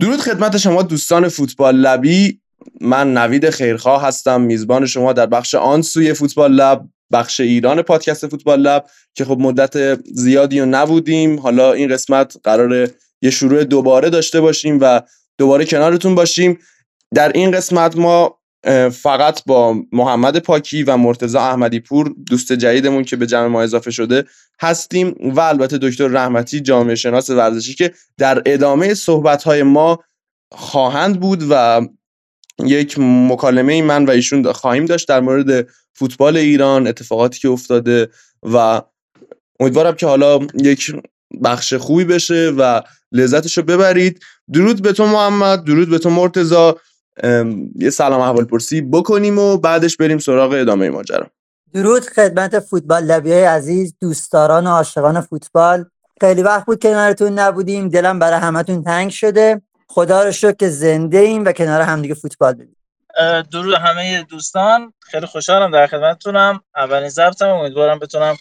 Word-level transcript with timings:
درود 0.00 0.20
خدمت 0.20 0.56
شما 0.56 0.82
دوستان 0.82 1.28
فوتبال 1.28 1.76
لبی. 1.76 2.40
من 2.80 3.14
نوید 3.16 3.50
خیرخواه 3.50 4.02
هستم. 4.02 4.40
میزبان 4.40 4.86
شما 4.86 5.12
در 5.12 5.26
بخش 5.26 5.54
آن 5.54 5.82
سوی 5.82 6.14
فوتبال 6.14 6.52
لب 6.52 6.88
بخش 7.12 7.40
ایران 7.40 7.82
پادکست 7.82 8.26
فوتبال 8.26 8.60
لب 8.60 8.86
که 9.14 9.24
خب 9.24 9.38
مدت 9.40 10.04
زیادی 10.14 10.60
و 10.60 10.66
نبودیم. 10.66 11.40
حالا 11.40 11.72
این 11.72 11.88
قسمت 11.88 12.36
قرار 12.44 12.90
یه 13.22 13.30
شروع 13.30 13.64
دوباره 13.64 14.10
داشته 14.10 14.40
باشیم 14.40 14.78
و 14.80 15.02
دوباره 15.38 15.64
کنارتون 15.64 16.14
باشیم. 16.14 16.58
در 17.14 17.32
این 17.32 17.50
قسمت 17.50 17.96
ما 17.96 18.38
فقط 18.92 19.44
با 19.46 19.76
محمد 19.92 20.38
پاکی 20.38 20.82
و 20.82 20.96
مرتزا 20.96 21.40
احمدی 21.40 21.80
پور 21.80 22.14
دوست 22.26 22.52
جدیدمون 22.52 23.04
که 23.04 23.16
به 23.16 23.26
جمع 23.26 23.46
ما 23.46 23.62
اضافه 23.62 23.90
شده 23.90 24.24
هستیم 24.60 25.14
و 25.20 25.40
البته 25.40 25.78
دکتر 25.78 26.08
رحمتی 26.08 26.60
جامعه 26.60 26.94
شناس 26.94 27.30
ورزشی 27.30 27.74
که 27.74 27.92
در 28.18 28.42
ادامه 28.46 28.94
صحبت 28.94 29.46
ما 29.48 29.98
خواهند 30.52 31.20
بود 31.20 31.46
و 31.50 31.80
یک 32.64 32.98
مکالمه 32.98 33.82
من 33.82 34.04
و 34.04 34.10
ایشون 34.10 34.52
خواهیم 34.52 34.84
داشت 34.84 35.08
در 35.08 35.20
مورد 35.20 35.68
فوتبال 35.94 36.36
ایران 36.36 36.86
اتفاقاتی 36.86 37.40
که 37.40 37.48
افتاده 37.48 38.08
و 38.42 38.82
امیدوارم 39.60 39.94
که 39.94 40.06
حالا 40.06 40.38
یک 40.54 40.92
بخش 41.44 41.74
خوبی 41.74 42.04
بشه 42.04 42.52
و 42.58 42.80
لذتش 43.12 43.58
رو 43.58 43.64
ببرید. 43.64 44.22
درود 44.52 44.82
به 44.82 44.92
تو 44.92 45.06
محمد 45.06 45.64
درود 45.64 45.90
به 45.90 45.98
تو 45.98 46.10
مرتزا 46.10 46.76
یه 47.76 47.90
سلام 47.90 48.20
احوال 48.20 48.44
پرسی 48.44 48.80
بکنیم 48.80 49.38
و 49.38 49.56
بعدش 49.56 49.96
بریم 49.96 50.18
سراغ 50.18 50.52
ادامه 50.52 50.90
ماجرا. 50.90 51.26
درود 51.74 52.02
خدمت 52.02 52.58
فوتبال 52.58 53.04
لبی 53.04 53.32
عزیز 53.32 53.94
دوستداران 54.00 54.66
و 54.66 54.70
عاشقان 54.70 55.20
فوتبال. 55.20 55.84
خیلی 56.20 56.42
وقت 56.42 56.66
بود 56.66 56.82
کنارتون 56.82 57.38
نبودیم 57.38 57.88
دلم 57.88 58.18
برای 58.18 58.38
همتون 58.38 58.82
تنگ 58.82 59.10
شده. 59.10 59.62
خدا 59.88 60.24
رو 60.24 60.32
شکر 60.32 60.52
که 60.52 60.68
زنده 60.68 61.18
ایم 61.18 61.44
و 61.44 61.52
کنار 61.52 61.80
همدیگه 61.80 62.14
فوتبال 62.14 62.54
ببینیم 62.54 62.76
درود 63.52 63.74
همه 63.74 64.22
دوستان. 64.22 64.92
خیلی 65.00 65.26
خوشحالم 65.26 65.70
در 65.70 65.86
خدمتتونم. 65.86 66.60
اولین 66.76 67.08
ضبطم 67.08 67.48
امیدوارم 67.48 67.98
بتونم 67.98 68.36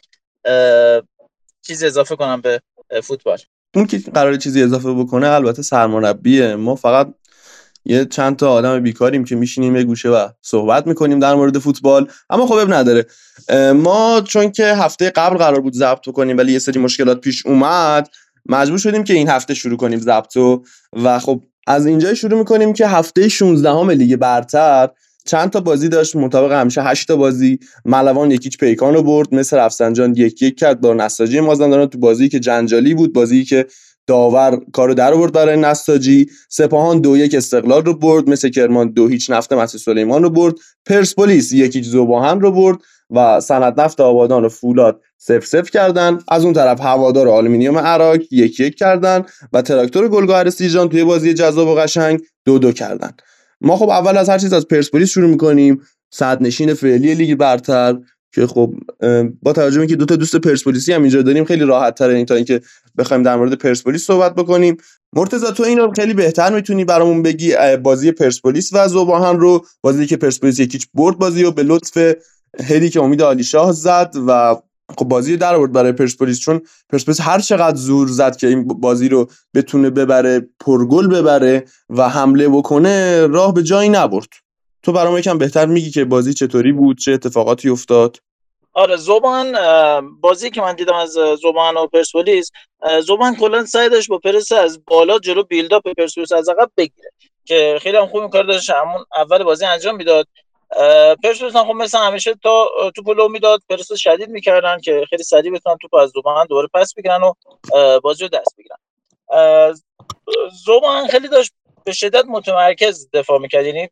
چیزی 1.62 1.86
اضافه 1.86 2.16
کنم 2.16 2.42
به 2.42 2.62
فوتبال. 3.04 3.38
اون 3.76 3.86
که 3.86 3.98
قرار 4.14 4.36
چیزی 4.36 4.64
اضافه 4.64 4.94
بکنه 4.94 5.28
البته 5.28 5.62
سرمربیه. 5.62 6.56
ما 6.56 6.76
فقط 6.76 7.14
یه 7.86 8.06
چند 8.06 8.36
تا 8.36 8.52
آدم 8.52 8.80
بیکاریم 8.80 9.24
که 9.24 9.36
میشینیم 9.36 9.76
یه 9.76 9.84
گوشه 9.84 10.10
و 10.10 10.28
صحبت 10.42 10.88
می‌کنیم 10.88 11.20
در 11.20 11.36
مورد 11.36 11.60
فوتبال 11.60 12.08
اما 12.30 12.48
خب 12.48 12.54
اب 12.54 12.74
نداره. 12.74 13.06
ما 13.76 14.22
چون 14.22 14.52
که 14.52 14.66
هفته 14.66 15.10
قبل 15.10 15.38
قرار 15.38 15.62
بود 15.62 15.74
ضبط 15.74 16.10
کنیم 16.10 16.38
ولی 16.38 16.52
یه 16.54 16.60
سری 16.60 16.80
مشکلات 16.80 17.22
پیش 17.22 17.46
اومد 17.46 18.10
مجبور 18.46 18.78
شدیم 18.78 19.04
که 19.04 19.14
این 19.14 19.30
هفته 19.30 19.54
شروع 19.54 19.78
کنیم 19.78 20.00
ضبط 20.00 20.38
و 21.04 21.20
خب 21.20 21.42
از 21.68 21.86
اینجا 21.86 22.14
شروع 22.14 22.40
می‌کنیم 22.40 22.74
که 22.74 22.88
هفته 22.88 23.30
16 23.30 23.70
هم 23.70 23.92
لیگ 23.92 24.16
برتر 24.16 24.90
چند 25.26 25.50
تا 25.50 25.60
بازی 25.60 25.90
داشت 25.90 26.16
مطابق 26.16 26.52
همیشه 26.52 26.84
8 26.84 27.08
تا 27.08 27.16
بازی. 27.16 27.60
ملوان 27.86 28.32
یکیچ 28.32 28.58
پیکان 28.58 28.94
رو 28.94 29.04
برد 29.04 29.36
مثل 29.36 29.58
رفسنجان 29.58 30.16
یک 30.16 30.42
یک 30.42 30.60
کرد 30.60 30.82
با 30.82 30.94
نساجی 30.94 31.40
مازندران 31.40 31.88
تو 31.88 31.98
بازی 31.98 32.30
که 32.30 32.40
جنجالی 32.40 32.94
بود 32.94 33.14
بازی 33.14 33.46
که 33.46 33.66
داور 34.08 34.60
کارو 34.74 34.94
در 34.94 35.14
آورد 35.14 35.34
برای 35.34 35.58
نساجی. 35.58 36.30
سپاهان 36.50 37.00
دو 37.00 37.18
یک 37.18 37.36
استقلال 37.36 37.86
رو 37.86 37.94
برد 37.94 38.30
مثل 38.30 38.50
کرمان 38.50 38.92
دو 38.92 39.08
هیچ 39.08 39.32
نفت 39.32 39.54
مسیح 39.54 39.82
سلیمان 39.82 40.24
رو 40.24 40.30
برد. 40.30 40.56
پرسپولیس 40.86 41.52
یکی 41.52 41.84
ذوب‌آهن 41.84 42.40
رو 42.40 42.52
برد 42.52 42.78
و 43.10 43.40
صنعت 43.42 43.82
نفت 43.82 44.02
آبادان 44.02 44.46
و 44.46 44.50
فولاد 44.50 45.02
صفر 45.18 45.46
صفر 45.46 45.72
کردن. 45.72 46.20
از 46.28 46.44
اون 46.44 46.54
طرف 46.54 46.82
هوادار 46.82 47.30
آلومینیوم 47.30 47.78
اراک 47.78 48.18
یک 48.32 48.60
یک 48.60 48.78
کردن 48.78 49.26
و 49.54 49.62
تراکتور 49.62 50.08
گل‌گهر 50.08 50.50
سیرجان 50.50 50.90
توی 50.90 51.04
بازی 51.04 51.34
جذاب 51.34 51.68
و 51.68 51.76
قشنگ 51.76 52.22
دو 52.46 52.60
دو 52.60 52.72
کردن. 52.72 53.12
ما 53.62 53.78
خب 53.78 53.90
اول 53.90 54.18
از 54.18 54.30
هر 54.30 54.38
چیز 54.38 54.54
از 54.54 54.68
پرسپولیس 54.68 55.10
شروع 55.10 55.30
می‌کنیم. 55.30 55.82
صدر 56.12 56.42
نشین 56.42 56.74
فعلی 56.74 57.16
لیگ 57.16 57.36
برتر. 57.36 57.98
که 58.34 58.48
خب 58.48 58.74
با 59.42 59.54
توجه 59.54 59.76
به 59.76 59.82
اینکه 59.82 59.96
دو 59.96 60.06
تا 60.06 60.16
دوست 60.16 60.36
پرسپولیسی 60.36 60.94
هم 60.94 61.02
اینجا 61.02 61.22
داریم 61.22 61.46
خیلی 61.46 61.66
راحت 61.66 61.96
تره 61.96 62.14
این 62.14 62.26
تا 62.26 62.36
اینکه 62.36 62.62
بخوایم 62.98 63.24
در 63.24 63.36
مورد 63.36 63.54
پرسپولیس 63.54 64.06
صحبت 64.06 64.36
بکنیم. 64.36 64.78
مرتضی 65.14 65.46
تو 65.46 65.64
اینو 65.64 65.92
خیلی 65.92 66.14
بهتر 66.14 66.56
می‌تونی 66.56 66.86
برامون 66.86 67.22
بگی 67.22 67.54
بازی 67.84 68.12
پرسپولیس 68.12 68.70
و 68.74 68.88
زوباهن 68.88 69.40
رو 69.40 69.66
بازی 69.82 70.06
که 70.06 70.18
پرسپولیس 70.18 70.60
یکیچ 70.60 70.88
برد 70.94 71.18
بازی 71.18 71.44
رو 71.44 71.52
به 71.52 71.64
لطف 71.64 72.14
هدی 72.64 72.90
که 72.90 73.02
امید 73.02 73.22
علی 73.22 73.44
شاه 73.44 73.72
زد 73.72 74.16
و 74.28 74.56
خب 74.98 75.06
بازی 75.06 75.38
در 75.38 75.56
آورد 75.56 75.72
برای 75.72 75.92
پرسپولیس. 75.92 76.40
چون 76.40 76.62
پرسپولیس 76.90 77.22
هر 77.22 77.40
چقدر 77.40 77.78
زور 77.78 78.08
زد 78.08 78.36
که 78.36 78.48
این 78.48 78.68
بازی 78.68 79.10
رو 79.10 79.30
بتونه 79.54 79.90
ببره 79.90 80.48
پرگل 80.60 81.08
ببره 81.08 81.66
و 81.90 82.10
حمله 82.10 82.50
بکنه 82.50 83.28
راه 83.28 83.54
به 83.54 83.64
جایی 83.64 83.90
نبرد. 83.90 84.30
تو 84.84 84.92
برام 84.92 85.18
یکم 85.18 85.38
بهتر 85.38 85.66
میگی 85.66 85.92
که 85.92 86.06
بازی 86.06 86.34
چطوری 86.34 86.72
بود 86.72 86.98
چه 86.98 87.12
اتفاقاتی 87.12 87.70
افتاد؟ 87.70 88.18
آره 88.74 88.96
زبان 88.96 89.58
بازی 90.22 90.50
که 90.50 90.62
من 90.62 90.76
دیدم 90.76 90.96
از 90.96 91.10
زبان 91.42 91.78
و 91.78 91.88
پرسپولیس 91.88 92.52
زبان 93.08 93.36
کلا 93.36 93.66
سعی 93.66 93.90
داشت 93.90 94.10
با 94.10 94.18
پرس 94.18 94.52
از 94.52 94.86
بالا 94.88 95.20
جلو 95.20 95.44
بیلداپ 95.44 95.88
پرسپولیس 95.98 96.32
از 96.32 96.50
عقب 96.50 96.72
بگیره 96.78 97.12
که 97.46 97.80
خیلی 97.82 97.98
هم 97.98 98.08
خوب 98.08 98.30
کار 98.30 98.44
داشت 98.44 98.70
همون 98.70 99.06
اول 99.18 99.44
بازی 99.44 99.66
انجام 99.66 99.96
می‌داد. 99.96 100.28
پرسپولیس 101.24 101.56
خب 101.56 101.72
مثل 101.72 101.98
همیشه 101.98 102.36
تا 102.44 102.68
توپ 102.96 103.10
لو 103.10 103.28
می‌داد 103.28 103.62
پرس 103.70 103.94
شدید 103.94 104.30
می‌کردن 104.30 104.80
که 104.80 105.06
خیلی 105.10 105.24
سریع 105.24 105.52
بتونن 105.52 105.78
توپ 105.82 105.94
از 105.94 106.10
زبان 106.10 106.46
دوباره 106.46 106.68
پس 106.74 106.94
بگیرن 106.94 107.22
و 107.24 107.34
بازی 108.00 108.24
رو 108.24 108.30
دست 108.30 108.56
بگیرن. 108.58 108.78
زبان 110.66 111.08
خیلی 111.08 111.28
داشت 111.28 111.54
به 111.86 111.92
شدت 111.92 112.26
متمرکز 112.26 113.10
دفاع 113.14 113.40
می‌کرد. 113.40 113.66
یعنی 113.66 113.90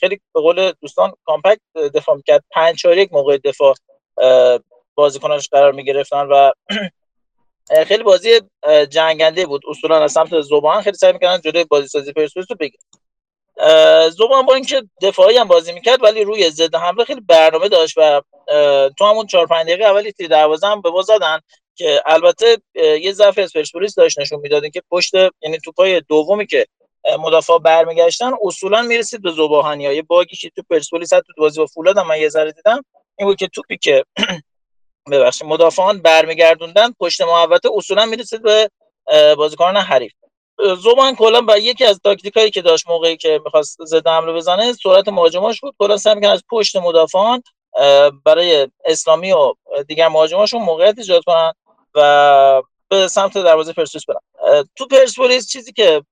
خیلی 0.00 0.20
به 0.34 0.40
قول 0.40 0.72
دوستان 0.80 1.12
کامپکت 1.24 1.60
دفاع 1.94 2.16
می‌کرد. 2.16 2.44
5 2.50 2.76
4 2.76 2.98
یک 2.98 3.12
موقع 3.12 3.38
دفاع 3.44 3.74
بازیکناش 4.94 5.48
قرار 5.48 5.72
می‌گرفتن 5.72 6.26
و 6.26 6.50
خیلی 7.88 8.02
بازی 8.02 8.40
جنگنده 8.90 9.46
بود. 9.46 9.62
اصولا 9.68 10.04
از 10.04 10.12
سمت 10.12 10.40
زبان 10.40 10.82
خیلی 10.82 10.96
سعی 10.96 11.12
می‌کردن 11.12 11.40
جلوی 11.40 11.64
بازی 11.64 11.88
سازی 11.88 12.12
پرسپولیس 12.12 12.50
رو 12.50 12.56
بگیرن. 12.56 12.84
زبان 14.10 14.46
با 14.46 14.54
اینکه 14.54 14.82
دفاعی 15.02 15.36
هم 15.36 15.48
بازی 15.48 15.72
می‌کرد 15.72 16.02
ولی 16.02 16.24
روی 16.24 16.50
ضد 16.50 16.74
حمله 16.74 17.04
خیلی 17.04 17.20
برنامه 17.20 17.68
داشت 17.68 17.94
و 17.98 18.22
تو 18.98 19.04
همون 19.04 19.26
4 19.26 19.46
5 19.46 19.66
دقیقه 19.66 19.84
اولی 19.84 20.12
تیر 20.12 20.28
دروازه 20.28 20.66
هم 20.66 20.80
به 20.80 20.90
زدن 21.02 21.40
که 21.74 22.02
البته 22.06 22.56
یه 22.74 23.12
ضعف 23.12 23.38
پرسپولیس 23.38 23.94
داشت 23.94 24.18
نشون 24.18 24.40
می‌داد 24.40 24.70
که 24.70 24.82
پشت 24.90 25.14
یعنی 25.14 25.58
توپای 25.64 26.00
دومی 26.00 26.46
که 26.46 26.66
مدافع 27.18 27.58
برمیگشتن 27.58 28.32
اصولا 28.42 28.82
می‌رسید 28.82 29.22
به 29.22 29.30
زباهنی 29.32 29.86
های 29.86 30.02
باگی 30.02 30.36
که 30.36 30.50
تو 30.56 30.62
پرسپولیس 30.70 31.08
تو 31.08 31.22
بازی 31.38 31.60
با 31.60 31.66
فولاد 31.66 31.98
من 31.98 32.20
یه 32.20 32.28
ذره 32.28 32.52
دیدم. 32.52 32.84
این 33.18 33.28
بود 33.28 33.36
که 33.36 33.48
توپی 33.48 33.76
که 33.76 34.04
ببخشید 35.12 35.46
مدافعان 35.46 36.02
برمیگردوندن 36.02 36.92
پشت 37.00 37.20
محوطه 37.20 37.68
اصولا 37.74 38.06
می‌رسید 38.06 38.42
به 38.42 38.70
بازیکنان 39.36 39.76
حریف. 39.76 40.12
زبان 40.84 41.16
کلا 41.16 41.40
با 41.40 41.56
یکی 41.56 41.84
از 41.84 42.00
تاکتیکایی 42.04 42.50
که 42.50 42.62
داشت 42.62 42.88
موقعی 42.88 43.16
که 43.16 43.40
می‌خواست 43.44 43.84
ضد 43.84 44.06
حمله 44.08 44.32
بزنه 44.32 44.72
سرعت 44.72 45.08
مهاجماش 45.08 45.60
بود. 45.60 45.74
کلا 45.78 45.96
سعی 45.96 46.26
از 46.26 46.44
پشت 46.50 46.76
مدافعان 46.76 47.42
برای 48.24 48.68
اسلامی 48.84 49.32
و 49.32 49.54
دیگر 49.88 50.08
مهاجماشون 50.08 50.62
موقعیت 50.62 50.98
ایجاد 50.98 51.24
کنن 51.24 51.52
و 51.94 52.62
به 52.88 53.08
سمت 53.08 53.38
دروازه 53.38 53.72
پرسپولیس 53.72 54.06
برن. 54.06 54.20
تو 54.76 54.86
پرسپولیس 54.86 55.48
چیزی 55.48 55.72
که 55.72 56.02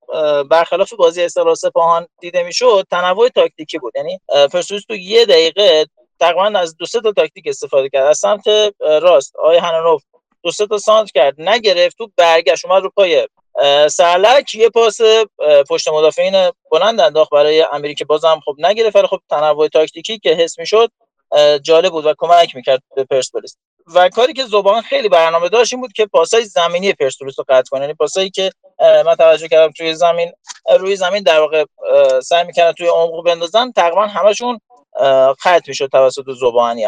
برخلاف 0.50 0.92
بازی 0.92 1.22
استقلال 1.22 1.54
سپاهان 1.54 2.06
دیده 2.20 2.42
می‌شد 2.42 2.86
تنوع 2.90 3.28
تاکتیکی 3.28 3.78
بود. 3.78 3.92
یعنی 3.96 4.20
پرسپولیس 4.52 4.84
تو 4.84 4.94
یه 4.94 5.26
دقیقه 5.26 5.86
تقریبا 6.20 6.58
از 6.58 6.76
دو 6.76 6.86
سه 6.86 7.00
تا 7.00 7.12
تاکتیک 7.12 7.44
استفاده 7.46 7.88
کرد. 7.88 8.06
از 8.06 8.18
سمت 8.18 8.44
راست 8.80 9.36
آقای 9.36 9.56
هنانوف 9.56 10.02
دو 10.42 10.50
سه 10.50 10.66
تا 10.66 10.78
سانت 10.78 11.10
کرد. 11.10 11.34
نگرفت 11.40 11.98
تو 11.98 12.10
برگشت 12.16 12.64
اومد 12.64 12.82
رو 12.82 12.90
پای 12.90 13.28
سرلک. 13.90 14.54
یه 14.54 14.68
پاس 14.68 14.98
پشت 15.68 15.88
مدافعین 15.88 16.50
بلند 16.70 17.00
انداخت 17.00 17.30
برای 17.30 17.66
امریکا 17.72 18.04
بازم 18.04 18.40
خب 18.44 18.54
نگرفت. 18.58 18.96
ولی 18.96 19.06
خب 19.06 19.20
تنوع 19.30 19.68
تاکتیکی 19.68 20.18
که 20.18 20.30
حس 20.30 20.58
می‌شد 20.58 20.90
جالب 21.62 21.92
بود 21.92 22.06
و 22.06 22.14
کمک 22.18 22.56
می‌کرد 22.56 22.82
به 22.96 23.04
پرسپولیس. 23.04 23.56
و 23.94 24.08
کاری 24.08 24.32
که 24.32 24.44
زبان 24.44 24.82
خیلی 24.82 25.08
برنامه 25.08 25.48
داشت 25.48 25.72
این 25.72 25.82
بود 25.82 25.92
که 25.92 26.06
پاسای 26.06 26.44
زمینی 26.44 26.92
پرسپولیس 26.92 27.38
رو 27.38 27.44
قطع 27.48 27.68
کنه. 27.70 27.80
یعنی 27.80 27.94
پاسایی 27.94 28.30
که 28.30 28.50
من 28.80 29.14
توجه 29.14 29.48
کردم 29.48 29.72
توی 29.72 29.94
زمین 29.94 30.32
روی 30.78 30.96
زمین 30.96 31.22
در 31.22 31.40
واقع 31.40 31.64
سعی 32.22 32.44
می‌کردن 32.44 32.72
توی 32.72 32.86
عمق 32.86 33.24
بندازن 33.24 33.72
تقریبا 33.72 34.06
همشون 34.06 34.60
قطع 35.44 35.64
می‌شد 35.68 35.86
توسط 35.86 36.24
زبانی 36.40 36.86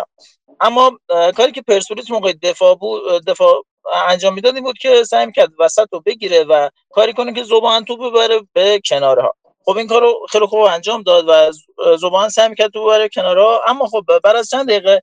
اما 0.61 0.99
کاری 1.37 1.53
که 1.53 1.63
پرسپولیس 1.63 2.11
موقع 2.11 2.33
دفاع 2.43 2.75
بود 2.75 3.25
دفاع 3.27 3.65
انجام 4.09 4.35
می‌داد 4.35 4.55
این 4.55 4.65
بود 4.65 4.79
که 4.79 5.05
سعی 5.05 5.27
می‌کرد 5.27 5.51
وسط 5.59 5.89
بگیره 6.07 6.45
و 6.45 6.69
کاری 6.91 7.13
کنه 7.13 7.33
که 7.33 7.43
زبان 7.43 7.85
تو 7.85 7.97
ببره 7.97 8.41
به 8.53 8.81
کناره 8.85 9.23
ها 9.23 9.35
خب 9.65 9.77
این 9.77 9.87
کارو 9.87 10.27
خیلی 10.31 10.47
خوب 10.47 10.61
انجام 10.61 11.03
داد 11.03 11.25
و 11.29 11.53
زبان 11.97 12.29
سعی 12.29 12.49
می‌کرد 12.49 12.71
تو 12.71 12.85
ببره 12.85 13.09
کناره 13.09 13.43
ها 13.43 13.63
اما 13.67 13.87
خب 13.87 14.05
بعد 14.25 14.37
از 14.37 14.49
چند 14.49 14.69
دقیقه 14.69 15.03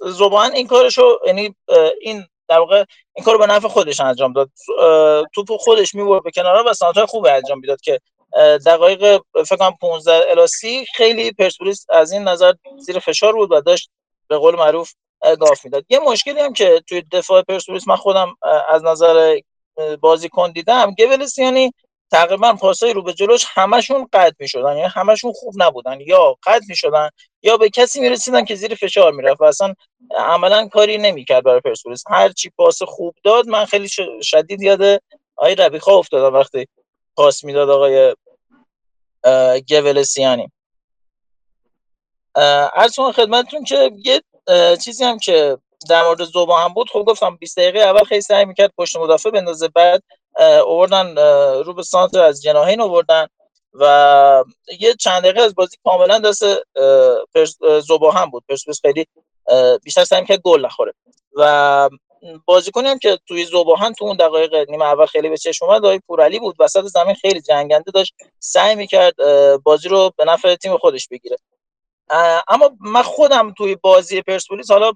زبان 0.00 0.52
این 0.52 0.66
کارشو 0.66 1.18
یعنی 1.26 1.54
این 2.00 2.26
در 2.48 2.58
واقع 2.58 2.84
این 3.14 3.24
کارو 3.24 3.38
به 3.38 3.46
نفع 3.46 3.68
خودش 3.68 4.00
انجام 4.00 4.32
داد. 4.32 4.50
توپو 5.34 5.58
خودش 5.58 5.94
می‌برد 5.94 6.22
به 6.22 6.30
کنارا 6.30 6.64
و 6.66 6.72
سانتر 6.72 7.06
خوب 7.06 7.26
انجام 7.26 7.58
می‌داد 7.58 7.80
که 7.80 8.00
دقایق 8.66 9.20
فکر 9.46 9.56
کنم 9.56 9.76
15 9.80 10.30
الی 10.30 10.46
30 10.46 10.86
خیلی 10.94 11.32
پرسپولیس 11.32 11.86
از 11.88 12.12
این 12.12 12.22
نظر 12.22 12.52
زیر 12.78 12.98
فشار 12.98 13.32
بود 13.32 13.52
و 13.52 13.60
داشت 13.60 13.90
به 14.28 14.38
قول 14.38 14.56
معروف 14.56 14.92
گاف 15.40 15.64
می‌داد. 15.64 15.84
یه 15.88 15.98
مشکلی 15.98 16.40
هم 16.40 16.52
که 16.52 16.82
توی 16.88 17.02
دفاع 17.12 17.42
پرسپولیس 17.42 17.88
من 17.88 17.96
خودم 17.96 18.36
از 18.68 18.84
نظر 18.84 19.40
بازیکن 20.00 20.50
دیدم 20.50 20.94
یعنی 21.38 21.72
تقریبا 22.10 22.52
پاسای 22.52 22.92
رو 22.92 23.02
به 23.02 23.12
جلوش 23.12 23.46
همشون 23.48 24.08
قطع 24.12 24.34
می‌شدن 24.38 24.76
یعنی 24.76 24.88
همشون 24.94 25.32
خوب 25.32 25.54
نبودن 25.56 26.00
یا 26.00 26.36
قطع 26.46 26.64
می‌شدن 26.68 27.08
یا 27.42 27.56
به 27.56 27.70
کسی 27.70 28.00
می‌رسیدن 28.00 28.44
که 28.44 28.54
زیر 28.54 28.74
فشار 28.74 29.12
می‌رفت 29.12 29.40
و 29.40 29.44
اصلا 29.44 29.74
عملا 30.16 30.68
کاری 30.68 30.98
نمی‌کرد 30.98 31.44
برای 31.44 31.60
پرسپولیس. 31.60 32.04
هر 32.10 32.32
چی 32.32 32.50
پاس 32.50 32.82
خوب 32.82 33.14
داد 33.24 33.48
من 33.48 33.64
خیلی 33.64 33.88
شدید 34.22 34.62
یاد 34.62 35.00
آقای 35.36 35.54
ربیخا 35.54 35.92
افتادم 35.98 36.36
وقتی 36.36 36.66
پاس 37.16 37.44
می‌داد 37.44 37.70
آقای 37.70 38.14
گولسیانی 39.68 40.52
از 42.74 42.96
خدمتتون 43.14 43.64
که 43.64 43.90
یه 44.04 44.22
چیزی 44.76 45.04
هم 45.04 45.18
که 45.18 45.58
در 45.88 46.04
مورد 46.04 46.24
زوبا 46.24 46.58
هم 46.58 46.74
بود. 46.74 46.90
خب 46.90 47.04
گفتم 47.06 47.36
20 47.36 47.58
دقیقه 47.58 47.78
اول 47.78 48.04
خیلی 48.04 48.20
سعی 48.20 48.44
می‌کرد 48.44 48.72
پشت 48.78 48.96
مدافع 48.96 49.30
بندازه 49.30 49.68
بعد 49.68 50.02
اووردن 50.66 51.16
رو 51.62 51.74
به 51.74 51.82
سانتر 51.82 52.20
از 52.20 52.42
جناهین 52.42 52.80
اووردن. 52.80 53.26
و 53.74 54.44
یه 54.80 54.94
چند 54.94 55.22
دقیقه 55.22 55.40
از 55.40 55.54
بازی 55.54 55.76
کاملا 55.84 56.18
دست 56.18 56.44
زوبا 57.80 58.10
هم 58.10 58.30
بود. 58.30 58.44
پرسپولیس 58.48 58.80
خیلی 58.80 59.06
بیشتر 59.84 60.04
سعی 60.04 60.20
می‌کرد 60.20 60.40
گل 60.40 60.64
نخوره. 60.64 60.92
و 61.36 61.90
بازیکنی 62.44 62.88
هم 62.88 62.98
که 62.98 63.18
توی 63.28 63.44
زوباهن 63.44 63.92
تو 63.92 64.04
اون 64.04 64.16
دقایق 64.16 64.54
نیمه 64.70 64.84
اول 64.84 65.06
خیلی 65.06 65.28
به 65.28 65.36
چشم 65.36 65.64
اومد 65.64 65.84
آقای 65.84 66.00
پورعلی 66.06 66.38
بود. 66.38 66.56
وسط 66.58 66.82
زمین 66.82 67.14
خیلی 67.14 67.40
جنگنده 67.40 67.90
داشت. 67.90 68.14
سعی 68.38 68.74
می‌کرد 68.74 69.14
بازی 69.62 69.88
رو 69.88 70.12
به 70.16 70.24
نفع 70.24 70.54
تیم 70.54 70.78
خودش 70.78 71.08
بگیره. 71.08 71.36
اما 72.48 72.70
من 72.80 73.02
خودم 73.02 73.54
توی 73.58 73.76
بازی 73.76 74.22
پرسپولیس 74.22 74.70
حالا 74.70 74.92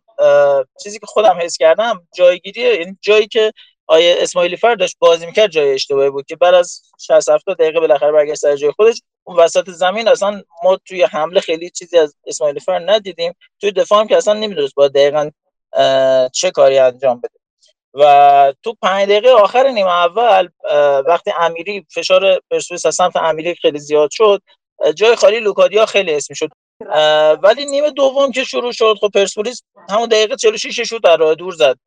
چیزی 0.83 0.99
که 0.99 1.07
خودم 1.07 1.39
حس 1.41 1.57
کردم 1.57 2.09
جایگیری 2.15 2.61
یعنی 2.61 2.99
جایی 3.01 3.27
که 3.27 3.53
آیه 3.87 4.17
اسماعیلی 4.19 4.57
فر 4.57 4.75
داشت 4.75 4.97
بازی 4.99 5.27
می‌کرد 5.27 5.51
جای 5.51 5.73
اشتباهی 5.73 6.11
بود 6.11 6.27
که 6.27 6.37
بعد 6.37 6.55
از 6.55 6.83
60 7.01 7.29
70 7.29 7.57
دقیقه 7.59 7.81
بالاخره 7.81 8.13
برگشت 8.13 8.41
سر 8.41 8.57
جای 8.57 8.73
خودش. 8.73 9.03
اون 9.25 9.37
وسط 9.37 9.71
زمین 9.71 10.09
اصلا 10.09 10.43
ما 10.65 10.79
توی 10.85 11.03
حمله 11.03 11.41
خیلی 11.41 11.71
چیزی 11.71 11.99
از 11.99 12.17
اسماعیلی 12.27 12.61
فر 12.61 12.79
ندیدیم. 12.91 13.35
توی 13.61 13.73
دفاع 13.73 14.01
هم 14.01 14.07
که 14.09 14.17
اصلا 14.17 14.35
نمی‌دونست 14.35 14.75
با 14.75 14.89
دقیقا 14.89 15.31
چه 16.33 16.51
کاری 16.51 16.79
انجام 16.79 17.21
بده. 17.21 17.35
و 17.95 18.55
تو 18.63 18.77
پنج 18.83 19.09
دقیقه 19.09 19.31
آخر 19.31 19.69
نیمه 19.69 19.91
اول 19.91 20.49
وقتی 21.07 21.33
امیری 21.41 21.87
فشار 21.95 22.41
پرسپولیس 22.51 22.87
از 22.87 22.95
سمت 22.95 23.17
امیری 23.17 23.55
خیلی 23.55 23.79
زیاد 23.79 24.11
شد 24.13 24.43
جای 24.95 25.17
خالی 25.17 25.41
لوکادیا 25.41 25.87
خیلی 25.87 26.15
اسمی 26.15 26.37
شد 26.37 26.51
ولی 27.43 27.67
نیمه 27.67 27.91
دوم 27.91 28.33
که 28.33 28.45
شروع 28.45 28.73
شد 28.73 28.95
خب 29.01 29.11
پرسپولیس 29.15 29.63
همون 29.91 30.09
دقیقه 30.09 30.37
46 30.37 30.89
شد 30.89 31.01
در 31.03 31.17
راه 31.17 31.35
دور 31.35 31.55
زد. 31.55 31.79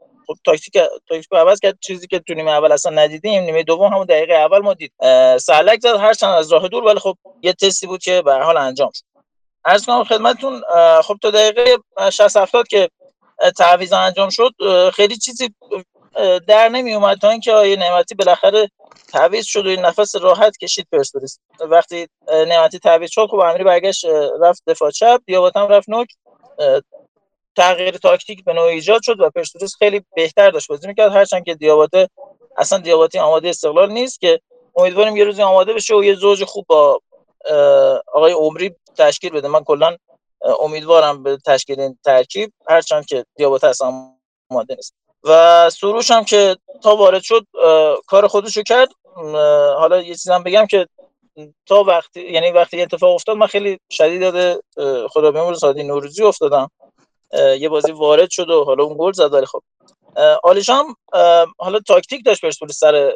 تاکتیک 0.45 0.73
تاکتیک 1.09 1.27
عوض 1.31 1.59
کرد 1.59 1.77
چیزی 1.81 2.07
که 2.07 2.19
تو 2.19 2.33
نیمه 2.33 2.51
اول 2.51 2.71
اصلا 2.71 2.91
ندیدیم 2.91 3.43
نیمه 3.43 3.63
دوم 3.63 3.93
همون 3.93 4.05
دقیقه 4.05 4.33
اول 4.33 4.59
ما 4.59 4.73
دید. 4.73 4.91
سلک 5.37 5.79
زد 5.79 5.95
هر 5.95 6.13
چند 6.13 6.29
از 6.29 6.53
راه 6.53 6.67
دور 6.67 6.83
ولی 6.83 6.99
خب 6.99 7.17
یه 7.41 7.53
تستی 7.53 7.87
بود 7.87 8.03
که 8.03 8.21
به 8.21 8.33
حال 8.33 8.57
انجام 8.57 8.91
شد. 8.93 9.03
عرض 9.65 9.85
کنم 9.85 10.03
خدمتتون 10.03 10.61
خب 11.03 11.17
تا 11.21 11.31
دقیقه 11.31 11.77
60 12.11 12.37
70 12.37 12.67
که 12.67 12.89
تعویض 13.57 13.93
انجام 13.93 14.29
شد 14.29 14.51
خیلی 14.93 15.17
چیزی 15.17 15.55
در 16.47 16.69
نمی 16.69 16.93
اومد 16.93 17.17
تا 17.17 17.29
اینکه 17.29 17.53
آیه 17.53 17.75
نعمتی 17.75 18.15
بالاخره 18.15 18.69
تعویض 19.11 19.45
شد 19.45 19.65
و 19.65 19.69
این 19.69 19.79
نفس 19.79 20.15
راحت 20.15 20.57
کشید 20.57 20.87
پرسپولیس. 20.91 21.39
وقتی 21.59 22.07
نعمتی 22.29 22.79
تعویض 22.79 23.09
شد 23.11 23.27
خب 23.27 23.39
امیری 23.39 23.63
برگشت 23.63 24.05
رفت 24.41 24.63
دفاع 24.67 24.91
چپ 24.91 25.21
دیابات 25.25 25.57
هم 25.57 25.67
رفت 25.67 25.89
نوک 25.89 26.07
تغییر 27.57 27.97
تاکتیک 27.97 28.43
به 28.43 28.53
نوعی 28.53 28.73
ایجاد 28.73 29.01
شد 29.03 29.19
و 29.19 29.29
پرسپولیس 29.29 29.75
خیلی 29.79 30.01
بهتر 30.15 30.49
داشت. 30.49 30.67
بازی 30.67 30.87
می‌کرد. 30.87 31.11
هرچند 31.11 31.43
که 31.45 31.55
دیاباته 31.55 32.09
اصلا 32.57 32.79
دیاباتی 32.79 33.19
آماده 33.19 33.49
استقلال 33.49 33.91
نیست 33.91 34.19
که 34.19 34.39
امیدواریم 34.75 35.17
یه 35.17 35.23
روزی 35.23 35.41
آماده 35.41 35.73
بشه 35.73 35.95
و 35.95 36.03
یه 36.03 36.15
زوج 36.15 36.43
خوب 36.43 36.65
با 36.67 36.99
آقای 38.13 38.31
عمری 38.31 38.75
تشکیل 38.97 39.31
بده. 39.31 39.47
من 39.47 39.63
کلا 39.63 39.97
امیدوارم 40.61 41.23
به 41.23 41.37
تشکیل 41.45 41.79
این 41.79 41.97
ترکیب. 42.05 42.53
هرچند 42.69 43.05
که 43.05 43.25
دیابات 43.35 43.63
اصلا 43.63 43.93
آماده 44.51 44.75
نیست. 44.75 44.93
و 45.23 45.69
سروش 45.69 46.11
هم 46.11 46.23
که 46.23 46.55
تا 46.83 46.95
وارد 46.95 47.21
شد 47.21 47.47
کار 48.07 48.27
خودشو 48.27 48.61
کرد. 48.61 48.89
حالا 49.77 50.01
یه 50.01 50.15
چیزم 50.15 50.43
بگم 50.43 50.65
که 50.65 50.87
تا 51.65 51.83
وقتی 51.83 52.21
یعنی 52.21 52.51
وقتی 52.51 52.81
اتفاق 52.81 53.15
افتاد 53.15 53.37
من 53.37 53.47
خیلی 53.47 53.79
شدید 53.91 54.21
یاد 54.21 54.59
خدا 55.07 55.31
بیامرز 55.31 55.59
سادی 55.59 55.83
نوروزی 55.83 56.23
افتادم. 56.23 56.69
یه 57.33 57.69
بازی 57.69 57.91
وارد 57.91 58.29
شد 58.29 58.49
و 58.49 58.63
حالا 58.63 58.83
اون 58.83 58.95
گل 58.99 59.11
زد 59.11 59.33
ولی 59.33 59.45
خب. 59.45 59.61
آلیشام 60.43 60.95
حالا 61.57 61.79
تاکتیک 61.87 62.25
داشت 62.25 62.41
پرسپولیس 62.41 62.79
سر 62.79 63.13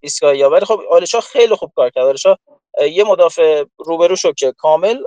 ایستگاه 0.00 0.36
یا 0.36 0.50
ولی 0.50 0.64
خب 0.64 0.80
آلیشا 0.90 1.20
خیلی 1.20 1.54
خوب 1.54 1.72
کار 1.76 1.90
کرد. 1.90 2.06
آلیشا 2.06 2.36
یه 2.92 3.04
مدافع 3.04 3.64
روبرو 3.78 4.16
شد 4.16 4.34
که 4.34 4.52
کامل 4.58 5.02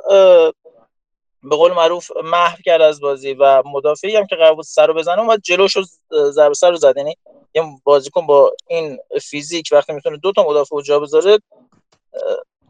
به 1.44 1.56
قول 1.56 1.74
معروف 1.74 2.12
محو 2.24 2.58
کرد 2.66 2.82
از 2.82 3.02
بازی 3.02 3.34
و 3.34 3.64
مدافعی 3.66 4.16
هم 4.16 4.28
که 4.28 4.36
قرار 4.36 4.56
بود 4.56 4.66
سر 4.66 4.88
رو 4.88 4.94
بزنه 4.94 5.20
اومد 5.22 5.42
جلوش 5.42 5.76
رو 5.76 5.84
ضربه 6.32 6.54
سر 6.54 6.70
رو 6.70 6.78
زد. 6.78 6.98
یعنی 6.98 7.18
یه 7.56 7.64
بازیکن 7.84 8.28
با 8.28 8.54
این 8.68 9.00
فیزیک 9.22 9.70
وقتی 9.72 9.94
می‌تونه 9.94 10.18
دو 10.18 10.32
تا 10.32 10.44
مدافع 10.44 10.76
رو 10.76 10.82
جا 10.82 11.00
بذاره 11.00 11.40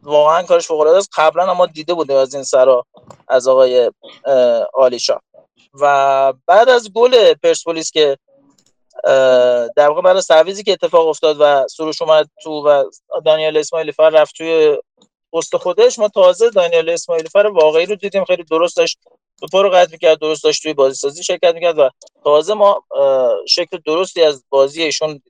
واقعا 0.03 0.43
کارش 0.43 0.67
فوق 0.67 0.79
العاده 0.79 0.97
است. 0.97 1.09
قبلا 1.17 1.53
ما 1.53 1.65
دیده 1.65 1.93
بوده 1.93 2.13
از 2.13 2.33
این 2.33 2.43
سرا 2.43 2.85
از 3.27 3.47
آقای 3.47 3.91
آلیشا. 4.73 5.19
و 5.73 6.33
بعد 6.47 6.69
از 6.69 6.91
گل 6.93 7.33
پرسپولیس 7.33 7.91
که 7.91 8.17
در 9.75 9.87
واقع 9.87 10.01
بعد 10.01 10.17
از 10.17 10.27
که 10.65 10.71
اتفاق 10.71 11.07
افتاد 11.07 11.37
و 11.39 11.67
سروش 11.67 12.01
اومد 12.01 12.29
تو 12.43 12.51
و 12.51 12.83
دانیال 13.25 13.57
اسماعیلی 13.57 13.91
فر 13.91 14.09
رفت 14.09 14.35
توی 14.35 14.77
پست 15.33 15.57
خودش 15.57 15.99
ما 15.99 16.07
تازه 16.07 16.49
دانیال 16.49 16.89
اسماعیلی 16.89 17.29
فر 17.29 17.47
واقعی 17.47 17.85
رو 17.85 17.95
دیدیم 17.95 18.25
خیلی 18.25 18.43
درست 18.43 18.77
داشت 18.77 18.99
توپا 19.39 19.61
رو 19.61 19.69
قطع 19.69 19.91
می‌کرد 19.91 20.19
درست 20.19 20.43
داشت 20.43 20.63
توی 20.63 20.73
بازی 20.73 20.95
سازی 20.95 21.23
شرکت 21.23 21.53
می‌کرد 21.53 21.79
و 21.79 21.89
تازه 22.23 22.53
ما 22.53 22.83
شکل 23.47 23.77
درستی 23.85 24.23
از 24.23 24.43
بازی 24.49 24.83
ایشون 24.83 25.21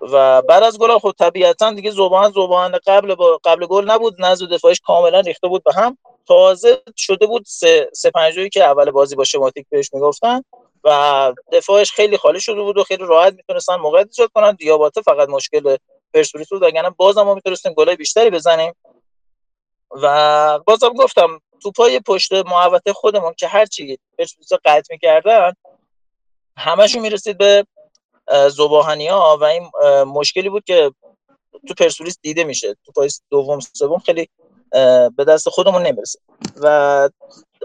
و 0.00 0.42
بعد 0.42 0.62
از 0.62 0.78
گل 0.78 0.98
خود 0.98 1.14
طبیعتا 1.16 1.72
دیگه 1.72 1.90
زبان 1.90 2.30
زبان 2.30 2.78
قبل 2.86 3.14
با 3.14 3.40
قبل 3.44 3.66
گل 3.66 3.90
نبود 3.90 4.14
نزد 4.18 4.48
دفاعش 4.48 4.80
کاملا 4.80 5.20
ریخته 5.20 5.48
بود 5.48 5.64
به 5.64 5.72
هم. 5.72 5.98
تازه 6.28 6.82
شده 6.96 7.26
بود 7.26 7.44
سه, 7.46 7.90
سه 7.94 8.10
که 8.52 8.64
اول 8.64 8.90
بازی 8.90 9.16
با 9.16 9.24
شماتیک 9.24 9.66
بهش 9.70 9.90
می‌گفتن 9.94 10.42
و 10.84 11.32
دفاعش 11.52 11.92
خیلی 11.92 12.16
خالی 12.16 12.40
شده 12.40 12.62
بود 12.62 12.78
و 12.78 12.84
خیلی 12.84 13.04
راحت 13.06 13.34
می‌تونستن 13.34 13.74
موقعیت 13.74 14.06
ایجاد 14.06 14.30
کنن. 14.34 14.52
دیاباته 14.52 15.02
فقط 15.02 15.28
مشکل 15.28 15.76
پرسپولیس 16.14 16.48
بود. 16.48 16.62
وگرنه 16.62 16.90
بازم 16.90 17.22
ما 17.22 17.34
می‌تونستیم 17.34 17.72
گلای 17.72 17.96
بیشتری 17.96 18.30
بزنیم. 18.30 18.72
و 19.90 20.58
بازم 20.66 20.88
گفتم 20.88 21.40
توپای 21.62 22.00
پشت 22.00 22.32
محوطه 22.32 22.92
خودمون 22.92 23.34
که 23.38 23.46
هر 23.46 23.66
چی 23.66 23.98
پرسپولیس 24.18 24.52
قطع 24.64 24.88
می‌کردن 24.90 25.52
همشون 26.56 27.02
می‌رسید 27.02 27.38
به 27.38 27.66
زباهنی 28.50 29.08
ها 29.08 29.38
و 29.40 29.44
این 29.44 29.70
مشکلی 30.04 30.48
بود 30.48 30.64
که 30.64 30.92
تو 31.68 31.74
پرسپولیس 31.74 32.18
دیده 32.22 32.44
میشه. 32.44 32.76
تو 32.86 32.92
پای 32.92 33.08
دوم 33.30 33.60
سوم 33.60 33.98
خیلی 33.98 34.28
به 35.16 35.24
دست 35.28 35.48
خودمون 35.48 35.82
نمی‌رسه. 35.82 36.18
و 36.62 37.08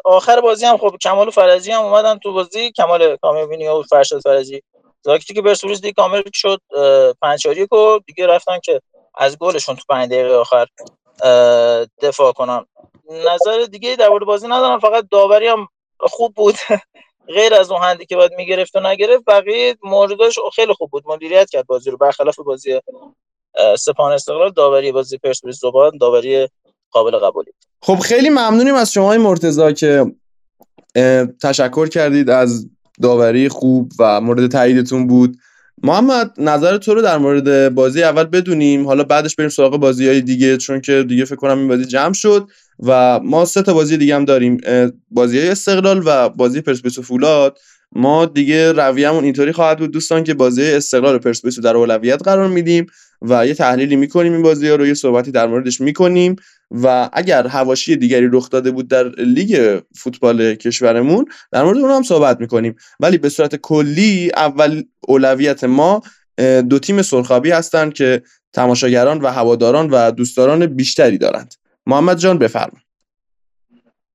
آخر 0.05 0.41
بازی 0.41 0.65
هم 0.65 0.77
خب 0.77 0.95
کمال 1.01 1.27
و 1.27 1.31
فرجی 1.31 1.71
هم 1.71 1.81
اومدن 1.81 2.17
تو 2.17 2.33
بازی. 2.33 2.71
کمال 2.71 3.15
کامیابینی 3.15 3.67
و 3.67 3.81
فرشاد 3.81 4.21
فرجی. 4.21 4.63
زاکتی 5.01 5.33
که 5.33 5.41
پرسپولیس 5.41 5.81
دیگه 5.81 5.93
کامل 5.93 6.21
شد 6.33 6.61
پنج 7.21 7.47
و 7.47 7.99
دیگه 8.07 8.27
رفتن 8.27 8.59
که 8.59 8.81
از 9.15 9.37
گلشون 9.37 9.75
تو 9.75 9.81
پنج 9.89 10.09
دقیقه 10.09 10.33
آخر 10.35 10.65
دفاع 12.01 12.31
کنن. 12.31 12.65
نظر 13.09 13.65
دیگه 13.71 13.95
در 13.95 14.09
مورد 14.09 14.25
بازی 14.25 14.47
ندارم. 14.47 14.79
فقط 14.79 15.05
داوری 15.11 15.47
هم 15.47 15.67
خوب 15.99 16.33
بود. 16.33 16.55
غیر 17.35 17.53
از 17.53 17.71
اون 17.71 17.81
هندی 17.81 18.05
که 18.05 18.15
باید 18.15 18.31
می‌گرفت 18.33 18.75
و 18.75 18.79
نگرفت 18.79 19.23
بقیه 19.27 19.77
موردش 19.83 20.35
خیلی 20.55 20.73
خوب 20.73 20.91
بود. 20.91 21.03
مدیریت 21.07 21.49
کرد 21.49 21.65
بازی 21.65 21.91
رو. 21.91 21.97
برخلاف 21.97 22.39
بازی 22.39 22.81
سپاهان 23.79 24.11
استقلال 24.11 24.51
داوری 24.51 24.91
بازی 24.91 25.17
پرسپولیس 25.17 25.59
زبان 25.59 25.97
داوری 25.97 26.47
قابل 26.91 27.11
قبولی. 27.17 27.51
خب 27.81 27.99
خیلی 27.99 28.29
ممنونیم 28.29 28.75
از 28.75 28.91
شما 28.91 29.17
مرتضی 29.17 29.73
که 29.73 30.05
تشکر 31.41 31.87
کردید 31.87 32.29
از 32.29 32.69
داوری 33.01 33.49
خوب 33.49 33.91
و 33.99 34.21
مورد 34.21 34.47
تاییدتون 34.47 35.07
بود. 35.07 35.37
محمد 35.83 36.33
نظر 36.37 36.77
تو 36.77 36.93
رو 36.93 37.01
در 37.01 37.17
مورد 37.17 37.75
بازی 37.75 38.03
اول 38.03 38.23
بدونیم. 38.23 38.87
حالا 38.87 39.03
بعدش 39.03 39.35
بریم 39.35 39.49
سراغ 39.49 39.77
بازی 39.77 40.07
های 40.07 40.21
دیگه 40.21 40.57
چون 40.57 40.81
که 40.81 41.03
دیگه 41.03 41.25
فکر 41.25 41.35
کنم 41.35 41.57
این 41.59 41.67
بازی 41.67 41.85
جمع 41.85 42.13
شد 42.13 42.47
و 42.79 43.19
ما 43.19 43.45
سه 43.45 43.61
تا 43.61 43.73
بازی 43.73 43.97
دیگه 43.97 44.15
هم 44.15 44.25
داریم. 44.25 44.57
بازی 45.11 45.39
های 45.39 45.49
استقلال 45.49 46.01
و 46.05 46.29
بازی 46.29 46.61
پرسپولیس 46.61 46.97
و 46.97 47.01
فولاد. 47.01 47.59
ما 47.95 48.25
دیگه 48.25 48.71
رویه‌مون 48.71 49.23
اینطوری 49.23 49.51
خواهد 49.51 49.79
بود 49.79 49.91
دوستان 49.91 50.23
که 50.23 50.33
بازی 50.33 50.63
استقلال 50.63 51.17
پرسپولیس 51.17 51.57
رو 51.57 51.63
در 51.63 51.77
اولویت 51.77 52.23
قرار 52.23 52.47
میدیم 52.47 52.85
و 53.21 53.47
یه 53.47 53.53
تحلیلی 53.53 53.95
می‌کنیم 53.95 54.33
این 54.33 54.41
بازی 54.41 54.67
ها 54.67 54.75
رو 54.75 54.87
یه 54.87 54.93
صحبتی 54.93 55.31
در 55.31 55.47
موردش 55.47 55.81
می‌کنیم 55.81 56.35
و 56.71 57.09
اگر 57.13 57.47
هواشی 57.47 57.95
دیگری 57.95 58.29
رخ 58.31 58.49
داده 58.49 58.71
بود 58.71 58.87
در 58.87 59.09
لیگ 59.09 59.79
فوتبال 59.95 60.55
کشورمون 60.55 61.25
در 61.51 61.63
مورد 61.63 61.77
اون 61.77 61.91
هم 61.91 62.03
صحبت 62.03 62.39
می‌کنیم. 62.39 62.75
ولی 62.99 63.17
به 63.17 63.29
صورت 63.29 63.55
کلی 63.55 64.31
اول 64.35 64.83
اولویت 65.07 65.63
ما 65.63 66.01
دو 66.69 66.79
تیم 66.79 67.01
سرخابی 67.01 67.51
هستند 67.51 67.93
که 67.93 68.21
تماشاگران 68.53 69.21
و 69.21 69.27
هواداران 69.27 69.89
و 69.89 70.11
دوستداران 70.11 70.65
بیشتری 70.65 71.17
دارند. 71.17 71.53
محمد 71.85 72.17
جان 72.17 72.37
بفرمایید 72.37 72.90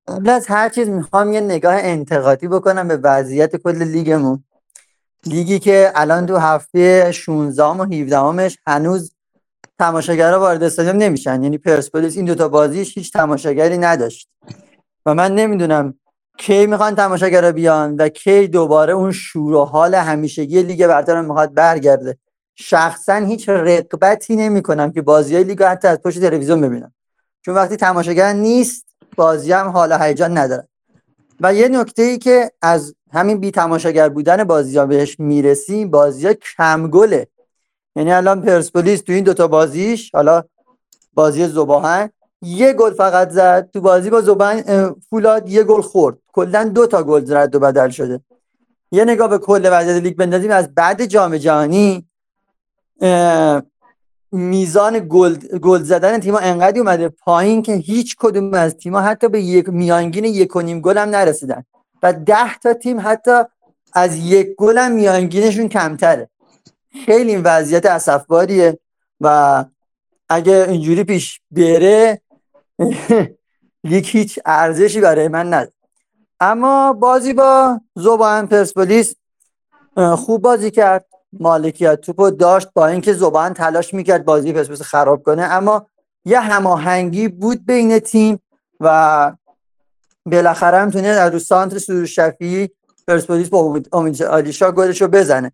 قبل 0.09 0.31
از 0.31 0.47
هر 0.47 0.69
چیز 0.69 0.89
می‌خوام 0.89 1.33
یه 1.33 1.41
نگاه 1.41 1.75
انتقادی 1.75 2.49
بکنم 2.49 2.89
به 2.89 2.97
وضعیت 2.97 3.57
کل 3.57 3.83
لیگمون. 3.83 4.45
لیگی 5.25 5.59
که 5.59 5.93
الان 5.95 6.27
دو 6.27 6.37
هفته 6.37 7.13
16 7.13 7.65
و 7.65 7.83
17 7.83 8.57
هنوز 8.67 9.13
تماشاگرها 9.79 10.41
وارد 10.41 10.63
استادیوم 10.63 10.97
نمیشن. 10.97 11.43
یعنی 11.43 11.59
پرسپولیس 11.59 12.17
این 12.17 12.25
دوتا 12.25 12.49
بازیش 12.49 12.99
هیچ 12.99 13.13
تماشاگری 13.13 13.79
نداشت. 13.79 14.29
و 15.07 15.15
من 15.15 15.35
نمی‌دونم 15.35 15.95
کی 16.39 16.67
می‌خوان 16.67 16.95
تماشاگرها 16.95 17.53
بیان 17.53 17.97
و 17.97 18.09
کی 18.09 18.49
دوباره 18.49 18.93
اون 18.93 19.13
شور 19.13 19.55
و 19.55 19.65
حال 19.65 19.95
همیشگی 19.95 20.63
لیگ 20.63 20.87
برتر 20.87 21.21
می‌خواد 21.21 21.55
برگرده. 21.55 22.19
شخصا 22.55 23.15
هیچ 23.15 23.49
رقبتی 23.49 24.37
نمی‌کنم 24.37 24.93
که 24.93 25.03
بازی 25.03 25.35
های 25.35 25.45
لیگ 25.45 25.63
حتی 25.63 25.89
از 25.89 26.03
پشت 26.03 26.21
تلویزیون 26.21 26.61
ببینم. 26.61 26.95
چون 27.45 27.55
وقتی 27.55 27.77
تماشاگر 27.77 28.33
نیست 28.33 28.87
بازی 29.17 29.53
هم 29.53 29.69
حال 29.69 29.93
هیجان 29.93 30.39
نداره. 30.39 30.69
و 31.41 31.55
یه 31.55 31.69
نکته 31.69 32.03
ای 32.03 32.19
که 32.19 32.51
از 32.63 32.95
همین 33.13 33.41
بی 33.41 33.51
تماشاگر 33.51 34.09
بودن 34.09 34.45
بازی 34.45 34.79
ها 34.79 34.87
بهش 34.87 35.21
می‌رسیم 35.21 35.91
بازی 35.91 36.27
ها 36.27 36.33
کم 36.33 36.91
گله. 36.91 37.27
یعنی 37.97 38.13
الان 38.13 38.43
پرسپولیس 38.43 39.01
تو 39.01 39.13
این 39.13 39.25
دوتا 39.25 39.49
بازیش 39.49 40.11
حالا 40.15 40.45
بازی 41.15 41.47
زباهن 41.47 42.11
یه 42.43 42.73
گل 42.73 42.95
فقط 42.95 43.31
زد. 43.31 43.71
تو 43.71 43.81
بازی 43.81 44.11
با 44.11 44.21
زبان 44.21 44.63
فولاد 45.11 45.49
یه 45.49 45.63
گل 45.63 45.81
خورد. 45.81 46.19
کلا 46.33 46.65
دو 46.65 46.87
تا 46.87 47.03
گل 47.03 47.37
رد 47.37 47.55
و 47.55 47.59
بدل 47.61 47.89
شده. 47.89 48.21
یه 48.93 49.05
نگاه 49.05 49.29
به 49.29 49.39
کل 49.39 49.69
وضعیت 49.73 50.03
لیگ 50.03 50.17
بندازیم 50.17 50.51
از 50.51 50.75
بعد 50.75 51.05
جام 51.05 51.37
جهانی 51.37 52.07
میزان 54.33 55.07
گل 55.09 55.35
گل 55.59 55.83
زدن 55.83 56.19
تیم‌ها 56.19 56.41
انقدر 56.41 56.79
اومده 56.79 57.09
پایین 57.09 57.63
که 57.63 57.75
هیچ 57.75 58.17
کدوم 58.19 58.55
از 58.55 58.77
تیم‌ها 58.77 59.01
حتی 59.01 59.29
به 59.29 59.41
یک 59.41 59.69
میانگین 59.69 60.25
یک 60.25 60.57
و 60.57 60.61
نیم 60.61 60.81
گل 60.81 60.99
هم 60.99 61.09
نرسیدن. 61.09 61.65
و 62.03 62.13
ده 62.13 62.59
تا 62.59 62.75
تیم 62.75 63.01
حتی 63.01 63.43
از 63.93 64.17
یک 64.17 64.49
گل 64.59 64.79
هم 64.79 64.93
میانگینشون 64.93 65.69
کمتره. 65.69 66.29
خیلی 67.07 67.31
این 67.31 67.43
وضعیت 67.45 67.87
اسفباریه 67.87 68.79
و 69.21 69.65
اگه 70.29 70.67
اینجوری 70.69 71.05
پیش 71.05 71.41
بره 71.51 72.21
لیگ 73.85 74.07
هیچ 74.07 74.39
ارزشی 74.47 75.01
برای 75.01 75.29
من 75.29 75.47
نداره. 75.47 75.73
اما 76.41 76.93
بازی 76.93 77.33
با 77.33 77.81
زبان 77.95 78.47
پرسپولیس 78.47 79.15
خوب 80.17 80.43
بازی 80.43 80.71
کرد. 80.71 81.07
مالکیت 81.33 82.01
توپو 82.01 82.31
داشت 82.31 82.69
با 82.75 82.87
اینکه 82.87 83.13
زبان 83.13 83.55
تلاش 83.55 83.95
می‌کرد 83.95 84.25
بازی 84.25 84.53
پرسپولیس 84.53 84.83
خراب 84.83 85.23
کنه. 85.23 85.43
اما 85.43 85.87
یه 86.25 86.41
هماهنگی 86.41 87.29
بود 87.29 87.67
بین 87.67 87.99
تیم 87.99 88.43
و 88.81 89.33
بالاخره 90.27 90.79
هم 90.79 90.91
تونه 90.91 91.15
در 91.15 91.31
رو 91.31 91.39
سانتر 91.39 91.79
سرور 91.79 92.07
شفیعی 92.07 92.71
پرسپولیس 93.09 93.49
با 93.49 93.83
امید 93.93 94.23
آلیشا 94.23 94.73
گلشو 94.73 95.09
بزنه. 95.09 95.53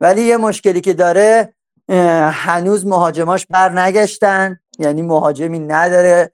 ولی 0.00 0.22
یه 0.22 0.36
مشکلی 0.36 0.80
که 0.80 0.92
داره 0.92 1.54
هنوز 2.30 2.86
مهاجماش 2.86 3.46
بر 3.46 3.78
نگشتن 3.80 4.58
یعنی 4.78 5.02
مهاجمی 5.02 5.58
نداره. 5.58 6.32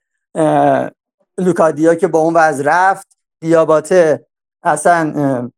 لوکادیا 1.38 1.94
که 1.94 2.08
با 2.08 2.18
اون 2.18 2.34
وضع 2.34 2.62
رفت. 2.66 3.06
دیاباته 3.40 4.26
اصلا 4.62 5.50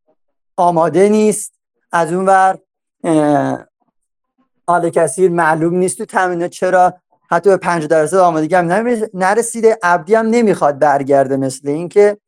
آماده 0.56 1.08
نیست. 1.08 1.52
از 1.92 2.12
اون 2.12 2.26
ور 2.26 2.58
آل 4.66 4.90
کثیر 4.90 5.30
معلوم 5.30 5.74
نیست 5.74 5.98
تو 5.98 6.04
تمرینات 6.04 6.50
چرا 6.50 6.94
حتی 7.30 7.50
به 7.50 7.56
5 7.56 7.86
درصد 7.86 8.16
آمادگی 8.16 8.54
هم 8.54 8.66
نرسیده. 9.14 9.78
عبدی 9.82 10.14
هم 10.14 10.26
نمی‌خواد 10.26 10.78
برگرده 10.78 11.36
مثل 11.36 11.68
اینکه 11.68 12.18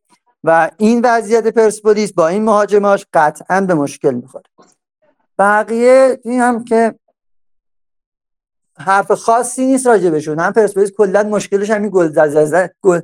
و 0.44 0.70
این 0.76 1.00
وضعیت 1.04 1.46
پرسپولیس 1.46 2.12
با 2.12 2.28
این 2.28 2.44
مهاجماش 2.44 3.06
قطعا 3.12 3.60
به 3.60 3.74
مشکل 3.74 4.14
می‌خوره. 4.14 4.44
بقیه 5.38 6.20
این 6.24 6.40
هم 6.40 6.64
که 6.64 6.94
حرف 8.78 9.12
خاصی 9.12 9.66
نیست 9.66 9.86
راجع 9.86 10.10
بهشون. 10.10 10.38
هم 10.40 10.52
پرسپولیس 10.52 10.92
کلا 10.92 11.22
مشکلش 11.22 11.70
همین 11.70 11.90
گل 11.92 12.08
زدن 12.08 12.68
گل 12.82 13.00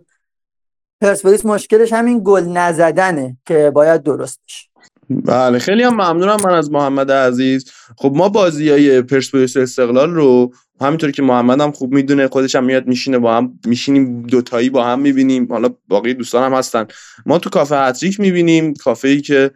پرسپولیس 1.00 1.46
مشکلش 1.46 1.92
همین 1.92 2.20
گل 2.24 2.48
نزدنه 2.48 3.36
که 3.46 3.70
باید 3.70 4.02
درست 4.02 4.40
بشه. 4.46 4.69
بله 5.11 5.59
خیلی 5.59 5.83
هم 5.83 5.95
ممنونم 5.95 6.37
من 6.45 6.55
از 6.55 6.71
محمد 6.71 7.12
عزیز. 7.12 7.71
خب 7.97 8.12
ما 8.14 8.29
بازی 8.29 8.71
های 8.71 9.02
پرسپولیس 9.02 9.57
استقلال 9.57 10.11
رو 10.11 10.52
همینطور 10.81 11.11
که 11.11 11.23
محمد 11.23 11.61
هم 11.61 11.73
خوب 11.73 11.95
می‌دونه 11.95 12.29
خودش 12.29 12.55
هم 12.55 12.64
میاد 12.64 12.87
میشینه 12.87 13.19
با 13.19 13.37
هم 13.37 13.59
میشینیم 13.67 14.23
دوتایی 14.23 14.71
با 14.71 14.85
هم 14.85 15.00
می‌بینیم. 15.00 15.52
حالا 15.52 15.69
باقی 15.88 16.14
دوستان 16.14 16.52
هم 16.52 16.59
هستن. 16.59 16.87
ما 17.26 17.38
تو 17.38 17.50
کافه 17.50 17.76
هتریک 17.76 18.21
می‌بینیم 18.21 18.75
کافه 18.75 19.09
ای 19.09 19.21
که 19.21 19.50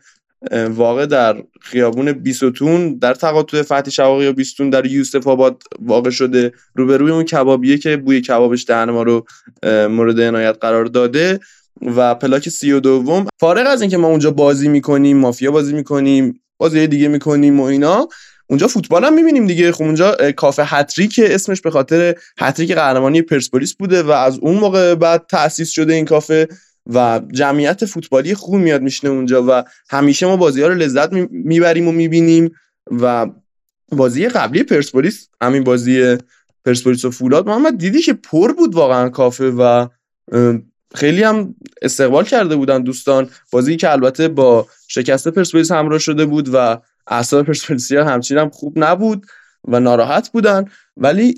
واقع 0.68 1.06
در 1.06 1.42
خیابون 1.60 2.12
بیستون 2.12 2.98
در 2.98 3.14
تقاطع 3.14 3.62
فتحی 3.62 3.90
شواقی 3.90 4.26
و 4.26 4.32
بیستون 4.32 4.70
در 4.70 4.86
یوسف 4.86 5.26
آباد 5.26 5.62
واقع 5.78 6.10
شده. 6.10 6.52
روبروی 6.74 7.10
اون 7.10 7.24
کبابیه 7.24 7.78
که 7.78 7.96
بوی 7.96 8.20
کبابش 8.20 8.64
دهن 8.68 8.90
ما 8.90 9.02
رو 9.02 9.26
مورد 9.88 10.20
عنایت 10.20 10.56
قرار 10.60 10.84
داده. 10.84 11.40
و 11.82 12.14
پلاک 12.14 12.48
سی 12.48 12.72
و 12.72 12.80
دوم. 12.80 13.26
فارغ 13.40 13.66
از 13.66 13.80
اینکه 13.80 13.96
ما 13.96 14.08
اونجا 14.08 14.30
بازی 14.30 14.68
می‌کنیم 14.68 15.16
مافیا 15.16 15.50
بازی 15.50 15.74
می‌کنیم 15.74 16.40
بازی 16.58 16.86
دیگه 16.86 17.08
می‌کنیم 17.08 17.60
و 17.60 17.62
اینا 17.62 18.08
اونجا 18.46 18.68
فوتبال 18.68 19.04
هم 19.04 19.14
می‌بینیم 19.14 19.46
دیگه. 19.46 19.72
خب 19.72 19.82
اونجا 19.82 20.16
کافه 20.36 20.62
هتریک 20.64 21.20
اسمش 21.24 21.60
به 21.60 21.70
خاطر 21.70 22.14
هتریک 22.38 22.72
قهرمانی 22.72 23.22
پرسپولیس 23.22 23.74
بوده 23.74 24.02
و 24.02 24.10
از 24.10 24.38
اون 24.38 24.56
موقع 24.58 24.94
بعد 24.94 25.26
تأسیس 25.30 25.70
شده 25.70 25.94
این 25.94 26.04
کافه 26.04 26.48
و 26.86 27.20
جمعیت 27.32 27.84
فوتبالی 27.84 28.34
خوب 28.34 28.54
میاد 28.54 28.82
میشنه 28.82 29.10
اونجا 29.10 29.44
و 29.48 29.64
همیشه 29.90 30.26
ما 30.26 30.36
بازی 30.36 30.62
ها 30.62 30.68
رو 30.68 30.74
لذت 30.74 31.12
می‌بریم 31.30 31.88
و 31.88 31.92
می‌بینیم 31.92 32.50
و 32.90 33.26
بازی 33.92 34.28
قبلی 34.28 34.62
پرسپولیس 34.62 35.28
همین 35.42 35.64
بازی 35.64 36.16
پرسپولیس 36.64 37.04
و 37.04 37.10
فولاد 37.10 37.46
محمد 37.46 37.78
دیدی 37.78 38.00
که 38.00 38.12
پر 38.12 38.52
بود 38.52 38.74
واقعا 38.74 39.08
کافه 39.08 39.50
و 39.50 39.86
خیلی 40.94 41.22
هم 41.22 41.54
استقبال 41.82 42.24
کرده 42.24 42.56
بودن 42.56 42.82
دوستان. 42.82 43.28
بازی 43.50 43.76
که 43.76 43.92
البته 43.92 44.28
با 44.28 44.66
شکست 44.88 45.28
پرسپولیس 45.28 45.72
همراه 45.72 45.98
شده 45.98 46.26
بود 46.26 46.48
و 46.52 46.80
اعصاب 47.06 47.46
پرسپولیسیا 47.46 48.04
همچین 48.04 48.38
هم 48.38 48.50
خوب 48.50 48.72
نبود 48.76 49.26
و 49.68 49.80
ناراحت 49.80 50.30
بودن. 50.32 50.64
ولی 50.96 51.34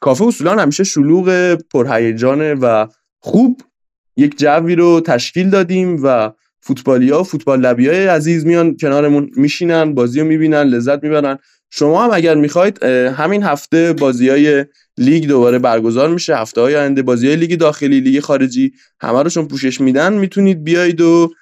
کافه 0.00 0.24
اصولا 0.24 0.56
همیشه 0.56 0.84
شلوغ 0.84 1.54
پرهیجانه 1.54 2.54
و 2.54 2.86
خوب 3.20 3.60
یک 4.16 4.38
جوی 4.38 4.74
رو 4.74 5.00
تشکیل 5.00 5.50
دادیم 5.50 6.00
و 6.02 6.32
فوتبالیا 6.60 7.20
و 7.20 7.24
فوتبال 7.24 7.60
لبی 7.60 7.88
های 7.88 8.06
عزیز 8.06 8.46
میان 8.46 8.76
کنارمون 8.76 9.30
میشینن 9.36 9.94
بازی 9.94 10.20
رو 10.20 10.26
می‌بینن 10.26 10.62
لذت 10.62 11.02
می‌برن. 11.02 11.38
شما 11.70 12.04
هم 12.04 12.10
اگر 12.12 12.34
می‌خواید 12.34 12.84
همین 13.16 13.42
هفته 13.42 13.92
بازی 13.92 14.28
های 14.28 14.64
لیگ 14.98 15.26
دوباره 15.26 15.58
برگزار 15.58 16.08
میشه. 16.08 16.36
هفته 16.36 16.60
های 16.60 16.76
آینده 16.76 17.02
بازی 17.02 17.26
های 17.26 17.36
لیگ 17.36 17.58
داخلی 17.58 18.00
لیگ 18.00 18.20
خارجی 18.20 18.72
همه 19.00 19.22
رو 19.22 19.30
چون 19.30 19.48
پوشش 19.48 19.80
میدن. 19.80 20.12
می‌تونید 20.12 20.64
بیاید 20.64 21.00
و 21.00 21.32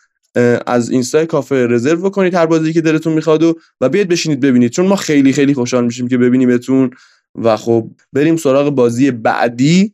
از 0.66 0.90
اینستا 0.90 1.26
کافه 1.26 1.66
رزرو 1.66 2.02
بکنید 2.10 2.34
هر 2.34 2.46
بازی 2.46 2.72
که 2.72 2.80
دلتون 2.80 3.12
می‌خواد 3.12 3.42
و 3.42 3.54
و 3.80 3.88
بیاید 3.88 4.08
بشینید 4.08 4.40
ببینید. 4.40 4.70
چون 4.70 4.86
ما 4.86 4.96
خیلی 4.96 5.32
خیلی 5.32 5.54
خوشحال 5.54 5.84
میشیم 5.84 6.08
که 6.08 6.18
ببینیمتون 6.18 6.90
و 7.34 7.56
خب 7.56 7.90
بریم 8.12 8.36
سراغ 8.36 8.70
بازی 8.70 9.10
بعدی. 9.10 9.92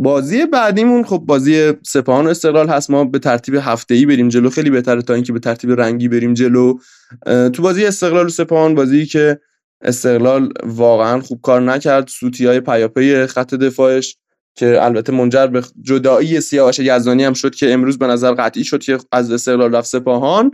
بازی 0.00 0.46
بعدیمون 0.46 1.04
خب 1.04 1.22
بازی 1.26 1.72
سپاهان 1.82 2.26
و 2.26 2.28
استقلال 2.28 2.68
هست. 2.68 2.90
ما 2.90 3.04
به 3.04 3.18
ترتیب 3.18 3.54
هفته 3.54 3.94
ای 3.94 4.06
بریم 4.06 4.28
جلو. 4.28 4.50
خیلی 4.50 4.70
بهتره 4.70 5.02
تا 5.02 5.14
اینکه 5.14 5.32
به 5.32 5.38
ترتیب 5.38 5.80
رنگی 5.80 6.08
بریم 6.08 6.34
جلو. 6.34 6.78
تو 7.26 7.62
بازی 7.62 7.84
استقلال 7.84 8.26
و 8.26 8.28
سپاهان 8.28 8.74
بازی 8.74 9.06
که 9.06 9.40
استقلال 9.82 10.52
واقعا 10.64 11.20
خوب 11.20 11.40
کار 11.42 11.60
نکرد. 11.60 12.08
سوتی 12.08 12.46
های 12.46 12.60
پیاپی 12.60 13.26
خط 13.26 13.54
دفاعش 13.54 14.16
که 14.54 14.84
البته 14.84 15.12
منجر 15.12 15.46
به 15.46 15.62
جدایی 15.82 16.40
سیاوش 16.40 16.78
یزدانی 16.78 17.24
هم 17.24 17.32
شد 17.32 17.54
که 17.54 17.72
امروز 17.72 17.98
به 17.98 18.06
نظر 18.06 18.34
قطعی 18.34 18.64
شد 18.64 18.82
که 18.82 18.98
از 19.12 19.32
استقلال 19.32 19.74
رفت 19.74 19.88
سپاهان 19.88 20.50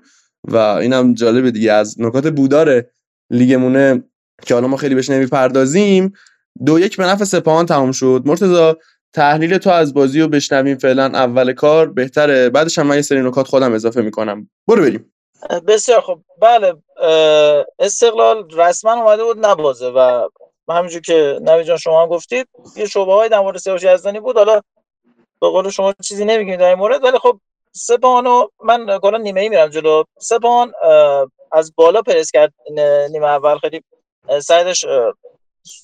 و 0.48 0.56
اینم 0.56 1.14
جالبه 1.14 1.50
دیگه 1.50 1.72
از 1.72 2.00
نکات 2.00 2.26
بودار 2.26 2.84
لیگمونه 3.30 4.02
که 4.42 4.54
حالا 4.54 4.66
ما 4.66 4.76
خیلی 4.76 4.94
بهش 4.94 5.10
نمی‌پردازیم. 5.10 6.12
دو 6.66 6.78
یک 6.80 6.96
به 6.96 7.04
نفع 7.04 7.24
سپاهان 7.24 7.66
تمام 7.66 7.92
شد. 7.92 8.22
مرتضی 8.26 8.72
تحلیل 9.12 9.58
تو 9.58 9.70
از 9.70 9.94
بازی 9.94 10.20
رو 10.20 10.28
بشنویم. 10.28 10.78
فعلا 10.78 11.04
اول 11.04 11.52
کار 11.52 11.92
بهتره. 11.92 12.50
بعدش 12.50 12.78
هم 12.78 12.86
من 12.86 12.96
یه 12.96 13.02
سری 13.02 13.22
نکات 13.22 13.46
خودم 13.46 13.72
اضافه 13.72 14.02
می‌کنم. 14.02 14.48
برو 14.68 14.82
بریم. 14.82 15.13
بسیار 15.50 16.00
خب 16.00 16.20
بله 16.38 16.74
استقلال 17.78 18.50
رسما 18.50 18.92
اومده 18.92 19.24
بود 19.24 19.46
نبازه 19.46 19.88
و 19.88 20.28
همینجور 20.68 21.00
که 21.00 21.38
نوی 21.42 21.64
جان 21.64 21.76
شما 21.76 22.06
گفتید 22.06 22.48
یه 22.76 22.86
شعبه 22.86 23.12
های 23.12 23.28
در 23.28 23.40
مورد 23.40 23.56
سیاوش 23.58 23.82
یزدانی 23.82 24.20
بود. 24.20 24.36
حالا 24.36 24.60
به 25.40 25.48
قول 25.48 25.70
شما 25.70 25.94
چیزی 26.04 26.24
نمیگیم 26.24 26.56
در 26.56 26.68
این 26.68 26.78
مورد 26.78 27.04
ولی 27.04 27.18
خب 27.18 27.40
سپاهانو 27.72 28.48
من 28.64 28.98
کلا 28.98 29.18
نیمه 29.18 29.40
ای 29.40 29.48
میرم 29.48 29.68
جلو. 29.68 30.04
سپاهان 30.18 30.72
از 31.52 31.72
بالا 31.76 32.02
پرس 32.02 32.30
کرد 32.30 32.54
نیمه 33.10 33.26
اول. 33.26 33.58
خیلی 33.58 33.82
سعیدش 34.42 34.84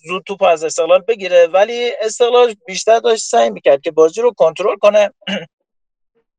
زود 0.09 0.23
توپ 0.27 0.43
از 0.43 0.65
استقلال 0.65 1.01
بگیره 1.09 1.47
ولی 1.47 1.91
استقلال 2.01 2.55
بیشتر 2.67 2.99
داشت 2.99 3.25
سعی 3.25 3.51
می‌کرد 3.51 3.81
که 3.81 3.91
بازی 3.91 4.21
رو 4.21 4.33
کنترل 4.33 4.77
کنه. 4.77 5.11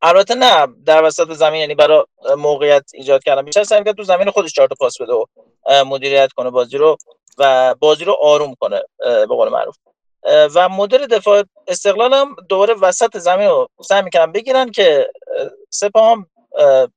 البته 0.01 0.35
نه 0.35 0.67
در 0.85 1.03
وسط 1.03 1.31
زمین 1.31 1.61
یعنی 1.61 1.75
برای 1.75 2.05
موقعیت 2.37 2.83
ایجاد 2.93 3.23
کردن. 3.23 3.41
بیشتر 3.41 3.63
سعی 3.63 3.83
کرد 3.83 3.95
تو 3.95 4.03
زمین 4.03 4.31
خودش 4.31 4.53
چهار 4.53 4.67
تا 4.67 4.75
پاس 4.79 5.01
بده 5.01 5.13
و 5.13 5.25
مدیریت 5.85 6.31
کنه 6.31 6.49
بازی 6.49 6.77
رو 6.77 6.97
و 7.37 7.75
بازی 7.79 8.05
رو 8.05 8.17
آروم 8.21 8.55
کنه 8.59 8.81
به 8.99 9.25
قول 9.25 9.49
معروف. 9.49 9.75
و 10.55 10.69
مدل 10.69 11.07
دفاع 11.07 11.43
استقلال 11.67 12.13
هم 12.13 12.35
دوباره 12.49 12.73
وسط 12.73 13.17
زمین 13.17 13.47
رو 13.47 13.69
سعی 13.81 14.01
می‌کنن 14.01 14.31
بگیرن 14.31 14.71
که 14.71 15.11
سپاهان 15.69 16.25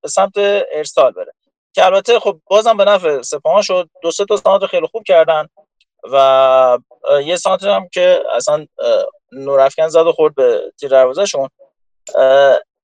به 0.03 0.09
سمت 0.09 0.33
ارسال 0.73 1.13
بره. 1.13 1.33
که 1.73 1.85
البته 1.85 2.21
خب 2.21 2.41
بازم 2.47 2.77
به 2.77 2.85
نفع 2.85 3.23
سپاهان 3.23 3.63
شد. 3.63 3.89
دو 4.03 4.11
سه 4.11 4.25
تا 4.25 4.37
سانتر 4.37 4.67
خیلی 4.67 4.87
خوب 4.87 5.03
کردن 5.07 5.49
و 6.13 6.79
یه 7.25 7.37
سانتر 7.37 7.69
هم 7.69 7.89
که 7.89 8.23
اصلا 8.35 8.67
نورافکن 9.33 9.89
زد 9.89 10.07
و 10.07 10.13
خورد 10.13 10.35
به 10.35 10.73
تیر 10.81 10.91
دروازه‌شون. 10.91 11.49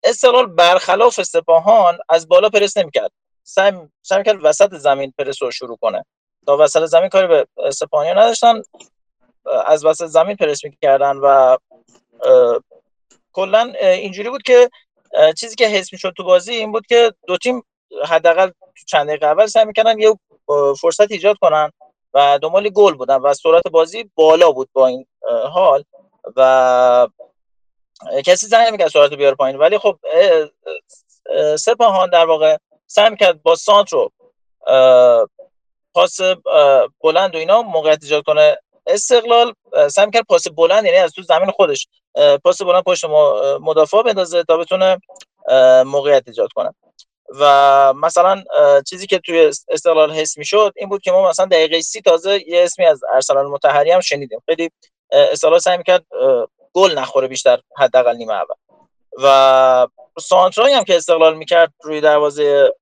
استقلال 0.05 0.47
برخلاف 0.47 1.23
سپاهان 1.23 1.99
از 2.09 2.29
بالا 2.29 2.49
پرس 2.49 2.77
نمی‌کرد. 2.77 3.13
سعی 3.45 3.73
سعی 4.03 4.23
کرد 4.25 4.39
وسط 4.43 4.75
زمین 4.75 5.13
پرس 5.19 5.43
رو 5.43 5.51
شروع 5.51 5.77
کنه. 5.77 6.05
تا 6.47 6.57
وسط 6.57 6.85
زمین 6.85 7.09
کاری 7.09 7.27
به 7.27 7.47
سپاهانی 7.71 8.11
نداشتن. 8.11 8.63
از 9.67 9.85
وسط 9.85 10.07
زمین 10.07 10.37
پرس 10.37 10.65
می‌کردن 10.65 11.17
و 11.17 11.57
کلا 13.33 13.73
اینجوری 13.81 14.31
بود 14.31 14.43
که 14.43 14.71
چیزی 15.37 15.57
که 15.57 15.67
حس 15.67 15.93
می‌شد 15.93 16.13
تو 16.17 16.25
بازی 16.25 16.53
این 16.53 16.73
بود 16.73 16.87
که 16.87 17.13
دو 17.27 17.37
تیم 17.37 17.63
حداقل 18.05 18.47
تو 18.49 18.85
چند 18.87 19.09
دقیقه 19.09 19.27
اول 19.27 19.47
سعی 19.47 19.65
می‌کنن 19.65 19.99
یه 19.99 20.15
فرصت 20.81 21.11
ایجاد 21.11 21.37
کنن 21.41 21.73
و 22.15 22.39
دنبال 22.43 22.69
گل 22.69 22.95
بودن 22.95 23.17
و 23.17 23.35
سرعت 23.35 23.69
بازی 23.69 24.11
بالا 24.15 24.53
بود 24.53 24.69
با 24.73 24.87
این 24.87 25.07
حال. 25.53 25.85
و 26.37 27.09
کسی 28.27 28.47
زنگ 28.47 28.69
نمی‌کرد 28.69 28.89
سرعت 28.89 29.15
بیاره 29.15 29.35
پایین. 29.35 29.59
ولی 29.59 29.79
خب 29.79 29.99
سپاهان 31.57 32.11
در 32.11 32.27
واقع 32.27 32.57
سعی 32.87 33.17
کرد 33.17 33.43
با 33.43 33.55
سانت 33.55 33.93
رو 33.93 34.13
پاس 35.95 36.19
بلند 37.01 37.35
و 37.35 37.39
اینا 37.39 37.63
موقعیت 37.63 37.99
ایجاد 38.03 38.23
کنه. 38.23 38.57
استقلال 38.87 39.55
سعی 39.91 40.11
کرد 40.11 40.25
پاس 40.29 40.49
بلند 40.49 40.85
یعنی 40.85 40.97
از 40.97 41.13
تو 41.13 41.23
زمین 41.23 41.51
خودش 41.51 41.89
پاس 42.45 42.63
بلند 42.63 42.83
پشت 42.85 43.05
مدافع 43.61 44.03
بندازه 44.03 44.45
تا 44.45 44.57
بتونه 44.57 45.01
موقعیت 45.85 46.23
ایجاد 46.27 46.49
کنه. 46.55 46.75
و 47.41 47.93
مثلا 47.93 48.43
چیزی 48.89 49.07
که 49.07 49.19
توی 49.19 49.51
استقلال 49.69 50.13
حس 50.13 50.39
می‌شد 50.39 50.73
این 50.77 50.89
بود 50.89 51.03
که 51.03 51.13
ما 51.13 51.29
مثلا 51.29 51.47
دقیقه 51.47 51.81
سی 51.81 52.01
تازه 52.01 52.49
یه 52.49 52.63
اسمی 52.65 52.87
از 52.87 53.01
ارسلان 53.15 53.47
متحری 53.47 53.91
هم 53.91 54.01
شنیدیم. 54.01 54.43
خیلی 54.47 54.71
استقلال 55.11 55.59
سعی 55.59 55.79
می‌کرد 55.79 56.07
گل 56.73 56.99
نخوره 56.99 57.29
بیشتر 57.29 57.61
حداقل 57.79 58.17
نیمه 58.17 58.33
اول. 58.33 58.55
و 59.23 59.89
سانترایی 60.21 60.75
هم 60.75 60.85
که 60.85 60.97
استقلال 60.97 61.37
می‌کرد 61.37 61.73
روی 61.83 62.01
دروازه 62.01 62.75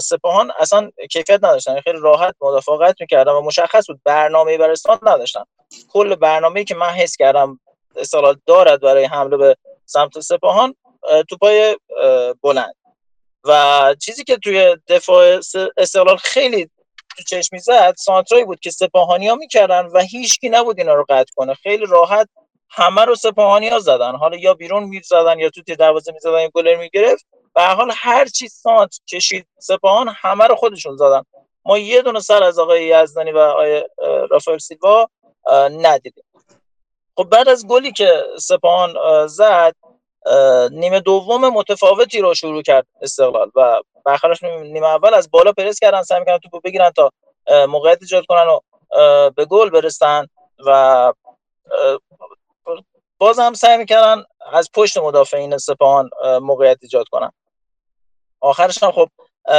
سپاهان 0.00 0.52
اصلا 0.58 0.90
کیفیت 1.10 1.44
نداشتن. 1.44 1.80
خیلی 1.80 1.98
راحت 2.00 2.34
مدافعت 2.40 3.00
می‌کردن 3.00 3.32
و 3.32 3.40
مشخص 3.40 3.86
بود 3.86 4.00
برنامه 4.04 4.58
برای 4.58 4.76
نداشتن. 5.02 5.44
کل 5.92 6.14
برنامه‌ای 6.14 6.64
که 6.64 6.74
من 6.74 6.90
حس 6.90 7.16
کردم 7.16 7.60
استقلال 7.96 8.36
دارد 8.46 8.80
برای 8.80 9.04
حمله 9.04 9.36
به 9.36 9.56
سمت 9.86 10.20
سپاهان 10.20 10.74
توپای 11.28 11.76
بلند. 12.42 12.74
و 13.44 13.94
چیزی 14.00 14.24
که 14.24 14.36
توی 14.36 14.76
دفاع 14.88 15.40
استقلال 15.76 16.16
خیلی 16.16 16.70
تو 17.16 17.22
چشمی 17.22 17.58
زد 17.58 17.94
سانترایی 17.98 18.44
بود 18.44 18.60
که 18.60 18.70
سپاهانی 18.70 19.28
ها 19.28 19.34
می‌کردن 19.34 19.86
و 19.86 19.98
هیچکی 19.98 20.48
نبود 20.48 20.78
اینا 20.78 20.94
رو 20.94 21.04
قطع 21.08 21.32
کنه. 21.36 21.54
خیلی 21.54 21.86
راحت 21.86 22.28
همه 22.74 23.04
رو 23.04 23.14
سپاهانی 23.14 23.68
ها 23.68 23.78
زدن. 23.78 24.16
حالا 24.16 24.36
یا 24.36 24.54
بیرون 24.54 24.84
می‌زدن 24.84 25.38
یا 25.38 25.50
تو 25.50 25.62
تیر 25.62 25.76
دروازه 25.76 26.12
می‌زدن 26.12 26.40
یا 26.40 26.48
گلر 26.48 26.76
می‌گرفت. 26.76 27.26
و 27.56 27.74
حال 27.74 27.92
هر 27.94 28.24
چی 28.24 28.48
سانت 28.48 29.00
کشید 29.08 29.46
سپاهان 29.58 30.08
همه 30.16 30.46
رو 30.46 30.56
خودشون 30.56 30.96
زدن. 30.96 31.22
ما 31.64 31.78
یه 31.78 32.02
دونه 32.02 32.20
سر 32.20 32.42
از 32.42 32.58
آقای 32.58 32.86
یزدانی 32.86 33.32
و 33.32 33.38
آقای 33.38 33.88
رافائل 34.30 34.58
سیلوا 34.58 35.08
ندیدیم. 35.70 36.24
خب 37.16 37.24
بعد 37.24 37.48
از 37.48 37.66
گلی 37.66 37.92
که 37.92 38.24
سپاهان 38.38 39.26
زد 39.26 39.74
نیمه 40.70 41.00
دوم 41.00 41.48
متفاوتی 41.48 42.20
رو 42.20 42.34
شروع 42.34 42.62
کرد 42.62 42.86
استقلال 43.02 43.50
و 43.54 43.80
برخلاف 44.04 44.44
نیمه 44.44 44.86
اول 44.86 45.14
از 45.14 45.30
بالا 45.30 45.52
پرس 45.52 45.78
کردن 45.78 46.02
سعی 46.02 46.18
می‌کنن 46.18 46.38
توپو 46.38 46.60
بگیرن 46.60 46.90
تا 46.90 47.10
موقعیت 47.68 47.98
ایجاد 48.00 48.26
کنن 48.26 48.46
و 48.46 48.60
به 49.30 49.44
گل 49.44 49.70
برسن 49.70 50.26
و 50.66 51.12
باز 53.22 53.38
هم 53.38 53.54
سعی 53.54 53.78
می‌کردن 53.78 54.24
از 54.52 54.70
پشت 54.74 54.98
مدافعین 54.98 55.58
سپاهان 55.58 56.10
موقعیت 56.40 56.78
ایجاد 56.82 57.08
کنن. 57.08 57.32
آخرش 58.40 58.82
هم 58.82 58.92
خب 58.92 59.08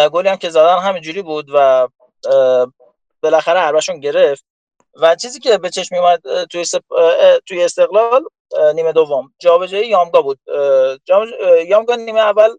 گلی 0.10 0.30
هم 0.30 0.36
که 0.36 0.50
زدن 0.50 0.78
همینجوری 0.78 1.22
بود 1.22 1.48
و 1.54 1.88
بالاخره 3.22 3.60
هربشون 3.60 4.00
گرفت. 4.00 4.46
و 4.96 5.16
چیزی 5.16 5.40
که 5.40 5.58
به 5.58 5.70
چشم 5.70 5.96
اومد 5.96 6.46
توی 6.46 6.66
سپ... 6.66 6.82
توی 7.46 7.64
استقلال 7.64 8.24
نیمه 8.74 8.92
دوم. 8.92 9.34
جابجایی 9.40 9.88
یامگا 9.88 10.22
بود. 10.22 10.40
یامگا 11.68 11.96
نیمه 11.96 12.20
اول 12.20 12.50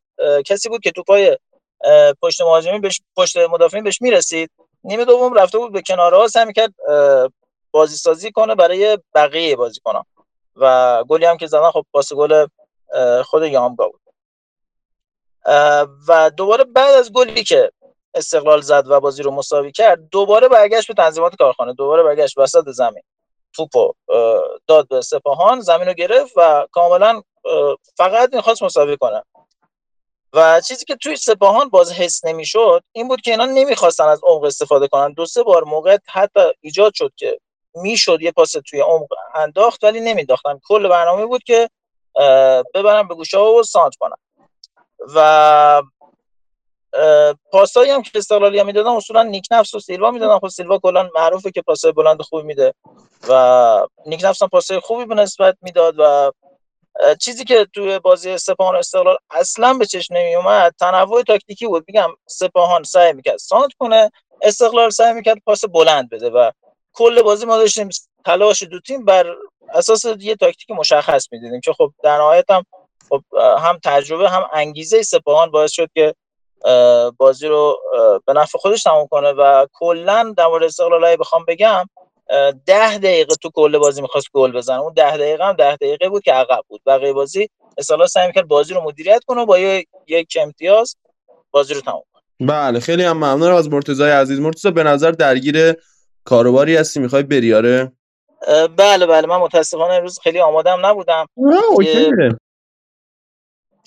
کسی 0.47 0.69
بود 0.69 0.81
که 0.81 0.91
توپای 0.91 1.39
پشت 2.23 2.41
مهاجمی 2.41 2.79
بهش 2.79 3.01
پشت 3.17 3.37
مدافعین 3.37 3.85
بهش 3.85 4.03
می‌رسید. 4.03 4.51
نیمه 4.85 5.05
دوم 5.05 5.35
رفته 5.35 5.59
بود 5.59 5.73
به 5.73 5.83
کناره 5.83 6.17
ها 6.17 6.29
سعی 6.29 6.53
کرد 6.53 6.75
بازی 7.71 7.97
سازی 7.97 8.33
کنه 8.33 8.55
برای 8.55 8.99
بقیه 9.15 9.57
بازی 9.57 9.81
کنه 9.85 10.05
و 10.57 11.05
گلی 11.09 11.25
هم 11.25 11.37
که 11.37 11.47
زدن 11.47 11.71
خب 11.71 11.87
پاس 11.93 12.13
گل 12.13 12.47
خود 13.25 13.43
یامگا 13.43 13.89
بود. 13.89 14.01
و 16.09 16.31
دوباره 16.37 16.65
بعد 16.65 16.95
از 16.95 17.13
گلی 17.13 17.45
که 17.45 17.71
استقلال 18.15 18.61
زد 18.61 18.85
و 18.89 19.01
بازی 19.01 19.23
رو 19.23 19.31
مساوی 19.31 19.73
کرد 19.73 20.09
دوباره 20.11 20.49
برگشت 20.49 20.89
به 20.89 20.95
تنظیمات 20.95 21.37
کارخانه 21.37 21.73
دوباره 21.73 22.03
برگشت 22.03 22.39
وسط 22.39 22.69
زمین. 22.69 23.03
توپو 23.53 23.93
داد 24.67 24.89
به 24.89 25.01
سپاهان 25.01 25.61
زمین 25.61 25.89
رو 25.89 25.95
گرفت 25.95 26.33
و 26.37 26.67
کاملا 26.73 27.23
فقط 27.97 28.35
می‌خواست 28.35 28.63
مساوی 28.63 28.97
کنه. 28.97 29.23
و 30.33 30.61
چیزی 30.61 30.85
که 30.85 30.97
توی 30.97 31.17
سپاهان 31.17 31.69
باز 31.69 31.93
حس 31.93 32.25
نمی‌شد 32.25 32.83
این 32.93 33.09
بود 33.09 33.21
که 33.21 33.31
اینا 33.31 33.45
نمی‌خواستن 33.45 34.05
از 34.05 34.21
عمق 34.23 34.45
استفاده 34.45 34.89
کنن. 34.89 35.13
دو 35.13 35.27
سه 35.27 35.43
بار 35.43 35.65
موقع 35.65 35.99
حتی 36.09 36.41
ایجاد 36.61 36.95
شد 36.95 37.13
که 37.17 37.39
می‌شد 37.75 38.23
یه 38.23 38.33
پاس 38.33 38.53
توی 38.53 38.81
عمق 38.81 39.09
انداخت 39.35 39.85
ولی 39.85 40.01
نمیداختن 40.01 40.61
کل 40.69 40.89
برنامه 40.89 41.27
بود 41.27 41.43
که 41.43 41.71
ببرن 42.75 43.09
به 43.09 43.15
گوشه 43.15 43.39
و 43.39 43.63
سانت 43.63 43.97
کنن 43.97 44.17
و 45.15 45.83
پاسایی 47.53 47.91
هم 47.91 48.03
که 48.03 48.11
استقلالی 48.15 48.59
هم 48.59 48.67
می‌دادن 48.67 48.91
اصولا 48.91 49.23
نیک 49.23 49.47
نفس 49.51 49.75
و 49.75 49.81
سیلوا 49.81 50.11
می‌دادن 50.11 50.39
خب 50.39 50.49
سیلوا 50.49 50.79
کلا 50.79 51.09
معروفه 51.15 51.51
که 51.51 51.63
پاسای 51.63 51.93
بلند 51.93 52.23
خوبی 52.23 52.43
میده 52.43 52.75
و 53.29 53.87
نیک 54.07 54.25
نفس 54.25 54.43
هم 54.43 54.49
پاسای 54.49 54.81
خوبی 54.81 55.05
به 55.05 55.15
نسبت 55.15 55.57
می‌داد 55.63 55.95
و 55.99 56.33
چیزی 57.21 57.45
که 57.45 57.67
توی 57.73 57.99
بازی 57.99 58.39
سپاهان 58.39 58.77
استقلال 58.77 59.17
اصلا 59.31 59.75
به 59.75 59.87
چشم 59.87 60.15
نمی 60.15 60.35
اومد 60.35 60.75
تنوع 60.81 61.23
تاکتیکی 61.23 61.67
بود. 61.67 61.85
میگم 61.89 62.11
سپاهان 62.27 62.83
سعی 62.83 63.13
می‌کرد 63.13 63.37
سانت 63.37 63.73
کنه 63.79 64.11
استقلال 64.43 64.91
سعی 64.91 65.13
می‌کرد 65.13 65.39
پاس 65.47 65.65
بلند 65.65 66.09
بده 66.09 66.31
و 66.31 66.51
کل 66.95 67.23
بازی 67.23 67.47
ما 67.47 67.59
داشتیم 67.59 67.89
تلاش 68.25 68.63
دو 68.63 68.81
تیم 68.81 69.05
بر 69.05 69.27
اساس 69.75 70.05
یه 70.19 70.37
تاکتیک 70.37 70.71
مشخص 70.71 71.27
می‌دیدیم 71.33 71.61
که 71.61 71.73
خب 71.73 71.93
در 72.03 72.17
نهایت 72.17 72.51
هم 72.51 72.63
خب 73.09 73.23
هم 73.59 73.79
تجربه 73.85 74.31
هم 74.31 74.49
انگیزه 74.53 75.03
سپاهان 75.03 75.51
باعث 75.51 75.73
شد 75.73 75.89
که 75.95 76.15
بازی 77.17 77.49
رو 77.49 77.79
به 78.27 78.33
نفع 78.33 78.59
خودش 78.59 78.83
تموم 78.83 79.07
کنه 79.07 79.33
و 79.33 79.67
کلا 79.73 80.35
در 80.37 80.47
مورد 80.47 80.65
استقلال 80.65 81.17
بخوام 81.17 81.45
بگم 81.49 81.89
ده 82.67 82.99
دقیقه 82.99 83.35
تو 83.35 83.51
کل 83.55 83.79
بازی 83.79 84.03
می‌خواست 84.03 84.27
گل 84.33 84.53
بزنه. 84.53 84.81
اون 84.81 84.93
ده 84.93 85.17
دقیقه 85.17 85.45
هم 85.45 85.53
ده 85.53 85.77
دقیقه 85.77 86.09
بود 86.09 86.23
که 86.23 86.33
عقب 86.33 86.61
بود. 86.69 86.81
بقیه 86.87 87.13
بازی 87.13 87.49
استقلال 87.79 88.07
سعی 88.07 88.27
می‌کرد 88.27 88.49
بازی 88.49 88.75
رو 88.75 88.81
مدیریت 88.81 89.25
کنه 89.27 89.45
با 89.45 89.59
یک 89.59 90.37
امتیاز 90.41 90.97
بازی 91.51 91.75
رو 91.75 91.81
تموم 91.81 92.03
کنه. 92.13 92.49
بله 92.49 92.81
خیلی 92.81 93.05
هم 93.05 93.17
ممنونم 93.17 93.55
از 93.55 93.69
مرتضی 93.69 94.05
عزیز. 94.05 94.41
مرتضی 94.41 94.71
به 94.71 94.83
نظر 94.83 95.11
درگیر 95.11 95.75
کاروباری 96.25 96.77
هستی؟ 96.77 97.01
می‌خوای 97.01 97.23
بریاره 97.23 97.93
بله 98.77 99.07
بله. 99.07 99.27
من 99.27 99.37
متاسفانه 99.37 99.95
امروز 99.95 100.19
خیلی 100.23 100.41
آمادم 100.41 100.87
نبودم. 100.87 101.27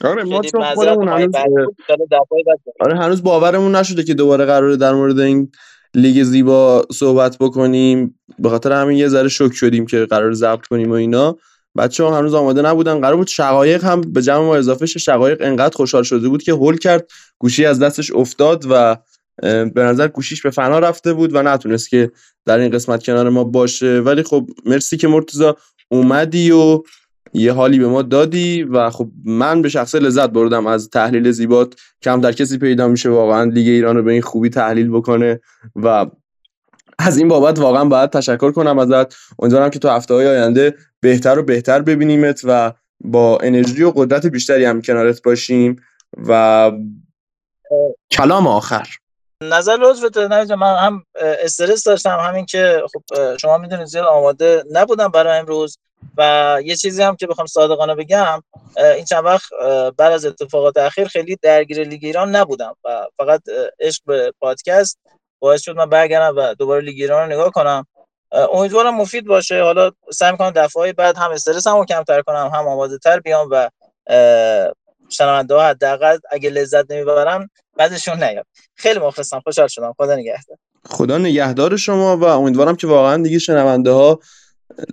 آره 0.04 0.24
ما 0.24 0.36
خیلی 0.36 0.52
چون 0.52 0.62
معذرت 0.62 0.76
خودمون 0.76 1.08
هنوز. 1.08 1.36
آره 2.80 2.98
هنوز 2.98 3.24
باورمون 3.24 3.76
نشده 3.76 4.04
که 4.04 4.14
دوباره 4.14 4.46
قراره 4.46 4.78
در 4.78 4.94
مورد 4.94 5.20
این 5.20 5.52
لیگ 5.94 6.24
زیبا 6.24 6.86
صحبت 6.92 7.38
بکنیم. 7.38 8.20
به 8.40 8.50
خاطر 8.50 8.72
همین 8.72 8.98
یه 8.98 9.08
ذره 9.08 9.30
شوک 9.30 9.54
شدیم 9.54 9.86
که 9.86 10.06
قرار 10.06 10.34
ضبط 10.34 10.66
کنیم 10.66 10.92
و 10.92 10.94
اینا. 10.94 11.38
بچه 11.78 12.04
ها 12.04 12.18
هنوز 12.18 12.34
آماده 12.34 12.62
نبودن. 12.62 13.02
قرار 13.02 13.16
بود 13.16 13.28
شقایق 13.28 13.84
هم 13.84 14.02
به 14.02 14.22
جمع 14.22 14.46
ما 14.46 14.56
اضافه 14.56 14.86
شه. 14.86 15.00
شقایق 15.00 15.38
انقدر 15.42 15.76
خوشحال 15.76 16.04
شده 16.04 16.30
بود 16.30 16.44
که 16.44 16.52
هول 16.52 16.78
کرد. 16.78 17.08
گوشی 17.38 17.66
از 17.66 17.80
دستش 17.80 18.12
افتاد 18.12 18.66
و 18.70 18.98
به 19.44 19.84
نظر 19.84 20.08
گوشیش 20.08 20.42
به 20.42 20.50
فنا 20.50 20.80
رفته 20.80 21.14
بود 21.14 21.36
و 21.36 21.42
نتونست 21.42 21.90
که 21.90 22.12
در 22.46 22.60
این 22.60 22.72
قسمت 22.72 23.04
کنار 23.04 23.30
ما 23.30 23.44
باشه. 23.44 24.00
ولی 24.00 24.24
خب 24.24 24.50
مرسی 24.66 24.98
که 24.98 25.08
مرتضی 25.08 25.52
اومدی 25.90 26.52
و 26.52 26.84
یه 27.34 27.54
حالی 27.54 27.80
به 27.80 27.88
ما 27.88 28.02
دادی 28.02 28.64
و 28.64 28.90
خب 28.90 29.10
من 29.26 29.62
به 29.62 29.70
شخصه 29.70 30.00
لذت 30.00 30.30
بردم 30.30 30.68
از 30.68 30.90
تحلیل 30.90 31.32
زیبات. 31.32 31.74
کم 32.02 32.22
در 32.22 32.32
کسی 32.32 32.58
پیدا 32.58 32.88
میشه 32.88 33.10
واقعا 33.10 33.44
لیگ 33.44 33.68
ایران 33.68 33.96
رو 33.96 34.04
به 34.04 34.12
این 34.12 34.22
خوبی 34.22 34.50
تحلیل 34.50 34.90
بکنه 34.90 35.40
و 35.76 36.06
از 37.00 37.18
این 37.18 37.28
بابت 37.28 37.60
واقعا 37.60 37.86
باید 37.86 38.10
تشکر 38.10 38.52
کنم 38.52 38.80
ازت. 38.80 39.16
امیدوارم 39.40 39.70
که 39.70 39.80
تو 39.80 39.90
هفته 39.90 40.14
های 40.14 40.28
آینده 40.28 40.76
بهتر 41.00 41.40
و 41.40 41.44
بهتر 41.44 41.82
ببینیمت 41.82 42.42
و 42.44 42.74
با 43.04 43.38
انرژی 43.44 43.84
و 43.84 43.92
قدرت 43.92 44.26
بیشتری 44.26 44.66
هم 44.66 44.82
کنارت 44.82 45.24
باشیم 45.24 45.76
و 46.28 46.72
کلام 48.12 48.48
آخر. 48.48 48.88
نظر 49.44 49.78
نوید 49.78 50.48
جان، 50.48 50.60
من 50.60 50.78
هم 50.78 51.04
استرس 51.16 51.84
داشتم. 51.84 52.20
همین 52.20 52.46
که 52.46 52.84
خب 52.94 53.36
شما 53.38 53.58
می‌دونید 53.58 53.86
زیاد 53.86 54.06
آماده 54.06 54.64
نبودم 54.72 55.08
برای 55.08 55.40
امروز 55.40 55.78
و 56.18 56.60
یه 56.64 56.76
چیزی 56.76 57.04
هم 57.04 57.16
که 57.16 57.28
بخوام 57.28 57.48
صادقانه 57.48 57.96
بگم 57.96 58.44
این 58.78 59.06
چند 59.06 59.26
وقت 59.26 59.50
بعد 59.98 60.12
از 60.12 60.26
اتفاقات 60.26 60.78
اخیر 60.78 61.08
خیلی 61.08 61.38
درگیر 61.42 61.84
لیگ 61.84 62.06
ایران 62.06 62.36
نبودم 62.36 62.76
و 62.84 63.08
فقط 63.18 63.42
عشق 63.80 64.02
به 64.06 64.34
پادکست 64.40 65.00
باعث 65.40 65.62
شد 65.62 65.76
من 65.76 65.90
برگردم 65.90 66.38
و 66.38 66.54
دوباره 66.54 66.82
لیگ 66.82 67.02
ایران 67.02 67.22
رو 67.24 67.34
نگاه 67.34 67.52
کنم. 67.52 67.88
امیدوارم 68.32 68.96
مفید 68.96 69.26
باشه. 69.26 69.64
حالا 69.64 69.92
سعی 70.14 70.32
می‌کنم 70.32 70.52
دفعه 70.52 70.94
بعد 70.94 71.18
هم 71.18 71.32
استرس 71.32 71.68
رو 71.68 71.86
کمتر 71.86 72.22
کنم 72.22 72.52
هم 72.54 72.68
آماده 72.68 72.98
تر 72.98 73.20
بیام 73.20 73.48
و 73.52 73.70
شنونده 75.10 75.54
ها 75.54 75.70
حداقل 75.70 76.18
اگه 76.32 76.50
لذت 76.50 76.92
نمی‌برن 76.92 77.50
بعدشون 77.78 78.24
نیاد. 78.24 78.46
خیلی 78.76 79.00
مخلصم 79.00 79.40
خوشحال 79.40 79.68
شدم. 79.68 79.94
خدا 79.98 80.16
نگهدار. 80.16 80.58
خدا 80.86 81.18
نگهدار 81.18 81.78
شما 81.78 82.18
و 82.18 82.24
امیدوارم 82.24 82.76
که 82.76 82.88
واقعا 82.88 83.24
دیگه 83.24 83.40
شنونده 83.40 83.92
ها 83.92 84.20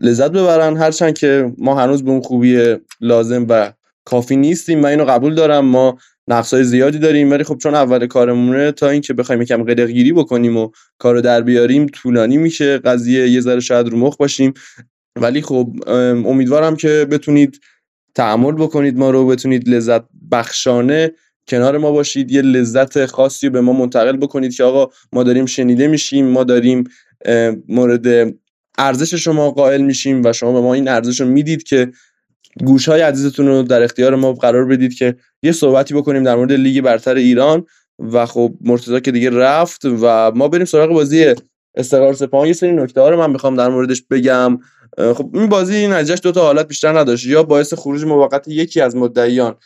لذت 0.00 0.30
ببرن. 0.30 0.76
هرچند 0.76 1.18
که 1.18 1.52
ما 1.58 1.80
هنوز 1.80 2.04
به 2.04 2.10
اون 2.10 2.20
خوبی 2.20 2.76
لازم 3.00 3.46
و 3.48 3.72
کافی 4.04 4.36
نیستیم 4.36 4.80
من 4.80 4.88
اینو 4.88 5.04
قبول 5.04 5.34
دارم. 5.34 5.64
ما 5.64 5.98
نقصای 6.28 6.64
زیادی 6.64 6.98
داریم 6.98 7.30
ولی 7.30 7.44
خب 7.44 7.58
چون 7.58 7.74
اول 7.74 8.06
کارمونه 8.06 8.72
تا 8.72 8.88
اینکه 8.88 9.14
بخوایم 9.14 9.42
یکم 9.42 9.64
قلقگیری 9.64 10.12
بکنیم 10.12 10.56
و 10.56 10.70
کارو 10.98 11.20
در 11.20 11.40
بیاریم 11.40 11.86
طولانی 11.86 12.36
میشه. 12.36 12.78
قضیه 12.78 13.28
یه 13.28 13.40
ذره 13.40 13.60
شاید 13.60 13.88
رو 13.88 13.98
مخ 13.98 14.16
باشیم. 14.16 14.54
ولی 15.16 15.42
خب 15.42 15.70
ام، 15.86 16.26
امیدوارم 16.26 16.76
که 16.76 17.06
بتونید 17.10 17.60
تحمل 18.14 18.52
بکنید 18.52 18.98
ما 18.98 19.10
رو 19.10 19.26
بتونید 19.26 19.68
لذت 19.68 20.02
بخشانه 20.32 21.12
کنار 21.48 21.78
ما 21.78 21.92
باشید. 21.92 22.30
یه 22.30 22.42
لذت 22.42 23.06
خاصی 23.06 23.48
به 23.48 23.60
ما 23.60 23.72
منتقل 23.72 24.16
بکنید 24.16 24.54
که 24.54 24.64
آقا 24.64 24.92
ما 25.12 25.22
داریم 25.22 25.46
شنیده 25.46 25.88
میشیم 25.88 26.26
ما 26.26 26.44
داریم 26.44 26.84
مورد 27.68 28.34
ارزش 28.78 29.14
شما 29.14 29.50
قائل 29.50 29.80
میشیم 29.80 30.22
و 30.24 30.32
شما 30.32 30.52
به 30.52 30.60
ما 30.60 30.74
این 30.74 30.88
ارزش 30.88 31.20
رو 31.20 31.26
می‌دید 31.26 31.62
که 31.62 31.92
گوش 32.64 32.88
های 32.88 33.00
عزیزتون 33.00 33.46
رو 33.46 33.62
در 33.62 33.82
اختیار 33.82 34.14
ما 34.14 34.32
قرار 34.32 34.64
بدید 34.64 34.94
که 34.94 35.16
یه 35.42 35.52
صحبتی 35.52 35.94
بکنیم 35.94 36.22
در 36.22 36.36
مورد 36.36 36.52
لیگ 36.52 36.80
برتر 36.80 37.14
ایران. 37.14 37.64
و 37.98 38.26
خب 38.26 38.54
مرتضی 38.60 39.00
که 39.00 39.10
دیگه 39.10 39.30
رفت 39.30 39.84
و 39.84 40.32
ما 40.34 40.48
بریم 40.48 40.64
سراغ 40.64 40.90
بازی 40.90 41.34
استقلال 41.74 42.12
سپاهان. 42.12 42.46
یه 42.46 42.52
سری 42.52 42.72
نکته 42.72 43.00
ها 43.00 43.08
رو 43.08 43.18
من 43.18 43.30
می‌خوام 43.30 43.56
در 43.56 43.68
موردش 43.68 44.02
بگم. 44.02 44.58
خب 44.98 45.30
این 45.34 45.48
بازی 45.48 45.86
نتیجهش 45.86 46.20
دو 46.22 46.32
تا 46.32 46.42
حالت 46.42 46.68
بیشتر 46.68 46.98
نداشت. 46.98 47.26
یا 47.26 47.42
باعث 47.42 47.74
خروج 47.74 48.04
موقت 48.04 48.48
یکی 48.48 48.80
از 48.80 48.96
مدعیان 48.96 49.56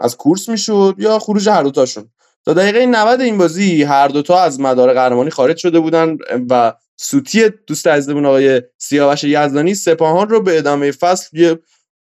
از 0.00 0.16
کورس 0.16 0.48
می‌شد 0.48 0.94
یا 0.98 1.18
خروج 1.18 1.48
هر 1.48 1.62
دوتاشون 1.62 2.10
تا 2.44 2.52
دقیقه 2.52 2.86
90 2.86 3.20
این 3.20 3.38
بازی 3.38 3.82
هر 3.82 4.08
دوتا 4.08 4.40
از 4.40 4.60
مدار 4.60 4.92
قهرمانی 4.92 5.30
خارج 5.30 5.56
شده 5.56 5.80
بودن 5.80 6.16
و 6.50 6.74
سوتی 6.96 7.48
دوست 7.66 7.86
عزیزمون 7.86 8.26
آقای 8.26 8.62
سیاوش 8.78 9.24
یزدانی 9.24 9.74
سپاهان 9.74 10.28
رو 10.28 10.42
به 10.42 10.58
ادامه 10.58 10.92
فصل 10.92 11.38
یه 11.38 11.58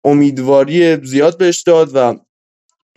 امیدواری 0.03 1.05
زیاد 1.05 1.37
بهش 1.37 1.61
داد 1.61 1.91
و 1.93 2.15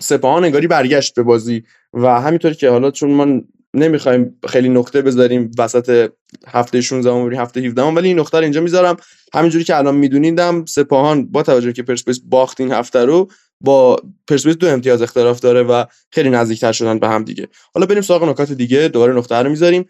سپاهان 0.00 0.44
انگاری 0.44 0.66
برگشت 0.66 1.14
به 1.14 1.22
بازی. 1.22 1.64
و 1.92 2.20
همینطور 2.20 2.52
که 2.52 2.70
حالا 2.70 2.90
چون 2.90 3.10
ما 3.10 3.40
نمی‌خوایم 3.74 4.38
خیلی 4.48 4.68
نقطه 4.68 5.02
بذاریم 5.02 5.50
وسط 5.58 6.10
هفته 6.48 6.80
16 6.80 7.10
و 7.10 7.40
هفته 7.40 7.60
17 7.60 7.82
ولی 7.82 8.08
این 8.08 8.18
نقطه 8.18 8.38
رو 8.38 8.42
اینجا 8.42 8.60
می‌ذارم. 8.60 8.96
همینجوری 9.34 9.64
که 9.64 9.76
الان 9.76 9.96
میدونیدم 9.96 10.64
سپاهان 10.64 11.26
با 11.26 11.42
توجه 11.42 11.72
که 11.72 11.82
پرسپولیس 11.82 12.20
باخت 12.24 12.60
این 12.60 12.72
هفته 12.72 13.04
رو 13.04 13.30
با 13.60 13.96
پرسپولیس 14.28 14.58
دو 14.58 14.68
امتیاز 14.68 15.02
اختلاف 15.02 15.40
داره 15.40 15.62
و 15.62 15.84
خیلی 16.10 16.30
نزدیکتر 16.30 16.72
شدن 16.72 16.98
به 16.98 17.08
هم 17.08 17.24
دیگه. 17.24 17.48
حالا 17.74 17.86
بریم 17.86 18.02
سراغ 18.02 18.24
نکات 18.24 18.52
دیگه 18.52 18.88
دوباره 18.88 19.14
نقطه 19.14 19.34
رو 19.34 19.50
می‌ذاریم. 19.50 19.86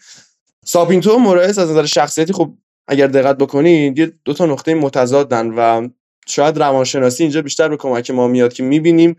ساپینتو 0.65 1.19
و 1.19 1.29
از 1.29 1.59
نظر 1.59 1.87
شخصیتی 1.87 2.33
خب 2.33 2.55
اگر 2.89 3.07
دقت 3.07 3.39
بکنید 3.39 3.99
یه 3.99 4.13
دو 4.25 4.33
تا 4.33 4.47
نقطه 4.47 4.75
متضادن 4.75 5.51
و 5.51 5.89
شاید 6.27 6.59
روانشناسی 6.59 7.23
اینجا 7.23 7.43
بیشتر 7.43 7.69
به 7.69 7.77
کمک 7.77 8.11
ما 8.11 8.29
میاد 8.29 8.53
که 8.53 8.63
می‌بینیم 8.63 9.17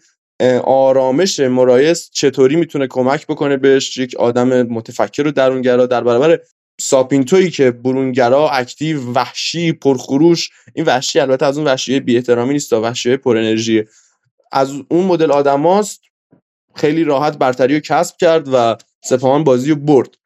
آرامش 0.64 1.40
مورایس 1.40 2.10
چطوری 2.14 2.56
می‌تونه 2.56 2.88
کمک 2.88 3.28
بکنه 3.28 3.58
بهش؟ 3.58 3.98
یک 3.98 4.16
آدم 4.16 4.62
متفکر 4.62 5.28
و 5.28 5.32
درونگرا 5.32 5.86
در 5.86 6.04
برابر 6.04 6.40
ساپینتویی 6.82 7.52
که 7.52 7.72
برونگرا 7.72 8.50
active 8.50 9.14
وحشی 9.14 9.72
پرخروش. 9.72 10.50
این 10.74 10.86
وحشی 10.86 11.20
البته 11.20 11.46
از 11.46 11.58
اون 11.58 11.68
وحشی 11.68 12.00
بی 12.00 12.16
احترامی 12.16 12.54
نیست 12.54 12.70
تا 12.70 12.82
وحشی 12.82 13.18
پر 13.18 13.38
انرژی 13.38 13.84
از 14.52 14.74
اون 14.90 15.06
مدل 15.06 15.32
آدماست 15.32 16.02
خیلی 16.76 17.04
راحت 17.04 17.38
برتری 17.38 17.74
رو 17.74 17.80
کسب 17.80 18.18
کرد 18.18 18.50
و 18.54 18.76
سپاهان 19.04 19.44
بازی 19.44 19.70
رو 19.70 19.76
برد. 19.76 20.18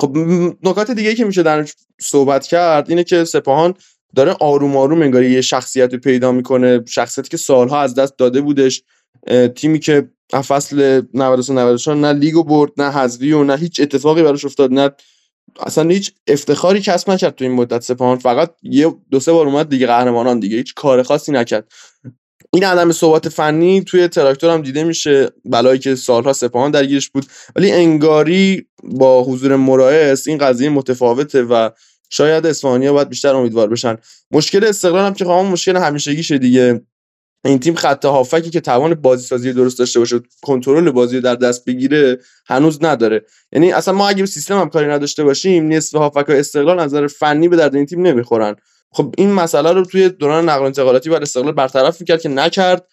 خب 0.00 0.16
نکات 0.62 0.90
دیگه 0.90 1.14
که 1.14 1.24
میشه 1.24 1.42
در 1.42 1.66
صحبت 2.00 2.46
کرد 2.46 2.90
اینه 2.90 3.04
که 3.04 3.24
سپاهان 3.24 3.74
داره 4.14 4.36
آروم 4.40 4.76
آروم 4.76 5.02
انگاری 5.02 5.30
یه 5.30 5.40
شخصیت 5.40 5.92
رو 5.92 5.98
پیدا 5.98 6.32
می‌کنه 6.32 6.84
شخصیتی 6.88 7.28
که 7.28 7.36
سالها 7.36 7.80
از 7.80 7.94
دست 7.94 8.18
داده 8.18 8.40
بودش 8.40 8.82
تیمی 9.54 9.78
که 9.78 10.08
فصل 10.32 11.02
93 11.14 11.52
94 11.54 11.96
نه 11.96 12.12
لیگو 12.12 12.44
برد 12.44 12.72
نه 12.76 12.90
حذفی 12.90 13.32
و 13.32 13.44
نه 13.44 13.56
هیچ 13.56 13.80
اتفاقی 13.80 14.22
براش 14.22 14.44
افتاد 14.44 14.72
نه 14.72 14.90
اصلا 15.60 15.90
هیچ 15.90 16.12
افتخاری 16.26 16.80
کسب 16.80 17.10
نکرد 17.10 17.34
تو 17.34 17.44
این 17.44 17.54
مدت 17.54 17.82
سپاهان. 17.82 18.18
فقط 18.18 18.54
یه 18.62 18.94
دو 19.10 19.20
سه 19.20 19.32
بار 19.32 19.46
اومد 19.46 19.68
دیگه 19.68 19.86
قهرمانان 19.86 20.40
دیگه 20.40 20.56
هیچ 20.56 20.74
کار 20.74 21.02
خاصی 21.02 21.32
نکرد. 21.32 21.72
این 22.52 22.64
عدم 22.64 22.92
ثبات 22.92 23.28
فنی 23.28 23.84
توی 23.84 24.08
تراکتور 24.08 24.50
هم 24.50 24.62
دیده 24.62 24.84
میشه 24.84 25.30
بلایی 25.44 25.78
که 25.78 25.94
سالها 25.94 26.32
سپاهان 26.32 26.70
درگیرش 26.70 27.10
بود. 27.10 27.26
ولی 27.56 27.72
انگاری 27.72 28.66
با 28.84 29.24
حضور 29.24 29.56
مرائس 29.56 30.28
این 30.28 30.38
قضیه 30.38 30.68
متفاوته 30.68 31.42
و 31.42 31.70
شاید 32.10 32.46
اسپانیا 32.46 32.92
باید 32.92 33.08
بیشتر 33.08 33.34
امیدوار 33.34 33.68
بشن. 33.68 33.96
مشکل 34.30 34.64
استقلال 34.64 35.06
هم 35.06 35.14
که 35.14 35.24
خواهم 35.24 35.46
مشکل 35.46 35.76
همیشگیشه 35.76 36.38
دیگه. 36.38 36.80
این 37.44 37.58
تیم 37.58 37.74
خط 37.74 38.04
هافکی 38.04 38.50
که 38.50 38.60
توان 38.60 38.94
بازی 38.94 39.26
سازی 39.26 39.52
درست 39.52 39.78
داشته 39.78 39.98
باشه 39.98 40.20
کنترل 40.42 40.90
بازی 40.90 41.16
رو 41.16 41.22
در 41.22 41.34
دست 41.34 41.64
بگیره 41.64 42.18
هنوز 42.46 42.78
نداره. 42.84 43.24
یعنی 43.52 43.72
اصلا 43.72 43.94
ما 43.94 44.08
اگه 44.08 44.26
سیستم 44.26 44.60
هم 44.60 44.68
کاری 44.68 44.86
نداشته 44.86 45.24
باشیم 45.24 45.68
نصف 45.68 45.94
هافک 45.94 46.30
استقلال 46.30 46.80
نظر 46.80 47.06
فنی 47.06 47.48
به 47.48 47.56
درد 47.56 47.74
این 47.74 47.86
تیم 47.86 48.06
نمی‌خورن. 48.06 48.56
خب 48.90 49.14
این 49.18 49.32
مسئله 49.32 49.72
رو 49.72 49.84
توی 49.84 50.08
دوران 50.08 50.48
نقل 50.48 50.64
انتقالاتی 50.64 51.10
بر 51.10 51.22
استقلال 51.22 51.52
برطرف 51.52 52.00
می‌کرد 52.00 52.20
که 52.20 52.28
نکرد 52.28 52.86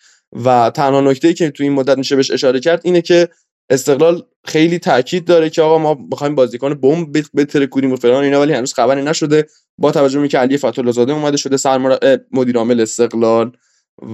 و 0.45 0.71
تنها 0.75 1.01
نکته 1.01 1.33
که 1.33 1.51
توی 1.51 1.65
این 1.65 1.75
مدت 1.75 1.97
میشه 1.97 2.15
بهش 2.15 2.31
اشاره 2.31 2.59
کرد 2.59 2.81
اینه 2.83 3.01
که 3.01 3.29
استقلال 3.73 4.23
خیلی 4.45 4.79
تاکید 4.79 5.25
داره 5.25 5.49
که 5.49 5.61
آقا 5.61 5.77
ما 5.77 5.93
بخوایم 5.93 6.35
بازیکن 6.35 6.73
بمب 6.73 7.17
بترکونیم 7.35 7.91
و 7.91 7.95
فلان 7.95 8.23
اینا 8.23 8.41
ولی 8.41 8.53
هنوز 8.53 8.73
خبری 8.73 9.01
نشده. 9.01 9.47
با 9.77 9.91
توجه 9.91 10.17
به 10.17 10.21
اینکه 10.21 10.37
علی 10.37 10.57
فتح 10.57 10.91
زاده 10.91 11.13
اومده 11.13 11.37
شده 11.37 11.57
سرمرا 11.57 11.99
مدیر 12.31 12.57
عامل 12.57 12.81
استقلال. 12.81 13.51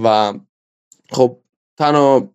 و 0.04 0.34
خب 1.10 1.38
تنها 1.78 2.32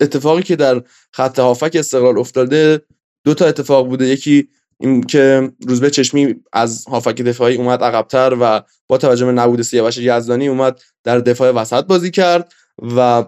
اتفاقی 0.00 0.42
که 0.42 0.56
در 0.56 0.82
خط 1.12 1.38
هافک 1.38 1.76
استقلال 1.76 2.18
افتاده 2.18 2.80
دو 3.24 3.34
تا 3.34 3.46
اتفاق 3.46 3.88
بوده. 3.88 4.06
یکی 4.06 4.48
این 4.80 5.02
که 5.02 5.52
روزبه 5.68 5.90
چشمی 5.90 6.34
از 6.52 6.84
هافک 6.86 7.22
دفاعی 7.22 7.56
اومد 7.56 7.82
عقبتر 7.82 8.36
و 8.40 8.62
با 8.86 8.98
توجه 8.98 9.26
به 9.26 9.32
نبود 9.32 9.62
سیاوش 9.62 9.98
یزدانی 9.98 10.48
اومد 10.48 10.80
در 11.04 11.18
دفاع 11.18 11.50
وسط 11.50 11.84
بازی 11.84 12.10
کرد. 12.10 12.52
و 12.96 13.24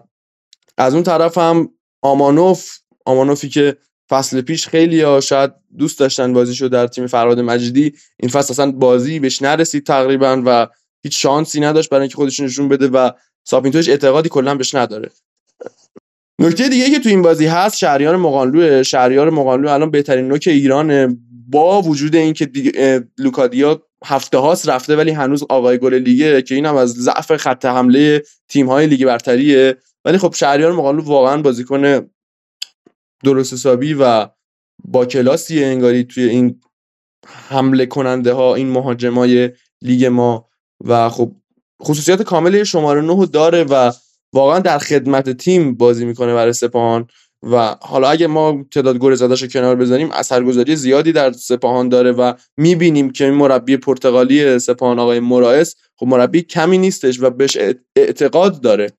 از 0.79 0.95
اون 0.95 1.03
طرف 1.03 1.39
هم 1.39 1.71
آمانوف 2.03 2.79
آمانوفی 3.09 3.49
که 3.49 3.77
فصل 4.11 4.41
پیش 4.41 4.69
خیلی 4.69 5.01
ها 5.01 5.21
شاید 5.21 5.51
دوست 5.79 5.99
داشتن 5.99 6.33
بازیشو 6.33 6.69
در 6.69 6.87
تیم 6.87 7.07
فرهاد 7.07 7.41
مجیدی 7.41 7.95
این 8.21 8.31
فصل 8.31 8.53
اصلا 8.53 8.73
بازی 8.73 9.21
بهش 9.21 9.43
نرسید 9.43 9.87
تقریبا 9.87 10.43
و 10.47 10.67
هیچ 11.03 11.23
شانسی 11.23 11.61
نداشت 11.61 11.91
برای 11.91 12.03
اینکه 12.03 12.17
خودش 12.17 12.41
نشون 12.41 12.69
بده 12.69 12.89
و 12.89 13.11
ساپینتوش 13.45 13.89
اعتقادی 13.89 14.29
کلا 14.29 14.55
بهش 14.55 14.75
نداره. 14.75 15.11
نکته 16.41 16.69
دیگه 16.69 16.91
که 16.91 16.99
تو 16.99 17.09
این 17.09 17.23
بازی 17.23 17.47
هست 17.47 17.79
شهریار 17.79 18.17
مقانلو 18.17 18.83
شهریار 18.83 19.31
مقانلو 19.31 19.69
الان 19.69 19.91
بهترین 19.91 20.29
نوک 20.29 20.45
ایرانه 20.47 21.17
با 21.49 21.83
وجود 21.83 22.17
اینکه 22.17 22.51
لوکادیا 23.19 23.83
هفته 24.05 24.39
هاست 24.39 24.69
رفته 24.69 24.97
ولی 24.97 25.11
هنوز 25.11 25.43
آقای 25.49 25.79
گل 25.79 25.95
لیگه 25.95 26.43
که 26.43 26.55
اینم 26.55 26.77
از 26.77 26.93
ضعف 26.93 27.37
خط 27.37 27.65
حمله 27.65 28.23
تیم 28.49 28.67
های 28.67 28.87
لیگ 28.87 29.07
برتریه. 29.07 29.77
ولی 30.05 30.19
خب 30.19 30.35
شهریار 30.35 30.73
مقانلو 30.73 31.03
واقعا 31.03 31.43
بازیکن 31.43 32.09
درست 33.25 33.53
حسابی 33.53 33.95
و 33.95 34.29
با 34.85 35.07
کلاسیه 35.07 35.67
انگاری 35.67 36.05
توی 36.05 36.25
این 36.25 36.61
حمله 37.27 37.87
کننده 37.87 38.33
ها 38.33 38.55
این 38.55 38.71
مهاجمای 38.71 39.51
لیگ 39.83 40.05
ما 40.05 40.49
و 40.85 41.09
خب 41.09 41.33
خصوصیات 41.83 42.23
کامل 42.23 42.65
شماره 42.65 43.01
9 43.01 43.27
داره 43.27 43.65
و 43.65 43.93
واقعا 44.33 44.59
در 44.59 44.79
خدمت 44.79 45.31
تیم 45.31 45.75
بازی 45.75 46.05
می‌کنه 46.05 46.35
برای 46.35 46.53
سپاهان 46.53 47.07
و 47.43 47.77
حالا 47.81 48.09
اگه 48.09 48.27
ما 48.27 48.65
تعداد 48.71 48.99
گل 48.99 49.15
زداش 49.15 49.45
کنار 49.45 49.77
بزنیم 49.77 50.11
اثرگذاری 50.13 50.77
زیادی 50.77 51.13
در 51.13 51.33
سپاهان 51.33 51.89
داره 51.89 52.13
و 52.13 52.33
می‌بینیم 52.57 53.11
که 53.11 53.25
این 53.25 53.35
مربی 53.35 53.77
پرتغالی 53.77 54.59
سپاهان 54.59 54.99
آقای 54.99 55.21
مراس 55.21 55.75
خب 55.97 56.07
مربی 56.07 56.43
کمی 56.43 56.79
نیستش 56.79 57.21
و 57.21 57.31
بهش 57.31 57.59
اعتقاد 57.97 58.61
داره. 58.61 58.93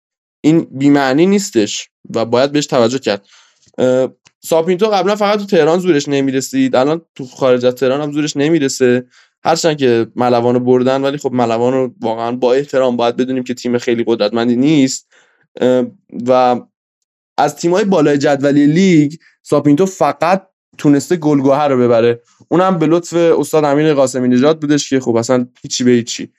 این 0.44 0.68
بیمعنی 0.72 1.26
نیستش 1.26 1.90
و 2.16 2.26
باید 2.26 2.52
بهش 2.52 2.66
توجه 2.66 3.00
کرد. 3.00 3.26
ساپینتو 4.44 4.86
قبلا 4.86 5.16
فقط 5.16 5.40
تو 5.40 5.46
تهران 5.46 5.80
زورش 5.80 6.08
نمی‌رسید. 6.08 6.76
الان 6.76 7.02
تو 7.16 7.26
خارج 7.26 7.66
از 7.66 7.76
تهران 7.76 8.02
هم 8.02 8.12
زورش 8.12 8.38
نمی‌رسه. 8.38 9.06
هرچند 9.44 9.78
که 9.78 10.08
ملوان 10.16 10.54
رو 10.54 10.60
بردن 10.60 11.02
ولی 11.02 11.18
خب 11.18 11.32
ملوان 11.34 11.74
رو 11.74 11.94
واقعا 12.02 12.32
با 12.32 12.54
احترام 12.54 12.98
باید 12.98 13.16
بدونیم 13.16 13.44
که 13.44 13.54
تیم 13.54 13.78
خیلی 13.78 14.04
قدرتمندی 14.08 14.56
نیست. 14.56 15.08
و 16.28 16.62
از 17.38 17.56
تیمای 17.56 17.86
بالای 17.86 18.18
جدولی 18.18 18.66
لیگ 18.66 19.14
ساپینتو 19.44 19.86
فقط 19.86 20.48
تونسته 20.78 21.16
گلگوهر 21.16 21.68
رو 21.68 21.78
ببره. 21.78 22.22
اونم 22.50 22.78
به 22.78 22.88
لطف 22.88 23.14
استاد 23.14 23.64
امین 23.64 23.94
قاسمی 23.94 24.28
نژاد 24.28 24.62
بودش 24.62 24.90
که 24.90 25.00
خب 25.00 25.16
اصلا 25.16 25.48
هیچی 25.62 25.84
به 25.84 25.92
هیچی. 25.92 26.32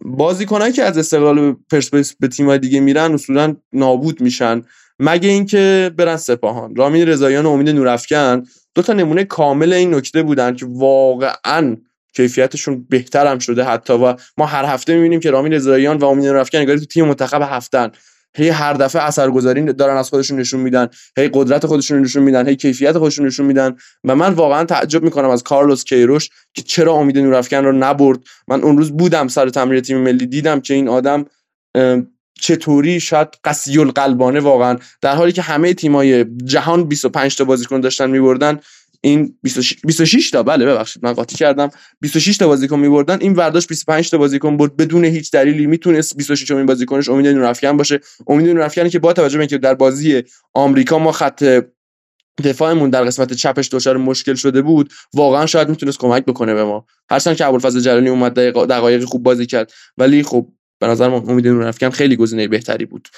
بازیکنایی 0.00 0.72
که 0.72 0.82
از 0.82 0.98
استقلال 0.98 1.56
پرسپولیس 1.70 2.14
به 2.20 2.28
تیمای 2.28 2.58
دیگه 2.58 2.80
میرن 2.80 3.12
اصولا 3.14 3.56
نابود 3.72 4.20
میشن. 4.20 4.62
مگه 5.02 5.28
اینکه 5.28 5.90
برن 5.96 6.16
سپاهان. 6.16 6.76
رامین 6.76 7.08
رضاییان 7.08 7.46
و 7.46 7.50
امید 7.50 7.68
نورافکن 7.68 8.44
دو 8.74 8.82
تا 8.82 8.92
نمونه 8.92 9.24
کامل 9.24 9.72
این 9.72 9.94
نکته 9.94 10.22
بودن 10.22 10.56
که 10.56 10.66
واقعا 10.68 11.76
کیفیتشون 12.16 12.86
بهتر 12.90 13.26
هم 13.26 13.38
شده 13.38 13.64
حتی 13.64 13.92
و 13.92 14.14
ما 14.36 14.46
هر 14.46 14.64
هفته 14.64 14.94
می‌بینیم 14.94 15.20
که 15.20 15.30
رامین 15.30 15.52
رضاییان 15.52 15.96
و 15.96 16.04
امید 16.04 16.24
نورافکن 16.24 16.58
انگاری 16.58 16.80
تو 16.80 16.86
تیم 16.86 17.04
منتخب 17.04 17.42
هفتن. 17.42 17.90
هی 18.36 18.48
هر 18.48 18.72
دفعه 18.72 19.02
اثرگذاری 19.02 19.72
دارن 19.72 19.96
از 19.96 20.10
خودشون 20.10 20.40
نشون 20.40 20.60
میدن 20.60 20.88
هی 21.18 21.30
قدرت 21.32 21.66
خودشون 21.66 22.00
نشون 22.00 22.22
میدن 22.22 22.48
هی 22.48 22.56
کیفیت 22.56 22.98
خودشون 22.98 23.26
نشون 23.26 23.46
میدن 23.46 23.76
و 24.04 24.16
من 24.16 24.32
واقعا 24.32 24.64
تعجب 24.64 25.02
می‌کنم 25.02 25.30
از 25.30 25.42
کارلوس 25.42 25.84
کیروش 25.84 26.30
که 26.54 26.62
چرا 26.62 26.92
امید 26.92 27.18
نورافکن 27.18 27.64
رو 27.64 27.72
نبرد. 27.72 28.18
من 28.48 28.62
اون 28.62 28.78
روز 28.78 28.92
بودم 28.92 29.28
سر 29.28 29.48
تمرین 29.48 29.80
تیم 29.80 29.98
ملی 29.98 30.26
دیدم 30.26 30.60
که 30.60 30.74
این 30.74 30.88
آدم 30.88 31.24
چطوری 32.40 33.00
شاید 33.00 33.28
قسی 33.44 33.78
القلبانه 33.78 34.40
واقعا 34.40 34.78
در 35.00 35.14
حالی 35.14 35.32
که 35.32 35.42
همه 35.42 35.74
تیمای 35.74 36.24
جهان 36.44 36.84
25 36.84 37.36
تا 37.36 37.44
بازیکن 37.44 37.80
داشتن 37.80 38.10
میبردن 38.10 38.60
این 39.00 39.38
26 39.42 40.30
تا 40.30 40.42
بله 40.42 40.66
ببخشید 40.66 41.04
من 41.04 41.12
قاطی 41.12 41.36
کردم 41.36 41.70
26 42.00 42.36
تا 42.36 42.46
بازیکن 42.46 42.78
میبردن 42.78 43.18
این 43.20 43.32
ورداش 43.32 43.66
25 43.66 44.10
تا 44.10 44.18
بازیکن 44.18 44.56
برد 44.56 44.76
بدون 44.76 45.04
هیچ 45.04 45.30
دلیلی 45.30 45.66
می‌تونست 45.66 46.16
26 46.16 46.50
امین 46.50 46.66
بازیکنش 46.66 47.08
امید 47.08 47.26
نورافکن 47.26 47.76
باشه. 47.76 48.00
امید 48.26 48.46
نورافکنی 48.46 48.90
که 48.90 48.98
با 48.98 49.12
توجه 49.12 49.38
به 49.38 49.42
اینکه 49.42 49.58
در 49.58 49.74
بازی 49.74 50.22
آمریکا 50.54 50.98
ما 50.98 51.12
خط 51.12 51.62
دفاعمون 52.44 52.90
در 52.90 53.04
قسمت 53.04 53.32
چپش 53.32 53.68
دچار 53.72 53.96
مشکل 53.96 54.34
شده 54.34 54.62
بود 54.62 54.92
واقعا 55.14 55.46
شاید 55.46 55.68
می‌تونست 55.68 55.98
کمک 55.98 56.24
بکنه 56.24 56.54
به 56.54 56.64
ما. 56.64 56.86
هرچند 57.10 57.36
که 57.36 57.46
ابوالفضل 57.46 57.80
جلالی 57.80 58.08
اومد 58.08 58.34
دقایق 58.34 59.04
خوب 59.04 59.22
بازی 59.22 59.46
کرد 59.46 59.72
ولی 59.98 60.22
خب 60.22 60.48
به 60.80 60.86
نظر 60.86 61.08
من 61.08 61.30
امید 61.30 61.48
نورافکن 61.48 61.90
خیلی 61.90 62.16
گزینه 62.16 62.48
بهتری 62.48 62.84
بود. 62.84 63.08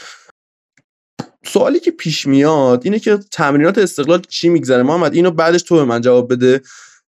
سوالی 1.46 1.80
که 1.80 1.90
پیش 1.90 2.26
میاد 2.26 2.80
اینه 2.84 2.98
که 2.98 3.18
تمرینات 3.30 3.78
استقلال 3.78 4.22
چی 4.28 4.48
میگذره؟ 4.48 4.82
محمد 4.82 5.14
اینو 5.14 5.30
بعدش 5.30 5.62
تو 5.62 5.74
به 5.76 5.84
من 5.84 6.00
جواب 6.00 6.32
بده 6.32 6.60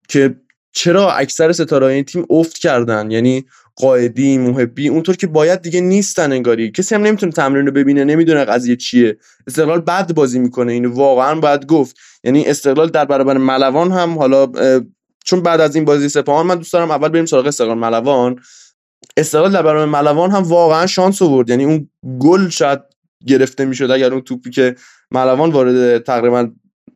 که 0.09 0.37
چرا 0.73 1.13
اکثر 1.13 1.53
ستاره 1.53 1.87
این 1.87 2.05
تیم 2.05 2.27
افت 2.31 2.59
کردن؟ 2.59 3.11
یعنی 3.11 3.45
قائدی 3.77 4.39
محبی 4.39 4.89
اونطور 4.89 5.17
که 5.17 5.27
باید 5.27 5.63
دیگه 5.63 5.81
نیستن 5.81 6.33
انگاری. 6.33 6.71
کسی 6.71 6.95
هم 6.95 7.03
نمی‌تونه 7.03 7.33
تمرین 7.33 7.67
رو 7.67 7.73
ببینه 7.73 8.05
نمی‌دونه 8.05 8.45
قضیه 8.45 8.77
چیه. 8.77 9.19
استقلال 9.47 9.81
بد 9.81 10.15
بازی 10.15 10.39
می‌کنه 10.39 10.73
اینو 10.73 10.95
واقعا 10.95 11.41
باید 11.41 11.67
گفت. 11.67 11.97
یعنی 12.25 12.45
استقلال 12.47 12.89
در 12.89 13.05
برابر 13.05 13.39
ملوان 13.39 13.93
هم 13.93 14.19
حالا 14.19 14.53
چون 15.25 15.43
بعد 15.43 15.61
از 15.61 15.75
این 15.75 15.85
بازی 15.85 16.09
سپاهان 16.09 16.47
من 16.47 16.57
دوست 16.57 16.73
دارم 16.73 16.91
اول 16.91 17.09
بریم 17.09 17.27
سراغ 17.27 17.47
استقلال 17.47 17.79
ملوان. 17.79 18.41
استقلال 19.17 19.53
در 19.53 19.63
برابر 19.63 19.85
ملوان 19.85 20.31
هم 20.31 20.43
واقعا 20.43 20.87
شانس 20.87 21.23
آورد. 21.23 21.51
یعنی 21.51 21.65
اون 21.65 21.91
گل 22.19 22.49
شاید 22.49 22.81
گرفته 23.27 23.65
می‌شد 23.65 23.91
اگر 23.91 24.13
اون 24.13 24.23
توپی 24.23 24.51
که 24.51 24.77
ملوان 25.11 25.51
وارد 25.51 25.99
تقریبا 25.99 26.49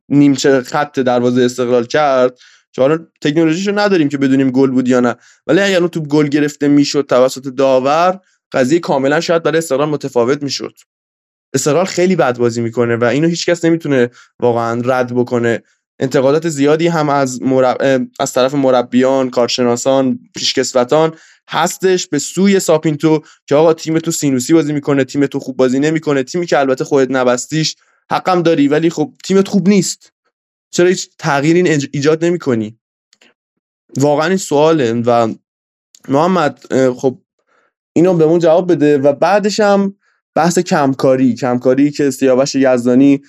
نیمچه 0.08 0.60
خط 0.60 0.98
دروازه 1.00 1.42
استقلال 1.42 1.84
کرد 1.84 2.38
حالا 2.78 2.98
تکنولوژیشو 3.20 3.78
نداریم 3.78 4.08
که 4.08 4.18
بدونیم 4.18 4.50
گل 4.50 4.70
بود 4.70 4.88
یا 4.88 5.00
نه. 5.00 5.14
ولی 5.46 5.60
اگر 5.60 5.78
اون 5.78 5.88
توپ 5.88 6.06
گل 6.06 6.26
گرفته 6.28 6.68
می‌شد 6.68 7.06
توسط 7.08 7.48
داور 7.48 8.20
قضیه 8.52 8.78
کاملا 8.78 9.20
شاید 9.20 9.42
برای 9.42 9.58
استقلال 9.58 9.88
متفاوت 9.88 10.42
می‌شد. 10.42 10.78
استقلال 11.54 11.84
خیلی 11.84 12.16
بد 12.16 12.38
بازی 12.38 12.60
می‌کنه 12.60 12.96
و 12.96 13.04
اینو 13.04 13.28
هیچکس 13.28 13.64
نمی‌تونه 13.64 14.10
واقعا 14.40 14.82
رد 14.84 15.14
بکنه. 15.14 15.62
انتقادات 16.00 16.48
زیادی 16.48 16.88
هم 16.88 17.08
از, 17.08 17.42
مرب... 17.42 18.06
از 18.20 18.32
طرف 18.32 18.54
مربیان 18.54 19.30
کارشناسان 19.30 20.18
پیشکسوتان 20.34 21.14
هستش 21.48 22.06
به 22.06 22.18
سوی 22.18 22.60
ساپینتو 22.60 23.22
که 23.46 23.54
آقا 23.54 23.74
تیم 23.74 23.98
تو 23.98 24.10
سینوسی 24.10 24.52
بازی 24.52 24.72
می‌کنه 24.72 25.04
تیم 25.04 25.26
تو 25.26 25.38
خوب 25.38 25.56
بازی 25.56 25.78
نمی‌کنه 25.78 26.22
تیمی 26.22 26.46
که 26.46 26.58
البته 26.58 26.84
خودت 26.84 27.10
نبستیش 27.10 27.76
حقم 28.10 28.42
داری 28.42 28.68
ولی 28.68 28.90
خب 28.90 29.12
تیمت 29.24 29.48
خوب 29.48 29.68
نیست. 29.68 30.12
چرا 30.70 30.88
هیچ 30.88 31.10
تغییری 31.18 31.88
ایجاد 31.92 32.24
نمی‌کنی؟ 32.24 32.78
واقعا 33.96 34.26
این 34.26 34.36
سواله 34.36 34.92
و 34.92 35.34
محمد 36.08 36.60
خب 36.92 37.18
اینو 37.92 38.14
بهمون 38.14 38.38
جواب 38.38 38.72
بده 38.72 38.98
و 38.98 39.12
بعدش 39.12 39.60
هم 39.60 39.96
بحث 40.34 40.58
کمکاری 40.58 41.34
کمکاری 41.34 41.90
که 41.90 42.10
سیاوش 42.10 42.54
یزدانی 42.54 43.22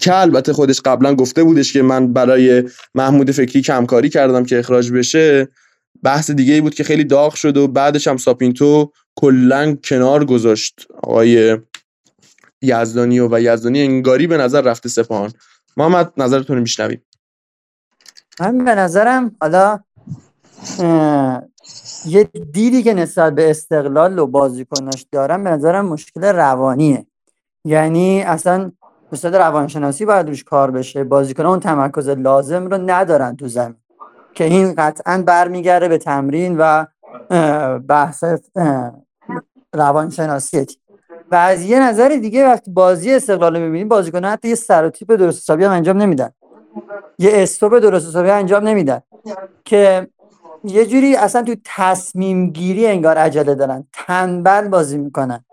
که 0.00 0.14
البته 0.14 0.52
خودش 0.52 0.80
قبلا 0.80 1.14
گفته 1.14 1.42
بودش 1.42 1.72
که 1.72 1.82
من 1.82 2.12
برای 2.12 2.70
محمود 2.94 3.30
فکری 3.30 3.62
کمکاری 3.62 4.08
کردم 4.08 4.44
که 4.44 4.58
اخراج 4.58 4.92
بشه 4.92 5.48
بحث 6.02 6.30
دیگه 6.30 6.54
ای 6.54 6.60
بود 6.60 6.74
که 6.74 6.84
خیلی 6.84 7.04
داغ 7.04 7.34
شد 7.34 7.56
و 7.56 7.68
بعدش 7.68 8.08
هم 8.08 8.16
ساپینتو 8.16 8.92
کلا 9.16 9.76
کنار 9.84 10.24
گذاشت. 10.24 10.86
آقای 11.02 11.58
یزدانی 12.62 13.20
و, 13.20 13.40
یزدانی 13.40 13.82
انگاری 13.82 14.26
به 14.26 14.36
نظر 14.36 14.60
رفته 14.60 14.88
سپاهان. 14.88 15.32
محمد 15.76 16.12
نظرتون 16.16 16.56
رو 16.56 16.62
میشنویم. 16.62 17.02
من 18.40 18.64
به 18.64 18.74
نظرم 18.74 19.36
حالا 19.40 19.80
یه 22.04 22.24
دیدی 22.52 22.82
که 22.82 22.94
نسبت 22.94 23.34
به 23.34 23.50
استقلال 23.50 24.18
و 24.18 24.26
بازیکناش 24.26 25.06
دارم 25.12 25.44
به 25.44 25.50
نظرم 25.50 25.86
مشکل 25.86 26.24
روانیه. 26.24 27.06
یعنی 27.64 28.22
اصلا 28.22 28.72
استاد 29.12 29.36
روانشناسی 29.36 30.04
باید 30.04 30.28
روش 30.28 30.44
کار 30.44 30.70
بشه. 30.70 31.04
بازیکن 31.04 31.46
اون 31.46 31.60
تمرکز 31.60 32.08
لازم 32.08 32.66
رو 32.66 32.78
ندارن 32.90 33.36
تو 33.36 33.48
زمین. 33.48 33.79
که 34.34 34.44
این 34.44 34.74
قطعا 34.74 35.22
برمیگرده 35.26 35.88
به 35.88 35.98
تمرین 35.98 36.56
و 36.58 36.84
بحث 37.78 38.24
روانشناسی 39.74 40.66
و 41.30 41.34
از 41.34 41.62
یه 41.62 41.80
نظر 41.80 42.08
دیگه 42.08 42.46
وقتی 42.46 42.70
بازی 42.70 43.14
استقلال 43.14 43.56
رو 43.56 43.62
می‌بینیم 43.62 43.88
بازیکن 43.88 44.24
حتی 44.24 44.48
یه 44.48 44.54
سروتیپ 44.54 45.12
درست 45.12 45.38
حسابی 45.38 45.64
هم 45.64 45.70
انجام 45.70 45.96
نمیدن. 46.02 46.30
یه 47.18 47.30
استوب 47.34 47.78
درست 47.78 48.08
حسابی 48.08 48.30
انجام 48.30 48.68
نمیدن. 48.68 49.00
که 49.64 50.08
یه 50.64 50.86
جوری 50.86 51.16
اصلا 51.16 51.42
تو 51.42 51.54
تصمیم 51.64 52.50
گیری 52.50 52.86
انگار 52.86 53.18
عجله 53.18 53.54
دارن. 53.54 53.84
تنبل 53.92 54.68
بازی 54.68 54.98
می‌کنن. 54.98 55.44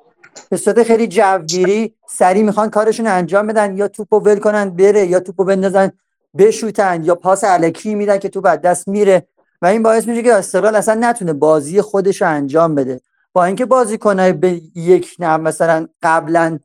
به 0.50 0.58
صورت 0.58 0.84
خیلی 0.84 1.08
جوگیری 1.08 1.94
سریع 2.08 2.44
می‌خوان 2.44 2.70
کارشون 2.70 3.08
انجام 3.08 3.48
بدن 3.48 3.78
یا 3.78 3.88
توپو 3.88 4.20
ول 4.20 4.40
کنن 4.40 4.70
بره 4.70 5.06
یا 5.06 5.20
توپو 5.20 5.44
بندازن 5.44 5.92
بشوتن 6.38 7.04
یا 7.04 7.16
پاس 7.16 7.44
علکی 7.44 7.96
میدن 7.96 8.18
که 8.18 8.30
تو 8.30 8.42
بعد 8.42 8.62
دست 8.62 8.88
میره. 8.88 9.28
و 9.62 9.66
این 9.66 9.84
باعث 9.84 10.08
میشه 10.08 10.24
که 10.24 10.34
استقلال 10.34 10.76
اصلا 10.76 10.98
نتونه 11.00 11.34
بازی 11.34 11.82
خودش 11.82 12.22
رو 12.22 12.28
انجام 12.28 12.76
بده. 12.76 13.02
با 13.34 13.46
اینکه 13.46 13.66
بازیکنای 13.66 14.34
به 14.34 14.62
یک 14.76 15.16
نه 15.20 15.38
مثلا 15.38 15.88
قبلا 16.04 16.60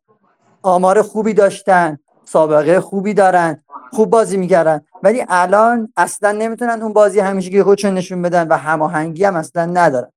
آمار 0.63 1.03
خوبی 1.03 1.35
داشتن 1.35 1.99
سابقه 2.25 2.81
خوبی 2.81 3.15
دارن 3.15 3.63
خوب 3.93 4.11
بازی 4.11 4.37
می‌کردن 4.37 4.81
ولی 5.03 5.25
الان 5.29 5.93
اصلا 5.97 6.33
نمی‌تونن 6.33 6.83
اون 6.83 6.93
بازی 6.93 7.21
همیشه 7.21 7.51
که 7.51 7.65
خودشون 7.65 7.95
نشون 7.95 8.23
بدن 8.23 8.49
و 8.49 8.57
هماهنگی 8.57 9.25
هم 9.25 9.37
اصلا 9.37 9.67
ندارن. 9.67 10.13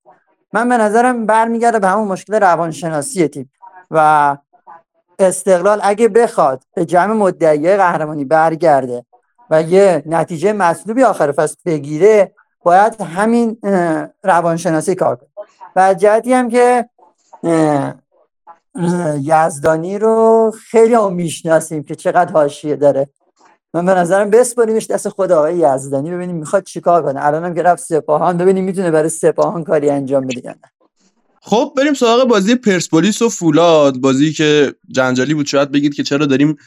من 0.53 0.69
به 0.69 0.77
نظرم 0.77 1.25
برمیگرده 1.25 1.79
به 1.79 1.87
همون 1.87 2.07
مشکل 2.07 2.33
روانشناسی 2.33 3.27
تیم. 3.27 3.51
و 3.91 4.37
استقلال 5.19 5.79
اگه 5.83 6.07
بخواد 6.07 6.63
به 6.75 6.85
جمع 6.85 7.13
مدعیه 7.13 7.77
قهرمانی 7.77 8.25
برگرده 8.25 9.05
و 9.49 9.61
یه 9.61 10.03
نتیجه 10.05 10.53
مطلوبی 10.53 11.03
آخر 11.03 11.31
فصل 11.31 11.55
بگیره 11.65 12.31
باید 12.63 13.01
همین 13.01 13.57
روانشناسی 14.23 14.95
کار 14.95 15.15
کنه. 15.15 15.29
و 15.75 15.93
جهتی 15.93 16.33
هم 16.33 16.49
که 16.49 16.89
یزدانی 19.21 19.99
رو 19.99 20.53
خیلی 20.69 20.93
هم 20.93 21.13
می‌شناسیم 21.13 21.83
که 21.83 21.95
چقدر 21.95 22.31
حاشیه 22.31 22.75
داره. 22.75 23.09
من 23.73 23.85
به 23.85 23.93
نظرم 23.93 24.29
بسپاریمش 24.29 24.87
دست 24.87 25.09
خود 25.09 25.31
آقای 25.31 25.57
یزدانی 25.57 26.11
ببینیم 26.11 26.35
می‌خواد 26.35 26.63
چیکار 26.63 27.03
کنه. 27.03 27.25
الانم 27.25 27.53
که 27.53 27.61
رفت 27.61 27.83
سپاهان 27.83 28.37
ببینیم 28.37 28.63
می‌تونه 28.63 28.91
برای 28.91 29.09
سپاهان 29.09 29.63
کاری 29.63 29.89
انجام 29.89 30.27
بده 30.27 30.41
یا 30.45 30.51
نه. 30.51 30.71
خب 31.41 31.73
بریم 31.77 31.93
سراغ 31.93 32.27
بازی 32.27 32.55
پرسپولیس 32.55 33.21
و 33.21 33.29
فولاد. 33.29 33.97
بازی 33.97 34.33
که 34.33 34.75
جنجالی 34.87 35.33
بود. 35.33 35.45
شاید 35.45 35.71
بگید 35.71 35.93
که 35.93 36.03
چرا 36.03 36.25
داریم 36.25 36.57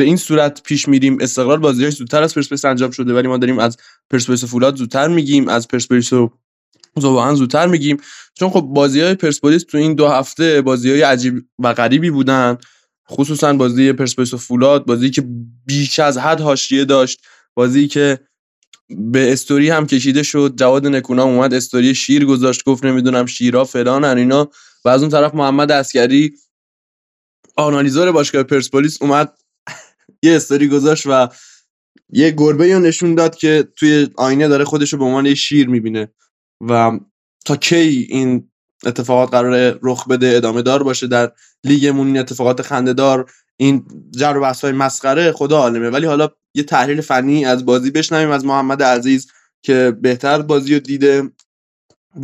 به 0.00 0.06
این 0.06 0.16
صورت 0.16 0.62
پیش 0.62 0.88
میریم. 0.88 1.18
استقلال 1.20 1.58
بازیش 1.58 1.94
زودتر 1.94 2.22
از 2.22 2.34
پرسپولیس 2.34 2.64
انجام 2.64 2.90
شده 2.90 3.14
ولی 3.14 3.28
ما 3.28 3.36
داریم 3.36 3.58
از 3.58 3.76
پرسپولیس 4.10 4.44
فولاد 4.44 4.76
زودتر 4.76 5.08
میگیم 5.08 5.48
از 5.48 5.68
پرسپولیس 5.68 6.12
و 6.12 6.30
زبان 6.96 7.34
زودتر 7.34 7.66
میگیم. 7.66 7.96
چون 8.34 8.50
خب 8.50 8.60
بازی 8.60 9.00
های 9.00 9.14
پرسپولیس 9.14 9.62
تو 9.62 9.78
این 9.78 9.94
دو 9.94 10.08
هفته 10.08 10.62
بازی 10.62 10.90
های 10.90 11.02
عجیب 11.02 11.44
و 11.58 11.74
غریبی 11.74 12.10
بودن 12.10 12.58
خصوصا 13.10 13.52
بازی 13.52 13.92
پرسپولیس 13.92 14.34
فولاد 14.34 14.86
بازی 14.86 15.10
که 15.10 15.24
بیش 15.66 15.98
از 15.98 16.18
حد 16.18 16.40
حاشیه 16.40 16.84
داشت 16.84 17.20
بازی 17.54 17.88
که 17.88 18.18
به 18.88 19.32
استوری 19.32 19.70
هم 19.70 19.86
کشیده 19.86 20.22
شد 20.22 20.54
جواد 20.56 20.86
نکونا 20.86 21.24
اومد 21.24 21.54
استوری 21.54 21.94
شیر 21.94 22.24
گذاشت 22.24 22.64
گفت 22.64 22.84
نمی‌دونم 22.84 23.26
شیرا 23.26 23.64
فلان 23.64 24.04
اینا 24.04 24.50
و 24.84 24.88
از 24.88 25.02
اون 25.02 25.10
طرف 25.10 25.34
محمد 25.34 25.70
اسکری 25.70 26.34
آنالیزور 27.56 28.12
باشگاه 28.12 28.42
پرسپولیس 28.42 29.02
اومد 29.02 29.39
یه 30.22 30.36
استوری 30.36 30.68
گذاشت 30.68 31.06
و 31.06 31.28
یه 32.12 32.30
گربه 32.30 32.74
رو 32.74 32.80
نشون 32.80 33.14
داد 33.14 33.36
که 33.36 33.68
توی 33.76 34.08
آینه 34.16 34.48
داره 34.48 34.64
خودش 34.64 34.92
رو 34.92 34.98
به 34.98 35.04
عنوان 35.04 35.34
شیر 35.34 35.68
می‌بینه 35.68 36.12
و 36.68 37.00
تا 37.46 37.56
کی 37.56 38.06
این 38.10 38.50
اتفاقات 38.86 39.30
قرار 39.30 39.78
رخ 39.82 40.08
بده 40.08 40.32
ادامه 40.36 40.62
دار 40.62 40.82
باشه 40.82 41.06
در 41.06 41.32
لیگمون 41.64 42.06
این 42.06 42.18
اتفاقات 42.18 42.62
خندهدار 42.62 43.30
این 43.56 43.84
جر 44.10 44.38
و 44.42 44.54
های 44.62 44.72
مسخره 44.72 45.32
خدا 45.32 45.58
عالمه. 45.58 45.90
ولی 45.90 46.06
حالا 46.06 46.28
یه 46.54 46.62
تحلیل 46.62 47.00
فنی 47.00 47.44
از 47.44 47.66
بازی 47.66 47.90
بشنویم 47.90 48.30
از 48.30 48.44
محمد 48.44 48.82
عزیز 48.82 49.26
که 49.62 49.96
بهتر 50.02 50.42
بازی 50.42 50.74
رو 50.74 50.80
دیده 50.80 51.30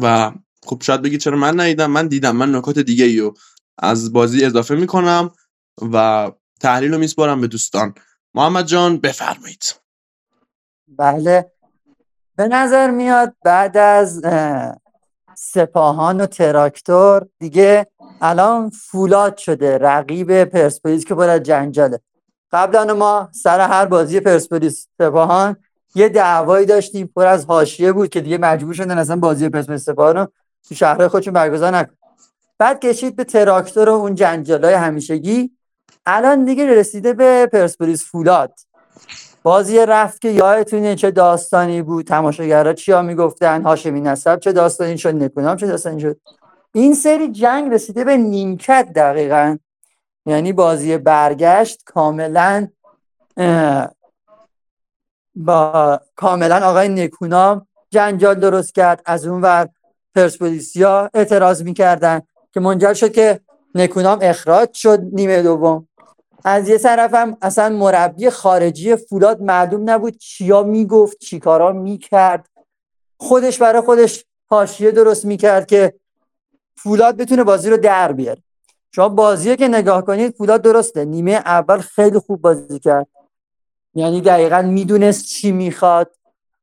و 0.03 0.33
خب 0.67 0.83
شاید 0.83 1.03
بگید 1.03 1.21
چرا 1.21 1.37
من 1.37 1.61
ندیدم 1.61 1.91
من 1.91 2.09
دیدم 2.09 2.37
من 2.37 2.55
نکات 2.55 2.79
دیگه 2.79 3.05
ایو 3.05 3.33
از 3.79 4.13
بازی 4.13 4.45
اضافه 4.45 4.75
می‌کنم 4.75 5.31
و 5.93 6.31
تحلیل 6.61 6.93
رو 6.93 6.99
میسپارم 6.99 7.41
به 7.41 7.47
دوستان. 7.47 7.95
محمد 8.35 8.67
جان 8.67 8.99
بفرمایید. 8.99 9.75
بله. 10.89 11.51
به 12.37 12.49
نظر 12.49 12.91
میاد 12.91 13.35
بعد 13.45 13.77
از 13.77 14.23
سپاهان 15.35 16.21
و 16.21 16.27
تراکتور 16.27 17.27
دیگه 17.39 17.87
الان 18.21 18.71
فولاد 18.71 19.37
شده 19.37 19.79
رقیب 19.79 20.45
پرسپولیس 20.45 21.05
که 21.05 21.15
باید 21.15 21.43
جنجاله. 21.43 22.01
قبلا 22.53 22.95
ما 22.95 23.29
سر 23.33 23.61
هر 23.61 23.87
بازی 23.87 24.21
پرسپولیس 24.21 24.89
سپاهان 24.99 25.57
یه 25.95 26.09
دعوایی 26.09 26.67
داشتیم 26.67 27.07
پر 27.17 27.27
از 27.27 27.47
حاشیه 27.47 27.93
بود 27.93 28.09
که 28.09 28.21
دیگه 28.21 28.39
مجبور 28.39 28.75
شدن 28.75 28.99
اصلا 28.99 29.17
بازی 29.17 29.49
پرسپولیس 29.49 29.85
سپاهان 29.85 30.17
رو 30.17 30.29
تو 30.69 30.75
شهر 30.75 31.09
خودشون 31.09 31.35
برگزار 31.35 31.77
نکن 31.77 31.95
بعد 32.59 32.81
کشید 32.81 33.17
به 33.17 33.25
تراکتور 33.25 33.89
و 33.89 33.93
اون 33.93 34.15
جنجالای 34.15 34.75
همیشگی. 34.75 35.56
الان 36.07 36.45
دیگه 36.45 36.67
رسیده 36.67 37.13
به 37.13 37.47
پرسپولیس 37.53 38.05
فولاد. 38.05 38.53
بازی 39.43 39.79
رفت 39.79 40.21
که 40.21 40.29
یادتونه 40.29 40.95
چه 40.95 41.11
داستانی 41.11 41.83
بود 41.83 42.07
تماشاگرها 42.07 42.73
چیا 42.73 43.03
می‌گفتن 43.03 43.63
هاشمی 43.63 44.01
نسب 44.01 44.39
چه 44.39 44.53
داستانی 44.53 44.99
شد 44.99 45.15
نکنام 45.15 45.57
چه 45.57 45.67
داستانی 45.67 46.01
شد. 46.01 46.21
این 46.73 46.95
سری 46.95 47.33
جنگ 47.33 47.73
رسیده 47.73 48.05
به 48.05 48.17
نیمکت 48.17 48.89
دقیقا. 48.95 49.57
یعنی 50.27 50.53
بازی 50.53 50.99
برگشت 50.99 51.85
کاملا 51.85 52.69
با 55.35 56.01
کاملا 56.17 56.67
آقای 56.67 56.89
نکونام 56.89 57.67
جنجال 57.91 58.35
درست 58.35 58.75
کرد. 58.75 59.03
از 59.05 59.27
اون 59.27 59.43
ور 59.43 59.69
پرسپولیسیا 60.15 61.11
اعتراض 61.15 61.63
می‌کردن 61.63 62.21
که 62.53 62.61
منجر 62.61 62.95
شد 62.95 63.13
که 63.13 63.41
نکونام 63.75 64.19
اخراج 64.23 64.73
شد 64.73 65.01
نیمه 65.13 65.43
دوم. 65.43 65.86
از 66.49 66.69
یه 66.69 66.79
طرف 66.79 67.15
هم 67.15 67.37
اصلا 67.43 67.69
مربی 67.69 68.31
خارجی 68.31 68.97
فولاد 68.97 69.43
معلوم 69.43 69.91
نبود 69.91 70.17
چیا 70.17 70.63
می‌گفت 70.63 71.19
چیکارا 71.19 71.73
می‌کرد. 71.73 72.49
خودش 73.17 73.59
برای 73.59 73.81
خودش 73.81 74.25
حاشیه 74.51 74.91
درست 74.91 75.25
می‌کرد 75.25 75.67
که 75.67 75.95
فولاد 76.77 77.17
بتونه 77.17 77.45
بازی 77.45 77.71
رو 77.71 77.77
در 77.77 78.13
بیاره. 78.13 78.43
شما 78.91 79.09
بازی 79.09 79.57
که 79.57 79.69
نگاه 79.69 80.05
کنید 80.05 80.35
فولاد 80.35 80.63
درسته 80.63 81.05
نیمه 81.05 81.33
اول 81.33 81.79
خیلی 81.79 82.19
خوب 82.19 82.41
بازی 82.41 82.79
کرد. 82.79 83.07
یعنی 83.95 84.21
دقیقا 84.21 84.63
می‌دونست 84.63 85.25
چی 85.25 85.53
می‌خواد. 85.53 86.11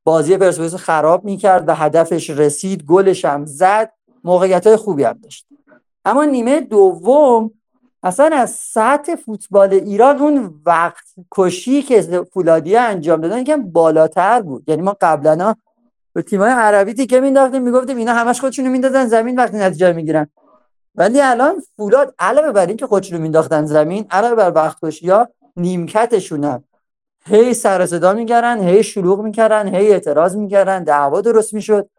بازی 0.03 0.37
پرسپولیس 0.37 0.75
خراب 0.75 1.23
می‌کرد 1.23 1.69
و 1.69 1.75
هدفش 1.75 2.29
رسید 2.29 2.83
گلش 2.83 3.25
هم 3.25 3.45
زد. 3.45 3.93
موقعیت 4.23 4.67
های 4.67 4.75
خوبی 4.75 5.03
هم 5.03 5.19
داشت. 5.23 5.45
اما 6.05 6.25
نیمه 6.25 6.61
دوم 6.61 7.51
اصلا 8.03 8.29
از 8.33 8.49
سطح 8.51 9.15
فوتبال 9.15 9.73
ایران 9.73 10.17
اون 10.17 10.61
وقت 10.65 11.05
کشی 11.31 11.81
که 11.81 12.25
فولادی 12.33 12.75
انجام 12.75 13.21
دادن 13.21 13.37
یکم 13.37 13.61
بالاتر 13.61 14.41
بود. 14.41 14.63
یعنی 14.67 14.81
ما 14.81 14.97
قبلا 15.01 15.55
به 16.13 16.21
تیمای 16.21 16.51
عربی 16.51 16.93
تیکه 16.93 17.19
مینداختیم 17.19 17.61
می‌گفتیم 17.61 17.97
اینا 17.97 18.13
همش 18.13 18.39
خودشونو 18.39 18.69
میندازن 18.69 19.05
زمین 19.05 19.39
وقتی 19.39 19.57
نتیجه 19.57 19.93
می‌گیرن. 19.93 20.27
ولی 20.95 21.21
الان 21.21 21.63
فولاد 21.77 22.15
علاوه 22.19 22.51
بر 22.51 22.65
اینکه 22.65 22.87
خودشونو 22.87 23.21
مینداختن 23.21 23.65
زمین 23.65 24.05
علاوه 24.11 24.35
بر 24.35 24.51
وقت 24.55 24.77
کشی 24.83 25.09
ها 25.09 25.27
نیمکتشونن 25.57 26.63
هی 27.25 27.53
سر 27.53 27.85
صدا 27.85 28.13
می‌کردن 28.13 28.59
هی 28.67 28.83
شلوغ 28.83 29.21
می‌کردن 29.21 29.75
هی 29.75 29.91
اعتراض 29.91 30.35
می‌کردن 30.35 30.83
دعوا 30.83 31.21
درست 31.21 31.53
می‌شد. 31.53 31.89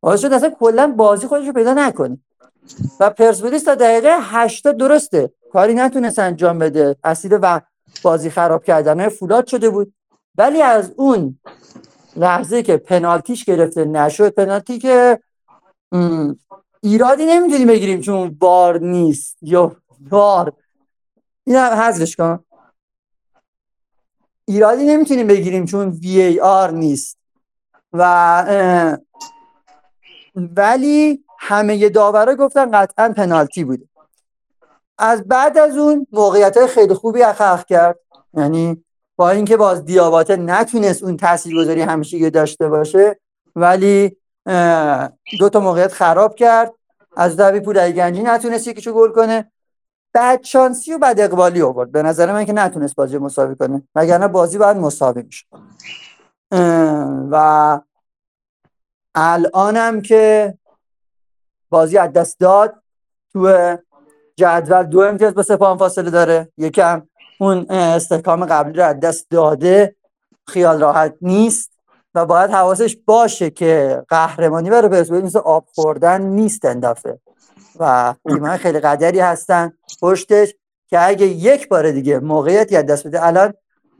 باعث 0.00 0.20
شد 0.20 0.32
اصلا 0.32 0.50
کلا 0.50 0.86
بازی 0.96 1.26
خودش 1.26 1.46
رو 1.46 1.52
پیدا 1.52 1.74
نکنه. 1.74 2.18
و 3.00 3.10
پرسپولیس 3.10 3.64
تا 3.64 3.74
دقیقه 3.74 4.16
80 4.20 4.76
درسته. 4.76 5.30
کاری 5.54 5.74
نتونست 5.74 6.18
انجام 6.18 6.58
بده. 6.58 6.96
اسیر 7.04 7.38
و 7.42 7.60
بازی 8.02 8.30
خراب 8.30 8.64
کردن 8.64 9.08
فولاد 9.08 9.46
شده 9.46 9.70
بود. 9.70 9.94
ولی 10.38 10.62
از 10.62 10.92
اون 10.96 11.38
لحظه 12.16 12.62
که 12.62 12.76
پنالتیش 12.76 13.44
گرفته 13.44 13.84
نشد 13.84 14.28
پنالتی 14.28 14.78
که 14.78 15.20
ایرادی 16.82 17.26
نمی‌تونیم 17.26 17.66
بگیریم 17.66 18.00
چون 18.00 18.30
بار 18.30 18.78
نیست. 18.80 19.36
یا 19.42 19.76
بار 20.00 20.52
این 21.44 21.56
هم 21.56 21.72
حذفش 21.72 22.16
کن. 22.16 22.44
ایرادی 24.44 24.84
نمی‌تونیم 24.84 25.26
بگیریم 25.26 25.64
چون 25.66 25.88
وی 25.88 26.20
ای 26.20 26.40
آر 26.40 26.70
نیست. 26.70 27.18
و 27.92 28.02
ولی 30.34 31.24
همه 31.38 31.88
داورا 31.88 32.34
گفتن 32.34 32.70
قطعا 32.70 33.12
پنالتی 33.16 33.64
بوده. 33.64 33.93
از 34.98 35.24
بعد 35.24 35.58
از 35.58 35.76
اون 35.76 36.06
موقعیت 36.12 36.66
خیلی 36.66 36.94
خوبی 36.94 37.24
خلق 37.24 37.64
کرد. 37.64 37.98
یعنی 38.34 38.84
با 39.16 39.30
اینکه 39.30 39.56
باز 39.56 39.84
دیاباته 39.84 40.36
نتونست 40.36 41.02
اون 41.02 41.16
تاثیرگذاری 41.16 41.80
همیشه 41.80 42.30
داشته 42.30 42.68
باشه 42.68 43.20
ولی 43.56 44.16
دو 45.40 45.48
تا 45.52 45.60
موقعیت 45.60 45.92
خراب 45.92 46.34
کرد. 46.34 46.72
از 47.16 47.36
دبی 47.36 47.60
پور 47.60 47.90
گنجی 47.90 48.22
نتونست 48.22 48.68
یکیشو 48.68 48.92
گل 48.92 49.12
کنه. 49.12 49.52
بعد 50.12 50.44
شانسی 50.44 50.92
و 50.92 50.98
بعد 50.98 51.20
اقبالی 51.20 51.62
آورد. 51.62 51.92
به 51.92 52.02
نظر 52.02 52.32
من 52.32 52.44
که 52.44 52.52
نتونست 52.52 52.94
بازی 52.94 53.18
مساوی 53.18 53.54
کنه. 53.54 53.82
وگرنه 53.94 54.28
بازی 54.28 54.58
باید 54.58 54.76
مساوی 54.76 55.22
میشه 55.22 55.46
و 57.30 57.80
الانم 59.14 60.02
که 60.02 60.54
بازی 61.70 61.98
از 61.98 62.12
دست 62.12 62.40
داد 62.40 62.74
تو 63.32 63.76
جدول 64.36 64.82
دو 64.82 65.00
امتیاز 65.00 65.34
با 65.34 65.42
سپاهان 65.42 65.78
فاصله 65.78 66.10
داره. 66.10 66.48
یکم 66.58 67.02
اون 67.40 67.70
استحکام 67.70 68.44
قبلی 68.44 68.78
رو 68.78 68.84
از 68.84 69.00
دست 69.00 69.26
داده. 69.30 69.96
خیال 70.46 70.80
راحت 70.80 71.14
نیست 71.20 71.70
و 72.14 72.26
باید 72.26 72.50
حواسش 72.50 72.96
باشه 73.06 73.50
که 73.50 74.02
قهرمانی 74.08 74.70
برای 74.70 74.88
پرسپولیس 74.88 75.24
مثل 75.24 75.38
آب 75.38 75.66
خوردن 75.74 76.22
نیست 76.22 76.64
اندافه. 76.64 77.18
و 77.80 78.14
تیم‌های 78.28 78.58
خیلی 78.58 78.80
قدری 78.80 79.20
هستن 79.20 79.72
پشتش 80.02 80.54
که 80.88 81.08
اگه 81.08 81.26
یک 81.26 81.68
بار 81.68 81.90
دیگه 81.90 82.18
موقعیتی 82.18 82.76
از 82.76 82.86
دست 82.86 83.06
بده 83.06 83.26
الان 83.26 83.54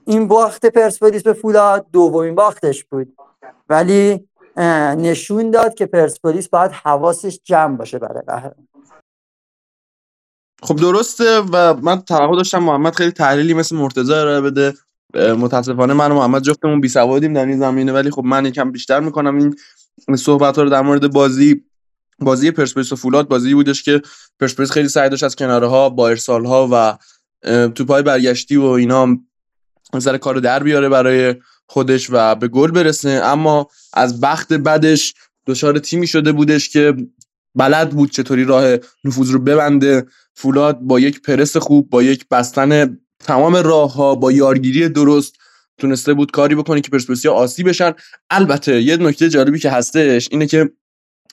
این 0.07 0.28
باخت 0.28 0.66
پرسپولیس 0.66 1.22
به 1.22 1.32
فولاد 1.32 1.87
دومین 1.93 2.35
باختش 2.35 2.85
بود. 2.85 3.16
ولی 3.68 4.28
نشون 4.97 5.51
داد 5.51 5.74
که 5.74 5.87
پرسپولیس 5.87 6.49
باید 6.49 6.70
حواسش 6.70 7.41
جمع 7.45 7.76
باشه 7.76 7.99
برای 7.99 8.22
قهرمانی. 8.26 8.68
خب 10.64 10.76
درسته 10.76 11.38
و 11.38 11.74
من 11.82 12.00
توقع 12.00 12.36
داشتم 12.36 12.58
محمد 12.58 12.94
خیلی 12.94 13.10
تحلیلی 13.10 13.54
مثل 13.54 13.76
مرتضی 13.76 14.12
ارائه 14.12 14.40
بده. 14.40 14.74
متاسفانه 15.14 15.94
من 15.94 16.12
و 16.12 16.14
محمد 16.14 16.42
جفتمون 16.42 16.80
بی 16.80 16.88
سوادیم 16.88 17.32
در 17.32 17.46
این 17.46 17.58
زمینه 17.58 17.92
ولی 17.92 18.10
خب 18.10 18.22
من 18.24 18.46
یکم 18.46 18.72
بیشتر 18.72 19.00
می‌کنم 19.00 19.38
این 20.08 20.16
صحبت 20.16 20.56
ها 20.56 20.62
رو 20.62 20.70
در 20.70 20.82
مورد 20.82 21.12
بازی 21.12 21.64
بازی 22.18 22.50
پرسپولیس 22.50 22.92
و 22.92 22.96
فولاد. 22.96 23.28
بازی 23.28 23.54
بودش 23.54 23.82
که 23.82 24.02
پرسپولیس 24.40 24.72
خیلی 24.72 24.88
سعی 24.88 25.08
داشت 25.08 25.22
از 25.22 25.36
کناره 25.36 25.66
ها 25.66 25.88
با 25.88 26.08
ارسال 26.08 26.44
ها 26.44 26.68
و 26.72 26.98
توپای 27.68 28.02
برگشتی 28.02 28.56
و 28.56 28.64
اینا 28.64 29.18
مثلا 29.94 30.18
کارو 30.18 30.40
در 30.40 30.62
بیاره 30.62 30.88
برای 30.88 31.34
خودش 31.66 32.08
و 32.10 32.34
به 32.34 32.48
گل 32.48 32.70
برسه. 32.70 33.10
اما 33.10 33.68
از 33.92 34.20
بخت 34.20 34.52
بدش 34.52 35.14
دچار 35.46 35.78
تیمی 35.78 36.06
شده 36.06 36.32
بودش 36.32 36.68
که 36.68 36.96
بلد 37.54 37.90
بود 37.90 38.10
چطوری 38.10 38.44
راه 38.44 38.76
نفوذ 39.04 39.30
رو 39.30 39.38
ببنده. 39.38 40.06
فولاد 40.35 40.78
با 40.80 41.01
یک 41.01 41.22
پرس 41.22 41.57
خوب 41.57 41.91
با 41.91 42.03
یک 42.03 42.28
بستن 42.30 42.99
تمام 43.18 43.57
راه 43.57 43.95
ها 43.95 44.14
با 44.14 44.32
یارگیری 44.32 44.89
درست 44.89 45.35
تونسته 45.78 46.14
بود 46.14 46.30
کاری 46.30 46.55
بکنه 46.55 46.80
که 46.80 46.91
پرسپولیسیا 46.91 47.32
آسی 47.32 47.62
بشن. 47.62 47.93
البته 48.30 48.82
یه 48.82 48.97
نکته 48.97 49.28
جالبی 49.28 49.59
که 49.59 49.70
هستش 49.70 50.28
اینه 50.30 50.47
که 50.47 50.70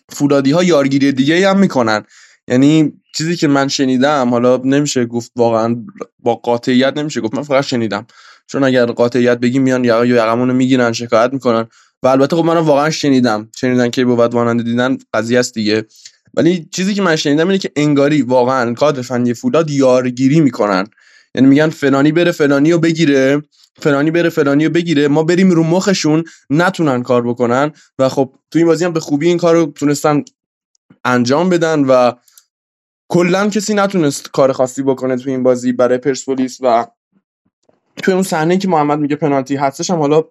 فولادی 0.09 0.51
ها 0.51 0.63
یارگیری 0.63 1.11
دیگه 1.11 1.49
هم 1.49 1.59
می‌کنن. 1.59 2.03
یعنی 2.47 2.93
چیزی 3.15 3.35
که 3.35 3.47
من 3.47 3.67
شنیدم 3.67 4.29
حالا 4.29 4.57
نمیشه 4.57 5.05
گفت 5.05 5.31
واقعا 5.35 5.85
با 6.19 6.35
قاطعیت 6.35 6.97
نمیشه 6.97 7.21
گفت 7.21 7.33
من 7.33 7.43
فقط 7.43 7.63
شنیدم. 7.63 8.07
چون 8.47 8.63
اگر 8.63 8.85
قاطعیت 8.85 9.37
بگیم 9.37 9.61
میان 9.61 9.83
یا 9.83 10.05
یقمون 10.05 10.47
رو 10.47 10.53
می‌گیرن 10.53 10.91
شکایت 10.91 11.33
می‌کنن. 11.33 11.67
و 12.03 12.07
البته 12.07 12.35
خب 12.35 12.45
من 12.45 12.57
واقعا 12.57 12.89
شنیدم. 12.89 13.49
شنیدن 13.55 13.89
که 13.89 14.05
بود 14.05 14.33
واننده 14.33 14.63
دیدن 14.63 14.97
قضیه 15.13 15.39
است 15.39 15.53
دیگه. 15.53 15.85
ولی 16.33 16.67
چیزی 16.71 16.93
که 16.93 17.01
من 17.01 17.15
شنیدم 17.15 17.47
اینه 17.47 17.57
که 17.57 17.71
انگاری 17.75 18.21
واقعا 18.21 18.73
کادر 18.73 19.01
فنی 19.01 19.33
فولاد 19.33 19.69
یارگیری 19.69 20.39
می‌کنن. 20.39 20.87
یعنی 21.35 21.47
میگن 21.47 21.69
فلانی 21.69 22.11
بره 22.11 22.31
فلانی 22.31 22.71
رو 22.71 22.79
بگیره 22.79 23.41
فلانی 23.79 24.11
بره 24.11 24.29
فلانی 24.29 24.65
رو 24.65 24.71
بگیره 24.71 25.07
ما 25.07 25.23
بریم 25.23 25.51
رو 25.51 25.63
مخشون 25.63 26.23
نتونن 26.49 27.03
کار 27.03 27.21
بکنن 27.21 27.71
و 27.99 28.09
خب 28.09 28.33
تو 28.51 28.59
این 28.59 28.67
بازی 28.67 28.85
هم 28.85 28.93
به 28.93 28.99
خوبی 28.99 29.27
این 29.27 29.37
کار 29.37 29.55
رو 29.55 29.65
تونستن 29.65 30.23
انجام 31.05 31.49
بدن 31.49 31.83
و 31.83 32.11
کلا 33.09 33.49
کسی 33.49 33.73
نتونست 33.73 34.31
کار 34.31 34.51
خاصی 34.51 34.83
بکنه 34.83 35.17
تو 35.17 35.29
این 35.29 35.43
بازی 35.43 35.71
برای 35.71 35.97
پرسپولیس 35.97 36.57
و 36.61 36.87
توی 38.03 38.13
اون 38.13 38.23
صحنه 38.23 38.57
که 38.57 38.67
محمد 38.67 38.99
میگه 38.99 39.15
پنالتی 39.15 39.55
هستش 39.55 39.89
هم 39.89 39.99
حالا 39.99 40.23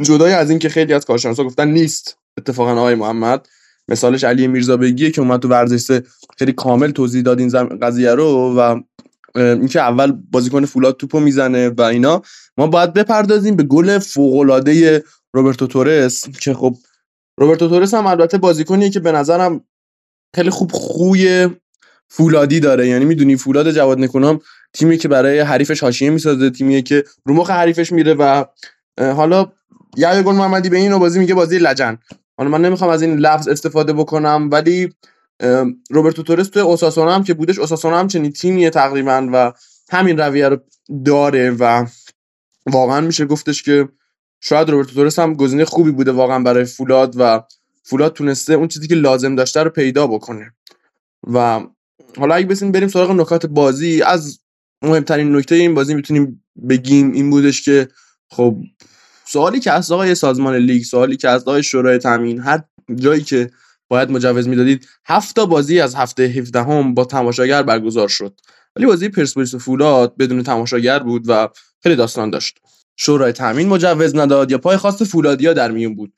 جدای 0.00 0.32
از 0.32 0.50
این 0.50 0.58
که 0.58 0.68
خیلی 0.68 0.92
از 0.92 1.04
کارشناسا 1.04 1.44
گفتن 1.44 1.68
نیست 1.68 2.18
اتفاقا 2.38 2.72
آقای 2.72 2.94
محمد. 2.94 3.48
مثالش 3.88 4.24
علی 4.24 4.46
میرزا 4.46 4.76
بگیه 4.76 5.10
که 5.10 5.20
اومد 5.20 5.40
تو 5.40 5.48
ورزش 5.48 6.00
خیلی 6.38 6.52
کامل 6.52 6.90
توضیح 6.90 7.22
داد 7.22 7.38
این 7.38 7.78
قضیه 7.82 8.14
رو 8.14 8.54
و 8.58 8.80
اینکه 9.34 9.80
اول 9.80 10.12
بازیکن 10.12 10.64
فولاد 10.64 10.96
توپو 10.96 11.20
می‌زنه 11.20 11.68
و 11.68 11.82
اینا. 11.82 12.22
ما 12.58 12.66
باید 12.66 12.92
بپردازیم 12.92 13.56
به 13.56 13.62
گل 13.62 13.98
فوق 13.98 14.62
روبرتو 15.32 15.66
تورس 15.66 16.28
که 16.28 16.54
خب 16.54 16.76
روبرتو 17.38 17.68
تورس 17.68 17.94
هم 17.94 18.06
البته 18.06 18.38
بازیکنیه 18.38 18.90
که 18.90 19.00
به 19.00 19.12
نظرم 19.12 19.64
خیلی 20.34 20.50
خوب 20.50 20.70
خوی 20.72 21.48
فولادی 22.08 22.60
داره. 22.60 22.88
یعنی 22.88 23.04
می‌دونی 23.04 23.36
فولاد 23.36 23.70
جواد 23.70 23.98
نکونام 23.98 24.40
تیمی 24.72 24.98
که 24.98 25.08
برای 25.08 25.40
حریفش 25.40 25.80
حاشیه 25.80 26.10
می‌سازه 26.10 26.50
تیمیه 26.50 26.82
که 26.82 27.04
رو 27.24 27.34
مخ 27.34 27.50
حریفش 27.50 27.92
میره 27.92 28.14
و 28.14 28.44
حالا 28.98 29.52
یه 29.96 30.22
گل 30.22 30.34
محمدی 30.34 30.68
به 30.68 30.76
این 30.76 30.98
بازی 30.98 31.18
میگه 31.18 31.34
بازی 31.34 31.58
لجن. 31.58 31.98
حالا 32.38 32.50
من 32.50 32.62
نمی‌خوام 32.62 32.90
از 32.90 33.02
این 33.02 33.16
لفظ 33.16 33.48
استفاده 33.48 33.92
بکنم 33.92 34.48
ولی 34.52 34.92
روبرتو 35.90 36.22
تورس 36.22 36.48
تو 36.48 36.60
اوساسونا 36.60 37.14
هم 37.14 37.24
که 37.24 37.34
بودش 37.34 37.58
اوساسونا 37.58 37.98
هم 37.98 38.08
چنین 38.08 38.32
تیمیه 38.32 38.70
تقریبا 38.70 39.28
و 39.32 39.52
همین 39.90 40.18
رویه 40.18 40.48
رو 40.48 40.58
داره 41.04 41.50
و 41.50 41.86
واقعا 42.66 43.00
میشه 43.00 43.24
گفتش 43.24 43.62
که 43.62 43.88
شاید 44.40 44.70
روبرتو 44.70 44.94
تورس 44.94 45.18
هم 45.18 45.34
گزینه 45.34 45.64
خوبی 45.64 45.90
بوده 45.90 46.12
واقعا 46.12 46.38
برای 46.38 46.64
فولاد 46.64 47.14
و 47.16 47.42
فولاد 47.82 48.12
تونسته 48.12 48.54
اون 48.54 48.68
چیزی 48.68 48.88
که 48.88 48.94
لازم 48.94 49.34
داشته 49.34 49.62
رو 49.62 49.70
پیدا 49.70 50.06
بکنه. 50.06 50.54
و 51.32 51.60
حالا 52.18 52.34
اگه 52.34 52.46
بسیم 52.46 52.72
بریم 52.72 52.88
سراغ 52.88 53.10
نکات 53.10 53.46
بازی 53.46 54.02
از 54.02 54.40
مهمترین 54.82 55.36
نکته 55.36 55.54
این 55.54 55.74
بازی 55.74 55.94
می‌تونیم 55.94 56.44
بگیم 56.68 57.12
این 57.12 57.30
بودش 57.30 57.62
که 57.62 57.88
خب 58.30 58.56
سوالی 59.28 59.60
که 59.60 59.72
از 59.72 59.92
آقای 59.92 60.14
سازمان 60.14 60.56
لیگ 60.56 60.82
سوالی 60.82 61.16
که 61.16 61.28
از 61.28 61.42
آقای 61.42 61.62
شورای 61.62 61.98
تامین 61.98 62.40
هر 62.40 62.62
جایی 62.94 63.22
که 63.22 63.50
باید 63.88 64.10
مجوز 64.10 64.48
می‌دادید 64.48 64.88
هفت 65.06 65.40
بازی 65.40 65.80
از 65.80 65.94
هفته 65.94 66.22
17 66.22 66.62
هم 66.62 66.94
با 66.94 67.04
تماشاگر 67.04 67.62
برگزار 67.62 68.08
شد. 68.08 68.40
ولی 68.76 68.86
بازی 68.86 69.08
پرسپولیس 69.08 69.54
و 69.54 69.58
فولاد 69.58 70.16
بدون 70.16 70.42
تماشاگر 70.42 70.98
بود 70.98 71.24
و 71.28 71.48
خیلی 71.82 71.96
داستان 71.96 72.30
داشت. 72.30 72.58
شورای 72.96 73.32
تامین 73.32 73.68
مجوز 73.68 74.16
نداد 74.16 74.50
یا 74.50 74.58
پای 74.58 74.76
خواست 74.76 75.04
فولادیا 75.04 75.52
در 75.52 75.70
میون 75.70 75.94
بود. 75.94 76.12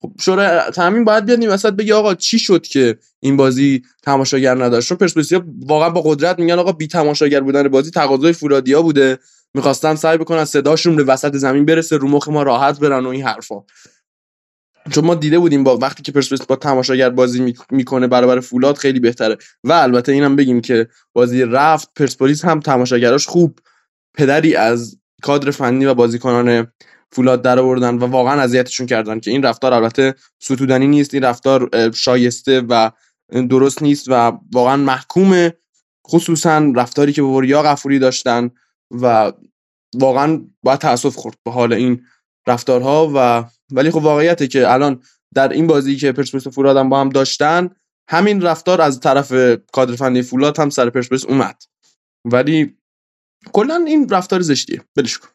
خب 0.00 0.12
شورای 0.20 0.60
تامین 0.74 1.04
باید 1.04 1.24
بیاد 1.24 1.44
وسط 1.52 1.72
بگه 1.72 1.94
آقا 1.94 2.14
چی 2.14 2.38
شد 2.38 2.62
که 2.62 2.98
این 3.20 3.36
بازی 3.36 3.82
تماشاگر 4.02 4.64
نداشت؟ 4.64 4.88
چون 4.88 4.98
پرسپولیسیا 4.98 5.44
واقعا 5.66 5.90
با 5.90 6.02
قدرت 6.02 6.38
میگن 6.38 6.58
آقا 6.58 6.72
بی 6.72 6.86
تماشاگر 6.86 7.40
بودن 7.40 7.68
بازی 7.68 7.90
تقاضای 7.90 8.32
فولادیا 8.32 8.82
بوده. 8.82 9.18
می‌خواستن 9.54 9.94
سعی 9.94 10.18
بکنن 10.18 10.44
صداشون 10.44 10.96
به 10.96 11.04
وسط 11.04 11.36
زمین 11.36 11.64
برسه 11.64 11.96
رو 11.96 12.08
مخ 12.08 12.28
ما 12.28 12.42
راحت 12.42 12.80
برن 12.80 13.06
و 13.06 13.08
این 13.08 13.22
حرفا. 13.22 13.54
چون 14.90 15.04
ما 15.04 15.14
دیده 15.14 15.38
بودیم 15.38 15.64
با 15.64 15.76
وقتی 15.76 16.02
که 16.02 16.12
پرسپولیس 16.12 16.46
با 16.46 16.56
تماشاگر 16.56 17.10
بازی 17.10 17.54
می‌کنه 17.70 18.06
برابر 18.06 18.40
فولاد 18.40 18.76
خیلی 18.76 19.00
بهتره. 19.00 19.36
و 19.64 19.72
البته 19.72 20.12
اینم 20.12 20.36
بگیم 20.36 20.60
که 20.60 20.88
بازی 21.12 21.42
رفت 21.42 21.88
پرسپولیس 21.96 22.44
هم 22.44 22.60
تماشاگراش 22.60 23.26
خوب. 23.26 23.58
پدری 24.14 24.56
از 24.56 24.98
کادر 25.22 25.50
فنی 25.50 25.86
و 25.86 25.94
بازیکنان 25.94 26.72
فولاد 27.12 27.42
در 27.42 27.58
آوردن 27.58 27.94
و 27.94 28.06
واقعا 28.06 28.40
اذیتشون 28.40 28.86
کردن 28.86 29.20
که 29.20 29.30
این 29.30 29.42
رفتار 29.42 29.74
البته 29.74 30.14
ستودنی 30.38 30.86
نیست 30.86 31.14
این 31.14 31.24
رفتار 31.24 31.90
شایسته 31.90 32.60
و 32.60 32.90
درست 33.50 33.82
نیست 33.82 34.06
و 34.08 34.32
واقعا 34.52 34.76
محکومه. 34.76 35.54
خصوصا 36.08 36.72
رفتاری 36.76 37.12
که 37.12 37.22
وریا 37.22 37.62
غفوری 37.62 37.98
داشتن 37.98 38.50
و 38.90 39.32
واقعا 39.94 40.44
باید 40.62 40.78
تاسف 40.78 41.16
خورد 41.16 41.36
به 41.44 41.50
حال 41.50 41.72
این 41.72 42.02
رفتارها 42.46 43.12
و 43.14 43.44
ولی 43.72 43.90
خب 43.90 44.02
واقعیته 44.02 44.48
که 44.48 44.72
الان 44.72 45.02
در 45.34 45.48
این 45.48 45.66
بازی 45.66 45.96
که 45.96 46.12
پرسپولیس 46.12 46.46
و 46.46 46.50
فولاد 46.50 46.76
هم 46.76 46.88
با 46.88 47.00
هم 47.00 47.08
داشتن 47.08 47.70
همین 48.10 48.42
رفتار 48.42 48.80
از 48.80 49.00
طرف 49.00 49.32
کادر 49.72 49.96
فنی 49.96 50.22
فولاد 50.22 50.58
هم 50.58 50.70
سر 50.70 50.90
پرسپولیس 50.90 51.24
اومد. 51.24 51.62
ولی 52.24 52.76
کلا 53.52 53.84
این 53.86 54.08
رفتار 54.08 54.40
زشتیه. 54.40 54.82
بلش 54.94 55.18
کن. 55.18 55.28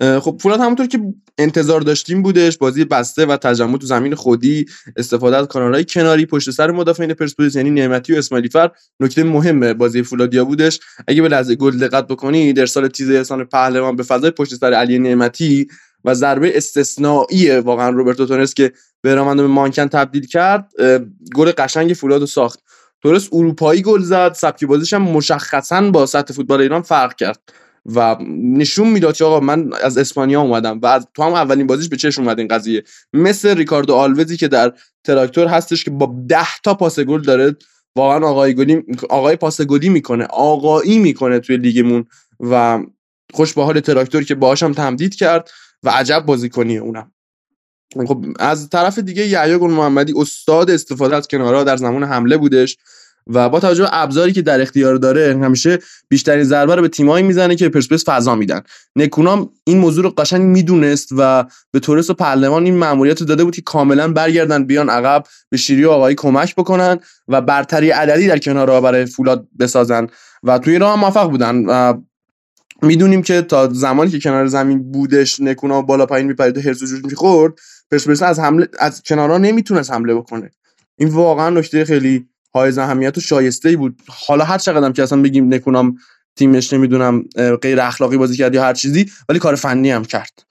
خب 0.00 0.38
فولاد 0.40 0.60
همونطور 0.60 0.86
که 0.86 1.00
انتظار 1.38 1.80
داشتیم 1.80 2.22
بودش 2.22 2.58
بازی 2.58 2.84
بسته 2.84 3.26
و 3.26 3.36
تجمع 3.36 3.78
تو 3.78 3.86
زمین 3.86 4.14
خودی 4.14 4.66
استفاده 4.96 5.36
از 5.36 5.46
کانالهای 5.46 5.84
کناری 5.84 6.26
پشت 6.26 6.50
سر 6.50 6.70
مدافعین 6.70 7.14
پرسپولیس 7.14 7.56
یعنی 7.56 7.70
نعمتی 7.70 8.14
و 8.14 8.16
اسماعیلی 8.16 8.48
فر. 8.48 8.70
نکته 9.00 9.24
مهم 9.24 9.72
بازی 9.72 10.02
فولادیا 10.02 10.44
بودش. 10.44 10.80
اگه 11.08 11.22
به 11.22 11.28
لحظه 11.28 11.54
گل 11.54 11.78
دقت 11.78 12.06
بکنی 12.06 12.52
در 12.52 12.66
سال 12.66 12.88
تیز 12.88 13.10
احسان 13.10 13.44
پهلوان 13.44 13.96
به 13.96 14.02
فضای 14.02 14.30
پشت 14.30 14.54
سر 14.54 14.72
علی 14.72 14.98
نعمتی 14.98 15.68
و 16.04 16.14
ضربه 16.14 16.56
استثنایی 16.56 17.56
واقعا 17.56 17.90
روبرتو 17.90 18.26
تونس 18.26 18.54
که 18.54 18.72
به 19.02 19.14
به 19.14 19.46
مانکن 19.46 19.86
تبدیل 19.86 20.26
کرد 20.26 20.70
گل 21.34 21.52
قشنگ 21.58 21.92
فولاد 21.92 22.24
ساخت. 22.24 22.60
تونس 23.02 23.28
اروپایی 23.32 23.82
گل 23.82 24.02
زد. 24.02 24.32
سبکی 24.32 24.66
بازیش 24.66 24.92
هم 24.92 25.02
مشخصا 25.02 25.90
با 25.90 26.06
سطح 26.06 26.34
فوتبال 26.34 26.60
ایران 26.60 26.82
فرق 26.82 27.14
کرد. 27.14 27.38
و 27.94 28.16
نشون 28.42 28.88
می‌داد 28.88 29.16
که 29.16 29.24
آقا 29.24 29.40
من 29.40 29.70
از 29.82 29.98
اسپانیا 29.98 30.40
اومدم 30.40 30.80
و 30.82 31.00
تو 31.14 31.22
هم 31.22 31.32
اولین 31.32 31.66
بازیش 31.66 31.88
به 31.88 31.96
چشم 31.96 32.22
اومد 32.22 32.38
این 32.38 32.48
قضیه. 32.48 32.84
مثل 33.12 33.56
ریکاردو 33.56 33.94
آلوزی 33.94 34.36
که 34.36 34.48
در 34.48 34.72
تراکتور 35.04 35.46
هستش 35.46 35.84
که 35.84 35.90
با 35.90 36.14
10 36.28 36.38
تا 36.64 36.74
پاس 36.74 37.00
گل 37.00 37.22
داره 37.22 37.56
واقعا 37.96 38.26
آقای 38.28 38.54
گلی 38.54 38.82
آقای 39.10 39.36
پاس 39.36 39.60
گلی 39.60 39.88
می‌کنه 39.88 40.24
آقایی 40.24 40.98
می‌کنه 40.98 41.40
توی 41.40 41.56
لیگمون 41.56 42.06
و 42.40 42.80
خوش 43.34 43.52
به 43.54 43.64
حال 43.64 43.80
تراکتور 43.80 44.24
که 44.24 44.34
باهاش 44.34 44.62
هم 44.62 44.72
تمدید 44.72 45.14
کرد 45.14 45.50
و 45.82 45.90
عجب 45.90 46.22
بازیکنیه 46.26 46.80
اونم. 46.80 47.12
خب 48.06 48.24
از 48.38 48.68
طرف 48.68 48.98
دیگه 48.98 49.26
یحیی 49.26 49.58
گل 49.58 49.70
محمدی 49.70 50.12
استاد 50.16 50.70
استفاده 50.70 51.16
از 51.16 51.28
کنارها 51.28 51.64
در 51.64 51.76
زمان 51.76 52.04
حمله 52.04 52.36
بودش. 52.36 52.76
و 53.28 53.48
با 53.48 53.60
توجه 53.60 53.82
به 53.82 53.88
ابزاری 53.92 54.32
که 54.32 54.42
در 54.42 54.60
اختیار 54.60 54.96
داره 54.96 55.38
همیشه 55.42 55.78
بیشترین 56.08 56.44
ضربه 56.44 56.74
رو 56.74 56.82
به 56.82 56.88
تیمایی 56.88 57.26
می‌زنه 57.26 57.56
که 57.56 57.68
پرسپولیس 57.68 58.08
فضا 58.08 58.34
میدن. 58.34 58.60
نکونام 58.96 59.50
این 59.64 59.78
موضوع 59.78 60.04
رو 60.04 60.10
قشنگ 60.10 60.42
می‌دونست 60.42 61.08
و 61.18 61.44
به 61.70 61.80
تورس 61.80 62.10
و 62.10 62.14
پهلوان 62.14 62.64
این 62.64 62.76
ماموریت 62.76 63.20
رو 63.20 63.26
داده 63.26 63.44
بود 63.44 63.54
که 63.54 63.62
کاملا 63.62 64.12
برگردن 64.12 64.64
بیان 64.64 64.90
عقب 64.90 65.24
به 65.50 65.56
شیری 65.56 65.84
و 65.84 65.90
آقایی 65.90 66.16
کمک 66.16 66.54
بکنن 66.54 66.98
و 67.28 67.40
برتری 67.40 67.90
عددی 67.90 68.26
در 68.26 68.38
کنارها 68.38 68.80
برای 68.80 69.06
فولاد 69.06 69.48
بسازن. 69.58 70.06
و 70.42 70.58
توی 70.58 70.78
راه 70.78 71.00
موفق 71.00 71.30
بودن 71.30 71.64
و 71.66 71.94
می‌دونیم 72.82 73.22
که 73.22 73.42
تا 73.42 73.68
زمانی 73.72 74.10
که 74.10 74.20
کنار 74.20 74.46
زمین 74.46 74.92
بودش 74.92 75.40
نکونا 75.40 75.82
بالا 75.82 76.06
پایین 76.06 76.26
میپرید 76.26 76.58
و 76.58 76.60
هرس 76.60 76.78
جوش 76.78 77.04
می‌خورد 77.04 77.52
پرسپولیس 77.90 78.22
از 78.22 78.38
حمله 78.38 78.68
از 78.78 79.02
کنارها 79.02 79.38
نمی‌تونست 79.38 79.92
حمله 79.92 80.14
بکنه. 80.14 80.50
این 80.98 81.08
واقعا 81.08 81.50
نکته 81.50 81.84
خیلی 81.84 82.28
های 82.58 82.78
اهمیت 82.78 83.18
و 83.18 83.20
شایسته 83.20 83.68
ای 83.68 83.76
بود. 83.76 84.02
حالا 84.08 84.44
هر 84.44 84.58
چقدرم 84.58 84.92
که 84.92 85.02
اصلا 85.02 85.22
بگیم 85.22 85.54
نکونام 85.54 85.96
تیمش 86.36 86.72
نمی‌دونم 86.72 87.24
غیر 87.62 87.80
اخلاقی 87.80 88.16
بازی 88.16 88.36
کرد 88.36 88.54
یا 88.54 88.62
هر 88.62 88.74
چیزی 88.74 89.10
ولی 89.28 89.38
کار 89.38 89.54
فنی 89.54 89.90
هم 89.90 90.04
کرد. 90.04 90.42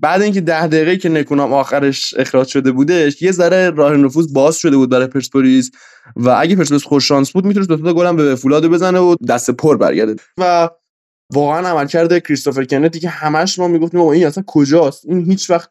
بعد 0.00 0.22
اینکه 0.22 0.40
ده 0.40 0.66
دقیقه 0.66 0.96
که 0.96 1.08
نکونام 1.08 1.52
آخرش 1.52 2.14
اخراج 2.18 2.48
شده 2.48 2.72
بودش 2.72 3.22
یه 3.22 3.32
ذره 3.32 3.70
راه 3.70 3.96
نفوذ 3.96 4.32
باز 4.32 4.56
شده 4.56 4.76
بود 4.76 4.90
برای 4.90 5.06
پرسپولیس 5.06 5.70
و 6.16 6.28
اگه 6.28 6.56
پرسپولیس 6.56 6.84
خوش 6.84 7.08
شانس 7.08 7.30
بود 7.30 7.44
می‌تونست 7.44 7.68
دو 7.68 7.76
تا 7.76 7.94
گل 7.94 8.06
هم 8.06 8.16
به 8.16 8.34
فولاد 8.34 8.66
بزنه 8.66 8.98
و 8.98 9.14
دست 9.28 9.50
پر 9.50 9.76
برگرده. 9.76 10.16
و 10.38 10.70
واقعا 11.32 11.68
عملکرد 11.68 12.18
کریستوفر 12.18 12.64
کنتی 12.64 13.00
که 13.00 13.08
همش 13.08 13.58
ما 13.58 13.68
می‌گفتیم 13.68 14.00
این 14.00 14.26
اصلا 14.26 14.44
کجاست؟ 14.46 15.04
این 15.06 15.30
هیچ 15.30 15.50
وقت 15.50 15.70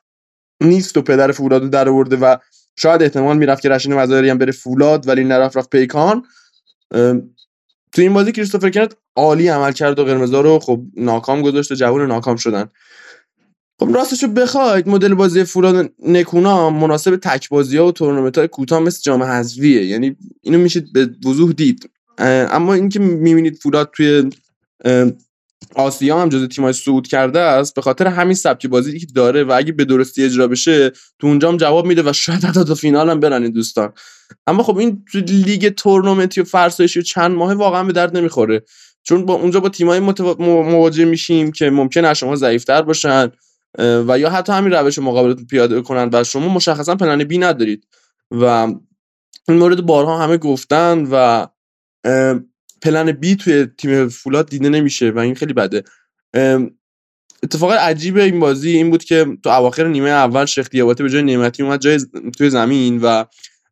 نیست 0.64 0.98
و 0.98 1.02
پدر 1.02 1.32
فولاد 1.32 1.70
در 1.70 1.90
آورده 1.90 2.16
و 2.16 2.36
شاید 2.82 3.04
احتمال 3.04 3.38
می‌رفت 3.38 3.62
که 3.62 3.70
رشید 3.70 3.92
مزاری 3.94 4.30
هم 4.30 4.38
بره 4.38 4.52
فولاد 4.52 5.08
ولی 5.08 5.24
نرفت 5.24 5.58
رفت 5.58 5.70
پیکان. 5.70 6.24
تو 7.92 8.02
این 8.02 8.14
بازی 8.14 8.32
کریستوفر 8.32 8.70
کنت 8.70 8.94
عالی 9.16 9.48
عمل 9.48 9.72
کرد 9.72 10.00
و 10.00 10.04
قرمزا 10.04 10.42
رو 10.42 10.60
خب 10.60 10.82
ناکام 10.96 11.42
گذاشته 11.42 11.76
جوون 11.76 12.08
ناکام 12.08 12.36
شدن. 12.36 12.70
خب 13.80 13.96
راستشو 13.96 14.28
بخواید 14.28 14.90
مدل 14.90 15.14
بازی 15.14 15.44
فولاد 15.44 15.92
نکونا 16.06 16.70
مناسب 16.70 17.16
تک 17.16 17.50
بازی 17.50 17.78
ها 17.78 17.88
و 17.88 17.92
تورنمنت 17.92 18.38
های 18.38 18.48
کوتاه 18.48 18.80
مثل 18.80 19.02
جام 19.02 19.24
حذفیه. 19.24 19.86
یعنی 19.86 20.16
اینو 20.42 20.58
میشید 20.58 20.94
به 20.94 21.10
وضوح 21.26 21.52
دید. 21.52 21.90
اما 22.18 22.74
اینکه 22.74 23.00
می‌بینید 23.00 23.56
فولاد 23.56 23.92
توی 23.94 24.30
آسیا 25.76 26.22
هم 26.22 26.30
جز 26.30 26.48
تیمای 26.48 26.74
صعود 26.74 27.08
کرده 27.08 27.40
است 27.40 27.76
به 27.76 27.82
خاطر 27.82 28.08
همین 28.08 28.34
سبک 28.34 28.68
بازی 28.68 29.00
که 29.00 29.08
داره 29.16 29.44
و 29.44 29.54
اگه 29.58 29.72
به 29.72 29.86
درستی 29.86 30.24
اجرا 30.24 30.48
بشه 30.48 30.90
تو 30.90 31.28
اونجا 31.28 31.50
هم 31.50 31.58
جواب 31.58 31.86
میده 31.86 32.10
و 32.10 32.14
شاید 32.14 32.44
حتی 32.44 32.64
تا 32.64 32.76
فینال 32.76 33.10
هم 33.10 33.20
برن 33.20 33.50
دوستان. 33.50 33.94
اما 34.48 34.64
خب 34.64 34.78
این 34.78 35.06
لیگ 35.28 35.70
تورنمنتی 35.70 36.42
و 36.42 36.44
فرسایشی 36.44 37.00
و 37.00 37.04
چند 37.04 37.32
ماه 37.32 37.54
واقعا 37.54 37.84
به 37.84 37.94
درد 37.94 38.18
نمی‌خوره. 38.18 38.64
چون 39.04 39.26
با 39.26 39.34
اونجا 39.34 39.60
با 39.60 39.70
تیمای 39.70 40.00
مواجه 40.40 41.06
میشیم 41.06 41.52
که 41.52 41.70
ممکن 41.70 42.06
از 42.06 42.18
شما 42.18 42.36
ضعیفتر 42.36 42.82
باشن 42.82 43.32
و 43.78 44.20
یا 44.20 44.30
حتی 44.30 44.54
همین 44.54 44.74
روش 44.74 45.00
مقابلتون 45.00 45.46
پیاده 45.46 45.82
کنن 45.82 46.10
و 46.14 46.24
شما 46.24 46.48
مشخصا 46.48 46.96
پلن 46.96 47.24
بی 47.24 47.38
ندارید. 47.38 47.88
و 48.32 48.46
این 49.48 49.58
مورد 49.58 49.86
بارها 49.86 50.18
همه 50.18 50.38
گفتن 50.38 51.08
و 51.12 51.48
پلن 52.82 53.12
بی 53.12 53.36
توی 53.36 53.68
تیم 53.78 54.08
فولاد 54.08 54.50
دیده 54.50 54.70
نمیشه 54.70 55.10
و 55.10 55.20
این 55.20 55.36
خیلی 55.36 55.54
بده. 55.54 55.84
اتفاق 57.44 57.72
عجیب 57.72 58.18
این 58.18 58.40
بازی 58.40 58.70
این 58.70 58.90
بود 58.90 59.04
که 59.04 59.26
تو 59.44 59.50
اواخر 59.50 59.88
نیمه 59.88 60.10
اول 60.10 60.46
شیخ 60.46 60.70
دیاباته 60.70 61.04
به 61.04 61.10
جای 61.10 61.22
نعمتی 61.22 61.64
اومد 61.64 61.82
جای 61.82 62.00
توی 62.38 62.50
زمین 62.50 63.02
و 63.02 63.24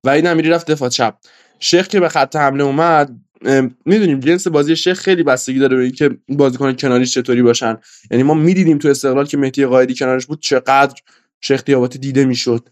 و 0.03 0.10
این 0.10 0.28
امیری 0.28 0.49
رفت 0.49 0.72
دفاع 0.72 0.89
چپ. 0.89 1.16
شیخ 1.60 1.88
که 1.88 1.99
به 1.99 2.10
خط 2.10 2.36
حمله 2.36 2.64
اومد 2.64 3.16
می‌دونیم 3.86 4.20
جنس 4.20 4.47
بازی 4.47 4.76
شیخ 4.76 4.99
خیلی 4.99 5.24
بستگی 5.24 5.60
داره 5.60 5.78
به 5.78 5.84
اینکه 5.84 6.10
بازیکن 6.30 6.74
کناریش 6.74 7.14
چطوری 7.14 7.41
باشن. 7.41 7.78
یعنی 8.12 8.24
ما 8.24 8.34
می‌دیدیم 8.34 8.78
تو 8.78 8.88
استقلال 8.88 9.26
که 9.26 9.38
مهدی 9.38 9.66
قائدی 9.66 9.95
کنارش 9.95 10.26
بود 10.26 10.41
چقدر 10.41 10.95
شیخ 11.41 11.64
دیاباتی 11.64 11.99
دیده 11.99 12.26
می‌شد. 12.26 12.70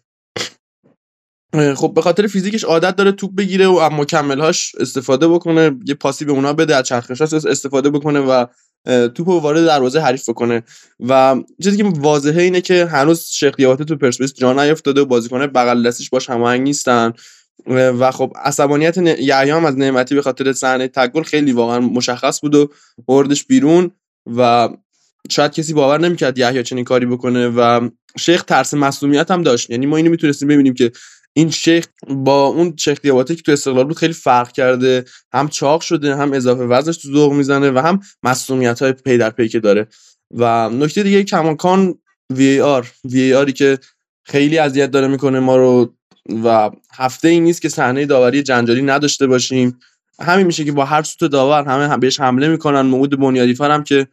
خب 1.76 1.92
به 1.96 2.02
خاطر 2.02 2.28
فیزیکش 2.28 2.64
عادت 2.64 2.96
داره 2.96 3.12
توپ 3.12 3.36
بگیره 3.36 3.68
و 3.68 3.74
اما 3.74 4.02
مکملهاش 4.02 4.76
استفاده 4.80 5.28
بکنه 5.28 5.72
یه 5.86 5.94
پاسی 5.94 6.26
به 6.26 6.32
اونا 6.32 6.54
بده 6.54 6.76
از 6.76 6.86
چرخشاش 6.86 7.34
استفاده 7.34 7.90
بکنه 7.90 8.20
و 8.20 8.46
توپ 8.86 9.30
رو 9.30 9.40
وارد 9.40 9.66
دروازه 9.66 10.00
حریف 10.00 10.30
بکنه. 10.30 10.64
و 11.00 11.36
چیزی 11.64 11.78
که 11.78 11.84
واضحه 11.84 12.42
اینه 12.42 12.62
که 12.62 12.86
هنوز 12.86 13.26
شیخ 13.26 13.56
تو 13.88 13.96
پرسپولیس 13.96 14.34
جا 14.34 14.54
نیافتاده 14.54 15.02
و 15.02 15.06
بازیکن 15.06 15.48
بغل 15.48 15.88
دستش 15.88 16.10
باش 16.10 16.30
هماهنگ 16.30 16.62
نیستن. 16.62 17.14
و 17.68 18.12
خب 18.12 18.34
عصبانیت 18.44 18.98
هم 18.98 19.66
از 19.66 19.78
نعمتی 19.78 20.16
به 20.16 20.22
خاطر 20.22 20.54
صحنه 20.54 20.88
تگل 20.88 21.24
خیلی 21.24 21.52
واقعا 21.52 21.80
مشخص 21.80 22.42
بود 22.42 22.56
و 22.56 22.72
بردش 23.08 23.44
بیرون 23.44 23.92
و 24.38 24.70
شاید 25.30 25.52
کسی 25.52 25.74
باور 25.74 26.00
نمی‌کرد 26.00 26.38
یحیی 26.38 26.64
چنین 26.64 26.84
کاری 26.84 27.06
بکنه 27.06 27.48
و 27.48 27.90
شیخ 28.20 28.44
ترس 28.44 28.74
مسئولیت 28.74 29.32
هم 29.32 29.44
داشت. 29.44 29.70
یعنی 29.70 29.86
ما 29.86 29.98
اینو 29.98 30.12
می‌تونستیم 30.12 30.48
ببینیم 30.48 30.74
که 30.74 30.92
این 31.38 31.50
شیخ 31.50 31.88
با 32.08 32.46
اون 32.46 32.74
شیخ 32.78 33.02
دیاباتی 33.02 33.36
که 33.36 33.42
تو 33.42 33.52
استقلال 33.52 33.84
بود 33.84 33.98
خیلی 33.98 34.14
فرق 34.14 34.52
کرده. 34.52 35.06
هم 35.34 35.48
چاق 35.48 35.82
شده 35.82 36.16
هم 36.16 36.34
اضافه 36.34 36.64
وزنش 36.64 36.98
تو 36.98 37.12
ذوق 37.12 37.34
می‌زنه 37.34 37.72
و 37.72 37.78
هم 37.80 38.00
مسئولیت 38.24 38.82
های 38.82 38.94
پی 38.94 39.18
در 39.18 39.30
پی 39.30 39.48
که 39.48 39.60
داره. 39.60 39.88
و 40.32 40.70
نکته 40.70 41.04
دیگه 41.04 41.24
کماکان 41.24 41.96
وی 42.30 42.62
آر 42.62 42.92
وی 43.06 43.34
آری 43.34 43.54
که 43.54 43.80
خیلی 44.24 44.58
اذیت 44.58 44.92
داره 44.92 45.08
می‌کنه 45.08 45.40
ما 45.40 45.56
رو 45.56 45.94
و 46.44 46.72
هفته 46.94 47.28
این 47.28 47.44
نیست 47.44 47.62
که 47.62 47.70
صحنه 47.70 48.06
داوری 48.06 48.44
جنجالی 48.44 48.82
نداشته 48.82 49.28
باشیم. 49.28 49.80
همین 50.22 50.46
میشه 50.46 50.66
که 50.66 50.72
با 50.72 50.86
هر 50.86 51.04
سوت 51.04 51.32
داور 51.32 51.64
همه 51.64 51.98
بهش 51.98 52.20
حمله 52.20 52.48
می‌کنن. 52.48 52.82
موعود 52.82 53.20
بنیادی 53.20 53.56
هم 53.60 53.84
که 53.84 54.08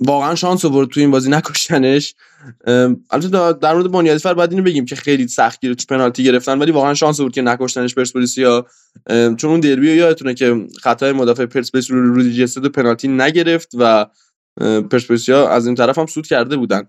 واقعا 0.00 0.34
شانس 0.34 0.64
آورد 0.64 0.88
تو 0.88 1.00
این 1.00 1.10
بازی 1.10 1.30
نکشتنش. 1.30 2.14
البته 3.10 3.52
در 3.52 3.74
مورد 3.74 3.90
بنیادی 3.90 4.18
فر 4.18 4.34
بعد 4.34 4.50
اینو 4.50 4.62
بگیم 4.62 4.84
که 4.84 4.96
خیلی 4.96 5.28
سخت 5.28 5.60
گرفت 5.60 5.86
پنالتی 5.86 6.24
گرفتن 6.24 6.58
ولی 6.58 6.72
واقعا 6.72 6.94
شانس 6.94 7.20
آورد 7.20 7.34
که 7.34 7.42
نکشتنش 7.42 7.94
پرسپولیسیا. 7.94 8.66
چون 9.08 9.50
اون 9.50 9.60
دربی 9.60 9.92
یادتونه 9.92 10.34
که 10.34 10.66
خطای 10.80 11.12
مدافع 11.12 11.46
پرسپولیس 11.46 11.90
رو 11.90 12.14
رودی 12.14 12.34
جسد 12.34 12.66
پنالتی 12.66 13.08
نگرفت 13.08 13.70
و 13.78 14.06
پرسپولیسیا 14.90 15.48
از 15.48 15.66
این 15.66 15.74
طرف 15.74 15.98
هم 15.98 16.06
سود 16.06 16.26
کرده 16.26 16.56
بودن. 16.56 16.82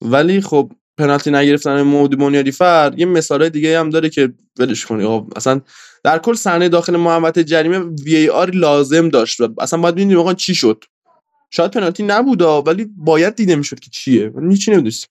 ولی 0.00 0.40
خب 0.40 0.72
پنالتی 0.98 1.30
نگرفتن 1.30 1.82
مودی 1.82 2.16
بنیادی 2.16 2.50
فر 2.50 2.94
یه 2.96 3.06
مثال 3.06 3.48
دیگه 3.48 3.80
هم 3.80 3.90
داره 3.90 4.10
که 4.10 4.32
ولش 4.58 4.86
کنی. 4.86 5.04
خب 5.04 5.32
اصلا 5.36 5.60
در 6.04 6.18
کل 6.18 6.34
صحنه 6.34 6.68
داخل 6.68 6.96
محوطه 6.96 7.44
جریمه 7.44 7.78
وی 7.78 8.28
آر 8.28 8.50
لازم 8.50 9.08
داشت 9.08 9.40
و 9.40 9.48
اصلا 9.60 9.80
باید 9.80 9.94
ببینیم 9.94 10.16
واقعا 10.16 10.34
چی 10.34 10.54
شد. 10.54 10.84
شاید 11.56 11.70
پنالتی 11.70 12.02
نبودا 12.02 12.62
ولی 12.62 12.86
باید 12.96 13.34
دیده 13.34 13.56
می‌شد 13.56 13.80
که 13.80 13.90
چیه. 13.90 14.32
هیچی 14.50 14.70
نمی‌دونست 14.70 15.08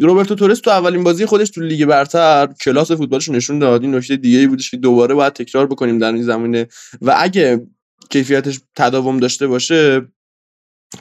روبرتو 0.00 0.34
تورس 0.34 0.60
تو 0.60 0.70
اولین 0.70 1.04
بازی 1.04 1.26
خودش 1.26 1.50
تو 1.50 1.60
لیگ 1.60 1.84
برتر 1.84 2.48
کلاس 2.60 2.92
فوتبالش 2.92 3.28
نشون 3.28 3.58
داد. 3.58 3.82
این 3.82 3.94
نکته 3.94 4.16
دیگه 4.16 4.48
بودش 4.48 4.70
که 4.70 4.76
دوباره 4.76 5.14
باید 5.14 5.32
تکرار 5.32 5.66
بکنیم 5.66 5.98
در 5.98 6.12
این 6.12 6.22
زمینه. 6.22 6.68
و 7.02 7.14
اگه 7.18 7.66
کیفیتش 8.10 8.60
تداوم 8.74 9.20
داشته 9.20 9.46
باشه 9.46 10.08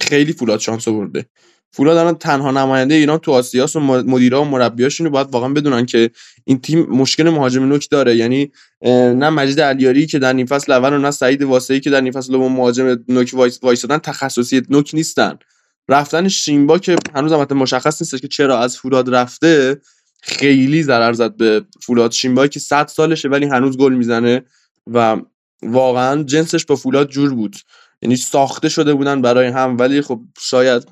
خیلی 0.01 0.34
فولاد 0.34 0.59
شانس 0.59 0.88
آورده. 0.88 1.26
فولاد 1.76 1.97
الان 1.97 2.15
تنها 2.15 2.51
نماینده 2.51 2.95
ایران 2.95 3.17
تو 3.17 3.32
آسیاس 3.32 3.76
و 3.76 3.80
مدیرا 3.80 4.41
و 4.41 4.45
مربیاش 4.45 5.01
اینو 5.01 5.11
باید 5.11 5.28
واقعا 5.32 5.49
بدونن 5.49 5.86
که 5.86 6.11
این 6.45 6.61
تیم 6.61 6.80
مشکل 6.80 7.30
مهاجم 7.30 7.63
نوک 7.63 7.89
داره. 7.89 8.15
یعنی 8.15 8.51
نه 8.82 9.30
مجید 9.30 9.61
علیاری 9.61 10.05
که 10.05 10.19
در 10.19 10.34
نیم 10.34 10.45
فصل 10.45 10.71
اول 10.71 10.93
و 10.93 10.97
نه 10.97 11.11
سعید 11.11 11.43
واسعی 11.43 11.80
که 11.80 11.89
در 11.89 12.01
نیم 12.01 12.11
فصل 12.11 12.32
دوم 12.32 12.51
مهاجم 12.51 12.97
نوک 13.07 13.32
وایسادن 13.61 13.97
تخصصی 13.97 14.61
نوک 14.69 14.91
نیستن. 14.93 15.38
رفتن 15.89 16.28
شیمبا 16.28 16.80
که 16.80 16.95
هنوز 17.15 17.32
هم 17.32 17.57
مشخص 17.57 18.01
نیست 18.01 18.21
که 18.21 18.28
چرا 18.28 18.59
از 18.59 18.78
فولاد 18.78 19.15
رفته 19.15 19.82
خیلی 20.21 20.84
ضرر 20.84 21.13
زد 21.13 21.38
به 21.38 21.65
فولاد 21.82 22.11
شیمبا 22.11 22.47
که 22.47 22.59
100 22.59 22.88
سالشه 22.88 23.30
ولی 23.30 23.45
هنوز 23.45 23.78
گل 23.78 23.93
می‌زنه 23.93 24.43
و 24.88 25.17
واقعا 25.63 26.23
جنسش 26.23 26.65
با 26.65 26.76
فولاد 26.76 27.09
جور 27.09 27.34
بود. 27.34 27.55
یعنی 28.06 28.16
ساخته 28.16 28.70
شده 28.70 28.93
بودن 28.93 29.22
برای 29.22 29.47
هم 29.47 29.78
ولی 29.80 30.01
خب 30.01 30.22
شاید 30.39 30.88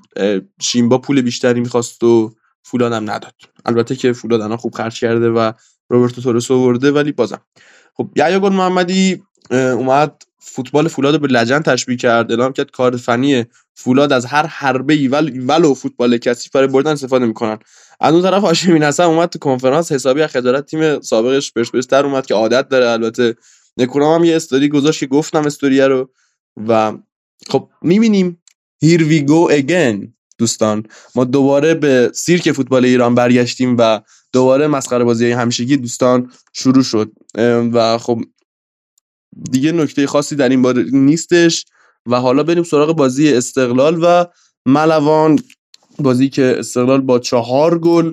شیمبا 0.62 0.98
پول 0.98 1.22
بیشتری 1.22 1.60
می‌خواست 1.60 2.04
و 2.04 2.36
فولاد 2.64 2.94
هم 2.94 3.12
نداد. 3.12 3.34
البته 3.66 3.96
که 3.96 4.14
فولاد 4.14 4.42
الان 4.42 4.58
خوب 4.58 4.76
خرج 4.76 5.00
کرده 5.00 5.30
و 5.30 5.52
روبرتو 5.90 6.22
تورس 6.22 6.52
آورده 6.52 6.92
ولی 6.92 7.12
بازم. 7.12 7.42
خب 7.98 8.10
یحیی 8.16 8.40
گل 8.40 8.54
محمدی 8.54 9.24
اومد 9.52 10.24
فوتبال 10.40 10.88
فولاد 10.88 11.22
به 11.22 11.28
لجن 11.28 11.60
تشبیه 11.60 11.98
کرد 11.98 12.32
اعلام 12.32 12.54
کرد 12.54 12.72
کار 12.72 12.98
فنی 12.98 13.46
فولاد 13.74 14.14
از 14.14 14.26
هر 14.26 14.46
حربه 14.46 14.94
ای 14.94 15.08
ولو 15.08 15.74
فوتبال 15.74 16.18
کسی 16.18 16.50
برای 16.54 16.68
بردن 16.68 16.92
استفاده 16.92 17.26
می‌کنن. 17.26 17.58
از 18.00 18.14
اون 18.14 18.24
طرف 18.24 18.42
هاشمی 18.44 18.80
نصر 18.80 19.04
اومد 19.04 19.30
تو 19.30 19.40
کنفرانس 19.40 19.92
حسابی 19.92 20.22
از 20.22 20.30
خجالت 20.30 20.66
تیم 20.66 21.02
سابقش 21.02 21.52
پرسپولیس 21.52 21.88
در 21.88 22.06
اومد 22.06 22.26
که 22.26 22.34
عادت 22.34 22.70
داره. 22.70 22.90
البته 22.90 23.36
نکونام 23.78 24.20
هم 24.20 24.24
یه 24.24 24.36
استوری 24.36 24.70
گذاشت 24.70 25.00
که 25.00 25.08
گفتم 25.08 25.46
استوریه 25.46 25.88
رو. 25.88 26.10
و 26.58 26.98
خب 27.50 27.70
می‌بینیم. 27.82 28.40
هیر 28.82 29.04
وی 29.04 29.22
گو 29.22 29.48
اگین 29.52 30.14
دوستان. 30.38 30.84
ما 31.16 31.24
دوباره 31.24 31.74
به 31.74 32.12
سیرک 32.16 32.52
فوتبال 32.52 32.86
ایران 32.86 33.16
برگشتیم 33.16 33.76
و 33.80 34.02
دوباره 34.34 34.68
مسخره 34.68 35.04
بازی 35.04 35.32
همیشگی 35.32 35.78
دوستان 35.78 36.32
شروع 36.54 36.84
شد. 36.84 37.12
و 37.74 37.98
خب 37.98 38.22
دیگه 39.52 39.72
نکته 39.72 40.08
خاصی 40.08 40.36
در 40.36 40.50
این 40.50 40.62
بار 40.62 40.84
نیستش. 40.92 41.66
و 42.06 42.20
حالا 42.20 42.44
بریم 42.44 42.64
سراغ 42.64 42.96
بازی 42.96 43.34
استقلال 43.34 44.00
و 44.04 44.26
ملوان. 44.66 45.40
بازی 46.00 46.30
که 46.30 46.56
استقلال 46.60 47.02
با 47.02 47.20
چهار 47.20 47.80
گل 47.80 48.12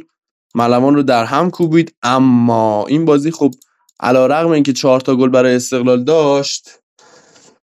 ملوان 0.55 0.95
رو 0.95 1.03
در 1.03 1.25
هم 1.25 1.51
کوبید. 1.51 1.95
اما 2.03 2.87
این 2.87 3.05
بازی 3.05 3.31
خب 3.31 3.55
علا 4.01 4.27
رقم 4.27 4.49
اینکه 4.49 4.73
چهار 4.73 5.01
تا 5.01 5.17
گل 5.17 5.29
برای 5.29 5.55
استقلال 5.55 6.05
داشت 6.05 6.80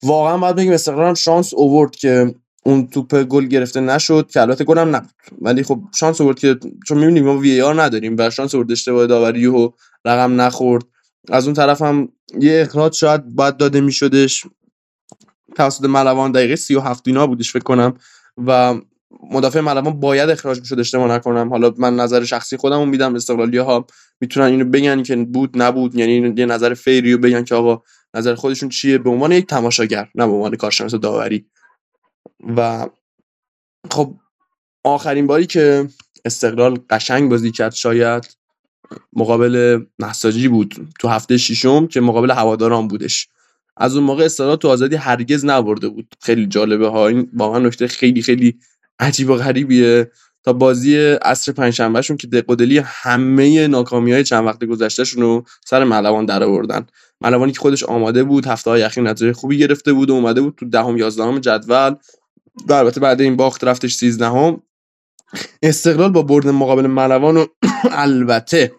واقعا 0.03 0.39
باید 0.39 0.57
بگیم 0.57 0.73
استقلال 0.73 1.09
هم 1.09 1.15
شانس 1.15 1.55
اوورد 1.55 1.97
که 1.97 2.35
اون 2.65 2.87
توپ 2.87 3.23
گل 3.23 3.47
گرفته 3.47 3.81
نشد 3.81 4.31
که 4.31 4.41
البته 4.41 4.65
گل 4.65 4.79
هم 4.79 4.97
نبود. 4.97 5.11
ولی 5.41 5.63
خب 5.63 5.81
شانس 5.95 6.21
اوورد 6.21 6.39
که 6.39 6.59
چون 6.87 6.99
می‌بینیم 6.99 7.25
ما 7.25 7.39
وی 7.39 7.61
آر 7.61 7.83
نداریم 7.83 8.17
و 8.19 8.31
شانس 8.31 8.55
اوورد 8.55 8.73
اشتباه 8.73 9.07
داوری 9.07 9.47
و 9.47 9.71
رقم 10.05 10.41
نخورد. 10.41 10.85
از 11.29 11.45
اون 11.45 11.55
طرف 11.55 11.83
هم 11.83 12.09
یه 12.41 12.63
اخراج 12.63 12.95
شاید 12.95 13.35
باید 13.35 13.57
داده 13.57 13.81
میشدش. 13.81 14.45
توسط 15.57 15.85
ملوان 15.85 16.33
دقیقه 16.33 16.57
37 16.57 17.09
اینا 17.09 17.27
بودش 17.27 17.53
فکر 17.53 17.63
کنم. 17.63 17.95
و 18.47 18.75
مدافع 19.31 19.61
ملوان 19.61 20.01
باید 20.01 20.31
اخراج 20.31 20.61
می‌شد 20.61 20.81
اشتباه 20.81 21.09
نکنم. 21.09 21.51
حالا 21.51 21.75
من 21.79 21.97
نظر 21.97 22.25
شخصی 22.25 22.57
خودمو 22.57 22.87
میدم 22.87 23.15
استقلالی 23.15 23.59
ها 23.59 23.87
می‌تونن 24.21 24.47
اینو 24.47 24.65
بگن 24.65 25.03
که 25.03 25.17
بود 25.17 25.63
نبود. 25.63 25.95
یعنی 25.95 26.35
یه 26.37 26.47
نظر 26.47 26.75
فیریو 26.75 27.19
بگن 27.19 27.45
که 27.45 27.55
آقا 27.55 27.83
نظر 28.15 28.35
خودشون 28.35 28.69
چیه؟ 28.69 28.99
به 28.99 29.11
عنوان 29.11 29.33
یک 29.33 29.47
تماشاگر 29.47 30.09
نه 30.15 30.27
به 30.27 30.33
عنوان 30.33 30.57
کارشناس 30.57 30.95
داوری. 30.95 31.47
و 32.57 32.89
خب 33.91 34.17
آخرین 34.85 35.27
باری 35.27 35.47
که 35.47 35.89
استقلال 36.25 36.79
قشنگ 36.91 37.31
بازی 37.31 37.51
کرد 37.51 37.75
شاید 37.75 38.37
مقابل 39.13 39.85
نساجی 39.99 40.49
بود 40.49 40.95
تو 41.01 41.09
هفته 41.09 41.37
ششم 41.37 41.87
که 41.87 42.01
مقابل 42.01 42.31
هواداران 42.31 42.89
بودش. 42.89 43.29
از 43.77 43.97
اون 43.97 44.05
موقع 44.05 44.25
استقلال 44.25 44.57
تو 44.57 44.69
آزادی 44.69 44.97
هرگز 44.97 45.45
نبرده 45.45 45.89
بود. 45.89 46.15
خیلی 46.21 46.47
جالبه 46.47 46.89
ها. 46.89 47.07
این 47.07 47.31
واقعا 47.35 47.59
نکته 47.59 47.87
خیلی 47.87 48.23
خیلی 48.23 48.59
عجیب 48.99 49.31
و 49.31 49.35
غریبیه. 49.35 50.11
تا 50.45 50.53
بازی 50.53 50.97
عصر 50.97 51.53
پنجشنبهشون 51.53 52.17
که 52.17 52.27
دقودلی 52.27 52.79
همه 52.79 53.69
ناکامی 53.69 54.13
های 54.13 54.25
چند 54.25 54.47
وقت 54.47 54.65
گذشتهشون 54.65 55.23
رو 55.23 55.45
سر 55.65 55.85
ملوان 55.85 56.27
در 56.27 56.43
آوردن. 56.43 56.87
ملوانی 57.21 57.53
که 57.53 57.61
خودش 57.61 57.85
آماده 57.85 58.25
بود 58.25 58.47
هفته 58.47 58.71
های 58.71 58.83
اخیر 58.83 59.05
نتیجه 59.05 59.33
خوبی 59.33 59.59
گرفته 59.59 59.93
بود 59.93 60.11
و 60.11 60.13
اومده 60.13 60.41
بود 60.41 60.55
تو 60.57 60.69
دهم 60.69 60.97
یازدهم 60.97 61.39
جدول 61.39 61.95
و 62.69 62.73
البته 62.73 63.01
بعد 63.01 63.21
این 63.21 63.37
باخت 63.37 63.65
رفتش 63.65 63.95
سیزدهم. 63.95 64.63
استقلال 65.63 66.11
با 66.11 66.23
برد 66.23 66.49
مقابل 66.49 66.87
ملوان 66.87 67.37
و 67.37 67.47
البته 67.91 68.73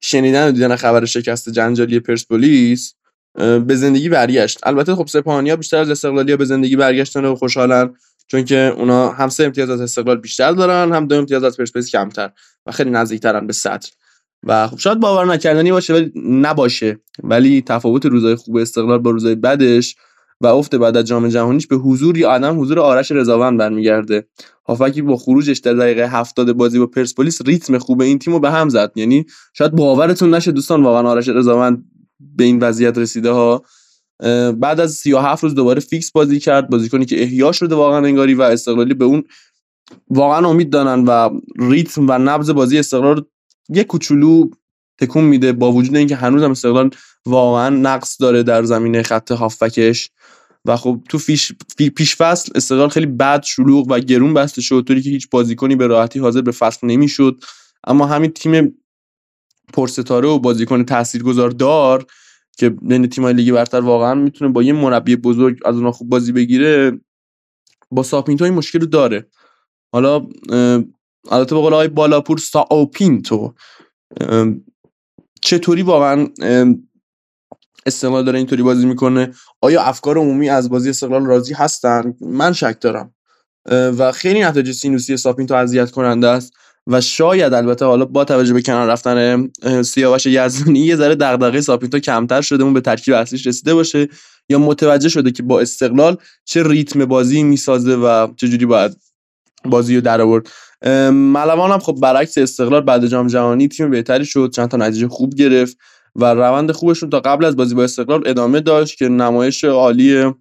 شنیدن 0.00 0.48
و 0.48 0.52
دیدن 0.52 0.76
خبر 0.76 1.04
شکست 1.04 1.48
جنجالی 1.48 2.00
پرسپولیس 2.00 2.94
به 3.34 3.74
زندگی 3.76 4.08
برگشت. 4.08 4.58
البته 4.62 4.94
خب 4.94 5.06
سپاهانیا 5.06 5.56
بیشتر 5.56 5.76
از 5.76 5.90
استقلالیا 5.90 6.36
به 6.36 6.44
زندگی 6.44 6.76
برگشتن 6.76 7.24
و 7.24 7.34
خوشحالن. 7.34 7.94
چون 8.28 8.44
که 8.44 8.74
اونا 8.76 9.08
هم 9.08 9.28
سه 9.28 9.44
امتیاز 9.44 9.70
از 9.70 9.80
استقلال 9.80 10.16
بیشتر 10.16 10.52
دارن 10.52 10.92
هم 10.92 11.06
دو 11.06 11.16
امتیاز 11.16 11.44
از 11.44 11.56
پرسپولیس 11.56 11.90
کمتر 11.90 12.30
و 12.66 12.72
خیلی 12.72 12.90
نزدیکترن 12.90 13.46
به 13.46 13.52
صدر. 13.52 13.88
و 14.42 14.68
خب 14.68 14.78
شاید 14.78 15.00
باور 15.00 15.24
نکردنی 15.24 15.72
باشه 15.72 15.94
ولی 15.94 16.12
نباشه. 16.16 17.00
ولی 17.22 17.62
تفاوت 17.62 18.06
روزای 18.06 18.34
خوب 18.34 18.56
استقلال 18.56 18.98
با 18.98 19.10
روزای 19.10 19.34
بدش 19.34 19.96
و 20.40 20.46
افت 20.46 20.74
بعد 20.74 20.96
از 20.96 21.04
جام 21.04 21.28
جهانیش 21.28 21.66
به 21.66 21.76
حضور 21.76 22.18
یا 22.18 22.30
عدم 22.30 22.60
حضور 22.60 22.80
آرش 22.80 23.12
رضاوند 23.12 23.58
برمیگرده. 23.58 24.28
هافکی 24.68 25.02
با 25.02 25.16
خروجش 25.16 25.58
در 25.58 25.74
دقیقه 25.74 26.08
70 26.08 26.52
بازی 26.52 26.78
با 26.78 26.86
پرسپولیس 26.86 27.42
ریتم 27.46 27.78
خوب 27.78 28.00
این 28.00 28.18
تیمو 28.18 28.38
به 28.38 28.50
هم 28.50 28.68
زد. 28.68 28.92
یعنی 28.96 29.26
شاید 29.52 29.72
باورتون 29.72 30.34
نشه 30.34 30.52
دوستان 30.52 30.82
واقعا 30.82 31.10
آرش 31.10 31.28
رضاوند 31.28 31.84
به 32.36 32.44
این 32.44 32.58
وضعیت 32.58 32.98
رسیده 32.98 33.30
ها. 33.30 33.62
بعد 34.56 34.80
از 34.80 34.94
37 34.94 35.42
روز 35.42 35.54
دوباره 35.54 35.80
فیکس 35.80 36.12
بازی 36.12 36.40
کرد. 36.40 36.70
بازیکنی 36.70 37.04
که 37.04 37.22
احیا 37.22 37.52
شده 37.52 37.74
واقعا 37.74 38.04
انگاری 38.04 38.34
و 38.34 38.42
استقلالی 38.42 38.94
به 38.94 39.04
اون 39.04 39.24
واقعا 40.10 40.48
امید 40.48 40.70
دارن 40.70 41.04
و 41.04 41.40
ریتم 41.58 42.06
و 42.08 42.18
نبض 42.18 42.50
بازی 42.50 42.78
استقلال 42.78 43.24
یه 43.68 43.84
کوچولو 43.84 44.50
تکون 45.00 45.24
میده 45.24 45.52
با 45.52 45.72
وجود 45.72 45.96
اینکه 45.96 46.16
هنوز 46.16 46.42
هم 46.42 46.50
استقلال 46.50 46.90
واقعا 47.26 47.68
نقص 47.68 48.20
داره 48.20 48.42
در 48.42 48.62
زمینه 48.62 49.02
خط 49.02 49.32
هافکش. 49.32 50.10
و 50.64 50.76
خب 50.76 51.00
تو 51.08 51.18
فیش 51.18 51.52
پیش 51.96 52.16
فصل 52.16 52.52
استقلال 52.54 52.88
خیلی 52.88 53.06
بد 53.06 53.42
شلوغ 53.42 53.86
و 53.90 53.98
گرون 53.98 54.34
بسته 54.34 54.62
شد. 54.62 54.84
طوری 54.86 55.02
که 55.02 55.10
هیچ 55.10 55.30
بازیکنی 55.30 55.76
به 55.76 55.86
راحتی 55.86 56.18
حاضر 56.18 56.40
به 56.40 56.52
فصل 56.52 56.86
نمی‌شد. 56.86 57.40
اما 57.86 58.06
همین 58.06 58.30
تیم 58.30 58.78
پرستاره 59.72 60.28
و 60.28 60.38
بازیکن 60.38 60.84
تاثیرگذار 60.84 61.50
داره 61.50 62.06
که 62.58 62.70
بین 62.70 63.06
تیم‌های 63.06 63.34
لیگ 63.34 63.54
برتر 63.54 63.80
واقعا 63.80 64.14
می‌تونه 64.14 64.52
با 64.52 64.62
یه 64.62 64.72
مربی 64.72 65.16
بزرگ 65.16 65.58
از 65.64 65.74
اونها 65.74 65.92
خوب 65.92 66.08
بازی 66.08 66.32
بگیره 66.32 67.00
با 67.90 68.02
ساپینتو 68.02 68.44
این 68.44 68.54
مشکل 68.54 68.80
رو 68.80 68.86
داره. 68.86 69.26
حالا 69.92 70.26
البته 71.30 71.54
به 71.54 71.60
قول 71.60 71.74
آقای 71.74 71.88
بالاپور 71.88 72.38
ساپینتو 72.38 73.54
چطوری 75.42 75.82
واقعا 75.82 76.26
استقلال 77.86 78.24
داره 78.24 78.38
اینطوری 78.38 78.62
بازی 78.62 78.86
می‌کنه؟ 78.86 79.34
آیا 79.60 79.82
افکار 79.82 80.18
عمومی 80.18 80.48
از 80.48 80.70
بازی 80.70 80.90
استقلال 80.90 81.26
راضی 81.26 81.54
هستن؟ 81.54 82.14
من 82.20 82.52
شک 82.52 82.76
دارم. 82.80 83.14
و 83.70 84.12
خیلی 84.12 84.40
نتایج 84.40 84.72
سینوسی 84.72 85.16
ساپینتو 85.16 85.54
اذیت 85.54 85.90
کننده 85.90 86.28
است. 86.28 86.52
و 86.88 87.00
شاید 87.00 87.54
البته 87.54 87.84
حالا 87.84 88.04
با 88.04 88.24
توجه 88.24 88.54
به 88.54 88.62
کنار 88.62 88.88
رفتن 88.88 89.48
سیاوش 89.82 90.26
یزدانی 90.26 90.78
یه 90.78 90.96
ذره 90.96 91.14
دغدغه 91.14 91.60
ساپینتو 91.60 91.98
کمتر 91.98 92.40
شده 92.40 92.64
اون 92.64 92.72
به 92.72 92.80
ترکیب 92.80 93.14
اصلیش 93.14 93.46
رسیده 93.46 93.74
باشه. 93.74 94.08
یا 94.48 94.58
متوجه 94.58 95.08
شده 95.08 95.30
که 95.30 95.42
با 95.42 95.60
استقلال 95.60 96.16
چه 96.44 96.62
ریتم 96.62 97.04
بازی 97.04 97.42
می‌سازه 97.42 97.96
و 97.96 98.28
چه 98.36 98.48
جوری 98.48 98.66
باید 98.66 98.96
بازی 99.64 99.94
رو 99.94 100.00
در 100.00 100.20
آورد. 100.20 100.48
ملوان 101.12 101.70
هم 101.70 101.78
خب 101.78 101.98
برعکس 102.02 102.38
استقلال 102.38 102.80
بعد 102.80 103.06
جام 103.06 103.26
جهانی 103.26 103.68
تیم 103.68 103.90
بهتری 103.90 104.24
شد 104.24 104.50
چند 104.54 104.68
تا 104.68 104.76
نتیجه 104.76 105.08
خوب 105.08 105.34
گرفت 105.34 105.76
و 106.16 106.24
روند 106.24 106.72
خوبشون 106.72 107.10
تا 107.10 107.20
قبل 107.20 107.44
از 107.44 107.56
بازی 107.56 107.74
با 107.74 107.84
استقلال 107.84 108.28
ادامه 108.28 108.60
داشت 108.60 108.98
که 108.98 109.08
نمایش 109.08 109.64
عالی 109.64 110.32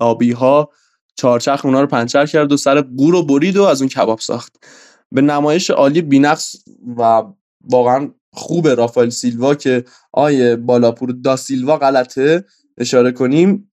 آبی 0.00 0.32
ها 0.32 0.70
چارچخ 1.16 1.60
اونا 1.64 1.80
رو 1.80 1.86
پنچر 1.86 2.26
کرد 2.26 2.52
و 2.52 2.56
سر 2.56 2.80
قور 2.80 3.14
و 3.14 3.22
برید 3.22 3.56
و 3.56 3.62
از 3.62 3.82
اون 3.82 3.88
کباب 3.88 4.20
ساخت. 4.20 4.56
به 5.14 5.20
نمایش 5.20 5.70
عالی 5.70 6.02
بینقص 6.02 6.56
و 6.98 7.22
واقعا 7.60 8.10
خوب 8.32 8.68
رافائل 8.68 9.08
سیلوا 9.08 9.54
که 9.54 9.84
آیه 10.12 10.56
بالاپور 10.56 11.10
دا 11.10 11.36
سیلوا 11.36 11.76
غلطه 11.76 12.44
اشاره 12.78 13.12
کنیم 13.12 13.72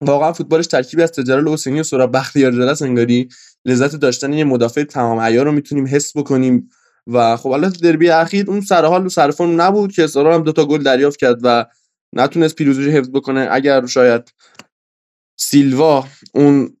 واقعا 0.00 0.32
فوتبالش 0.32 0.66
ترکیبی 0.66 1.02
از 1.02 1.12
تجارل 1.12 1.48
حسینی 1.48 1.80
و 1.80 1.82
سورا 1.82 2.06
بختیار 2.06 2.52
جلس 2.52 2.82
انگاری 2.82 3.28
لذت 3.64 3.96
داشتن 3.96 4.32
یه 4.32 4.44
مدافع 4.44 4.84
تمام 4.84 5.20
عیار 5.20 5.44
رو 5.44 5.52
می‌تونیم 5.52 5.86
حس 5.86 6.16
بکنیم 6.16 6.70
و 7.06 7.36
خب 7.36 7.48
البته 7.48 7.78
دربی 7.78 8.10
اخیر 8.10 8.50
اون 8.50 8.60
سر 8.60 8.84
حال 8.84 9.06
و 9.06 9.08
سرفون 9.08 9.60
نبود 9.60 9.92
که 9.92 10.04
اصرار 10.04 10.32
هم 10.32 10.42
دوتا 10.42 10.64
گل 10.64 10.82
دریافت 10.82 11.18
کرد 11.18 11.40
و 11.42 11.66
نتونست 12.12 12.54
پیروزی 12.54 12.90
حفظ 12.90 13.10
بکنه. 13.10 13.48
اگر 13.50 13.86
شاید 13.86 14.32
سیلوا 15.38 16.06
اون 16.34 16.76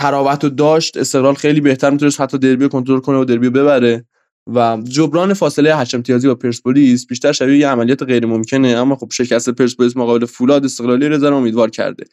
تراوت 0.00 0.44
رو 0.44 0.50
داشت 0.50 0.96
استقلال 0.96 1.34
خیلی 1.34 1.60
بهتر 1.60 1.90
می‌تونست 1.90 2.20
حتی 2.20 2.38
دربی 2.38 2.68
کنترل 2.68 3.00
کنه 3.00 3.18
و 3.18 3.24
دربی 3.24 3.50
ببره. 3.50 4.04
و 4.46 4.78
جبران 4.84 5.34
فاصله 5.34 5.76
هشت 5.76 5.94
امتیازی 5.94 6.28
با 6.28 6.34
پرسپولیس 6.34 7.06
بیشتر 7.06 7.32
شبیه 7.32 7.58
یه 7.58 7.68
عملیات 7.68 8.02
غیر 8.02 8.26
ممکنه 8.26 8.68
اما 8.68 8.96
خب 8.96 9.08
شکست 9.12 9.50
پرسپولیس 9.50 9.96
مقابل 9.96 10.26
فولاد 10.26 10.64
استقلالی 10.64 11.08
رضا 11.08 11.36
امیدوار 11.36 11.70
کرده. 11.70 12.04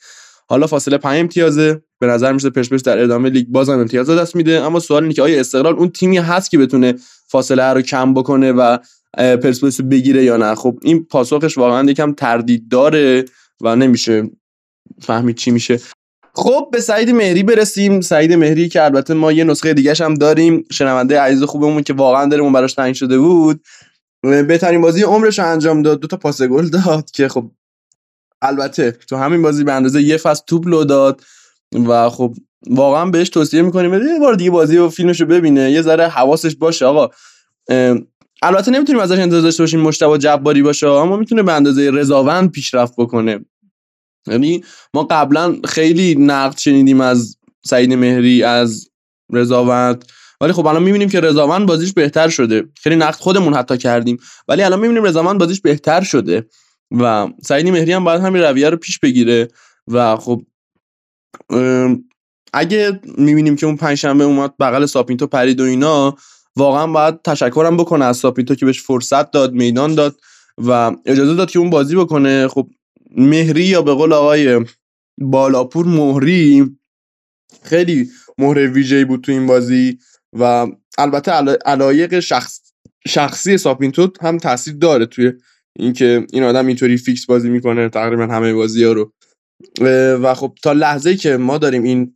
حالا 0.49 0.67
فاصله 0.67 0.97
5 0.97 1.19
امتیازه. 1.19 1.81
به 1.99 2.07
نظر 2.07 2.33
میشه 2.33 2.49
پرسپولیس 2.49 2.83
در 2.83 3.03
ادامه 3.03 3.29
لیگ 3.29 3.47
بازم 3.47 3.79
امتیاز 3.79 4.09
دست 4.09 4.35
میده. 4.35 4.61
اما 4.61 4.79
سوال 4.79 5.03
اینه 5.03 5.13
که 5.13 5.21
آیا 5.21 5.39
استقلال 5.39 5.73
اون 5.73 5.89
تیمی 5.89 6.17
هست 6.17 6.51
که 6.51 6.57
بتونه 6.57 6.95
فاصله 7.27 7.63
رو 7.63 7.81
کم 7.81 8.13
بکنه 8.13 8.51
و 8.51 8.77
پرسپولیس 9.17 9.81
بگیره 9.81 10.23
یا 10.23 10.38
نه؟ 10.38 10.55
خب 10.55 10.79
این 10.81 11.05
پاسخش 11.05 11.57
واقعا 11.57 11.91
یکم 11.91 12.13
تردید 12.13 12.69
داره 12.69 13.25
و 13.61 13.75
نمیشه 13.75 14.29
فهمید 15.01 15.35
چی 15.35 15.51
میشه. 15.51 15.79
خب 16.38 16.69
به 16.71 16.79
سعید 16.79 17.09
مهری 17.09 17.43
برسیم. 17.43 18.01
سعید 18.01 18.33
مهری 18.33 18.69
که 18.69 18.83
البته 18.83 19.13
ما 19.13 19.31
یه 19.31 19.43
نسخه 19.43 19.73
دیگه 19.73 19.93
هم 19.99 20.13
داریم 20.13 20.63
شنونده 20.71 21.19
عزیز 21.19 21.43
خوبمون 21.43 21.83
که 21.83 21.93
واقعا 21.93 22.25
داره 22.25 22.51
براش 22.51 22.73
تنگ 22.73 22.95
شده 22.95 23.17
بود. 23.17 23.61
بهترین 24.23 24.81
بازی 24.81 25.03
عمرش 25.03 25.39
رو 25.39 25.51
انجام 25.51 25.81
داد 25.81 25.99
دو 25.99 26.07
تا 26.07 26.17
پاس 26.17 26.41
گل 26.41 26.67
داد 26.67 27.11
که 27.11 27.27
خب 27.27 27.51
البته 28.41 28.91
تو 28.91 29.15
همین 29.15 29.41
بازی 29.41 29.63
به 29.63 29.73
اندازه 29.73 30.01
یه 30.01 30.17
فصل 30.17 30.43
توپ 30.47 30.67
لو 30.67 30.83
داد 30.83 31.21
و 31.88 32.09
خب 32.09 32.33
واقعا 32.69 33.05
بهش 33.05 33.29
توصیه 33.29 33.61
می‌کنیم 33.61 33.93
یه 33.93 34.19
بار 34.19 34.33
دیگه 34.33 34.51
بازی 34.51 34.77
و 34.77 34.89
فیلمش 34.89 35.21
رو 35.21 35.27
ببینه 35.27 35.71
یه 35.71 35.81
ذره 35.81 36.07
حواسش 36.07 36.55
باشه. 36.55 36.85
آقا 36.85 37.09
البته 38.41 38.71
نمی‌تونیم 38.71 39.01
ازش 39.01 39.17
انتظار 39.17 39.41
داشته 39.41 39.63
باشیم 39.63 39.79
مشتبه 39.79 40.17
جباری 40.17 40.61
باشه 40.61 40.88
اما 40.88 41.17
می‌تونه 41.17 41.43
به 41.43 41.53
اندازه 41.53 41.91
رضاوند 41.91 42.51
پیشرفت 42.51 42.93
بکنه. 42.97 43.39
یعنی 44.28 44.63
ما 44.93 45.03
قبلا 45.03 45.55
خیلی 45.65 46.15
نقد 46.15 46.57
شنیدیم 46.57 47.01
از 47.01 47.38
سعید 47.65 47.93
مهری 47.93 48.43
از 48.43 48.89
رضاوند 49.34 50.05
ولی 50.41 50.53
خب 50.53 50.67
الان 50.67 50.84
می‌بینیم 50.84 51.09
که 51.09 51.19
رضاوند 51.19 51.67
بازیش 51.67 51.93
بهتر 51.93 52.30
شده. 52.30 52.63
خیلی 52.82 52.95
نقد 52.95 53.15
خودمون 53.15 53.53
حتی 53.53 53.78
کردیم 53.78 54.17
ولی 54.47 54.63
الان 54.63 54.80
می‌بینیم 54.80 55.03
رضاوند 55.03 55.39
بازیش 55.39 55.61
بهتر 55.61 56.01
شده 56.01 56.45
و 56.91 57.28
سعید 57.43 57.67
مهری 57.67 57.93
هم 57.93 58.03
باید 58.03 58.21
همین 58.21 58.41
رویه 58.41 58.69
رو 58.69 58.78
پیش 58.78 58.99
بگیره 58.99 59.47
و 59.88 60.15
خب 60.15 60.41
اگه 62.53 62.99
می‌بینیم 63.17 63.55
که 63.55 63.65
اون 63.65 63.78
پنجشنبه 63.78 64.23
اومد 64.23 64.53
بغل 64.59 64.86
ساپینتو 64.86 65.28
پرید 65.28 65.61
و 65.61 65.63
اینا 65.63 66.15
واقعا 66.55 66.88
باید 66.88 67.21
تشکرم 67.21 67.78
بکنه 67.78 68.05
از 68.05 68.17
ساپینتو 68.17 68.55
که 68.55 68.65
بهش 68.65 68.82
فرصت 68.82 69.32
داد 69.32 69.53
میدان 69.53 69.95
داد 69.95 70.15
و 70.57 70.91
اجازه 71.05 71.36
داد 71.36 71.51
که 71.51 71.59
اون 71.59 71.69
بازی 71.69 71.95
بکنه. 71.95 72.47
خب 72.47 72.67
مهری 73.15 73.63
یا 73.63 73.81
به 73.81 73.93
قول 73.93 74.13
آقای 74.13 74.65
بالاپور 75.21 75.85
مهری 75.85 76.77
خیلی 77.63 78.09
مهره 78.38 78.67
ویژه‌ای 78.67 79.05
بود 79.05 79.21
تو 79.23 79.31
این 79.31 79.47
بازی 79.47 79.97
و 80.33 80.67
البته 80.97 81.31
علایق 81.65 82.19
شخص 82.19 82.61
شخصی 83.07 83.57
ساپینتو 83.57 84.11
هم 84.21 84.37
تاثیر 84.37 84.73
داره 84.73 85.05
توی 85.05 85.33
اینکه 85.79 86.27
این 86.33 86.43
آدم 86.43 86.67
اینطوری 86.67 86.97
فیکس 86.97 87.25
بازی 87.25 87.49
می‌کنه 87.49 87.89
تقریبا 87.89 88.27
همه 88.27 88.53
بازی 88.53 88.83
ها 88.83 88.91
رو 88.91 89.13
و 90.21 90.33
خب 90.33 90.57
تا 90.63 90.73
لحظه 90.73 91.15
که 91.15 91.37
ما 91.37 91.57
داریم 91.57 91.83
این 91.83 92.13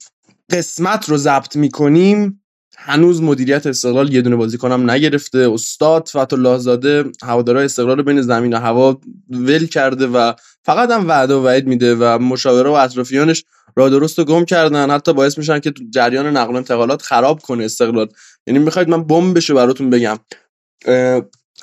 قسمت 0.51 1.09
رو 1.09 1.17
ضبط 1.17 1.55
می‌کنیم 1.55 2.40
هنوز 2.83 3.21
مدیریت 3.21 3.67
استقلال 3.67 4.13
یه 4.13 4.21
دونه 4.21 4.35
بازیکنم 4.35 4.91
نگرفته. 4.91 5.51
استاد 5.53 6.07
فتح 6.07 6.57
زاده 6.57 7.03
هوادارهای 7.23 7.65
استقلال 7.65 7.97
رو 7.97 8.03
بین 8.03 8.21
زمین 8.21 8.53
و 8.53 8.57
هوا 8.57 9.01
ول 9.29 9.65
کرده 9.65 10.07
و 10.07 10.33
فقط 10.63 10.91
هم 10.91 11.07
وعده 11.07 11.33
و 11.33 11.45
وعید 11.45 11.67
میده 11.67 11.95
و 11.95 12.17
مشاوره 12.17 12.69
و 12.69 12.73
اطرافیانش 12.73 13.43
را 13.75 13.89
درست 13.89 14.19
و 14.19 14.23
گم 14.23 14.45
کردن. 14.45 14.91
حتی 14.91 15.13
باعث 15.13 15.37
میشن 15.37 15.59
که 15.59 15.73
جریان 15.89 16.37
نقل 16.37 16.53
و 16.53 16.57
انتقالات 16.57 17.01
خراب 17.01 17.39
کنه 17.39 17.65
استقلال. 17.65 18.07
یعنی 18.47 18.59
می‌خواید 18.59 18.89
من 18.89 19.03
بمب 19.03 19.37
بشه 19.37 19.53
براتون 19.53 19.89
بگم. 19.89 20.17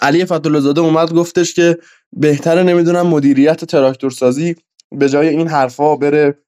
علی 0.03 0.25
فتح 0.25 0.61
زاده 0.61 0.81
اومد 0.81 1.13
گفتش 1.13 1.55
که 1.55 1.79
بهتره 2.13 2.63
نمی‌دونم 2.63 3.07
مدیریت 3.07 3.65
تراکتور 3.65 4.11
سازی 4.11 4.57
به 4.93 5.09
جای 5.09 5.29
این 5.29 5.49
حرفا 5.49 5.97
بره 5.97 6.39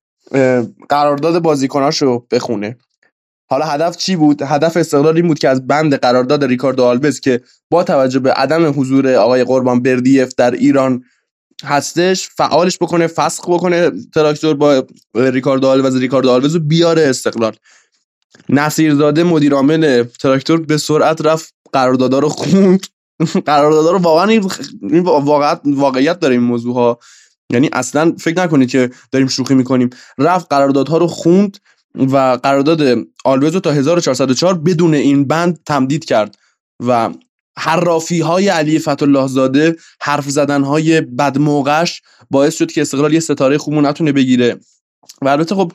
قرارداد 0.88 1.42
بازیکناشو 1.42 2.26
بخونه. 2.30 2.76
حالا 3.50 3.64
هدف 3.66 3.96
چی 3.96 4.16
بود؟ 4.16 4.42
هدف 4.42 4.76
استقلال 4.76 5.16
این 5.16 5.28
بود 5.28 5.38
که 5.38 5.48
از 5.48 5.66
بند 5.66 5.94
قرارداد 5.94 6.44
ریکاردو 6.44 6.84
آلوز 6.84 7.20
که 7.20 7.40
با 7.70 7.84
توجه 7.84 8.18
به 8.18 8.32
عدم 8.32 8.80
حضور 8.80 9.14
آقای 9.14 9.44
قربان 9.44 9.82
بردیف 9.82 10.34
در 10.36 10.50
ایران 10.50 11.04
هستش 11.64 12.28
فعالش 12.28 12.78
بکنه 12.78 13.06
فسخ 13.06 13.48
بکنه 13.48 13.90
تراکتور 14.14 14.54
با 14.54 14.86
ریکاردو 15.14 15.66
آلوز 15.66 15.96
ریکاردو 15.96 16.30
آلوز 16.30 16.56
بیاره 16.56 17.02
استقلال. 17.02 17.56
نصیرزاده 18.48 19.24
مدیر 19.24 19.54
عامل 19.54 20.04
تراکتور 20.20 20.60
به 20.60 20.76
سرعت 20.76 21.20
رفت 21.20 21.54
قراردادا 21.72 22.18
رو 22.18 22.28
خوند. 22.28 22.86
قراردادا 23.46 23.90
رو 23.90 23.98
واقعا 23.98 24.28
این 24.28 24.50
واقعیت 25.02 25.60
واقعیت 25.64 26.20
داره 26.20 26.34
این 26.34 26.44
موضوع 26.44 26.74
ها 26.74 26.98
یعنی 27.52 27.70
اصلا 27.72 28.14
فکر 28.18 28.42
نکنید 28.42 28.70
که 28.70 28.90
داریم 29.12 29.28
شوخی 29.28 29.54
می‌کنیم. 29.54 29.90
رفت 30.18 30.46
قراردادها 30.50 30.98
رو 30.98 31.06
خوند. 31.06 31.56
و 31.94 32.38
قرارداد 32.42 33.06
آلوز 33.24 33.54
رو 33.54 33.60
تا 33.60 33.70
1404 33.70 34.54
بدون 34.54 34.94
این 34.94 35.24
بند 35.24 35.60
تمدید 35.66 36.04
کرد 36.04 36.36
و 36.86 37.10
حرافی 37.58 38.20
های 38.20 38.48
علی 38.48 38.78
فتح 38.78 39.26
زاده 39.26 39.76
حرف 40.00 40.28
زدن 40.30 40.62
های 40.62 41.00
بدموقعش 41.00 42.02
باعث 42.30 42.56
شد 42.56 42.72
که 42.72 42.80
استقلال 42.80 43.14
یه 43.14 43.20
ستاره 43.20 43.58
خوب 43.58 43.74
نتونه 43.74 44.12
بگیره. 44.12 44.60
و 45.22 45.28
البته 45.28 45.54
خب 45.54 45.72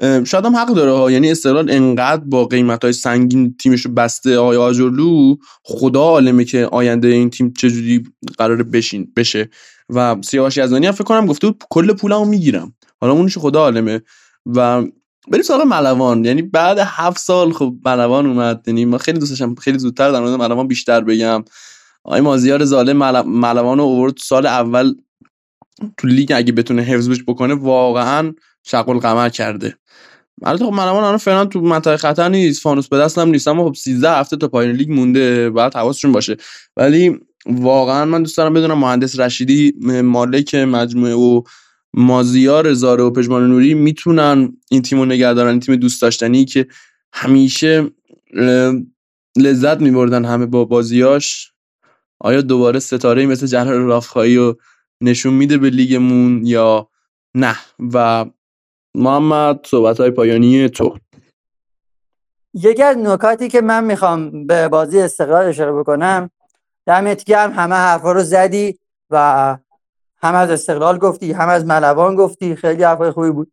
شاید 0.00 0.44
هم 0.44 0.56
حق 0.56 0.68
داره 0.68 0.92
ها. 0.92 1.10
یعنی 1.10 1.30
استقلال 1.30 1.70
انقدر 1.70 2.24
با 2.24 2.44
قیمت 2.44 2.84
های 2.84 2.92
سنگین 2.92 3.56
تیمش 3.60 3.86
رو 3.86 3.92
بسته 3.92 4.38
آقای 4.38 4.56
آجرلو 4.56 5.36
خدا 5.62 6.02
عالمه 6.02 6.44
که 6.44 6.66
آینده 6.66 7.08
این 7.08 7.30
تیم 7.30 7.52
چجوری 7.52 8.04
قراره 8.38 8.62
بشین 8.62 9.12
بشه. 9.16 9.50
و 9.88 10.16
سیاوش 10.24 10.56
یزدانی 10.56 10.86
هم 10.86 10.92
فکر 10.92 11.04
کنم 11.04 11.26
گفته 11.26 11.46
بود 11.46 11.64
کل 11.70 11.92
پولمو 11.92 12.24
می‌گیرم. 12.24 12.74
حالا 13.00 13.12
اونش 13.12 13.38
خدا 13.38 13.60
عالمه. 13.60 14.02
و 14.46 14.84
بریم 15.30 15.42
سراغ 15.42 15.62
ملوان. 15.62 16.24
یعنی 16.24 16.42
بعد 16.42 16.78
هفت 16.80 17.18
سال 17.18 17.52
خب 17.52 17.74
ملوان 17.84 18.26
اومد. 18.26 18.64
یعنی 18.66 18.84
ما 18.84 18.98
خیلی 18.98 19.18
دوستشم 19.18 19.54
خیلی 19.54 19.78
زودتر 19.78 20.10
در 20.10 20.20
مورد 20.20 20.40
ملوان 20.40 20.68
بیشتر 20.68 21.00
بگم. 21.00 21.44
آقای 22.04 22.20
مازیار 22.20 22.64
ظالم 22.64 22.96
ملوان 23.26 23.78
رو 23.78 23.84
اوورد 23.84 24.14
سال 24.18 24.46
اول 24.46 24.94
تو 25.96 26.08
لیگ 26.08 26.32
اگه 26.36 26.52
بتونه 26.52 26.82
حفظش 26.82 27.22
بکنه 27.26 27.54
واقعا 27.54 28.34
شغل 28.64 28.98
قمر 28.98 29.28
کرده. 29.28 29.74
البته 30.42 30.64
خب 30.64 30.72
ملوان 30.72 31.04
الان 31.04 31.16
فعلا 31.16 31.44
تو 31.44 31.60
منطقه 31.60 31.96
خطر 31.96 32.28
نیست. 32.28 32.62
فانوس 32.62 32.88
به 32.88 32.98
دست 32.98 33.18
هم 33.18 33.28
نیست. 33.28 33.48
اما 33.48 33.68
خب 33.68 33.74
13 33.74 34.10
هفته 34.10 34.36
تا 34.36 34.48
پایان 34.48 34.72
لیگ 34.72 34.90
مونده. 34.90 35.50
بعد 35.50 35.74
حواسشون 35.74 36.12
باشه. 36.12 36.36
ولی 36.76 37.18
واقعا 37.46 38.04
من 38.04 38.22
دوست 38.22 38.36
دارم 38.36 38.54
بدونم 38.54 38.78
مهندس 38.78 39.20
رشیدی 39.20 39.72
مالک 40.02 40.54
مجموعه 40.54 41.14
و 41.14 41.42
مازیار 41.94 42.72
زاره 42.72 43.04
و 43.04 43.10
پژمان 43.10 43.48
نوری 43.48 43.74
می‌تونن 43.74 44.56
این 44.70 44.82
تیمو 44.82 45.04
نگه 45.04 45.34
دارن 45.34 45.50
این 45.50 45.60
تیم 45.60 45.76
دوست 45.76 46.02
داشتنی 46.02 46.44
که 46.44 46.66
همیشه 47.12 47.90
لذت 49.36 49.80
میبردن 49.80 50.24
همه 50.24 50.46
با 50.46 50.64
بازیاش. 50.64 51.52
آیا 52.20 52.40
دوباره 52.40 52.78
ستاره 52.78 53.26
مثل 53.26 53.46
جلال 53.46 53.68
رافخایی 53.68 54.36
رو 54.36 54.58
نشون 55.00 55.34
میده 55.34 55.58
به 55.58 55.70
لیگمون 55.70 56.46
یا 56.46 56.88
نه؟ 57.34 57.56
و 57.92 58.26
محمد 58.94 59.66
صحبت 59.66 60.00
های 60.00 60.10
پایانی 60.10 60.68
تو. 60.68 60.98
یکی 62.54 62.82
از 62.82 62.96
نکاتی 62.96 63.48
که 63.48 63.60
من 63.60 63.84
می‌خوام 63.84 64.46
به 64.46 64.68
بازی 64.68 65.00
استقلال 65.00 65.46
اشاره 65.46 65.72
بکنم 65.72 66.30
دمت 66.86 67.24
گرم 67.24 67.52
همه 67.52 67.74
حرفا 67.74 68.12
رو 68.12 68.22
زدی 68.22 68.78
و 69.10 69.56
هم 70.22 70.34
از 70.34 70.50
استقلال 70.50 70.98
گفتی 70.98 71.32
هم 71.32 71.48
از 71.48 71.64
ملوان 71.64 72.16
گفتی. 72.16 72.56
خیلی 72.56 72.82
حرفای 72.82 73.10
خوبی 73.10 73.30
بود. 73.30 73.52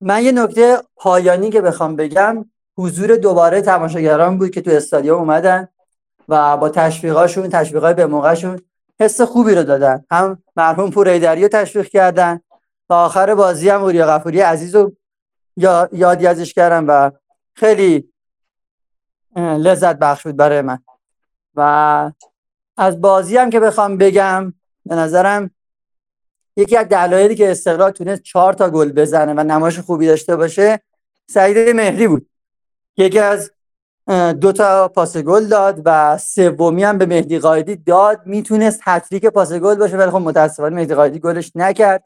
من 0.00 0.22
یه 0.22 0.32
نکته 0.32 0.78
پایانی 0.96 1.50
که 1.50 1.60
بخوام 1.60 1.96
بگم 1.96 2.44
حضور 2.78 3.16
دوباره 3.16 3.60
تماشاگران 3.60 4.38
بود 4.38 4.50
که 4.50 4.60
تو 4.60 4.70
استادیوم 4.70 5.18
اومدن 5.18 5.68
و 6.28 6.56
با 6.56 6.68
تشویقاشون 6.68 7.48
تشویقای 7.48 7.94
به 7.94 8.06
موقعشون 8.06 8.60
حس 9.00 9.20
خوبی 9.20 9.54
رو 9.54 9.62
دادن. 9.62 10.04
هم 10.10 10.42
مرحوم 10.56 10.90
پوریدری 10.90 11.42
رو 11.42 11.48
تشویق 11.48 11.86
کردن 11.88 12.40
تا 12.88 13.04
آخر 13.04 13.34
بازی 13.34 13.68
هم 13.68 13.82
اوریا 13.82 14.06
غفوری 14.06 14.40
عزیز 14.40 14.74
رو 14.74 14.92
یادی 15.92 16.26
ازش 16.26 16.54
کردم 16.54 16.84
و 16.88 17.10
خیلی 17.54 18.12
لذت 19.36 19.98
بخش 19.98 20.26
بود 20.26 20.36
برای 20.36 20.62
من. 20.62 20.78
و 21.54 22.10
از 22.76 23.00
بازی 23.00 23.36
هم 23.36 23.50
که 23.50 23.60
بخوام 23.60 23.98
بگم 23.98 24.54
به 24.86 24.94
نظرم 24.94 25.50
یکی 26.56 26.76
از 26.76 26.88
دلایلی 26.88 27.34
که 27.34 27.50
استقلال 27.50 27.90
تونست 27.90 28.22
چهار 28.22 28.52
تا 28.52 28.70
گل 28.70 28.92
بزنه 28.92 29.34
و 29.34 29.40
نمایش 29.40 29.78
خوبی 29.78 30.06
داشته 30.06 30.36
باشه 30.36 30.80
سعید 31.26 31.76
مهری 31.76 32.08
بود. 32.08 32.26
یکی 32.96 33.18
از 33.18 33.50
دو 34.40 34.52
تا 34.52 34.88
پاس 34.88 35.16
گل 35.16 35.46
داد 35.46 35.82
و 35.84 36.18
سومی 36.18 36.84
هم 36.84 36.98
به 36.98 37.06
مهدی 37.06 37.38
قایدی 37.38 37.76
داد. 37.76 38.26
می‌تونست 38.26 38.80
هتریک 38.82 39.26
پاس 39.26 39.52
گل 39.52 39.74
باشه 39.74 39.96
ولی 39.96 40.10
خب 40.10 40.16
متاسفانه 40.16 40.76
مهدی 40.76 40.94
قایدی 40.94 41.18
گلش 41.18 41.52
نکرد. 41.54 42.04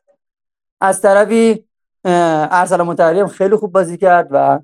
از 0.81 1.01
طرفی 1.01 1.64
ارسلان 2.05 2.87
متحری 2.87 3.20
هم 3.20 3.29
خیلی 3.29 3.57
خوب 3.57 3.72
بازی 3.72 3.97
کرد 3.97 4.29
و 4.31 4.61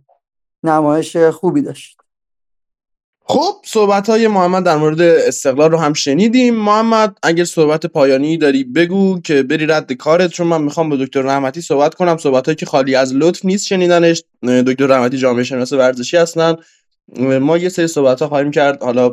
نمایش 0.63 1.17
خوبی 1.17 1.63
داشت. 1.63 2.04
خب 3.27 3.55
صحبت 3.65 4.09
های 4.09 4.29
محمد 4.29 4.65
در 4.65 4.77
مورد 4.77 5.01
استقلال 5.01 5.71
رو 5.71 5.79
هم 5.79 5.93
شنیدیم. 5.93 6.55
محمد 6.55 7.19
اگر 7.23 7.45
صحبت 7.45 7.87
پایانی 7.87 8.37
داری 8.37 8.65
بگو 8.65 9.21
که 9.21 9.43
بری 9.43 9.67
رد 9.67 9.93
کارت 9.93 10.31
چون 10.31 10.47
من 10.47 10.63
می‌خوام 10.63 10.89
با 10.89 10.97
دکتر 10.97 11.23
رحمتی 11.23 11.61
صحبت 11.61 11.95
کنم. 11.95 12.17
صحبت 12.17 12.59
که 12.59 12.67
خالی 12.67 12.95
از 12.95 13.15
لطف 13.15 13.45
نیست 13.45 13.67
شنیدنش. 13.67 14.23
دکتر 14.43 14.87
رحمتی 14.87 15.19
جامعه 15.19 15.45
شناس 15.45 15.73
ورزشی 15.73 16.17
هستن. 16.17 16.57
ما 17.19 17.59
یه 17.59 17.69
سری 17.69 17.87
صحبت 17.87 18.23
ها 18.23 18.29
خواهیم 18.29 18.51
کرد. 18.51 18.83
حالا 18.83 19.13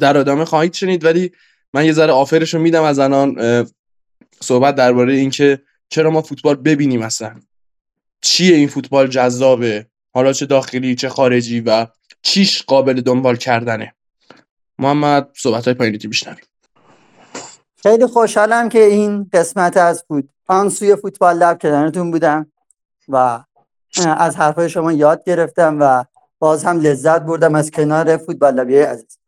در 0.00 0.16
ادامه 0.16 0.44
خواهید 0.44 0.74
شنید 0.74 1.04
ولی 1.04 1.30
من 1.74 1.86
یه 1.86 1.92
ذره 1.92 2.12
آفرش 2.12 2.54
رو 2.54 2.60
میدم 2.60 2.82
از 2.82 2.98
الان 2.98 3.66
صحبت 4.40 4.74
درباره 4.74 5.14
اینکه 5.14 5.60
چرا 5.88 6.10
ما 6.10 6.22
فوتبال 6.22 6.54
ببینیم 6.54 7.02
اصلا. 7.02 7.34
چیه 8.20 8.56
این 8.56 8.68
فوتبال 8.68 9.06
جذابه؟ 9.06 9.86
حالا 10.14 10.32
چه 10.32 10.46
داخلی 10.46 10.94
چه 10.94 11.08
خارجی 11.08 11.60
و 11.60 11.86
چیش 12.24 12.62
قابل 12.62 13.00
دنبال 13.00 13.36
کردنه. 13.36 13.94
محمد 14.78 15.28
صحبت 15.36 15.64
های 15.64 15.74
پایینیتی 15.74 16.08
بیشنویم 16.08 16.44
خیلی 17.82 18.06
خوشحالم 18.06 18.68
که 18.68 18.84
این 18.84 19.30
قسمت 19.32 19.76
از 19.76 20.04
فوت 20.08 20.24
آن 20.46 20.68
سوی 20.68 20.96
فوتبال 20.96 21.36
لب 21.36 21.62
کنارتون 21.62 22.10
بودم 22.10 22.52
و 23.08 23.44
از 24.18 24.36
حرفای 24.36 24.68
شما 24.68 24.92
یاد 24.92 25.24
گرفتم 25.24 25.76
و 25.80 26.04
باز 26.38 26.64
هم 26.64 26.80
لذت 26.80 27.22
بردم 27.22 27.54
از 27.54 27.70
کنار 27.70 28.16
فوتبال 28.16 28.54
لبی 28.54 28.78
عزیز. 28.78 29.18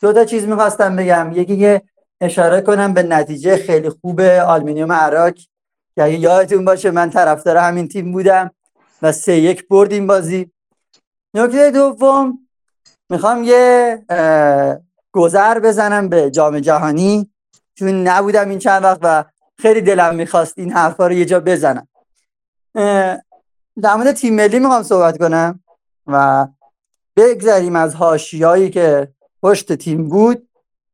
دو 0.00 0.12
تا 0.12 0.24
چیز 0.24 0.44
می‌خواستم 0.44 0.96
بگم. 0.96 1.32
یکی 1.34 1.58
که 1.58 1.82
اشاره 2.20 2.60
کنم 2.60 2.94
به 2.94 3.02
نتیجه 3.02 3.56
خیلی 3.56 3.90
خوب 3.90 4.20
آلمینیوم 4.20 4.92
عراق. 4.92 5.34
اگه 5.96 6.18
یادتون 6.18 6.64
باشه 6.64 6.90
من 6.90 7.10
طرفدار 7.10 7.56
همین 7.56 7.88
تیم 7.88 8.12
بودم 8.12 8.50
و 9.02 9.12
سه 9.12 9.36
یک 9.36 9.68
بردیم 9.68 10.06
بازی. 10.06 10.50
نکته 11.34 11.70
دوم 11.70 12.45
می‌خوام 13.10 13.44
یه 13.44 13.98
گذر 15.12 15.58
بزنم 15.58 16.08
به 16.08 16.30
جام 16.30 16.60
جهانی. 16.60 17.30
چون 17.74 17.88
نبودم 17.88 18.48
این 18.48 18.58
چند 18.58 18.84
وقت 18.84 18.98
و 19.02 19.24
خیلی 19.58 19.80
دلم 19.80 20.14
می‌خواست 20.14 20.58
این 20.58 20.72
حرفا 20.72 21.06
رو 21.06 21.12
یه 21.12 21.24
جا 21.24 21.40
بزنم. 21.40 21.88
در 23.82 23.94
مورد 23.96 24.12
تیم 24.12 24.34
ملی 24.34 24.58
می‌خوام 24.58 24.82
صحبت 24.82 25.18
کنم 25.18 25.60
و 26.06 26.46
بگذریم 27.16 27.76
از 27.76 27.94
هاشیایی 27.94 28.70
که 28.70 29.08
پشت 29.42 29.72
تیم 29.72 30.08
بود. 30.08 30.48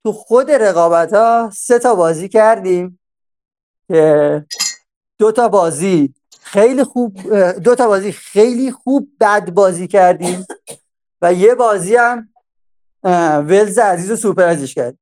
تو 0.04 0.12
خود 0.12 0.50
رقابت 0.50 1.12
ها 1.12 1.50
سه 1.54 1.78
تا 1.78 1.94
بازی 1.94 2.28
کردیم 2.28 3.00
که 3.88 4.46
دو 5.18 5.32
تا 5.32 5.48
بازی 5.48 6.14
خیلی 6.40 6.84
خوب 6.84 7.34
دو 7.58 7.74
تا 7.74 7.86
بازی 7.86 8.12
خیلی 8.12 8.72
خوب 8.72 9.08
بد 9.20 9.50
بازی 9.50 9.88
کردیم. 9.88 10.46
و 11.22 11.32
یه 11.32 11.54
بازی 11.54 11.96
هم 11.96 12.28
ولز 13.48 13.78
عزیز 13.78 14.10
و 14.10 14.16
سوپر 14.16 14.42
ازش 14.42 14.74
کرد. 14.74 14.98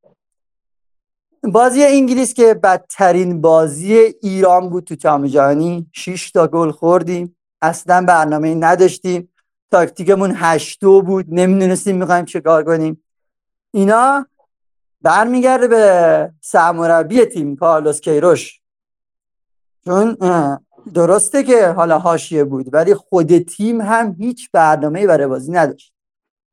بازی 1.43 1.85
انگلیس 1.85 2.35
که 2.35 2.55
بدترین 2.55 3.41
بازی 3.41 3.95
ایران 4.23 4.71
بود 4.71 4.85
تو 4.85 4.95
جام 4.95 5.27
جهانی. 5.27 5.91
6 5.93 6.31
تا 6.31 6.47
گل 6.47 6.71
خوردیم. 6.71 7.37
اصلا 7.63 8.05
برنامه 8.09 8.55
نداشتیم. 8.55 9.33
تاکتیکمون 9.71 10.33
هشتو 10.37 11.03
بود. 11.03 11.27
نمی‌دونستیم 11.29 11.97
می‌خوایم 11.97 12.25
چه 12.25 12.41
کار 12.41 12.65
کنیم. 12.65 13.05
اینا 13.71 14.27
برمیگرده 15.03 15.69
به 15.69 16.33
سرمربی 16.41 17.25
تیم 17.25 17.57
کارلوس 17.57 18.01
کیروش. 18.01 18.61
چون 19.85 20.17
درسته 20.95 21.43
که 21.43 21.69
حالا 21.69 21.99
حاشیه 21.99 22.45
بود 22.45 22.75
ولی 22.75 22.95
خود 22.95 23.39
تیم 23.39 23.81
هم 23.81 24.17
هیچ 24.19 24.51
برنامه 24.53 25.07
برای 25.07 25.27
بازی 25.27 25.53
نداشت. 25.53 25.95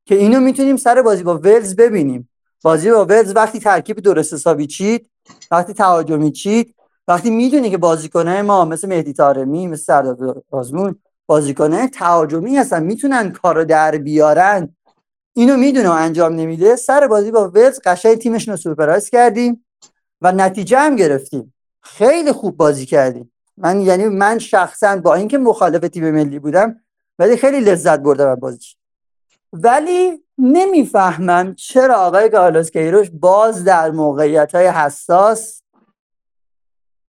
که 0.08 0.14
اینو 0.14 0.40
می‌تونیم 0.40 0.76
سر 0.76 1.02
بازی 1.02 1.22
با 1.22 1.38
ولز 1.38 1.76
ببینیم. 1.76 2.28
بازی 2.62 2.90
با 2.90 3.04
ولز 3.04 3.36
وقتی 3.36 3.60
ترکیب 3.60 4.00
درست 4.00 4.34
حسابی 4.34 4.66
چید 4.66 5.10
وقتی 5.50 5.72
تهاجمی 5.72 6.32
چید 6.32 6.74
وقتی 7.08 7.30
می‌دونی 7.30 7.70
که 7.70 7.78
بازیکنه 7.78 8.42
ما 8.42 8.64
مثل 8.64 8.88
مهدی 8.88 9.12
تارمی 9.12 9.66
مثل 9.66 9.82
سردار 9.82 10.42
آزمون 10.50 10.98
بازیکنه 11.26 11.88
تهاجمی 11.88 12.56
هستن 12.56 12.82
می‌تونن 12.82 13.32
کارو 13.32 13.64
در 13.64 13.90
بیارن. 13.90 14.76
اینو 15.34 15.56
می‌دونه 15.56 15.88
و 15.88 15.92
انجام 15.92 16.32
نمیده. 16.32 16.76
سر 16.76 17.06
بازی 17.06 17.30
با 17.30 17.48
ولز 17.48 17.80
قشنگ 17.84 18.18
تیمش 18.18 18.48
رو 18.48 18.56
سورپرایز 18.56 19.10
کردیم 19.10 19.64
و 20.22 20.32
نتیجه 20.32 20.78
هم 20.78 20.96
گرفتیم. 20.96 21.54
خیلی 21.80 22.32
خوب 22.32 22.56
بازی 22.56 22.86
کردیم. 22.86 23.32
من 23.56 23.80
یعنی 23.80 24.04
من 24.04 24.38
شخصا 24.38 24.96
با 24.96 25.14
اینکه 25.14 25.38
مخالف 25.38 25.88
تیم 25.88 26.10
ملی 26.10 26.38
بودم 26.38 26.80
ولی 27.18 27.36
خیلی 27.36 27.60
لذت 27.60 28.00
بردم 28.00 28.28
از 28.28 28.40
بازی 28.40 28.58
ولی 29.52 30.24
نمی‌فهمم 30.38 31.54
چرا 31.54 31.94
آقای 31.94 32.28
کارلوس 32.28 32.70
کیروش 32.70 33.10
باز 33.10 33.64
در 33.64 33.90
موقعیت 33.90 34.54
های 34.54 34.66
حساس 34.66 35.62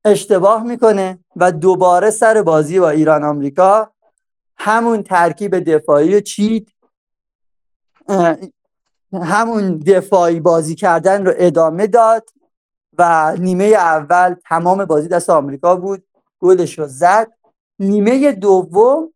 اشتباه 0.05 0.63
می‌کنه 0.63 1.19
و 1.35 1.51
دوباره 1.51 2.09
سر 2.09 2.41
بازی 2.41 2.79
با 2.79 2.89
ایران 2.89 3.23
آمریکا 3.23 3.91
همون 4.57 5.03
ترکیب 5.03 5.59
دفاعی 5.59 6.21
چید 6.21 6.73
همون 9.13 9.77
دفاعی 9.77 10.39
بازی 10.39 10.75
کردن 10.75 11.25
رو 11.25 11.33
ادامه 11.37 11.87
داد 11.87 12.29
و 12.97 13.35
نیمه 13.39 13.65
اول 13.65 14.35
تمام 14.45 14.85
بازی 14.85 15.07
دست 15.07 15.29
آمریکا 15.29 15.75
بود 15.75 16.03
گلش 16.39 16.79
رو 16.79 16.87
زد. 16.87 17.31
نیمه 17.79 18.31
دوم 18.31 19.13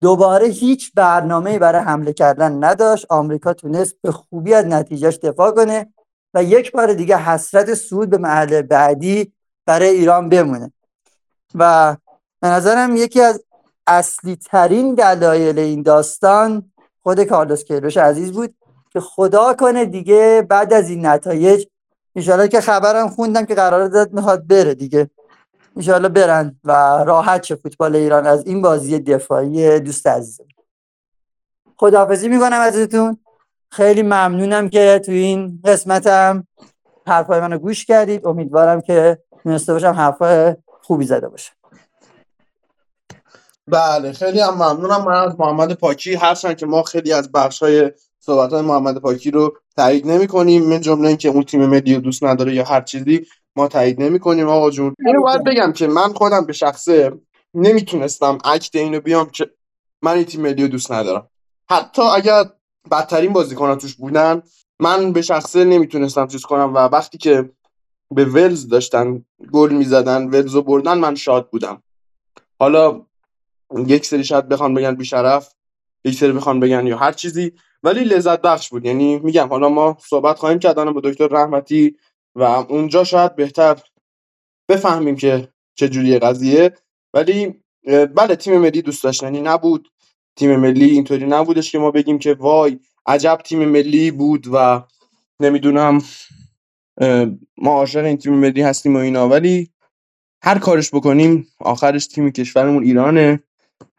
دوباره 0.00 0.46
هیچ 0.46 0.92
برنامه 0.94 1.58
برای 1.58 1.82
حمله 1.82 2.12
کردن 2.12 2.64
نداشت. 2.64 3.06
آمریکا 3.08 3.52
تونست 3.52 3.96
به 4.02 4.12
خوبی 4.12 4.54
از 4.54 4.66
نتیجهش 4.66 5.16
دفاع 5.16 5.50
کنه 5.50 5.92
و 6.34 6.44
یک 6.44 6.72
بار 6.72 6.92
دیگه 6.92 7.16
حسرت 7.16 7.74
سود 7.74 8.10
به 8.10 8.18
محل 8.18 8.62
بعدی 8.62 9.32
برای 9.66 9.88
ایران 9.88 10.28
بمونه. 10.28 10.72
و 11.54 11.96
به 12.40 12.48
نظرم 12.48 12.96
یکی 12.96 13.20
از 13.20 13.44
اصلی 13.86 14.36
ترین 14.36 14.94
دلایل 14.94 15.58
این 15.58 15.82
داستان 15.82 16.72
خود 17.02 17.24
کارلوس 17.24 17.64
کیروش 17.64 17.96
عزیز 17.96 18.32
بود 18.32 18.54
که 18.90 19.00
خدا 19.00 19.54
کنه 19.54 19.84
دیگه 19.84 20.46
بعد 20.48 20.72
از 20.72 20.90
این 20.90 21.06
نتایج 21.06 21.66
انشالله 22.16 22.48
که 22.48 22.60
خبرم 22.60 23.08
خوندم 23.08 23.44
که 23.44 23.54
قرار 23.54 23.88
داد 23.88 24.12
می‌خواد 24.12 24.46
بره 24.46 24.74
دیگه. 24.74 25.10
انشالله 25.78 26.08
برن 26.08 26.56
و 26.64 26.72
راحت 27.06 27.42
شه 27.42 27.54
فوتبال 27.54 27.96
ایران 27.96 28.26
از 28.26 28.46
این 28.46 28.62
بازی 28.62 28.98
دفاعی 28.98 29.80
دوست 29.80 30.06
عزیزم. 30.06 30.44
خداحافظی 31.76 32.28
می‌کنم 32.28 32.60
ازتون 32.60 33.18
خیلی 33.70 34.02
ممنونم 34.02 34.68
که 34.68 35.00
تو 35.06 35.12
این 35.12 35.60
قسمتم 35.64 36.46
حرفای 37.06 37.40
منو 37.40 37.58
گوش 37.58 37.84
کردید. 37.84 38.26
امیدوارم 38.26 38.80
که 38.80 39.18
تونسته 39.42 39.72
باشم 39.72 39.92
حرفای 39.92 40.56
خوبی 40.82 41.04
زده 41.04 41.28
باشم. 41.28 41.52
بله 43.68 44.12
خیلی 44.12 44.40
هم 44.40 44.54
ممنونم. 44.54 45.04
من 45.04 45.14
از 45.14 45.40
محمد 45.40 45.72
پاکی 45.72 46.14
هرچند 46.14 46.56
که 46.56 46.66
ما 46.66 46.82
خیلی 46.82 47.12
از 47.12 47.32
بخش 47.32 47.62
های 47.62 47.92
صحبت 48.20 48.52
های 48.52 48.62
محمد 48.62 48.98
پاکی 48.98 49.30
رو 49.30 49.56
تایید 49.76 50.06
نمی 50.06 50.26
کنیم 50.26 50.68
من 50.68 50.80
جمله 50.80 51.08
اینکه 51.08 51.28
اون 51.28 51.42
تیم 51.42 51.66
ملی 51.66 51.98
دوست 51.98 52.24
نداره 52.24 52.54
یا 52.54 52.64
هر 52.64 52.80
چیزی 52.80 53.26
ما 53.58 53.68
تایید 53.68 54.02
نمی 54.02 54.18
کنیم 54.18 54.48
آقا 54.48 54.70
جون. 54.70 54.94
اینو 55.06 55.22
باید 55.22 55.44
بگم 55.44 55.72
که 55.72 55.86
من 55.86 56.12
خودم 56.12 56.46
به 56.46 56.52
شخصه 56.52 57.12
نمی‌تونستم 57.54 58.38
اکت 58.44 58.76
اینو 58.76 59.00
بیام 59.00 59.30
که 59.30 59.50
من 60.02 60.12
این 60.12 60.24
تیم 60.24 60.40
ملی 60.40 60.62
رو 60.62 60.68
دوست 60.68 60.92
ندارم. 60.92 61.28
حتی 61.70 62.02
اگر 62.02 62.44
بدترین 62.90 63.32
بازیکن 63.32 63.74
توش 63.74 63.94
بودن 63.94 64.42
من 64.80 65.12
به 65.12 65.22
شخصه 65.22 65.64
نمی‌تونستم 65.64 66.26
چیز 66.26 66.42
کنم 66.42 66.74
و 66.74 66.78
وقتی 66.78 67.18
که 67.18 67.50
به 68.10 68.24
ولز 68.24 68.68
داشتن 68.68 69.24
گل 69.52 69.72
می‌زدن 69.72 70.28
ولز 70.28 70.54
رو 70.54 70.62
بردن 70.62 70.98
من 70.98 71.14
شاد 71.14 71.50
بودم. 71.50 71.82
حالا 72.58 73.06
یک 73.86 74.06
سری 74.06 74.24
شاید 74.24 74.48
بخوان 74.48 74.74
بگن 74.74 74.94
بیشرف 74.94 75.54
یک 76.04 76.14
سری 76.14 76.32
بخوان 76.32 76.60
بگن 76.60 76.86
یا 76.86 76.96
هر 76.96 77.12
چیزی 77.12 77.52
ولی 77.82 78.04
لذت 78.04 78.42
بخش 78.42 78.68
بود. 78.68 78.86
یعنی 78.86 79.18
میگم 79.18 79.48
حالا 79.48 79.68
ما 79.68 79.96
صحبت 80.00 80.38
خواهیم 80.38 80.58
کردن 80.58 80.92
با 80.92 81.00
دکتر 81.04 81.26
رحمتی 81.26 81.96
و 82.38 82.42
اونجا 82.42 83.04
شاید 83.04 83.36
بهتر 83.36 83.82
بفهمیم 84.70 85.16
که 85.16 85.48
چه 85.74 85.88
جوری 85.88 86.18
قضیه. 86.18 86.74
ولی 87.14 87.54
بله 88.16 88.36
تیم 88.36 88.58
ملی 88.58 88.82
دوست 88.82 89.04
داشتنی 89.04 89.40
نبود. 89.40 89.88
تیم 90.36 90.56
ملی 90.56 90.84
اینطوری 90.84 91.26
نبودش 91.26 91.72
که 91.72 91.78
ما 91.78 91.90
بگیم 91.90 92.18
که 92.18 92.34
وای 92.34 92.78
عجب 93.06 93.38
تیم 93.44 93.68
ملی 93.68 94.10
بود 94.10 94.46
و 94.52 94.82
نمی‌دونم 95.40 96.02
ما 97.56 97.72
عاشق 97.72 98.04
این 98.04 98.16
تیم 98.16 98.34
ملی 98.34 98.62
هستیم 98.62 98.96
و 98.96 98.98
اینا. 98.98 99.28
ولی 99.28 99.70
هر 100.42 100.58
کارش 100.58 100.94
بکنیم 100.94 101.46
آخرش 101.60 102.06
تیم 102.06 102.30
کشورمون 102.30 102.84
ایرانه. 102.84 103.42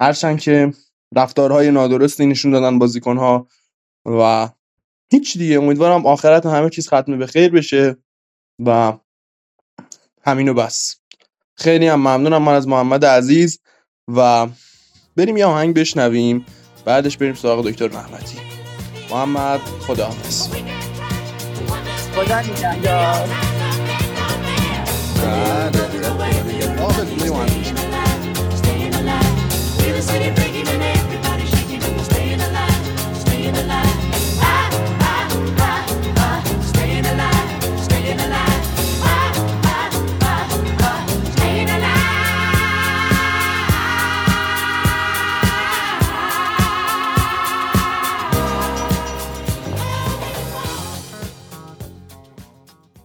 هرچند 0.01 0.39
که 0.39 0.73
رفتارهای 1.15 1.71
نادرستی 1.71 2.25
نشون 2.25 2.51
دادن 2.51 2.79
بازیکنها 2.79 3.47
و 4.05 4.49
هیچ 5.11 5.37
دیگه. 5.37 5.57
امیدوارم 5.57 6.05
آخرت 6.05 6.45
همه 6.45 6.69
چیز 6.69 6.87
ختم 6.87 7.17
به 7.17 7.27
خیر 7.27 7.51
بشه. 7.51 7.97
و 8.66 8.93
همینو 10.24 10.53
بس. 10.53 10.95
خیلی 11.55 11.88
هم 11.88 11.99
ممنونم. 11.99 12.43
من 12.43 12.53
از 12.53 12.68
محمد 12.68 13.05
عزیز 13.05 13.60
و 14.07 14.47
بریم 15.16 15.38
یه 15.38 15.45
آهنگ 15.45 15.76
بشنویم. 15.76 16.45
بعدش 16.86 17.18
بریم 17.18 17.34
سراغ 17.34 17.66
دکتر 17.66 17.88
رحمتی 17.88 18.38
محمد 19.12 19.60
خدا 19.60 20.10
خدا 20.10 20.10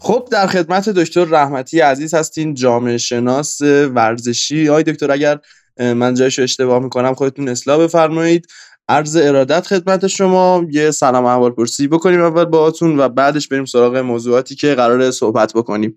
خب 0.05 0.29
در 0.31 0.47
خدمت 0.47 0.89
دکتر 0.89 1.25
رحمتی 1.25 1.81
عزیز 1.81 2.15
هستین 2.15 2.55
جامعه 2.55 2.99
شناس 2.99 3.61
ورزشی. 3.95 4.69
آی 4.69 4.83
دکتر 4.83 5.11
اگر 5.11 5.39
من 5.79 6.15
جایشو 6.15 6.43
اشتباه 6.43 6.79
می‌کنم 6.79 7.15
خودتون 7.15 7.49
اصلاح 7.49 7.79
بفرمایید. 7.79 8.47
عرض 8.89 9.17
ارادت 9.17 9.67
خدمت 9.67 10.07
شما. 10.07 10.67
یه 10.71 10.91
سلام 10.91 11.25
احوال 11.25 11.51
پرسی 11.51 11.89
بکنیم 11.89 12.23
اول 12.23 12.45
باهاتون 12.45 13.01
و 13.01 13.09
بعدش 13.09 13.49
بریم 13.49 13.65
سراغ 13.65 13.97
موضوعاتی 13.97 14.55
که 14.55 14.75
قرار 14.75 15.11
صحبت 15.11 15.53
بکنیم. 15.53 15.95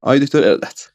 آی 0.00 0.20
دکتر 0.20 0.38
ارادت. 0.38 0.88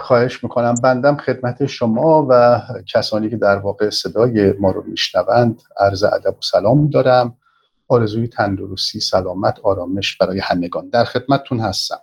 خواهش 0.00 0.44
می‌کنم. 0.44 0.74
بندم 0.82 1.16
خدمت 1.16 1.66
شما 1.66 2.26
و 2.30 2.62
کسانی 2.94 3.30
که 3.30 3.36
در 3.36 3.56
واقع 3.56 3.90
صدای 3.90 4.52
ما 4.52 4.70
رو 4.70 4.84
میشنوند. 4.86 5.62
عرض 5.80 6.04
ادب 6.04 6.36
و 6.36 6.40
سلام 6.42 6.90
دارم. 6.90 7.36
آرزوی 7.88 8.28
تندرستی 8.28 9.00
سلامت 9.00 9.58
آرامش 9.62 10.16
برای 10.16 10.40
همگان. 10.40 10.88
در 10.88 11.04
خدمتتون 11.04 11.60
هستم. 11.60 12.00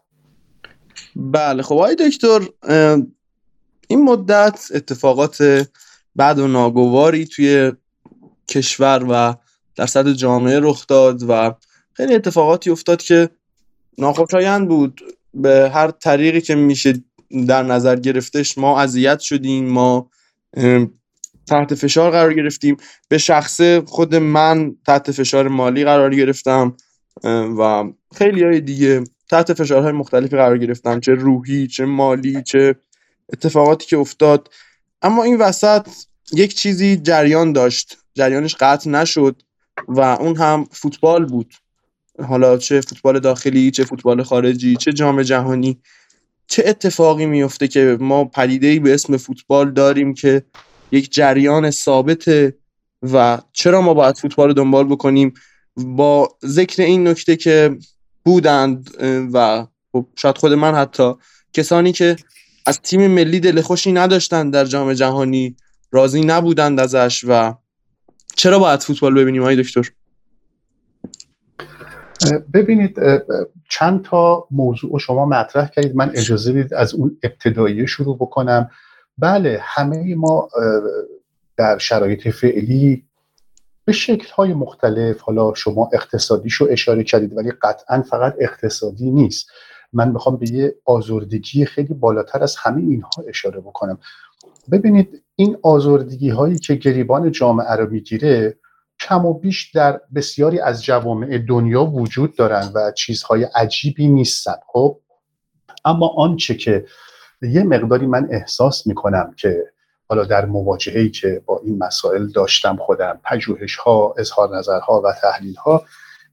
بله 1.16 1.64
خب 1.64 1.74
آقای 1.74 1.96
دکتر 1.96 2.42
این 3.88 4.04
مدت 4.04 4.68
اتفاقات 4.74 5.68
بد 6.18 6.40
و 6.40 6.48
ناگواری 6.48 7.26
توی 7.26 7.72
کشور 8.48 9.06
و 9.10 9.36
در 9.76 9.86
سطح 9.86 10.14
جامعه 10.14 10.60
رخ 10.60 10.88
داد 10.88 11.24
و 11.30 11.56
خیلی 11.94 12.16
اتفاقاتی 12.16 12.70
افتاد 12.70 13.02
که 13.02 13.30
ناخوشایند 13.98 14.68
بود. 14.68 15.02
به 15.34 15.72
هر 15.74 15.92
طریقی 15.92 16.42
که 16.42 16.56
میشه 16.56 16.94
در 17.48 17.64
نظر 17.64 17.96
گرفتش 17.96 18.58
ما 18.58 18.80
اذیت 18.82 19.20
شدیم 19.20 19.70
ما 19.70 20.10
تحت 21.48 21.76
فشار 21.76 22.12
قرار 22.12 22.34
گرفتیم. 22.34 22.78
به 23.10 23.18
شخصه 23.18 23.82
خود 23.82 24.16
من 24.16 24.76
تحت 24.88 25.12
فشار 25.12 25.48
مالی 25.48 25.84
قرار 25.84 26.16
گرفتم 26.16 26.78
و 27.60 27.84
خیلی 28.16 28.44
های 28.44 28.62
دیگه 28.62 29.04
تحت 29.30 29.54
فشارهای 29.54 29.92
مختلفی 29.92 30.36
قرار 30.38 30.58
گرفتم. 30.58 31.00
چه 31.00 31.14
روحی 31.14 31.68
چه 31.68 31.86
مالی 31.86 32.44
چه 32.44 32.76
اتفاقاتی 33.34 33.86
که 33.86 33.98
افتاد. 33.98 34.50
اما 35.02 35.24
این 35.24 35.38
وسط 35.38 35.88
یک 36.34 36.56
چیزی 36.56 36.98
جریان 36.98 37.54
داشت. 37.54 37.98
جریانش 38.14 38.56
قطع 38.60 38.90
نشد 38.90 39.42
و 39.88 40.02
اون 40.02 40.36
هم 40.36 40.66
فوتبال 40.72 41.26
بود. 41.26 41.54
حالا 42.28 42.58
چه 42.58 42.82
فوتبال 42.82 43.20
داخلی 43.20 43.72
چه 43.72 43.84
فوتبال 43.84 44.24
خارجی 44.24 44.76
چه 44.76 44.94
جام 44.94 45.24
جهانی. 45.24 45.80
چه 46.48 46.64
اتفاقی 46.66 47.26
میفته 47.26 47.68
که 47.68 47.98
ما 48.00 48.26
پدیده 48.26 48.80
به 48.80 48.94
اسم 48.94 49.18
فوتبال 49.18 49.72
داریم 49.72 50.14
که 50.14 50.44
یک 50.96 51.14
جریان 51.14 51.72
ثابته 51.72 52.58
و 53.14 53.42
چرا 53.54 53.82
ما 53.82 53.94
باید 53.94 54.18
فوتبال 54.18 54.48
رو 54.48 54.54
دنبال 54.54 54.88
بکنیم؟ 54.88 55.34
با 55.78 56.38
ذکر 56.46 56.84
این 56.84 57.08
نکته 57.08 57.36
که 57.36 57.78
بودند 58.26 58.90
و 59.34 59.68
خب 59.92 60.08
شاید 60.16 60.38
خود 60.38 60.54
من 60.54 60.76
حتی 60.76 61.14
کسانی 61.54 61.92
که 61.92 62.16
از 62.66 62.82
تیم 62.82 63.08
ملی 63.08 63.40
دل 63.40 63.62
خوشی 63.62 63.92
نداشتند 63.92 64.54
در 64.54 64.66
جام 64.66 64.94
جهانی 64.94 65.56
راضی 65.92 66.22
نبودند 66.22 66.80
ازش 66.80 67.26
و 67.28 67.54
چرا 68.36 68.60
باید 68.60 68.80
فوتبال 68.80 69.14
ببینیم 69.14 69.44
های 69.44 69.64
دکتر؟ 69.64 69.92
ببینید 72.54 73.00
چند 73.70 74.04
تا 74.04 74.48
موضوع 74.52 75.00
شما 75.00 75.26
مطرح 75.26 75.68
کردید. 75.68 75.96
من 75.96 76.12
اجازه 76.16 76.54
بدید 76.54 76.74
از 76.74 76.94
اون 76.94 77.18
ابتدایی 77.24 77.88
شروع 77.88 78.16
بکنم. 78.16 78.70
بله 79.18 79.60
همه 79.62 80.16
ما 80.16 80.50
در 81.58 81.78
شرایط 81.78 82.28
فعلی 82.28 83.06
به 83.86 83.92
شکل 83.92 84.34
های 84.34 84.54
مختلف 84.54 85.22
حالا 85.22 85.54
شما 85.54 85.90
اقتصادیشو 85.94 86.68
اشاره 86.70 87.04
کردید 87.04 87.38
ولی 87.38 87.52
قطعا 87.52 88.02
فقط 88.02 88.36
اقتصادی 88.40 89.12
نیست. 89.12 89.48
من 89.94 90.12
می‌خوام 90.12 90.38
به 90.38 90.52
یه 90.52 90.76
آزردگی 90.86 91.66
خیلی 91.66 91.94
بالاتر 91.94 92.44
از 92.44 92.56
همه 92.56 92.82
اینها 92.82 93.24
اشاره 93.28 93.60
بکنم. 93.60 93.98
ببینید 94.72 95.24
این 95.36 95.58
آزردگی 95.64 96.30
هایی 96.30 96.60
که 96.60 96.76
گریبان 96.76 97.32
جامعه 97.32 97.72
رو 97.72 97.90
می‌گیره 97.90 98.58
کم 99.00 99.26
و 99.26 99.34
بیش 99.34 99.72
در 99.72 100.02
بسیاری 100.16 100.60
از 100.60 100.84
جوامع 100.84 101.38
دنیا 101.38 101.84
وجود 101.84 102.36
دارن 102.36 102.72
و 102.76 102.92
چیزهای 102.92 103.44
عجیبی 103.44 104.08
نیستن 104.08 104.56
خب؟ 104.68 105.00
اما 105.86 106.08
آنچه 106.08 106.56
که 106.56 106.86
یه 107.42 107.64
مقداری 107.64 108.08
من 108.08 108.28
احساس 108.32 108.88
می‌کنم 108.88 109.34
که 109.38 109.66
حالا 110.10 110.24
در 110.24 110.46
مواجهه 110.46 111.10
که 111.10 111.42
با 111.46 111.62
این 111.66 111.78
مسائل 111.78 112.28
داشتم 112.28 112.76
خودم 112.76 113.20
پژوهش 113.24 113.76
ها 113.76 114.16
اظهار 114.18 114.58
نظرها 114.58 115.02
و 115.02 115.14
تحلیل 115.22 115.56
ها 115.56 115.86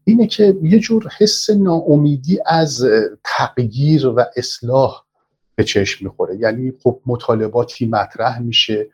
اینه 0.04 0.26
که 0.26 0.56
یه 0.62 0.78
جور 0.78 1.08
حس 1.18 1.50
ناامیدی 1.50 2.38
از 2.46 2.86
تغییر 3.24 4.06
و 4.06 4.24
اصلاح 4.36 5.02
به 5.54 5.64
چشم 5.64 6.04
می‌خوره. 6.04 6.36
یعنی 6.36 6.72
خب 6.82 7.00
مطالباتی 7.06 7.86
مطرح 7.86 8.38
میشه. 8.38 8.86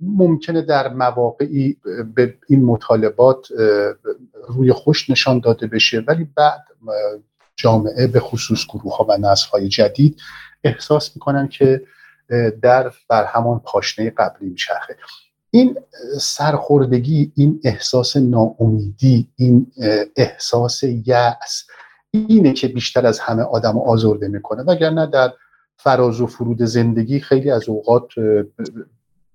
ممکنه 0.00 0.62
در 0.62 0.88
مواقعی 0.88 1.76
به 2.14 2.34
این 2.48 2.64
مطالبات 2.64 3.48
روی 4.48 4.72
خوش 4.72 5.10
نشان 5.10 5.40
داده 5.40 5.66
بشه 5.66 6.04
ولی 6.06 6.28
بعد 6.36 6.64
جامعه 7.56 8.06
به 8.06 8.20
خصوص 8.20 8.66
گروه 8.66 8.96
ها 8.96 9.04
و 9.04 9.18
نسل 9.18 9.48
های 9.48 9.68
جدید 9.68 10.20
احساس 10.64 11.16
می‌کنن 11.16 11.48
که 11.48 11.82
در 12.62 12.92
بر 13.08 13.24
همان 13.24 13.58
پاشنه 13.58 14.10
قبلی 14.10 14.48
میچرخه. 14.48 14.96
این 15.50 15.78
سرخوردگی 16.20 17.32
این 17.36 17.60
احساس 17.64 18.16
ناامیدی 18.16 19.28
این 19.36 19.72
احساس 20.16 20.82
یأس 20.82 21.66
اینه 22.10 22.52
که 22.52 22.68
بیشتر 22.68 23.06
از 23.06 23.18
همه 23.18 23.42
آدم 23.42 23.78
آزرده 23.78 24.28
می‌کنه. 24.28 24.62
وگرنه 24.62 25.06
در 25.06 25.32
فراز 25.76 26.20
و 26.20 26.26
فرود 26.26 26.62
زندگی 26.62 27.20
خیلی 27.20 27.50
از 27.50 27.68
اوقات 27.68 28.08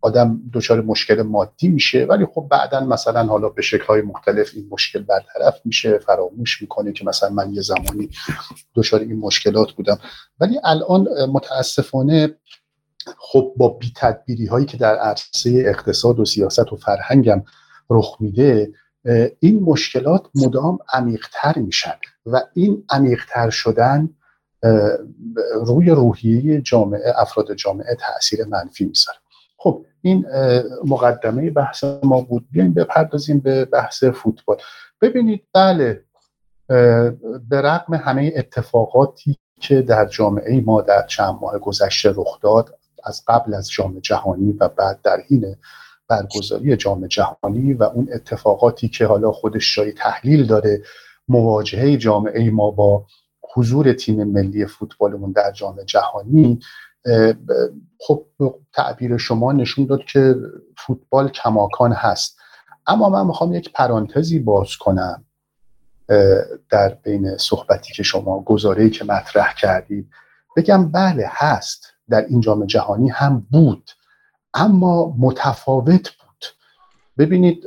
آدم 0.01 0.41
دچار 0.53 0.81
مشکل 0.81 1.21
مادی 1.21 1.67
میشه. 1.67 2.05
ولی 2.05 2.25
خب 2.25 2.47
بعدا 2.51 2.79
مثلا 2.79 3.23
حالا 3.23 3.49
به 3.49 3.61
شکلهای 3.61 4.01
مختلف 4.01 4.51
این 4.55 4.67
مشکل 4.71 5.03
برطرف 5.03 5.61
میشه 5.65 5.97
فراموش 5.97 6.61
می‌کنه 6.61 6.91
که 6.91 7.05
مثلا 7.05 7.29
من 7.29 7.53
یه 7.53 7.61
زمانی 7.61 8.09
دچار 8.75 8.99
این 8.99 9.19
مشکلات 9.19 9.71
بودم. 9.71 9.99
ولی 10.39 10.59
الان 10.63 11.07
متاسفانه 11.33 12.35
خب 13.17 13.53
با 13.57 13.69
بی 13.69 13.93
تدبیری 13.95 14.45
هایی 14.45 14.65
که 14.65 14.77
در 14.77 14.95
عرصه 14.95 15.63
اقتصاد 15.65 16.19
و 16.19 16.25
سیاست 16.25 16.73
و 16.73 16.75
فرهنگم 16.75 17.43
رخ 17.89 18.17
میده 18.19 18.71
این 19.39 19.59
مشکلات 19.63 20.25
مدام 20.35 20.79
عمیقتر 20.93 21.59
میشن 21.59 21.95
و 22.25 22.41
این 22.53 22.83
عمیقتر 22.89 23.49
شدن 23.49 24.09
روی 25.65 25.89
روحیه 25.89 26.61
جامعه 26.61 27.13
افراد 27.15 27.53
جامعه 27.53 27.97
تاثیر 27.99 28.45
منفی 28.45 28.85
می‌ذاره. 28.85 29.17
خب 29.57 29.85
این 30.01 30.25
مقدمه 30.85 31.49
بحث 31.49 31.83
ما 32.03 32.21
بود. 32.21 32.47
بیایم 32.51 32.73
بپردازیم 32.73 33.39
به 33.39 33.65
بحث 33.65 34.03
فوتبال. 34.03 34.57
ببینید 35.01 35.43
بله 35.53 36.03
به 37.49 37.61
رغم 37.61 37.93
همه 37.93 38.33
اتفاقاتی 38.35 39.37
که 39.59 39.81
در 39.81 40.05
جامعه 40.05 40.61
ما 40.61 40.81
در 40.81 41.05
چند 41.07 41.37
ماه 41.41 41.59
گذشته 41.59 42.09
رخ 42.15 42.39
داد 42.41 42.79
از 43.03 43.23
قبل 43.27 43.53
از 43.53 43.69
جام 43.69 43.99
جهانی 43.99 44.51
و 44.51 44.67
بعد 44.67 45.01
در 45.01 45.21
حین 45.29 45.55
برگزاری 46.07 46.77
جام 46.77 47.07
جهانی 47.07 47.73
و 47.73 47.83
اون 47.83 48.09
اتفاقاتی 48.13 48.89
که 48.89 49.05
حالا 49.05 49.31
خودش 49.31 49.75
جای 49.75 49.91
تحلیل 49.91 50.45
داره 50.45 50.81
مواجهه 51.27 51.97
جامعه 51.97 52.51
ما 52.51 52.71
با 52.71 53.05
حضور 53.55 53.93
تیم 53.93 54.23
ملی 54.23 54.65
فوتبالمون 54.65 55.31
در 55.31 55.51
جام 55.51 55.83
جهانی 55.83 56.59
خب 57.99 58.25
تعبیر 58.73 59.17
شما 59.17 59.51
نشون 59.51 59.85
داد 59.85 59.99
که 60.03 60.35
فوتبال 60.77 61.29
کماکان 61.29 61.91
هست. 61.91 62.39
اما 62.87 63.09
من 63.09 63.25
می‌خوام 63.25 63.53
یک 63.53 63.73
پرانتزی 63.73 64.39
باز 64.39 64.75
کنم 64.75 65.25
در 66.69 66.89
بین 67.03 67.37
صحبتی 67.37 67.93
که 67.93 68.03
شما 68.03 68.43
گزاره 68.43 68.89
که 68.89 69.05
مطرح 69.05 69.53
کردید. 69.53 70.09
بگم 70.57 70.91
بله 70.91 71.25
هست. 71.29 71.93
در 72.09 72.25
این 72.25 72.41
جام 72.41 72.65
جهانی 72.65 73.09
هم 73.09 73.47
بود. 73.51 73.91
اما 74.53 75.15
متفاوت 75.19 76.09
بود. 76.09 76.45
ببینید 77.17 77.63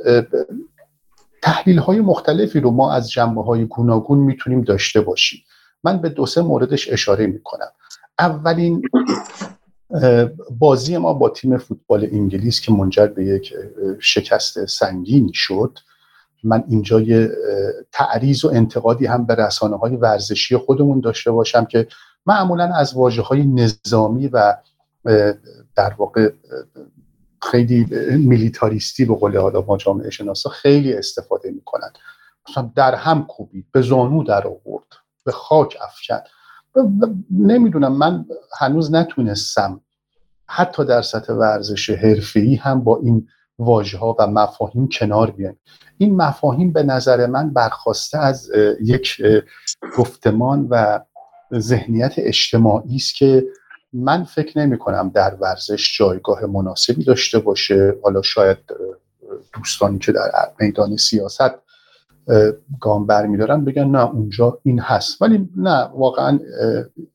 تحلیل 1.41 1.79
های 1.79 1.99
مختلفی 1.99 2.59
رو 2.59 2.71
ما 2.71 2.93
از 2.93 3.11
جنبه 3.11 3.43
های 3.43 3.65
گوناگون 3.65 4.17
می‌تونیم 4.17 4.61
داشته 4.61 5.01
باشیم. 5.01 5.43
من 5.83 6.01
به 6.01 6.09
دو 6.09 6.25
سه 6.25 6.41
موردش 6.41 6.91
اشاره 6.91 7.27
می‌کنم. 7.27 7.71
اولین 8.19 8.81
بازی 10.59 10.97
ما 10.97 11.13
با 11.13 11.29
تیم 11.29 11.57
فوتبال 11.57 12.07
انگلیس 12.11 12.61
که 12.61 12.71
منجر 12.71 13.07
به 13.07 13.25
یک 13.25 13.53
شکست 13.99 14.65
سنگین 14.65 15.31
شد 15.33 15.79
من 16.43 16.63
اینجا 16.67 17.01
یه 17.01 17.31
تعریض 17.91 18.45
و 18.45 18.49
انتقادی 18.53 19.05
هم 19.05 19.25
به 19.25 19.35
رسانه 19.35 19.77
های 19.77 19.95
ورزشی 19.95 20.57
خودمون 20.57 20.99
داشته 20.99 21.31
باشم 21.31 21.65
که 21.65 21.87
معمولا 22.25 22.73
از 22.75 22.93
واجه 22.93 23.21
های 23.21 23.45
نظامی 23.45 24.27
و 24.27 24.57
در 25.75 25.93
واقع 25.97 26.31
خیلی 27.41 27.85
میلیتاریستی 28.17 29.05
به 29.05 29.15
قول 29.15 29.37
حالا 29.37 29.61
ما 29.61 29.77
جامعه 29.77 30.09
شناسا 30.09 30.49
خیلی 30.49 30.93
استفاده 30.93 31.51
می‌کنن. 31.51 31.89
مثلا 32.49 32.71
در 32.75 32.95
هم 32.95 33.25
کوبید 33.25 33.65
به 33.71 33.81
زانو 33.81 34.23
در 34.23 34.47
آورد 34.47 34.87
به 35.25 35.31
خاک 35.31 35.77
افکن 35.81 36.19
نمی‌دونم 37.31 37.97
من 37.97 38.25
هنوز 38.59 38.93
نتونستم 38.93 39.81
حتی 40.45 40.85
در 40.85 41.01
سطح 41.01 41.33
ورزش 41.33 41.89
حرفه‌ای 41.89 42.55
هم 42.55 42.83
با 42.83 42.99
این 43.03 43.27
واژه 43.59 43.97
ها 43.97 44.15
و 44.19 44.27
مفاهیم 44.27 44.87
کنار 44.87 45.31
بیایم 45.31 45.59
این 45.97 46.15
مفاهیم 46.15 46.73
به 46.73 46.83
نظر 46.83 47.25
من 47.25 47.49
برخواسته 47.49 48.17
از 48.17 48.51
یک 48.81 49.21
گفتمان 49.97 50.67
و 50.69 50.99
ذهنیت 51.53 52.13
اجتماعی 52.17 52.95
است 52.95 53.15
که 53.15 53.45
من 53.93 54.23
فکر 54.23 54.59
نمی 54.59 54.77
کنم 54.77 55.09
در 55.09 55.35
ورزش 55.35 55.97
جایگاه 55.97 56.45
مناسبی 56.45 57.03
داشته 57.03 57.39
باشه. 57.39 57.95
حالا 58.03 58.21
شاید 58.21 58.57
دوستانی 59.53 59.99
که 59.99 60.11
در 60.11 60.31
میدان 60.59 60.97
سیاست 60.97 61.62
گام 62.79 63.05
برمیدارن 63.05 63.65
بگن 63.65 63.87
نه 63.87 64.09
اونجا 64.09 64.59
این 64.63 64.79
هست. 64.79 65.21
ولی 65.21 65.49
نه 65.55 65.83
واقعا 65.83 66.39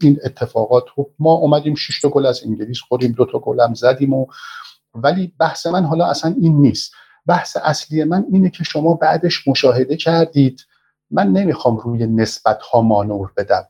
این 0.01 0.19
اتفاقات 0.25 0.85
خب 0.97 1.11
ما 1.19 1.33
اومدیم 1.33 1.75
شش 1.75 2.01
تا 2.01 2.09
گل 2.09 2.27
از 2.27 2.41
انگلیس 2.45 2.81
خوریم 2.81 3.13
دو 3.13 3.25
تا 3.25 3.39
گل 3.39 3.61
هم 3.61 3.75
زدیم 3.75 4.13
و 4.13 4.27
ولی 4.95 5.33
بحث 5.41 5.67
من 5.67 5.85
حالا 5.85 6.07
اصلا 6.07 6.35
این 6.41 6.61
نیست. 6.61 6.93
بحث 7.27 7.57
اصلی 7.65 8.05
من 8.05 8.27
اینه 8.33 8.51
که 8.51 8.65
شما 8.65 8.95
بعدش 8.95 9.49
مشاهده 9.49 9.97
کردید. 9.97 10.61
من 11.11 11.33
نمی‌خوام 11.33 11.77
روی 11.77 12.07
نسبت 12.07 12.63
ها 12.63 12.81
مانور 12.81 13.33
بدم. 13.37 13.65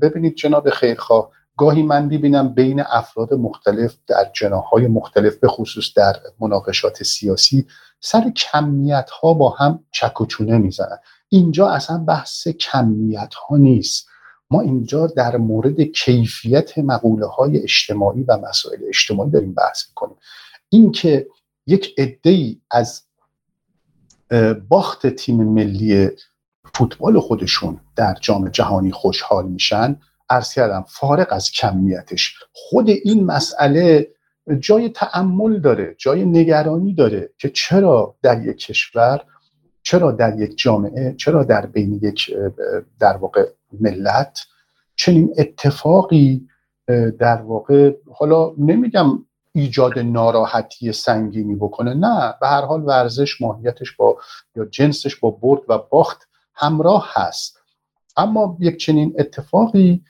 ببینید 0.00 0.34
جناب 0.34 0.70
خیرخواه 0.70 1.30
گاهی 1.56 1.82
من 1.82 2.04
می‌بینم 2.04 2.48
بین 2.48 2.80
افراد 2.80 3.34
مختلف 3.34 3.96
در 4.06 4.30
جناهای 4.34 4.86
مختلف 4.86 5.36
به 5.36 5.48
خصوص 5.48 5.94
در 5.96 6.16
مناقشات 6.40 7.02
سیاسی 7.02 7.66
سر 8.00 8.30
کمیت 8.30 9.10
ها 9.10 9.34
با 9.34 9.50
هم 9.50 9.84
چک 9.90 10.20
و 10.20 10.26
چونه 10.26 10.58
می‌زنن. 10.58 10.98
اینجا 11.28 11.68
اصلا 11.68 11.98
بحث 11.98 12.48
کمیت 12.48 13.34
ها 13.34 13.56
نیست. 13.56 14.08
ما 14.50 14.60
اینجا 14.60 15.06
در 15.06 15.36
مورد 15.36 15.80
کیفیت 15.80 16.78
مقوله 16.78 17.26
های 17.26 17.62
اجتماعی 17.62 18.22
و 18.22 18.36
مسائل 18.36 18.78
اجتماعی 18.88 19.30
داریم 19.30 19.54
بحث 19.54 19.88
می‌کنیم. 19.88 20.16
اینکه 20.68 21.26
یک 21.66 21.94
عده 21.98 22.56
از 22.70 23.02
باخت 24.68 25.06
تیم 25.06 25.44
ملی 25.44 26.10
فوتبال 26.74 27.20
خودشون 27.20 27.80
در 27.96 28.16
جام 28.20 28.48
جهانی 28.48 28.92
خوشحال 28.92 29.48
میشن 29.48 30.00
عرض 30.30 30.54
کردم 30.54 30.84
فارغ 30.88 31.26
از 31.30 31.50
کمیتش. 31.50 32.34
خود 32.52 32.88
این 32.88 33.24
مسئله 33.24 34.08
جای 34.60 34.88
تعمل 34.88 35.58
داره 35.60 35.94
جای 35.98 36.24
نگرانی 36.24 36.94
داره 36.94 37.30
که 37.38 37.50
چرا 37.50 38.16
در 38.22 38.46
یک 38.46 38.58
کشور 38.58 39.24
چرا 39.82 40.12
در 40.12 40.40
یک 40.40 40.58
جامعه 40.58 41.14
چرا 41.18 41.44
در 41.44 41.66
بین 41.66 42.00
یک 42.02 42.30
در 43.00 43.16
واقع 43.16 43.48
ملت 43.80 44.40
چنین 44.96 45.34
اتفاقی 45.38 46.48
در 47.18 47.42
واقع 47.42 47.92
حالا 48.14 48.52
نمیگم 48.58 49.24
ایجاد 49.52 49.98
ناراحتی 49.98 50.92
سنگینی 50.92 51.54
بکنه 51.54 51.94
نه 51.94 52.34
به 52.40 52.48
هر 52.48 52.64
حال 52.64 52.82
ورزش 52.84 53.40
ماهیتش 53.40 53.92
با 53.92 54.18
یا 54.56 54.64
جنسش 54.64 55.16
با 55.16 55.30
برد 55.30 55.60
و 55.68 55.78
باخت 55.78 56.28
همراه 56.54 57.08
هست. 57.12 57.58
اما 58.16 58.56
یک 58.60 58.76
چنین 58.76 59.14
اتفاقی 59.18 60.04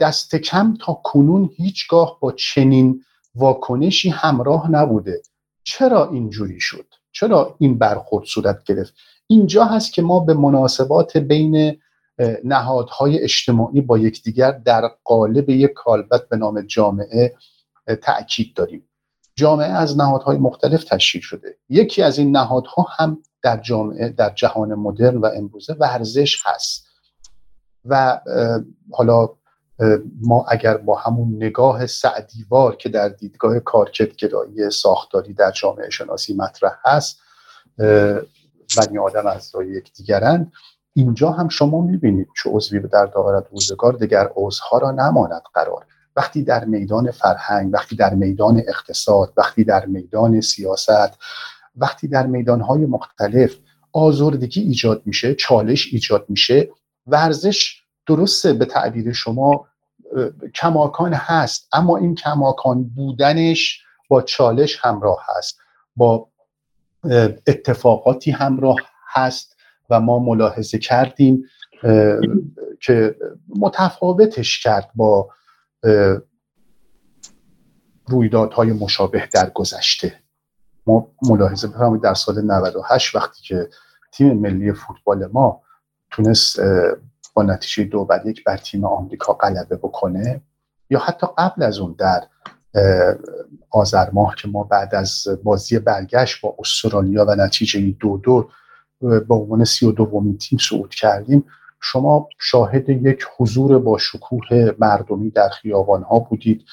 دست 0.00 0.36
کم 0.36 0.74
تا 0.80 1.00
کنون 1.04 1.50
هیچگاه 1.56 2.18
با 2.20 2.32
چنین 2.32 3.04
واکنشی 3.34 4.10
همراه 4.10 4.70
نبوده. 4.70 5.22
چرا 5.64 6.10
اینجوری 6.10 6.60
شد؟ 6.60 6.86
چرا 7.12 7.56
این 7.58 7.78
برخورد 7.78 8.24
صورت 8.24 8.64
گرفت؟ 8.64 8.94
اینجا 9.26 9.64
هست 9.64 9.92
که 9.92 10.02
ما 10.02 10.20
به 10.20 10.34
مناسبات 10.34 11.16
بین 11.16 11.80
نهادهای 12.44 13.18
اجتماعی 13.18 13.80
با 13.80 13.98
یکدیگر 13.98 14.52
در 14.52 14.90
قالب 15.04 15.50
یک 15.50 15.72
کالبت 15.72 16.28
به 16.28 16.36
نام 16.36 16.60
جامعه 16.60 17.34
تاکید 18.02 18.54
داریم. 18.54 18.88
جامعه 19.36 19.68
از 19.68 19.98
نهادهای 19.98 20.36
مختلف 20.36 20.84
تشکیل 20.84 21.20
شده. 21.20 21.56
یکی 21.68 22.02
از 22.02 22.18
این 22.18 22.36
نهادها 22.36 22.86
هم 22.96 23.22
در 23.42 23.56
جامعه 23.56 24.08
در 24.08 24.30
جهان 24.30 24.74
مدرن 24.74 25.16
و 25.16 25.26
امروزه 25.26 25.72
ورزش 25.72 26.42
هست. 26.46 26.86
و 27.84 28.20
حالا 28.92 29.28
ما 30.20 30.46
اگر 30.48 30.76
با 30.76 30.98
همون 30.98 31.36
نگاه 31.36 31.86
سعدیوار 31.86 32.76
که 32.76 32.88
در 32.88 33.08
دیدگاه 33.08 33.60
کارکتگرایی 33.60 34.70
ساختاری 34.70 35.32
در 35.32 35.50
جامعه 35.50 35.90
شناسی 35.90 36.34
مطرح 36.34 36.72
هست 36.84 37.18
بنی 38.76 38.98
آدم 38.98 39.26
از 39.26 39.52
یک 39.66 39.92
دیگرند 39.92 40.52
اینجا 40.94 41.30
هم 41.30 41.48
شما 41.48 41.80
می‌بینید 41.80 42.28
چه 42.42 42.50
عضوی 42.50 42.80
در 42.80 43.06
دائرت 43.06 43.46
روزگار 43.50 43.92
دیگر 43.92 44.28
عضوها 44.36 44.78
را 44.78 44.90
نماند 44.90 45.42
قرار. 45.54 45.86
وقتی 46.16 46.42
در 46.42 46.64
میدان 46.64 47.10
فرهنگ 47.10 47.74
وقتی 47.74 47.96
در 47.96 48.14
میدان 48.14 48.62
اقتصاد 48.68 49.32
وقتی 49.36 49.64
در 49.64 49.86
میدان 49.86 50.40
سیاست 50.40 51.18
وقتی 51.76 52.08
در 52.08 52.26
میدانهای 52.26 52.86
مختلف 52.86 53.56
آزردگی 53.92 54.60
ایجاد 54.60 55.02
میشه 55.04 55.34
چالش 55.34 55.88
ایجاد 55.92 56.24
میشه 56.28 56.70
ورزش 57.06 57.81
درسته 58.06 58.52
به 58.52 58.64
تعبیر 58.64 59.12
شما 59.12 59.66
کماکان 60.54 61.14
هست 61.14 61.68
اما 61.72 61.96
این 61.96 62.14
کماکان 62.14 62.84
بودنش 62.84 63.84
با 64.08 64.22
چالش 64.22 64.78
همراه 64.80 65.26
هست 65.36 65.58
با 65.96 66.28
اتفاقاتی 67.46 68.30
همراه 68.30 68.76
هست 69.08 69.56
و 69.90 70.00
ما 70.00 70.18
ملاحظه 70.18 70.78
کردیم 70.78 71.44
که 72.80 73.16
متفاوتش 73.48 74.62
کرد 74.62 74.90
با 74.94 75.30
رویدادهای 78.06 78.72
مشابه 78.72 79.28
در 79.32 79.50
گذشته. 79.50 80.18
ما 80.86 81.12
ملاحظه 81.22 81.68
بفرمایید 81.68 82.02
در 82.02 82.14
سال 82.14 82.40
98 82.40 83.14
وقتی 83.14 83.42
که 83.42 83.68
تیم 84.12 84.32
ملی 84.32 84.72
فوتبال 84.72 85.28
ما 85.32 85.62
تونست 86.10 86.60
با 87.34 87.42
نتیجه 87.42 87.84
دو 87.84 88.04
بر 88.04 88.26
یک 88.26 88.44
بر 88.44 88.56
تیم 88.56 88.84
آمریکا 88.84 89.32
غلبه 89.32 89.76
بکنه 89.76 90.40
یا 90.90 90.98
حتی 90.98 91.26
قبل 91.38 91.62
از 91.62 91.78
اون 91.78 91.94
در 91.98 92.22
آذر 93.70 94.10
ماه 94.10 94.34
که 94.34 94.48
ما 94.48 94.64
بعد 94.64 94.94
از 94.94 95.28
بازی 95.44 95.78
برگشت 95.78 96.40
با 96.42 96.56
استرالیا 96.58 97.24
و 97.24 97.34
نتیجه 97.34 97.80
دو 98.00 98.18
دو 98.18 98.48
به 99.00 99.34
عنوان 99.34 99.64
سی 99.64 99.86
و 99.86 99.92
دومین 99.92 100.38
تیم 100.38 100.58
صعود 100.58 100.94
کردیم. 100.94 101.44
شما 101.80 102.28
شاهد 102.38 102.88
یک 102.88 103.24
حضور 103.38 103.78
با 103.78 103.98
شکوه 103.98 104.70
مردمی 104.78 105.30
در 105.30 105.48
خیابان 105.48 106.02
ها 106.02 106.18
بودید 106.18 106.64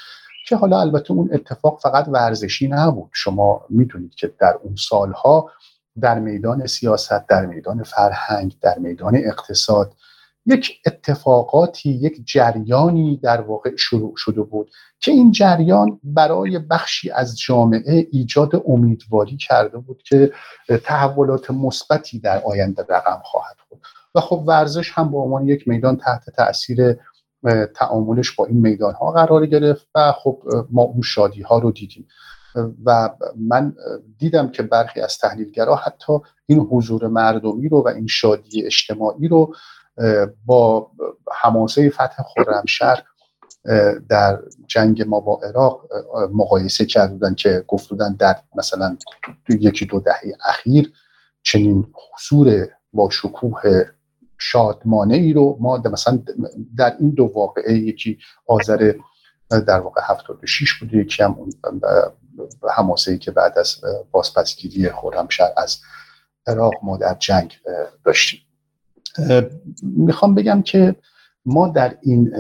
که 0.48 0.56
حالا 0.56 0.82
البته 0.82 1.12
اون 1.12 1.30
اتفاق 1.34 1.80
فقط 1.84 2.08
ورزشی 2.08 2.68
نبود. 2.68 3.10
شما 3.14 3.66
می‌دونید 3.70 4.16
که 4.16 4.34
در 4.40 4.60
اون 4.64 4.76
سالها 4.76 5.52
در 6.02 6.20
میدان 6.20 6.68
سیاست 6.68 7.28
در 7.28 7.46
میدان 7.46 7.84
فرهنگ 7.84 8.56
در 8.62 8.78
میدان 8.78 9.16
اقتصاد 9.16 9.94
یک 10.46 10.82
اتفاقاتی 10.86 11.90
یک 11.90 12.22
جریانی 12.26 13.18
در 13.18 13.42
واقع 13.42 13.76
شروع 13.76 14.14
شده 14.18 14.42
بود 14.42 14.72
که 15.00 15.12
این 15.12 15.32
جریان 15.32 16.00
برای 16.04 16.60
بخشی 16.60 17.12
از 17.12 17.40
جامعه 17.40 18.08
ایجاد 18.12 18.64
امیدواری 18.68 19.38
کرده 19.38 19.78
بود 19.78 20.04
که 20.04 20.32
تحولات 20.84 21.52
مثبتی 21.52 22.20
در 22.20 22.42
آینده 22.44 22.86
رقم 22.90 23.22
خواهد 23.24 23.58
بود 23.70 23.82
و 24.16 24.20
خب 24.20 24.44
ورزش 24.48 24.92
هم 24.92 25.12
به 25.12 25.18
عنوان 25.18 25.48
یک 25.48 25.68
میدان 25.68 25.98
تحت 25.98 26.30
تاثیر 26.30 26.96
تعاملش 27.76 28.32
با 28.32 28.46
این 28.46 28.58
میدان 28.58 28.94
ها 28.94 29.12
قرار 29.12 29.46
گرفت 29.46 29.88
و 29.96 30.12
خب 30.12 30.44
ما 30.72 30.82
اون 30.82 31.02
شادی 31.02 31.42
ها 31.42 31.60
رو 31.60 31.72
دیدیم. 31.72 32.08
و 32.86 33.10
من 33.38 33.76
دیدم 34.18 34.50
که 34.50 34.64
برخی 34.64 35.02
از 35.02 35.18
تحلیلگرا 35.18 35.76
حتی 35.76 36.14
این 36.46 36.60
حضور 36.60 37.08
مردمی 37.08 37.70
رو 37.70 37.82
و 37.82 37.88
این 37.88 38.08
شادی 38.08 38.66
اجتماعی 38.66 39.28
رو 39.28 39.56
با 40.46 40.92
حماسه 41.32 41.90
فتح 41.90 42.24
خرمشهر 42.36 43.04
در 44.10 44.40
جنگ 44.68 45.02
ما 45.02 45.20
با 45.20 45.40
عراق 45.44 45.88
مقایسه 46.34 46.86
کردن 46.86 47.36
که 47.36 47.64
گفتودن 47.68 48.14
در 48.14 48.36
مثلا 48.56 48.98
یکی 49.50 49.86
دو 49.86 50.00
دهه 50.00 50.22
اخیر 50.46 50.94
چنین 51.44 51.94
حضور 52.14 52.68
با 52.94 53.10
شکوه 53.10 53.84
شادمانه 54.38 55.16
ای 55.16 55.34
رو 55.34 55.58
ما 55.60 55.82
مثلا 55.92 56.20
در 56.78 56.96
این 57.00 57.10
دو 57.10 57.32
واقعه 57.36 57.74
یکی 57.74 58.18
آذر 58.46 58.94
در 59.50 59.80
واقع 59.80 60.02
76 60.04 60.74
بوده 60.74 60.98
یکی 60.98 61.24
هم 61.24 61.50
حماسه 62.76 63.12
ای 63.12 63.18
که 63.18 63.32
بعد 63.32 63.58
از 63.58 63.76
بازپسگیری 64.12 64.90
خرمشهر 64.90 65.54
از 65.58 65.78
عراق 66.48 66.74
ما 66.84 66.98
در 66.98 67.16
جنگ 67.20 67.54
داشتیم. 68.06 68.40
می‌خوام 69.84 70.36
بگم 70.36 70.62
که 70.62 70.96
ما 71.46 71.68
در 71.68 71.98
این 72.02 72.34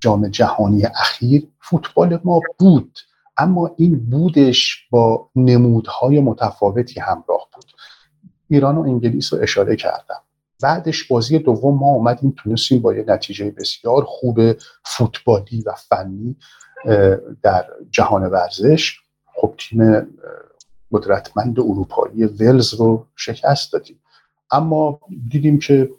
جام 0.00 0.28
جهانی 0.28 0.84
اخیر 0.84 1.48
فوتبال 1.60 2.20
ما 2.24 2.40
بود 2.58 2.98
اما 3.36 3.74
این 3.76 4.10
بودش 4.10 4.88
با 4.90 5.30
نمودهای 5.36 6.20
متفاوتی 6.20 7.00
همراه 7.00 7.48
بود. 7.54 7.72
ایران 8.48 8.76
و 8.76 8.80
انگلیس 8.80 9.32
رو 9.32 9.42
اشاره 9.42 9.76
کردم. 9.76 10.20
بعدش 10.62 11.04
بازی 11.04 11.38
دوم 11.38 11.78
ما 11.78 11.86
اومدیم 11.86 12.34
تونستیم 12.36 12.82
با 12.82 12.94
یه 12.94 13.04
نتیجه 13.08 13.50
بسیار 13.50 14.04
خوب 14.04 14.40
فوتبالی 14.84 15.62
و 15.66 15.72
فنی 15.72 16.36
در 17.42 17.66
جهان 17.90 18.22
ورزش. 18.22 19.00
خب 19.34 19.54
تیم 19.58 20.06
قدرتمند 20.92 21.60
اروپایی 21.60 22.24
ولز 22.24 22.74
رو 22.74 23.06
شکست 23.16 23.72
دادیم. 23.72 24.00
اما 24.50 25.00
دیدیم 25.28 25.58
که 25.58 25.90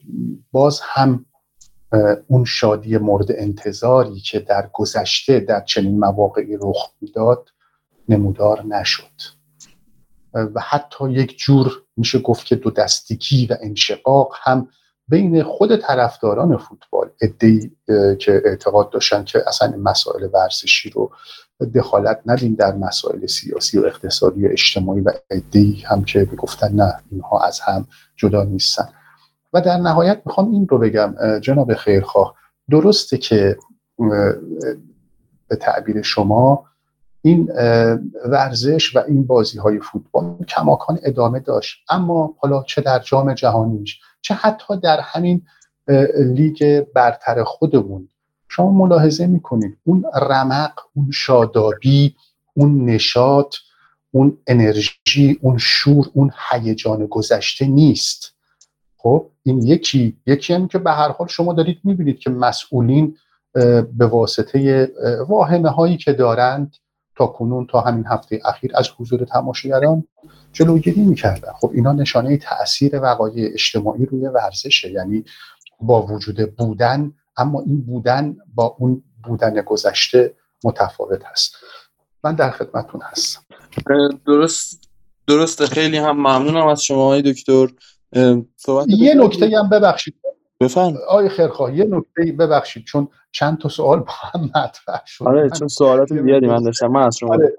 باز 0.51 0.79
هم 0.83 1.25
اون 2.27 2.45
شادی 2.45 2.97
مورد 2.97 3.31
انتظاری 3.31 4.19
که 4.19 4.39
در 4.39 4.69
گذشته 4.73 5.39
در 5.39 5.61
چنین 5.61 5.99
مواقعی 5.99 6.57
رخ 6.61 6.91
می‌داد 7.01 7.49
نمودار 8.09 8.65
نشد. 8.65 9.39
و 10.33 10.61
حتی 10.61 11.11
یک 11.11 11.37
جور 11.37 11.71
میشه 11.97 12.19
گفت 12.19 12.45
که 12.45 12.55
دو 12.55 12.71
دستگی 12.71 13.45
و 13.45 13.57
انشقاق 13.61 14.35
هم 14.43 14.67
بین 15.07 15.43
خود 15.43 15.75
طرفداران 15.75 16.57
فوتبال 16.57 17.09
ادهی 17.21 17.71
که 18.19 18.41
اعتقاد 18.45 18.89
داشتن 18.89 19.23
که 19.23 19.43
اصلا 19.47 19.77
مسائل 19.77 20.29
ورزشی 20.33 20.89
رو 20.89 21.11
دخالت 21.65 22.21
ندیم 22.25 22.55
در 22.55 22.75
مسائل 22.75 23.25
سیاسی 23.25 23.79
و 23.79 23.85
اقتصادی 23.85 24.47
و 24.47 24.49
اجتماعی 24.51 25.01
و 25.01 25.11
ادهی 25.29 25.83
هم 25.87 26.03
که 26.03 26.25
گفتن 26.25 26.75
نه 26.75 26.93
اینها 27.11 27.39
از 27.39 27.59
هم 27.59 27.87
جدا 28.15 28.43
نیستن. 28.43 28.89
و 29.53 29.61
در 29.61 29.77
نهایت 29.77 30.21
می‌خوام 30.25 30.51
این 30.51 30.67
رو 30.67 30.77
بگم 30.77 31.39
جناب 31.39 31.73
خیرخواه. 31.73 32.35
درسته 32.69 33.17
که 33.17 33.57
به 35.47 35.55
تعبیر 35.59 36.01
شما 36.01 36.65
این 37.21 37.51
ورزش 38.25 38.95
و 38.95 38.99
این 39.07 39.27
بازی 39.27 39.57
های 39.57 39.79
فوتبال 39.79 40.45
کماکان 40.47 40.99
ادامه 41.03 41.39
داشت. 41.39 41.77
اما 41.89 42.35
حالا 42.39 42.63
چه 42.63 42.81
در 42.81 42.99
جام 42.99 43.33
جهانیش 43.33 43.99
چه 44.21 44.33
حتی 44.33 44.79
در 44.79 44.99
همین 44.99 45.41
لیگ 46.17 46.85
برتر 46.95 47.43
خودمون. 47.43 48.09
شما 48.49 48.71
ملاحظه 48.71 49.27
می‌کنید. 49.27 49.77
اون 49.83 50.05
رمق 50.21 50.73
اون 50.95 51.11
شادابی 51.11 52.15
اون 52.53 52.85
نشاط 52.85 53.55
اون 54.11 54.37
انرژی 54.47 55.39
اون 55.41 55.57
شور 55.57 56.09
اون 56.13 56.31
هیجان 56.49 57.05
گذشته 57.05 57.65
نیست. 57.65 58.33
خب 58.97 59.29
این 59.43 59.61
یکی 59.61 60.17
یکی 60.25 60.53
هم 60.53 60.67
که 60.67 60.77
به 60.77 60.91
هر 60.91 61.09
حال 61.11 61.27
شما 61.27 61.53
دارید 61.53 61.79
می‌بینید 61.83 62.19
که 62.19 62.29
مسئولین 62.29 63.17
به 63.93 64.05
واسطه 64.05 64.91
واهمه 65.27 65.69
هایی 65.69 65.97
که 65.97 66.13
دارند 66.13 66.75
تا 67.15 67.27
کنون 67.27 67.67
تا 67.67 67.81
همین 67.81 68.05
هفته 68.07 68.41
اخیر 68.45 68.71
از 68.75 68.89
حضور 68.97 69.25
تماشاگران 69.25 70.03
جلوگیری 70.53 71.01
می‌کردن. 71.01 71.51
خب 71.51 71.71
اینا 71.73 71.91
نشانه 71.91 72.37
تاثیر 72.37 72.99
وقایع 73.01 73.49
اجتماعی 73.53 74.05
روی 74.05 74.27
ورزشه. 74.27 74.91
یعنی 74.91 75.23
با 75.81 76.01
وجود 76.05 76.55
بودن 76.55 77.13
اما 77.39 77.61
این 77.61 77.81
بودن 77.81 78.37
با 78.55 78.75
اون 78.79 79.03
بودن 79.23 79.61
گذشته 79.61 80.33
متفاوت 80.63 81.25
هست. 81.25 81.55
من 82.23 82.35
در 82.35 82.51
خدمتون 82.51 83.01
هستم. 83.03 83.41
درست 84.25 84.89
درسته. 85.27 85.65
خیلی 85.65 85.97
هم 85.97 86.17
ممنونم 86.17 86.67
از 86.67 86.83
شما 86.83 87.07
های 87.07 87.21
دکتر. 87.21 87.67
یه 88.87 89.13
نکته 89.13 89.57
هم 89.57 89.69
ببخشید. 89.69 90.15
بفهم. 90.61 90.97
آی 91.09 91.29
خیرخواه 91.29 91.77
یه 91.77 91.85
نکته 91.85 92.31
ببخشید 92.31 92.85
چون 92.85 93.07
چند 93.31 93.57
تا 93.57 93.69
سوال 93.69 93.99
با 93.99 94.11
هم 94.11 94.41
مطرح 94.55 95.01
شد. 95.05 95.27
آره 95.27 95.49
چون 95.49 95.67
سوالات 95.67 96.07
زیادی 96.23 96.47
من 96.47 96.63
داشتم 96.63 96.87
من 96.87 97.03
از 97.03 97.17
شما 97.17 97.33
آره. 97.33 97.55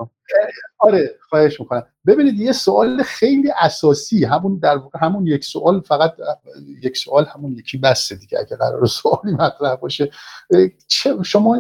آره 0.79 1.15
خواهش 1.29 1.61
می‌کنم. 1.61 1.83
ببینید 2.07 2.41
یه 2.41 2.53
سوال 2.53 3.03
خیلی 3.03 3.51
اساسی 3.59 4.25
همون 4.25 4.59
در 4.59 4.79
همون 5.01 5.27
یک 5.27 5.45
سوال 5.45 5.81
فقط 5.81 6.15
یک 6.83 6.97
سوال 6.97 7.25
همون 7.25 7.53
یکی 7.53 7.79
بسته 7.79 8.15
دیگه 8.15 8.39
اگه 8.39 8.57
قرار 8.57 8.87
سوالی 8.87 9.33
مطرح 9.33 9.75
باشه. 9.77 10.11
شما 11.25 11.59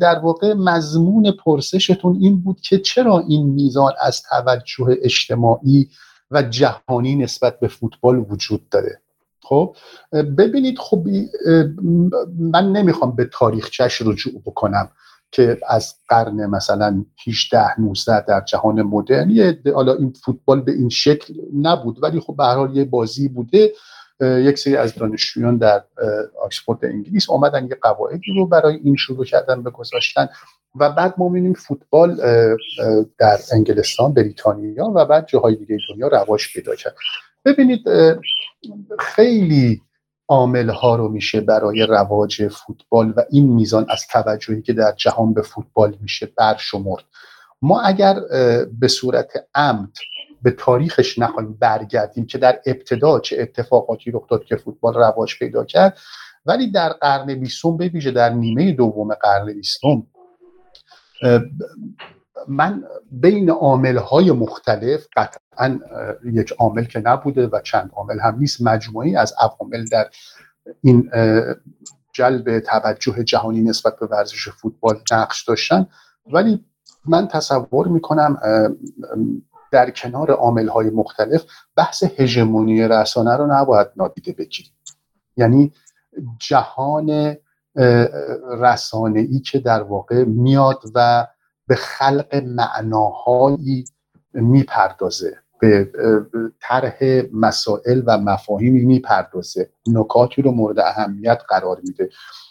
در 0.00 0.18
واقع 0.18 0.52
مضمون 0.52 1.32
پرسشتون 1.44 2.18
این 2.20 2.40
بود 2.40 2.60
که 2.60 2.78
چرا 2.78 3.24
این 3.28 3.46
میزان 3.46 3.92
از 4.00 4.22
توجه 4.22 4.98
اجتماعی 5.02 5.88
و 6.30 6.42
جهانی 6.42 7.16
نسبت 7.16 7.60
به 7.60 7.68
فوتبال 7.68 8.18
وجود 8.30 8.68
داره؟ 8.68 9.00
خب؟ 9.44 9.76
ببینید 10.12 10.78
خب 10.78 11.04
من 12.38 12.72
نمی‌خوام 12.72 13.16
به 13.16 13.24
تاریخچش 13.32 14.02
رجوع 14.02 14.42
بکنم 14.46 14.90
که 15.30 15.58
از 15.68 15.94
قرن 16.08 16.46
مثلا 16.46 17.04
18 17.26 17.80
19 17.80 18.20
در 18.20 18.40
جهان 18.40 18.82
مدرن. 18.82 19.56
حالا 19.74 19.94
این 19.94 20.12
فوتبال 20.24 20.60
به 20.60 20.72
این 20.72 20.88
شکل 20.88 21.34
نبود 21.62 22.02
ولی 22.02 22.20
خب 22.20 22.36
به 22.36 22.76
یه 22.76 22.84
بازی 22.84 23.28
بوده. 23.28 23.72
یک 24.20 24.58
سری 24.58 24.76
از 24.76 24.94
دانشجویان 24.94 25.56
در 25.56 25.84
آکسفورد 26.42 26.84
انگلیس 26.84 27.30
آمدن 27.30 27.66
یه 27.66 27.76
قواعدی 27.82 28.32
رو 28.36 28.46
برای 28.46 28.80
این 28.84 28.96
شروع 28.96 29.24
کردن 29.24 29.62
به 29.62 29.70
گذاشتن 29.70 30.28
و 30.74 30.90
بعد 30.90 31.14
ما 31.18 31.28
می‌بینیم 31.28 31.54
فوتبال 31.54 32.16
در 33.18 33.38
انگلستان 33.52 34.14
بریتانیا 34.14 34.84
و 34.94 35.04
بعد 35.04 35.26
جاهای 35.26 35.56
دیگه 35.56 35.78
دنیا 35.88 36.08
رواج 36.08 36.42
پیدا 36.54 36.74
کرد. 36.74 36.94
ببینید 37.44 37.80
خیلی 38.98 39.82
عامل 40.28 40.70
ها 40.70 40.96
رو 40.96 41.08
میشه 41.08 41.40
برای 41.40 41.86
رواج 41.86 42.48
فوتبال 42.48 43.14
و 43.16 43.22
این 43.30 43.52
میزان 43.52 43.86
از 43.88 44.06
توجهی 44.06 44.62
که 44.62 44.72
در 44.72 44.92
جهان 44.92 45.34
به 45.34 45.42
فوتبال 45.42 45.96
میشه 46.00 46.32
برشمرد. 46.38 47.04
ما 47.62 47.80
اگر 47.80 48.20
به 48.80 48.88
صورت 48.88 49.32
عمد 49.54 49.92
به 50.42 50.50
تاریخش 50.50 51.18
نخواهیم 51.18 51.56
برگردیم 51.60 52.26
که 52.26 52.38
در 52.38 52.60
ابتدا 52.66 53.20
چه 53.20 53.36
اتفاقاتی 53.40 54.10
رخ 54.10 54.28
داد 54.28 54.44
که 54.44 54.56
فوتبال 54.56 54.94
رواج 54.94 55.38
پیدا 55.38 55.64
کرد 55.64 55.98
ولی 56.46 56.70
در 56.70 56.88
قرن 56.88 57.34
بیستم 57.34 57.76
به 57.76 57.88
ویژه 57.88 58.10
در 58.10 58.30
نیمه 58.30 58.72
دوم 58.72 59.14
قرن 59.14 59.52
بیستم 59.52 60.06
من 62.48 62.84
بین 63.10 63.50
عامل 63.50 63.96
های 63.96 64.30
مختلف 64.30 65.06
قطعا 65.16 65.78
یک 66.24 66.52
عامل 66.52 66.84
که 66.84 67.00
نبوده 67.00 67.46
و 67.46 67.60
چند 67.60 67.90
عامل 67.96 68.20
هم 68.20 68.38
نیست 68.38 68.62
مجموعی 68.62 69.16
از 69.16 69.34
عوامل 69.40 69.84
در 69.84 70.10
این 70.82 71.10
جلب 72.12 72.58
توجه 72.58 73.24
جهانی 73.24 73.62
نسبت 73.62 73.98
به 73.98 74.06
ورزش 74.06 74.48
فوتبال 74.48 75.00
نقش 75.12 75.44
داشتن. 75.44 75.86
ولی 76.32 76.64
من 77.04 77.28
تصور 77.28 77.88
می‌کنم 77.88 78.38
در 79.70 79.90
کنار 79.90 80.30
عامل 80.30 80.68
های 80.68 80.90
مختلف 80.90 81.44
بحث 81.76 82.04
هژمونی 82.16 82.88
رسانه 82.88 83.36
رو 83.36 83.46
نباید 83.46 83.88
نادیده 83.96 84.32
بگیریم. 84.32 84.72
یعنی 85.36 85.72
جهان 86.38 87.36
رسانه 88.60 89.20
ای 89.20 89.40
که 89.40 89.58
در 89.58 89.82
واقع 89.82 90.24
میاد 90.24 90.82
و 90.94 91.26
به 91.66 91.74
خلق 91.74 92.34
معناهایی 92.34 93.84
می‌پردازه 94.32 95.38
به 95.60 95.90
طرح 96.60 96.98
مسائل 97.32 98.02
و 98.06 98.18
مفاهیمی 98.18 98.84
می‌پردازه. 98.84 99.70
نکاتی 99.86 100.42
رو 100.42 100.50
مورد 100.50 100.78
اهمیت 100.78 101.42
قرار 101.48 101.80
میده. 101.84 102.08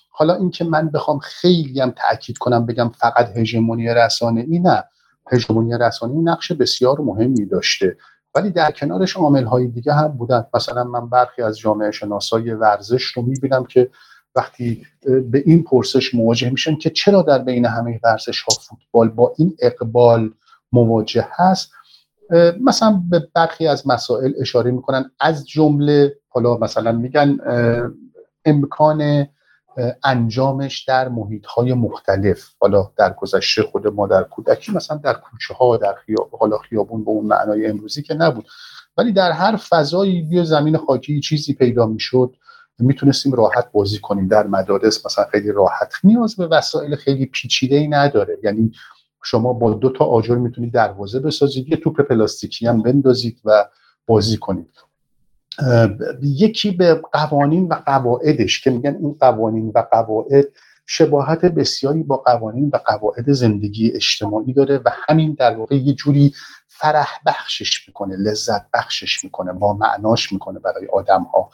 حالا 0.09 0.35
اینکه 0.35 0.63
من 0.63 0.89
بخوام 0.89 1.19
خیلی 1.19 1.81
هم 1.81 1.93
تاکید 2.09 2.37
کنم 2.37 2.65
بگم 2.65 2.89
فقط 2.89 3.37
هژمونی 3.37 3.87
رسانه 3.87 4.45
ای 4.49 4.59
نه. 4.59 4.83
هژمونی 5.31 5.77
رسانه 5.77 6.13
نقش 6.31 6.51
بسیار 6.51 7.01
مهمی 7.01 7.45
داشته. 7.45 7.97
ولی 8.35 8.49
در 8.49 8.71
کنارش 8.71 9.17
عامل 9.17 9.43
های 9.43 9.67
دیگه 9.67 9.93
هم 9.93 10.07
بودن. 10.07 10.45
مثلا 10.53 10.83
من 10.83 11.09
برخی 11.09 11.41
از 11.41 11.57
جامعه 11.57 11.91
شناسای 11.91 12.51
ورزش 12.51 13.03
رو 13.03 13.21
می‌بینم 13.21 13.65
که 13.65 13.89
وقتی 14.35 14.85
به 15.31 15.43
این 15.45 15.63
پرسش 15.63 16.15
مواجه 16.15 16.49
میشن 16.49 16.75
که 16.75 16.89
چرا 16.89 17.21
در 17.21 17.39
بین 17.39 17.65
همه 17.65 17.99
ورزش 18.03 18.41
ها 18.41 18.55
فوتبال 18.61 19.09
با 19.09 19.33
این 19.37 19.55
اقبال 19.61 20.33
مواجه 20.71 21.27
هست 21.31 21.71
مثلا 22.61 23.03
به 23.09 23.27
برخی 23.33 23.67
از 23.67 23.87
مسائل 23.87 24.33
اشاره 24.39 24.71
می‌کنن. 24.71 25.11
از 25.19 25.47
جمله 25.47 26.15
حالا 26.29 26.57
مثلا 26.57 26.91
میگن 26.91 27.37
امکان 28.45 29.27
انجامش 30.03 30.83
در 30.83 31.09
محیط 31.09 31.45
های 31.45 31.73
مختلف. 31.73 32.49
حالا 32.59 32.91
در 32.97 33.13
گذشته 33.13 33.63
خود 33.63 33.87
ما 33.87 34.07
در 34.07 34.23
کودکی 34.23 34.71
مثلا 34.71 34.97
در 34.97 35.13
کوچه 35.13 35.53
ها 35.53 35.77
در 35.77 35.93
خیاب 36.05 36.35
حالا 36.39 36.57
خیابون 36.57 37.03
به 37.03 37.11
اون 37.11 37.25
معنای 37.25 37.67
امروزی 37.67 38.01
که 38.01 38.13
نبود. 38.13 38.47
ولی 38.97 39.11
در 39.11 39.31
هر 39.31 39.55
فضایی 39.55 40.21
بیا 40.21 40.43
زمین 40.43 40.77
خاکی 40.77 41.19
چیزی 41.19 41.53
پیدا 41.53 41.85
می‌شد. 41.85 42.35
می‌تونستیم 42.79 43.33
راحت 43.33 43.71
بازی 43.71 43.99
کنیم. 43.99 44.27
در 44.27 44.47
مدارس 44.47 45.05
مثلا 45.05 45.25
خیلی 45.31 45.51
راحت. 45.51 45.93
نیاز 46.03 46.35
به 46.35 46.47
وسایل 46.47 46.95
خیلی 46.95 47.25
پیچیده 47.25 47.75
ای 47.75 47.87
نداره. 47.87 48.37
یعنی 48.43 48.71
شما 49.23 49.53
با 49.53 49.73
دو 49.73 49.89
تا 49.89 50.05
آجر 50.05 50.35
می‌تونید 50.35 50.73
دروازه 50.73 51.19
بسازید 51.19 51.69
یه 51.69 51.77
توپ 51.77 52.01
پلاستیکی 52.01 52.67
هم 52.67 52.81
بندازید 52.81 53.41
و 53.45 53.69
بازی 54.07 54.37
کنید. 54.37 54.73
یکی 56.21 56.71
به 56.71 57.01
قوانین 57.11 57.67
و 57.67 57.73
قواعدش 57.85 58.61
که 58.61 58.69
میگن 58.69 58.95
این 59.01 59.17
قوانین 59.19 59.71
و 59.75 59.83
قواعد 59.91 60.45
شباهت 60.85 61.45
بسیاری 61.45 62.03
با 62.03 62.17
قوانین 62.17 62.69
و 62.73 62.77
قواعد 62.77 63.31
زندگی 63.31 63.91
اجتماعی 63.91 64.53
داره 64.53 64.77
و 64.77 64.89
همین 65.09 65.35
در 65.39 65.55
واقع 65.57 65.75
یه 65.75 65.93
جوری 65.93 66.33
فرح 66.67 67.07
بخشش 67.25 67.87
می‌کنه 67.87 68.15
لذت 68.15 68.71
بخشش 68.73 69.23
می‌کنه 69.23 69.53
با 69.53 69.73
معناش 69.73 70.31
می‌کنه 70.31 70.59
برای 70.59 70.87
آدم 70.87 71.23
ها 71.23 71.49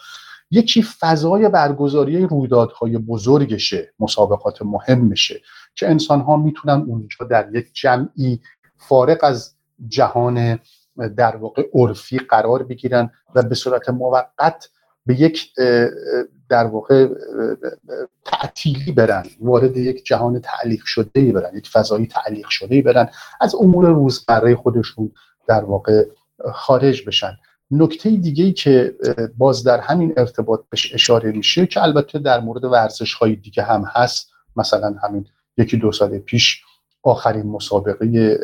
یکی 0.52 0.84
فضای 0.84 1.50
برگزاری 1.50 2.26
رویدادهای 2.26 2.98
بزرگشه 2.98 3.94
مسابقات 4.00 4.62
مهمشه 4.62 5.42
که 5.76 5.90
انسان 5.90 6.22
ها 6.22 6.38
می‌تونن 6.38 6.86
اونجا 6.88 7.26
در 7.30 7.50
یک 7.54 7.70
جمعی 7.74 8.42
فارق 8.78 9.24
از 9.24 9.56
جهان 9.88 10.60
در 11.18 11.36
واقع 11.36 11.64
عرفی 11.74 12.18
قرار 12.18 12.64
بگیرن 12.64 13.12
و 13.36 13.44
به 13.44 13.56
صورت 13.56 13.90
موقت 13.90 14.70
به 15.06 15.22
یک 15.22 15.54
در 16.50 16.66
واقع 16.66 17.08
تعطیلی 18.26 18.92
برن 18.92 19.26
وارد 19.42 19.78
یک 19.78 20.06
جهان 20.06 20.40
تعلیق 20.40 20.82
شده 20.86 21.32
برن 21.32 21.58
یک 21.58 21.70
فضایی 21.70 22.08
تعلیق 22.08 22.48
شده 22.50 22.82
برن 22.82 23.10
از 23.42 23.56
امور 23.56 23.86
روزمره 23.86 24.56
خودشون 24.56 25.12
در 25.48 25.64
واقع 25.64 26.06
خارج 26.54 27.08
بشن. 27.08 27.38
نکته 27.72 28.10
دیگه 28.10 28.44
ای 28.44 28.54
که 28.54 28.96
باز 29.38 29.64
در 29.64 29.80
همین 29.80 30.14
ارتباط 30.18 30.60
بهش 30.70 30.94
اشاره 30.94 31.32
میشه 31.32 31.68
که 31.68 31.84
البته 31.84 32.20
در 32.20 32.40
مورد 32.40 32.64
ورزش 32.64 33.14
های 33.14 33.36
دیگه 33.36 33.64
هم 33.64 33.84
هست. 33.88 34.32
مثلا 34.56 34.96
همین 35.04 35.26
یکی 35.58 35.78
دو 35.78 35.92
سال 35.92 36.20
پیش 36.20 36.64
آخرین 37.04 37.46
مسابقه 37.46 38.40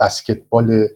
بسکتبال 0.00 0.88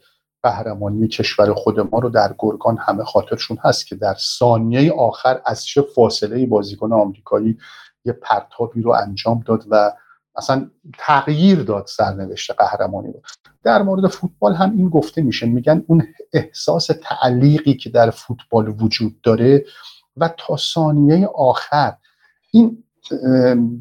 قهرمانی 0.43 1.09
کشور 1.09 1.55
خود 1.55 1.81
ما 1.81 1.99
رو 1.99 2.09
در 2.09 2.35
گرگان 2.39 2.77
همه 2.77 3.05
خاطرشون 3.05 3.59
هست 3.65 3.87
که 3.87 3.95
در 3.95 4.15
ثانیه 4.39 4.93
آخر 4.93 5.41
از 5.47 5.65
چه 5.65 5.83
فاصله 5.83 6.47
بازیکن 6.47 6.93
آمریکایی 6.93 7.59
یه 8.05 8.13
پرتابی 8.13 8.83
رو 8.83 8.91
انجام 8.91 9.43
داد 9.47 9.65
و 9.71 9.93
اصلا 10.37 10.71
تغییر 10.99 11.63
داد 11.63 11.87
سرنوشت 11.87 12.51
قهرمانی 12.51 13.13
رو. 13.13 13.21
در 13.63 13.83
مورد 13.83 14.07
فوتبال 14.07 14.55
هم 14.55 14.71
این 14.77 14.89
گفته 14.89 15.23
میشه. 15.23 15.47
میگن 15.47 15.85
اون 15.87 16.07
احساس 16.33 16.91
تعلیقی 17.03 17.75
که 17.75 17.91
در 17.91 18.11
فوتبال 18.11 18.69
وجود 18.69 19.21
داره 19.21 19.65
و 20.17 20.35
تا 20.37 20.57
ثانیه 20.57 21.27
آخر 21.27 21.93
این 22.51 22.85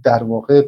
در 0.03 0.23
واقع 0.23 0.67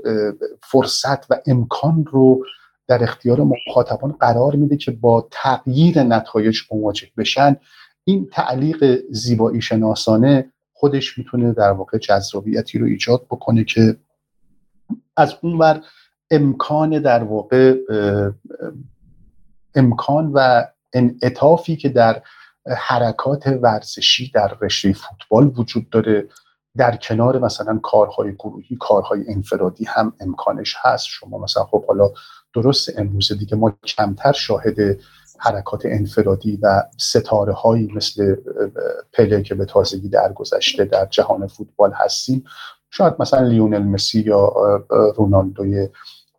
فرصت 0.63 1.31
و 1.31 1.41
امکان 1.45 2.05
رو 2.05 2.45
در 2.87 3.03
اختیار 3.03 3.41
مخاطبان 3.41 4.11
قرار 4.11 4.55
میده 4.55 4.77
که 4.77 4.91
با 4.91 5.27
تغییر 5.31 6.03
نتایج 6.03 6.59
مواجه 6.71 7.07
بشن. 7.17 7.55
این 8.03 8.29
تعلیق 8.31 8.99
زیبایی 9.11 9.61
شناسانه 9.61 10.51
خودش 10.73 11.17
می‌تونه 11.17 11.53
در 11.53 11.71
واقع 11.71 11.97
جذابیتی 11.97 12.79
رو 12.79 12.85
ایجاد 12.85 13.25
بکنه 13.25 13.63
که 13.63 13.97
از 15.17 15.35
اون 15.41 15.57
بر 15.57 15.81
امکان 16.31 17.01
در 17.01 17.23
واقع 17.23 17.75
امکان 19.75 20.31
و 20.33 20.63
انعطافی 20.93 21.75
که 21.75 21.89
در 21.89 22.21
حرکات 22.77 23.47
ورزشی 23.47 24.31
در 24.33 24.57
رشته 24.61 24.93
فوتبال 24.93 25.51
وجود 25.57 25.89
داره 25.89 26.27
در 26.77 26.95
کنار 26.95 27.39
مثلا 27.39 27.79
کارهای 27.83 28.33
گروهی 28.33 28.75
کارهای 28.75 29.23
انفرادی 29.27 29.85
هم 29.85 30.13
امکانش 30.19 30.75
هست. 30.81 31.05
شما 31.05 31.37
مثلا 31.37 31.63
خب 31.63 31.85
حالا 31.85 32.09
درست 32.53 32.99
امروز 32.99 33.31
دیگه 33.39 33.55
ما 33.55 33.77
کمتر 33.83 34.31
شاهد 34.31 34.75
حرکات 35.39 35.81
انفرادی 35.85 36.59
و 36.61 36.83
ستاره 36.97 37.53
هایی 37.53 37.91
مثل 37.95 38.35
پله 39.13 39.41
که 39.43 39.55
به 39.55 39.65
تازگی 39.65 40.09
درگذشته 40.09 40.85
در 40.85 41.05
جهان 41.05 41.47
فوتبال 41.47 41.91
هستیم. 41.93 42.43
شاید 42.95 43.13
مثلا 43.19 43.47
لیونل 43.47 43.83
مسی 43.83 44.21
یا 44.21 44.53
رونالدوی 45.17 45.89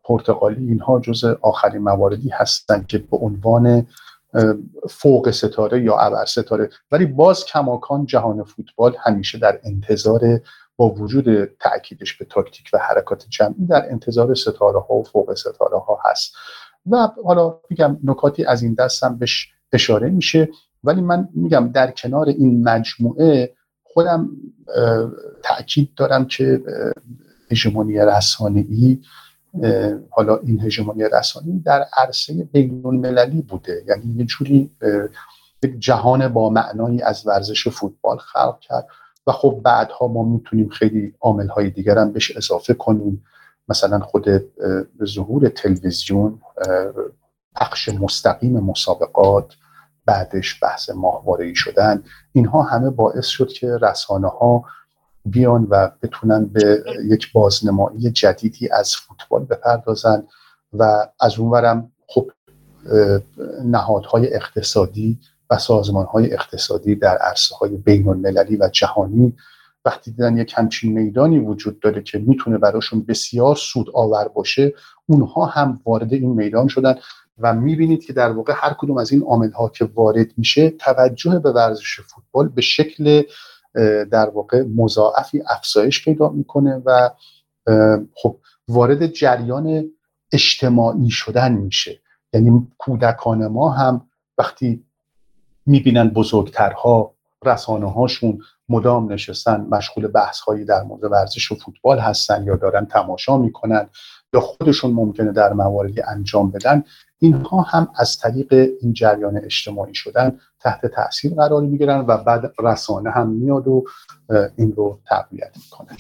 پرتغالی 0.04 0.68
اینها 0.68 1.00
جز 1.00 1.24
آخرین 1.24 1.82
مواردی 1.82 2.28
هستند 2.28 2.86
که 2.86 2.98
به 2.98 3.16
عنوان 3.16 3.86
فوق 4.90 5.30
ستاره 5.30 5.82
یا 5.82 5.96
ابر 5.96 6.24
ستاره. 6.24 6.70
ولی 6.92 7.06
باز 7.06 7.44
کماکان 7.44 8.06
جهان 8.06 8.44
فوتبال 8.44 8.96
همیشه 9.00 9.38
در 9.38 9.60
انتظار 9.64 10.20
با 10.76 10.88
وجود 10.88 11.44
تاکیدش 11.44 12.16
به 12.16 12.24
تاکتیک 12.24 12.70
و 12.72 12.78
حرکات 12.78 13.26
جمعی 13.28 13.66
در 13.66 13.90
انتظار 13.90 14.34
ستاره 14.34 14.80
ها 14.80 14.94
و 14.94 15.02
فوق 15.02 15.34
ستاره 15.34 15.78
ها 15.78 15.98
هست. 16.04 16.34
و 16.90 17.08
حالا 17.24 17.60
میگم 17.70 17.98
نکاتی 18.04 18.44
از 18.44 18.62
این 18.62 18.74
دست 18.74 19.04
هم 19.04 19.18
بهش 19.18 19.48
اشاره 19.72 20.10
میشه. 20.10 20.48
ولی 20.84 21.00
من 21.00 21.28
میگم 21.34 21.70
در 21.74 21.90
کنار 21.90 22.28
این 22.28 22.68
مجموعه 22.68 23.54
خودم 23.94 24.30
تاکید 25.42 25.90
دارم 25.96 26.26
که 26.26 26.62
هژمونی 27.50 27.98
رسانه‌ای 27.98 28.98
حالا 30.10 30.36
این 30.36 30.60
هژمونی 30.60 31.04
رسانه‌ای 31.12 31.58
در 31.58 31.86
عرصه 31.96 32.48
بین‌المللی 32.52 33.42
بوده. 33.42 33.84
یعنی 33.88 34.14
یه 34.16 34.24
جوری 34.24 34.70
یک 35.62 35.78
جهان 35.78 36.28
با 36.28 36.50
معنایی 36.50 37.02
از 37.02 37.26
ورزش 37.26 37.68
فوتبال 37.68 38.18
خلق 38.18 38.60
کرد 38.60 38.86
و 39.26 39.32
خب 39.32 39.60
بعدها 39.64 40.08
ما 40.08 40.22
می‌تونیم 40.22 40.68
خیلی 40.68 41.14
عاملهای 41.20 41.70
دیگر 41.70 41.98
هم 41.98 42.12
بهش 42.12 42.36
اضافه 42.36 42.74
کنیم. 42.74 43.24
مثلا 43.68 43.98
خود 43.98 44.26
ظهور 45.04 45.48
تلویزیون 45.48 46.40
پخش 47.56 47.88
مستقیم 47.88 48.60
مسابقات 48.60 49.54
بعدش 50.06 50.62
بحث 50.62 50.90
ماهواره 50.90 51.54
شدن 51.54 52.02
اینها 52.32 52.62
همه 52.62 52.90
باعث 52.90 53.26
شد 53.26 53.48
که 53.48 53.78
رسانه 53.82 54.28
ها 54.28 54.64
بیان 55.24 55.66
و 55.70 55.90
بتونن 56.02 56.44
به 56.44 56.84
یک 57.04 57.32
بازنمایی 57.32 58.10
جدیدی 58.10 58.68
از 58.68 58.96
فوتبال 58.96 59.44
بپردازن 59.44 60.22
و 60.72 61.06
از 61.20 61.38
اونورم 61.38 61.92
خب 62.06 62.30
نهادهای 63.64 64.34
اقتصادی 64.34 65.18
و 65.50 65.58
سازمانهای 65.58 66.32
اقتصادی 66.32 66.94
در 66.94 67.16
عرصه 67.16 67.56
های 67.56 67.76
بین 67.76 68.08
المللی 68.08 68.56
و 68.56 68.68
جهانی 68.68 69.36
وقتی 69.84 70.10
دیدن 70.10 70.36
یک 70.36 70.54
همچین 70.56 70.92
میدانی 70.92 71.38
وجود 71.38 71.80
داره 71.80 72.02
که 72.02 72.18
می‌تونه 72.18 72.58
براشون 72.58 73.04
بسیار 73.04 73.56
سود 73.56 73.90
آور 73.94 74.28
باشه 74.28 74.74
اونها 75.06 75.46
هم 75.46 75.80
وارد 75.86 76.12
این 76.12 76.30
میدان 76.30 76.68
شدن. 76.68 76.94
و 77.38 77.54
می‌بینید 77.54 78.04
که 78.04 78.12
در 78.12 78.32
واقع 78.32 78.52
هر 78.56 78.74
کدوم 78.78 78.98
از 78.98 79.12
این 79.12 79.22
عامل 79.22 79.50
ها 79.50 79.68
که 79.68 79.84
وارد 79.84 80.26
میشه 80.36 80.70
توجه 80.70 81.38
به 81.38 81.52
ورزش 81.52 82.00
فوتبال 82.00 82.48
به 82.48 82.60
شکل 82.60 83.22
در 84.10 84.28
واقع 84.28 84.62
مضاعفی 84.62 85.42
افزایش 85.48 86.04
پیدا 86.04 86.28
می‌کنه 86.28 86.82
و 86.84 87.10
خب 88.14 88.38
وارد 88.68 89.06
جریان 89.06 89.90
اجتماعی 90.32 91.10
شدن 91.10 91.52
میشه. 91.52 92.00
یعنی 92.32 92.68
کودکان 92.78 93.46
ما 93.46 93.70
هم 93.70 94.08
وقتی 94.38 94.84
می‌بینن 95.66 96.08
بزرگترها 96.08 97.14
رسانه 97.44 97.92
هاشون 97.92 98.38
مدام 98.68 99.12
نشستن 99.12 99.66
مشغول 99.70 100.06
بحث 100.06 100.40
هایی 100.40 100.64
در 100.64 100.82
مورد 100.82 101.04
ورزش 101.04 101.52
و 101.52 101.54
فوتبال 101.54 101.98
هستن 101.98 102.44
یا 102.44 102.56
دارن 102.56 102.86
تماشا 102.86 103.38
می‌کنن 103.38 103.88
یا 104.34 104.40
خودشون 104.40 104.92
ممکنه 104.92 105.32
در 105.32 105.52
مواردی 105.52 106.02
انجام 106.02 106.50
بدن 106.50 106.84
اینها 107.24 107.62
هم 107.62 107.88
از 107.96 108.18
طریق 108.18 108.52
این 108.80 108.92
جریان 108.92 109.36
اجتماعی 109.36 109.94
شدن 109.94 110.40
تحت 110.60 110.86
تاثیر 110.86 111.34
قرار 111.34 111.62
می‌گیرن 111.62 112.04
و 112.08 112.16
بعد 112.16 112.52
رسانه 112.58 113.10
هم 113.10 113.28
میاد 113.28 113.68
و 113.68 113.84
این 114.56 114.72
رو 114.72 114.98
تقویت 115.06 115.52
می‌کنه. 115.56 115.96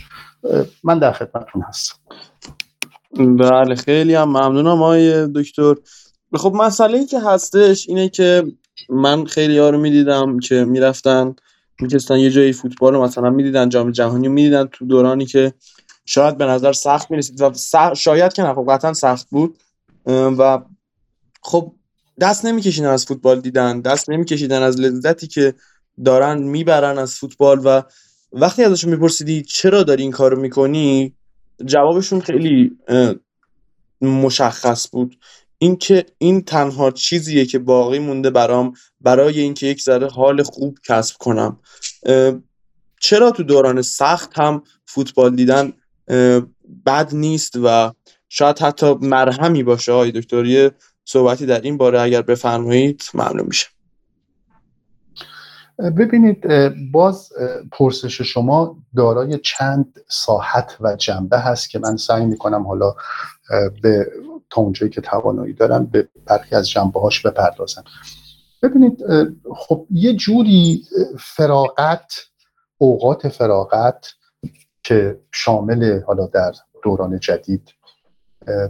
من 0.84 0.98
در 0.98 1.12
خدمتتون 1.12 1.62
هستم. 1.62 1.94
بله 3.36 3.74
خیلی 3.74 4.14
هم 4.14 4.28
ممنونم 4.28 4.82
آقای 4.82 5.28
دکتر. 5.34 5.74
خب 6.34 6.52
مسئله 6.54 6.98
ای 6.98 7.06
که 7.06 7.20
هستش 7.20 7.88
اینه 7.88 8.08
که 8.08 8.44
من 8.88 9.24
خیلی 9.24 9.58
ها 9.58 9.70
رو 9.70 9.80
می‌دیدم 9.80 10.38
که 10.38 10.64
می‌رفتن 10.64 11.34
میکستن 11.80 12.18
یه 12.18 12.30
جایی 12.30 12.52
فوتبال 12.52 12.94
رو 12.94 13.02
مثلا 13.02 13.30
می‌دیدن 13.30 13.68
جام 13.68 13.90
جهانی 13.90 14.28
می‌دیدن 14.28 14.66
تو 14.66 14.86
دورانی 14.86 15.26
که 15.26 15.52
شاید 16.06 16.38
به 16.38 16.46
نظر 16.46 16.72
سخت 16.72 17.10
می‌رسید 17.10 17.42
و 17.42 17.52
شاید 17.94 18.32
که 18.32 18.42
نه 18.42 18.54
خب 18.54 18.66
قطعا 18.68 18.92
سخت 18.92 19.30
بود. 19.30 19.58
و 20.06 20.60
خب 21.44 21.72
دست 22.20 22.44
نمیکشیدن 22.44 22.88
از 22.88 23.04
فوتبال 23.04 23.40
دیدن 23.40 23.80
دست 23.80 24.10
نمیکشیدن 24.10 24.62
از 24.62 24.80
لذتی 24.80 25.26
که 25.26 25.54
دارن 26.04 26.42
می‌برن 26.42 26.98
از 26.98 27.14
فوتبال 27.14 27.60
و 27.64 27.82
وقتی 28.32 28.64
ازشون 28.64 28.90
میپرسیدی 28.90 29.42
چرا 29.42 29.82
داری 29.82 30.02
این 30.02 30.12
کارو 30.12 30.40
می‌کنی 30.40 31.14
جوابشون 31.64 32.20
خیلی 32.20 32.78
مشخص 34.00 34.90
بود. 34.90 35.18
اینکه 35.58 36.06
این 36.18 36.42
تنها 36.42 36.90
چیزیه 36.90 37.46
که 37.46 37.58
باقی 37.58 37.98
مونده 37.98 38.30
برام 38.30 38.72
برای 39.00 39.40
اینکه 39.40 39.66
یک 39.66 39.82
ذره 39.82 40.08
حال 40.08 40.42
خوب 40.42 40.78
کسب 40.88 41.16
کنم. 41.18 41.60
چرا 43.00 43.30
تو 43.30 43.42
دوران 43.42 43.82
سخت 43.82 44.38
هم 44.38 44.62
فوتبال 44.86 45.36
دیدن 45.36 45.72
بد 46.86 47.10
نیست 47.12 47.52
و 47.64 47.92
شاید 48.28 48.58
حتی 48.58 48.94
مرهمی 48.94 49.62
باشه؟ 49.62 49.92
های 49.92 50.12
دکتری 50.12 50.70
صحبتی 51.04 51.46
در 51.46 51.60
این 51.60 51.76
باره 51.76 52.00
اگر 52.00 52.22
بفرمایید 52.22 53.02
ممنون 53.14 53.46
میشه 53.46 53.66
ببینید 55.78 56.46
باز 56.92 57.32
پرسش 57.72 58.22
شما 58.22 58.76
دارای 58.96 59.38
چند 59.38 60.00
ساحت 60.08 60.76
و 60.80 60.96
جنبه 60.96 61.38
هست 61.38 61.70
که 61.70 61.78
من 61.78 61.96
سعی 61.96 62.26
می‌کنم 62.26 62.66
حالا 62.66 62.94
به 63.82 64.06
تا 64.50 64.60
اونجایی 64.60 64.92
که 64.92 65.00
توانایی 65.00 65.52
دارم 65.52 65.86
به 65.86 66.08
برخی 66.26 66.54
از 66.54 66.68
جنبه 66.68 67.00
هاش 67.00 67.26
بپردازم. 67.26 67.84
ببینید 68.62 69.04
خب 69.56 69.86
یه 69.90 70.16
جوری 70.16 70.84
فراغت 71.18 72.12
اوقات 72.78 73.28
فراغت 73.28 74.06
که 74.82 75.20
شامل 75.32 76.02
حالا 76.02 76.26
در 76.26 76.52
دوران 76.82 77.18
جدید 77.18 77.73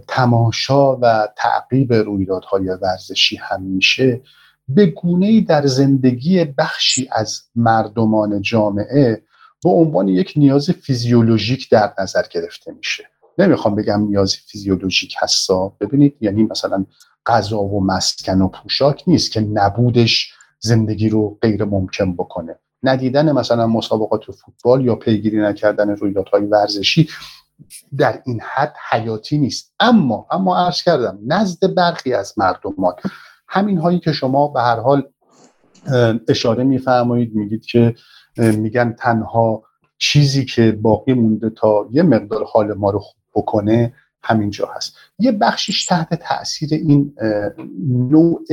تماشا 0.09 0.97
و 0.97 1.29
تعقیب 1.37 1.93
رویدادهای 1.93 2.69
ورزشی 2.69 3.37
هم 3.37 3.63
میشه 3.63 4.21
به 4.69 4.87
گونه 4.87 5.41
در 5.41 5.67
زندگی 5.67 6.45
بخشی 6.45 7.09
از 7.13 7.43
مردمان 7.55 8.43
جامعه 8.43 9.23
به 9.65 9.71
عنوان 9.71 10.09
یک 10.09 10.33
نیاز 10.37 10.71
فیزیولوژیک 10.71 11.71
در 11.71 11.93
نظر 11.99 12.23
گرفته 12.31 12.73
میشه. 12.73 13.05
نمی‌خوام 13.39 13.75
بگم 13.75 14.07
نیاز 14.07 14.37
فیزیولوژیک 14.37 15.17
هستا. 15.19 15.69
ببینید 15.81 16.17
یعنی 16.21 16.43
مثلا 16.43 16.85
غذا 17.27 17.61
و 17.61 17.85
مسکن 17.85 18.41
و 18.41 18.49
پوشاک 18.49 19.03
نیست 19.07 19.33
که 19.33 19.41
نبودش 19.41 20.33
زندگی 20.61 21.09
رو 21.09 21.39
غیر 21.43 21.65
ممکن 21.65 22.13
بکنه. 22.13 22.59
ندیدن 22.83 23.33
مثلا 23.33 23.67
مسابقات 23.67 24.25
فوتبال 24.25 24.85
یا 24.85 24.95
پیگیری 24.95 25.41
نکردن 25.41 25.91
رویدادهای 25.91 26.43
ورزشی 26.43 27.09
در 27.99 28.23
این 28.27 28.41
حد 28.41 28.75
حیاتی 28.91 29.39
نیست. 29.39 29.75
اما 29.81 30.27
اما 30.31 30.57
عرض 30.57 30.83
کردم 30.83 31.19
نزد 31.27 31.75
برخی 31.75 32.13
از 32.13 32.35
مردمان 32.37 32.95
همین 33.49 33.79
هایی 33.79 34.01
که 34.01 34.13
شما 34.13 34.49
به 34.49 34.63
هر 34.63 34.81
حال 34.81 35.09
اشاره 36.29 36.65
میفرمایید 36.65 37.35
میگید 37.35 37.67
که 37.67 37.95
میگن 38.37 38.93
تنها 38.93 39.63
چیزی 39.99 40.45
که 40.45 40.73
باقی 40.73 41.13
مونده 41.13 41.51
تا 41.51 41.89
یه 41.91 42.03
مقدار 42.03 42.45
حال 42.53 42.75
ما 42.75 42.91
رو 42.91 42.99
خوب 42.99 43.23
بکنه 43.35 43.95
همینجا 44.23 44.69
هست. 44.77 44.97
یه 45.19 45.33
بخشیش 45.33 45.85
تحت 45.85 46.15
تاثیر 46.15 46.69
این 46.73 47.15
نوع 48.11 48.45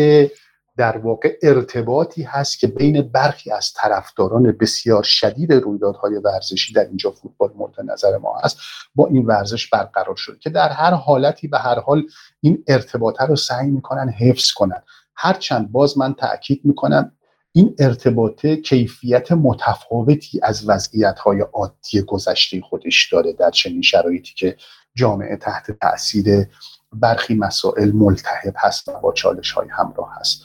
در 0.81 0.97
واقع 0.97 1.37
ارتباطی 1.41 2.23
هست 2.23 2.59
که 2.59 2.67
بین 2.67 3.01
برخی 3.01 3.51
از 3.51 3.73
طرفداران 3.75 4.51
بسیار 4.51 5.03
شدید 5.03 5.53
رویدادهای 5.53 6.15
ورزشی 6.15 6.73
در 6.73 6.85
اینجا 6.85 7.11
فوتبال 7.11 7.49
مورد 7.55 7.73
نظر 7.91 8.17
ما 8.17 8.37
هست 8.43 8.57
با 8.95 9.07
این 9.07 9.25
ورزش 9.25 9.67
برقرار 9.67 10.15
شده 10.15 10.37
که 10.39 10.49
در 10.49 10.69
هر 10.69 10.91
حالتی 10.91 11.47
به 11.47 11.59
هر 11.59 11.79
حال 11.79 12.03
این 12.39 12.63
ارتباطه 12.67 13.25
رو 13.25 13.35
سعی 13.35 13.67
می‌کنن 13.67 14.09
حفظ 14.09 14.51
کنن. 14.51 14.83
هرچند 15.15 15.71
باز 15.71 15.97
من 15.97 16.13
تاکید 16.13 16.61
می‌کنم 16.63 17.11
این 17.51 17.75
ارتباطه 17.79 18.55
کیفیت 18.55 19.31
متفاوتی 19.31 20.39
از 20.43 20.69
وضعیت 20.69 21.19
های 21.19 21.41
عادی 21.41 22.01
گذشته 22.01 22.61
خودش 22.61 23.13
داره 23.13 23.33
در 23.33 23.51
چنین 23.51 23.81
شرایطی 23.81 24.33
که 24.35 24.57
جامعه 24.95 25.35
تحت 25.35 25.71
تاثیر 25.71 26.47
برخی 26.93 27.35
مسائل 27.35 27.91
ملتهب 27.91 28.53
هست 28.57 28.89
و 28.89 28.91
با 28.99 29.13
چالش 29.13 29.51
های 29.51 29.67
همراه 29.67 30.15
هست. 30.19 30.43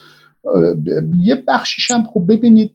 یه 1.19 1.45
بخشیش 1.49 1.91
هم 1.91 2.05
خب 2.05 2.25
ببینید 2.29 2.75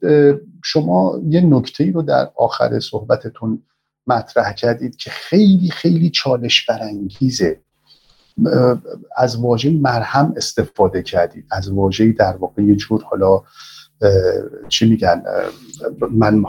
شما 0.64 1.22
یه 1.30 1.42
نکته 1.42 1.92
رو 1.92 2.02
در 2.02 2.32
آخر 2.36 2.80
صحبتتون 2.80 3.64
مطرح 4.08 4.54
کردید 4.54 4.96
که 4.96 5.10
خیلی 5.10 5.70
خیلی 5.70 6.10
چالش 6.10 6.66
برانگیزه. 6.66 7.62
از 9.18 9.36
واژه 9.36 9.72
مرهم 9.72 10.34
استفاده 10.38 11.04
کردید. 11.04 11.46
از 11.52 11.70
واژه 11.72 12.12
در 12.12 12.38
واقع 12.38 12.62
یه 12.62 12.76
جور 12.76 13.04
حالا 13.04 13.42
چی 14.70 14.90
میگن 14.90 15.24
من 16.12 16.44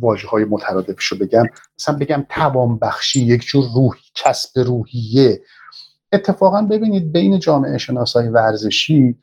واجه 0.00 0.28
های 0.28 0.44
مترادفش 0.44 1.04
رو 1.04 1.18
بگم. 1.18 1.44
مثلا 1.78 1.96
بگم 1.96 2.26
توان 2.28 2.78
بخشی 2.78 3.20
یک 3.20 3.42
جور 3.42 3.64
روح 3.74 3.94
کسب 4.14 4.58
روحیه. 4.58 5.40
اتفاقا 6.12 6.62
ببینید 6.62 7.12
بین 7.12 7.38
جامعه 7.38 7.78
شناسای 7.78 8.28
ورزشی 8.28 9.18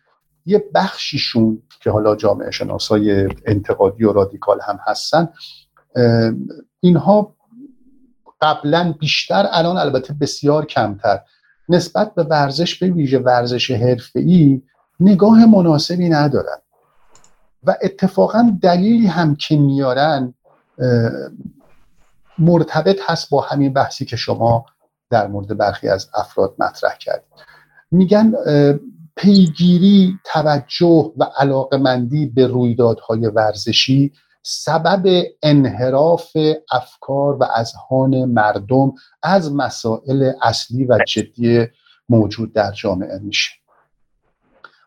یه 0.45 0.63
بخشیشون 0.76 1.61
که 1.80 1.91
حالا 1.91 2.15
جامعه 2.15 2.51
شناسای 2.51 3.30
انتقادی 3.45 4.03
و 4.03 4.13
رادیکال 4.13 4.59
هم 4.68 4.80
هستن 4.88 5.30
اینها 6.80 7.35
قبلا 8.41 8.95
بیشتر 8.99 9.47
الان 9.51 9.77
البته 9.77 10.13
بسیار 10.13 10.65
کمتر. 10.65 11.19
نسبت 11.69 12.15
به 12.15 12.23
ورزش 12.23 12.76
به 12.76 12.89
ویژه 12.89 13.19
ورزش 13.19 13.72
حرفه‌ای 13.72 14.61
نگاه 14.99 15.45
مناسبی 15.45 16.09
ندارن. 16.09 16.57
و 17.63 17.76
اتفاقا 17.81 18.57
دلیلی 18.61 19.07
هم 19.07 19.35
که 19.35 19.57
میارن 19.57 20.34
مرتبط 22.38 22.99
هست 23.05 23.30
با 23.30 23.41
همین 23.41 23.73
بحثی 23.73 24.05
که 24.05 24.15
شما 24.15 24.65
در 25.09 25.27
مورد 25.27 25.57
برخی 25.57 25.88
از 25.88 26.09
افراد 26.13 26.55
مطرح 26.59 26.97
کردید. 26.97 27.31
میگن 27.91 28.34
پیگیری 29.15 30.19
توجه 30.25 31.13
و 31.17 31.23
علاقمندی 31.38 32.25
به 32.25 32.47
رویدادهای 32.47 33.19
ورزشی 33.19 34.11
سبب 34.43 35.23
انحراف 35.43 36.38
افکار 36.71 37.38
و 37.39 37.43
اذهان 37.55 38.25
مردم 38.25 38.93
از 39.23 39.53
مسائل 39.53 40.31
اصلی 40.41 40.85
و 40.85 40.99
جدی 41.07 41.67
موجود 42.09 42.53
در 42.53 42.71
جامعه 42.71 43.19
میشه. 43.19 43.51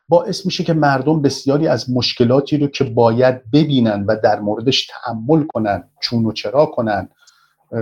باعث 0.09 0.47
میشه 0.47 0.65
که 0.65 0.73
مردم 0.73 1.23
بسیاری 1.23 1.69
از 1.69 1.91
مشکلاتی 1.91 2.57
رو 2.59 2.67
که 2.67 2.85
باید 2.85 3.51
ببینن 3.51 4.05
و 4.09 4.17
در 4.23 4.41
موردش 4.41 4.87
تحمل 4.87 5.47
کنن 5.47 5.91
چون 6.01 6.27
و 6.27 6.33
چرا 6.33 6.67
کنن 6.67 7.09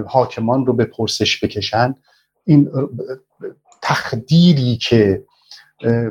حاکمان 0.06 0.66
رو 0.66 0.72
به 0.72 0.84
پرسش 0.84 1.44
بکشن 1.44 1.94
این 2.44 2.70
تخدیری 3.82 4.76
که 4.76 5.24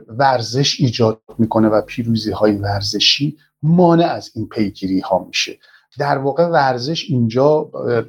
ورزش 0.08 0.80
ایجاد 0.80 1.22
می‌کنه 1.38 1.68
و 1.68 1.82
پیروزی 1.82 2.32
های 2.32 2.52
ورزشی 2.52 3.38
مانع 3.64 4.06
از 4.06 4.32
این 4.36 4.48
پیگیری 4.48 5.00
ها 5.00 5.24
میشه. 5.28 5.60
در 6.00 6.18
واقع 6.18 6.48
ورزش 6.48 7.06
اینجا 7.10 7.64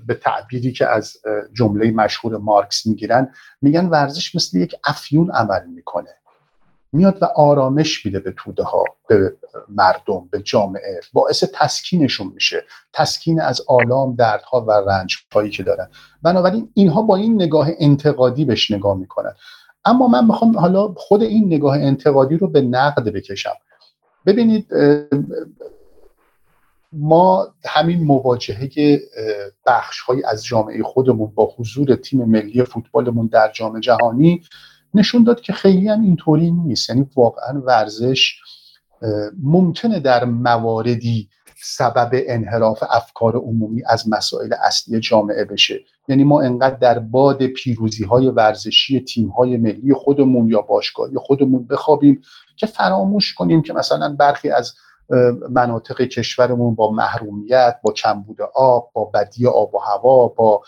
به 0.07 0.15
تعبیری 0.15 0.73
که 0.73 0.87
از 0.87 1.17
جمله 1.53 1.91
مشهور 1.91 2.37
مارکس 2.37 2.87
می‌گیرن 2.87 3.35
میگن 3.63 3.87
ورزش 3.87 4.35
مثل 4.35 4.59
یک 4.59 4.75
افیون 4.85 5.31
عمل 5.31 5.67
می‌کنه. 5.67 6.11
میاد 6.93 7.23
و 7.23 7.25
آرامش 7.25 8.07
میده 8.07 8.21
به 8.21 8.35
توده 8.37 8.63
ها 8.63 8.85
به 9.09 9.37
مردم 9.69 10.29
به 10.31 10.43
جامعه. 10.43 11.01
باعث 11.13 11.45
تسکینشون 11.55 12.33
میشه. 12.35 12.65
تسکین 12.93 13.41
از 13.41 13.61
آلام 13.69 14.15
دردها 14.15 14.61
و 14.61 14.71
رنج 14.71 15.17
هایی 15.33 15.51
که 15.51 15.63
دارن. 15.63 15.89
بنابراین 16.23 16.69
اینها 16.75 17.03
با 17.03 17.17
این 17.17 17.43
نگاه 17.43 17.69
انتقادی 17.79 18.45
بهش 18.45 18.71
نگاه 18.71 18.97
می‌کنن. 18.97 19.35
اما 19.85 20.09
من 20.09 20.27
می‌خوام 20.27 20.59
حالا 20.59 20.95
خود 20.97 21.23
این 21.23 21.47
نگاه 21.47 21.77
انتقادی 21.77 22.37
رو 22.37 22.49
به 22.49 22.61
نقد 22.61 23.09
بکشم. 23.09 23.55
ببینید 24.27 24.67
ما 26.93 27.55
همین 27.65 28.05
مواجهه 28.05 29.01
بخش 29.67 30.01
های 30.01 30.23
از 30.25 30.45
جامعه 30.45 30.83
خودمون 30.83 31.33
با 31.35 31.55
حضور 31.59 31.95
تیم 31.95 32.25
ملی 32.25 32.65
فوتبالمون 32.65 33.27
در 33.27 33.51
جام 33.55 33.81
جهانی 33.81 34.43
نشون 34.95 35.25
داد 35.25 35.41
که 35.41 35.53
خیلی 35.53 35.89
هم 35.89 36.03
اینطوری 36.03 36.51
نیست. 36.51 36.91
یعنی 36.91 37.07
واقعا 37.17 37.61
ورزش 37.61 38.41
ممکنه 39.43 40.01
در 40.01 40.25
مواردی 40.25 41.29
سبب 41.63 42.11
انحراف 42.13 42.83
افکار 42.91 43.37
عمومی 43.37 43.83
از 43.87 44.09
مسائل 44.09 44.55
اصلی 44.65 45.01
جامعه 45.01 45.45
بشه. 45.45 45.81
یعنی 46.09 46.25
ما 46.25 46.41
انقدر 46.41 46.77
در 46.77 46.99
باد 46.99 47.47
پیروزی 47.47 48.05
های 48.05 48.29
ورزشی 48.29 49.01
تیم 49.01 49.29
های 49.29 49.57
ملی 49.57 49.95
خودمون 49.95 50.49
یا 50.49 50.61
باشگاهی 50.61 51.17
خودمون 51.17 51.67
بخوابیم 51.67 52.23
که 52.57 52.67
فراموش 52.67 53.35
کنیم 53.35 53.63
که 53.63 53.73
مثلا 53.73 54.17
برخی 54.19 54.51
از 54.51 54.75
مناطق 55.51 56.01
کشورمون 56.03 56.75
با 56.75 56.91
محرومیت 56.91 57.77
با 57.83 57.93
کمبود 57.93 58.43
آب 58.55 58.91
با 58.93 59.05
بدی 59.05 59.47
آب 59.47 59.75
و 59.75 59.79
هوا 59.79 60.29
با 60.29 60.63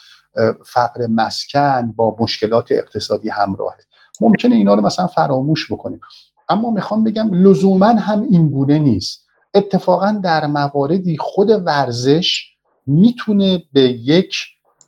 فقر 0.67 1.07
مسکن 1.07 1.93
با 1.97 2.17
مشکلات 2.21 2.73
اقتصادی 2.73 3.29
همراهه. 3.29 3.79
ممکنه 4.21 4.55
اینا 4.55 4.75
رو 4.75 4.81
مثلا 4.81 5.07
فراموش 5.07 5.73
بکنیم. 5.73 6.01
اما 6.49 6.71
می‌خوام 6.71 7.05
بگم 7.05 7.31
لزوما 7.33 7.87
هم 7.87 8.23
این 8.23 8.49
گونه 8.49 8.79
نیست. 8.79 9.25
اتفاقا 9.55 10.21
در 10.23 10.47
مواردی 10.47 11.17
خود 11.17 11.51
ورزش 11.51 12.45
می‌تونه 12.87 13.63
به 13.73 13.81
یک 13.81 14.37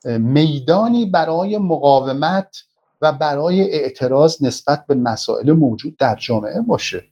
میدانی 0.06 1.06
برای 1.06 1.58
مقاومت 1.58 2.56
و 3.00 3.12
برای 3.12 3.70
اعتراض 3.70 4.42
نسبت 4.42 4.86
به 4.86 4.94
مسائل 4.94 5.52
موجود 5.52 5.96
در 5.96 6.16
جامعه 6.16 6.60
باشه. 6.60 7.04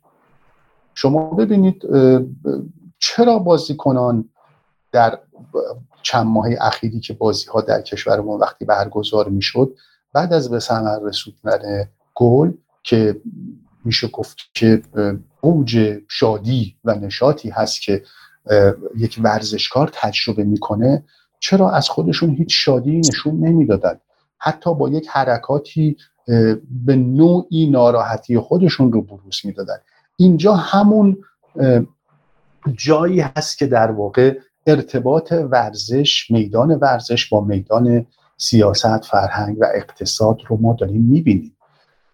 شما 0.94 1.30
ببینید 1.30 1.82
چرا 2.98 3.38
بازیکنان 3.38 4.28
در 4.92 5.18
چند 6.02 6.26
ماه 6.26 6.46
اخیری 6.60 7.00
که 7.00 7.12
بازی 7.12 7.46
ها 7.46 7.60
در 7.60 7.82
کشورمون 7.82 8.40
وقتی 8.40 8.64
برگزار 8.64 9.28
می‌شد 9.28 9.76
بعد 10.12 10.32
از 10.32 10.50
به 10.50 10.60
ثمر 10.60 10.98
رسوندن 11.02 11.88
گل 12.14 12.52
که 12.82 13.20
میشه 13.84 14.08
گفت 14.08 14.36
که 14.54 14.82
اوج 15.40 15.98
شادی 16.08 16.76
و 16.84 16.94
نشاطی 16.94 17.50
هست 17.50 17.82
که 17.82 18.02
یک 18.96 19.20
ورزشکار 19.22 19.90
تجربه 19.92 20.44
می‌کنه 20.44 21.04
چرا 21.44 21.70
از 21.70 21.88
خودشون 21.88 22.30
هیچ 22.30 22.64
شادی 22.64 22.98
نشون 22.98 23.40
نمی‌دادن؟ 23.40 24.00
حتی 24.38 24.74
با 24.74 24.88
یک 24.88 25.08
حرکاتی 25.08 25.96
به 26.86 26.96
نوعی 26.96 27.70
ناراحتی 27.70 28.38
خودشون 28.38 28.92
رو 28.92 29.02
بروز 29.02 29.40
می‌دادن. 29.44 29.76
اینجا 30.16 30.54
همون 30.54 31.16
جایی 32.76 33.20
هست 33.20 33.58
که 33.58 33.66
در 33.66 33.90
واقع 33.90 34.38
ارتباط 34.66 35.32
ورزش 35.32 36.30
میدان 36.30 36.74
ورزش 36.74 37.28
با 37.28 37.40
میدان 37.40 38.06
سیاست 38.36 39.04
فرهنگ 39.04 39.56
و 39.60 39.66
اقتصاد 39.74 40.38
رو 40.48 40.56
ما 40.60 40.76
داریم 40.80 41.02
می‌بینیم. 41.02 41.56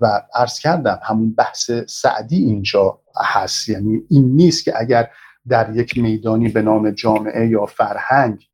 و 0.00 0.22
عرض 0.34 0.58
کردم 0.58 0.98
همون 1.02 1.34
بحث 1.34 1.70
سعدی 1.86 2.36
اینجا 2.36 2.98
هست. 3.16 3.68
یعنی 3.68 4.02
این 4.08 4.36
نیست 4.36 4.64
که 4.64 4.72
اگر 4.76 5.08
در 5.48 5.76
یک 5.76 5.98
میدانی 5.98 6.48
به 6.48 6.62
نام 6.62 6.90
جامعه 6.90 7.48
یا 7.48 7.66
فرهنگ 7.66 8.46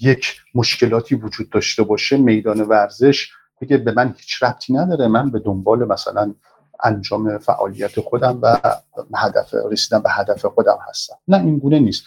یک 0.00 0.40
مشکلاتی 0.54 1.14
وجود 1.14 1.50
داشته 1.50 1.82
باشه 1.82 2.16
میدان 2.16 2.60
ورزش 2.60 3.32
بگه 3.60 3.76
به 3.76 3.92
من 3.92 4.14
هیچ 4.18 4.42
ربطی 4.42 4.72
نداره. 4.72 5.08
من 5.08 5.30
به 5.30 5.38
دنبال 5.38 5.84
مثلا 5.84 6.34
انجام 6.84 7.38
فعالیت 7.38 8.00
خودم 8.00 8.38
و 8.42 8.58
هدف 9.14 9.54
رسیدن 9.70 10.02
به 10.02 10.10
هدف 10.10 10.46
خودم 10.46 10.78
هستم. 10.88 11.16
نه 11.28 11.36
این 11.36 11.58
گونه 11.58 11.78
نیست. 11.78 12.04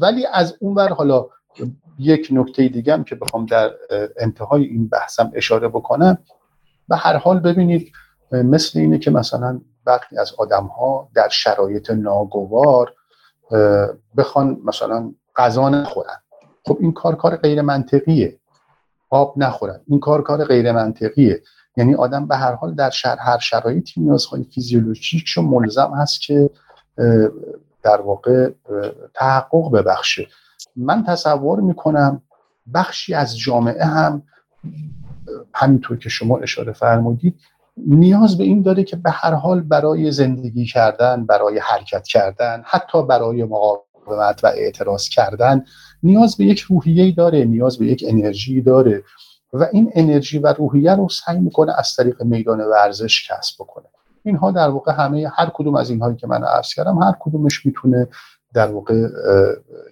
ولی 0.00 0.26
از 0.32 0.56
اونور 0.60 0.88
حالا 0.88 1.26
یک 1.98 2.28
نکته 2.30 2.68
دیگه 2.68 2.92
هم 2.92 3.04
که 3.04 3.14
بخوام 3.14 3.46
در 3.46 3.70
انتهای 4.16 4.64
این 4.64 4.88
بحثم 4.88 5.32
اشاره 5.34 5.68
بکنم. 5.68 6.18
به 6.88 6.96
هر 6.96 7.16
حال 7.16 7.40
ببینید 7.40 7.92
مثل 8.32 8.78
اینه 8.78 8.98
که 8.98 9.10
مثلا 9.10 9.60
وقتی 9.86 10.18
از 10.18 10.32
آدم 10.38 10.66
ها 10.66 11.08
در 11.14 11.28
شرایط 11.28 11.90
ناگوار 11.90 12.92
بخوان 14.16 14.60
مثلا 14.64 15.14
غذا 15.36 15.68
نخورن. 15.68 16.16
خب 16.64 16.78
این 16.80 16.92
کار 16.92 17.16
کار 17.16 17.36
غیر 17.36 17.62
منطقیه. 17.62 18.38
آب 19.10 19.34
نخورن. 19.36 19.80
این 19.86 20.00
کار 20.00 20.22
کار 20.22 20.44
غیر 20.44 20.72
منطقیه. 20.72 21.42
یعنی 21.76 21.94
آدم 21.94 22.26
به 22.26 22.36
هر 22.36 22.52
حال 22.52 22.74
در 22.74 22.90
شر 22.90 23.16
هر 23.16 23.38
شرایطی 23.38 24.00
نیازهای 24.00 24.44
فیزیولوژیکشو 24.44 25.42
ملزم 25.42 25.92
هست 25.96 26.20
که 26.20 26.50
در 27.82 28.00
واقع 28.00 28.50
تحقق 29.14 29.72
ببخشه. 29.72 30.26
من 30.76 31.04
تصور 31.04 31.60
می‌کنم 31.60 32.22
بخشی 32.74 33.14
از 33.14 33.38
جامعه 33.38 33.84
هم 33.84 34.22
همینطور 35.54 35.98
که 35.98 36.08
شما 36.08 36.38
اشاره 36.38 36.72
فرمودید 36.72 37.40
نیاز 37.76 38.38
به 38.38 38.44
این 38.44 38.62
داره 38.62 38.84
که 38.84 38.96
به 38.96 39.10
هر 39.10 39.34
حال 39.34 39.60
برای 39.60 40.10
زندگی 40.10 40.66
کردن 40.66 41.26
برای 41.26 41.58
حرکت 41.58 42.06
کردن 42.06 42.62
حتی 42.64 43.02
برای 43.06 43.44
مقاومت 44.06 44.44
و 44.44 44.46
اعتراض 44.46 45.08
کردن 45.08 45.64
نیاز 46.02 46.36
به 46.36 46.44
یک 46.44 46.60
روحیه 46.60 47.14
داره 47.14 47.44
نیاز 47.44 47.78
به 47.78 47.86
یک 47.86 48.04
انرژی 48.08 48.62
داره 48.62 49.04
و 49.52 49.66
این 49.72 49.90
انرژی 49.94 50.38
و 50.38 50.52
روحیه 50.52 50.94
رو 50.94 51.08
سعی 51.08 51.40
می‌کنه 51.40 51.72
از 51.78 51.94
طریق 51.96 52.22
میدان 52.22 52.60
ورزش 52.60 53.30
کسب 53.30 53.54
بکنه. 53.58 53.84
اینها 54.24 54.50
در 54.50 54.68
واقع 54.68 54.92
همه 54.92 55.28
هر 55.36 55.50
کدوم 55.54 55.74
از 55.74 55.90
اینهایی 55.90 56.16
که 56.16 56.26
من 56.26 56.44
عرض 56.44 56.74
کردم 56.74 56.98
هر 56.98 57.14
کدومش 57.20 57.66
می‌تونه 57.66 58.08
در 58.54 58.66
واقع 58.66 58.94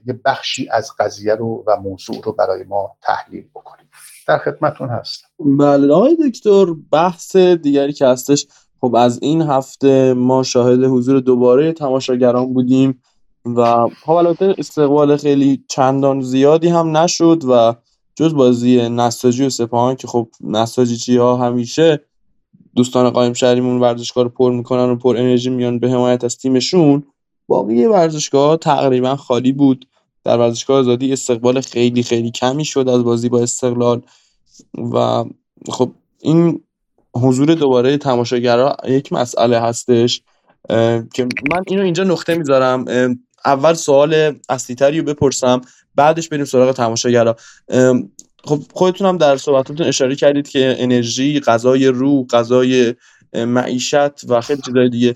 یه 0.07 0.21
بخشی 0.25 0.69
از 0.71 0.91
قضیه 0.99 1.35
رو 1.35 1.65
و 1.67 1.77
موضوع 1.77 2.17
رو 2.25 2.33
برای 2.33 2.65
ما 2.65 2.97
تحلیل 3.03 3.45
بکنیم 3.55 3.87
در 4.27 4.39
خدمتون 4.39 4.89
هستم. 4.89 5.29
بله 5.59 5.95
آقای 5.95 6.17
دکتر 6.29 6.67
بحث 6.93 7.37
دیگری 7.37 7.93
که 7.93 8.07
هستش 8.07 8.47
خب 8.81 8.95
از 8.95 9.19
این 9.23 9.43
هفته 9.43 10.15
ما 10.15 10.43
شاهد 10.43 10.85
حضور 10.85 11.21
دوباره 11.21 11.73
تماشاگران 11.73 12.53
بودیم. 12.55 13.03
و 13.45 13.89
خب 13.89 14.13
البته 14.13 14.55
استقبال 14.59 15.17
خیلی 15.17 15.65
چندان 15.69 16.21
زیادی 16.21 16.69
هم 16.69 16.97
نشد 16.97 17.43
و 17.49 17.75
جز 18.15 18.35
بازی 18.35 18.89
نساجی 18.89 19.45
و 19.45 19.51
سپاهان 19.51 19.97
که 19.97 20.07
خب 20.07 20.29
نساجی 20.41 21.17
ها 21.17 21.37
همیشه 21.37 22.01
دوستان 22.75 23.11
قایم 23.11 23.33
شهریمون 23.33 23.81
ورزشگاه 23.81 24.25
رو 24.25 24.31
پر 24.31 24.53
می‌کنن 24.53 24.91
و 24.91 24.97
پر 24.97 25.17
انرژی 25.17 25.51
میان 25.51 25.79
به 25.79 25.91
حمایت 25.91 26.25
از 26.25 26.39
تیمشون 26.39 27.03
باقی 27.47 27.85
ورزشگاه 27.85 28.57
تقریبا 28.57 29.17
خالی 29.17 29.53
بود. 29.53 29.89
در 30.25 30.39
ورزشگاه 30.39 30.79
آزادی 30.79 31.13
استقبال 31.13 31.61
خیلی 31.61 32.03
خیلی 32.03 32.31
کمی 32.31 32.65
شد 32.65 32.89
از 32.89 33.05
بازی 33.05 33.29
با 33.29 33.41
استقلال 33.41 34.03
و 34.93 35.25
خب 35.69 35.91
این 36.21 36.61
حضور 37.15 37.55
دوباره 37.55 37.99
تماشاگرها 37.99 38.77
یک 38.89 39.13
مسئله 39.13 39.61
هستش 39.61 40.23
که 41.15 41.29
من 41.51 41.63
اینو 41.67 41.83
اینجا 41.83 42.05
نقطه 42.05 42.35
می‌ذارم 42.35 42.85
اول 43.45 43.75
سوال 43.75 44.39
اصلی 44.49 44.99
رو 44.99 45.05
بپرسم 45.05 45.61
بعدش 45.95 46.29
بریم 46.29 46.45
سراغ 46.45 46.73
تماشاگرها 46.73 47.37
خب 48.45 48.63
خودتون 48.73 49.07
هم 49.07 49.17
در 49.19 49.37
صحبتاتون 49.37 49.87
اشاره 49.87 50.17
کردید 50.17 50.49
که 50.49 50.75
انرژی 50.79 51.41
غذای 51.41 51.87
روح 51.87 52.27
غذای 52.27 52.95
معیشت 53.35 54.31
و 54.31 54.41
خیلی 54.41 54.63
چیزای 54.63 54.89
دیگه. 54.89 55.15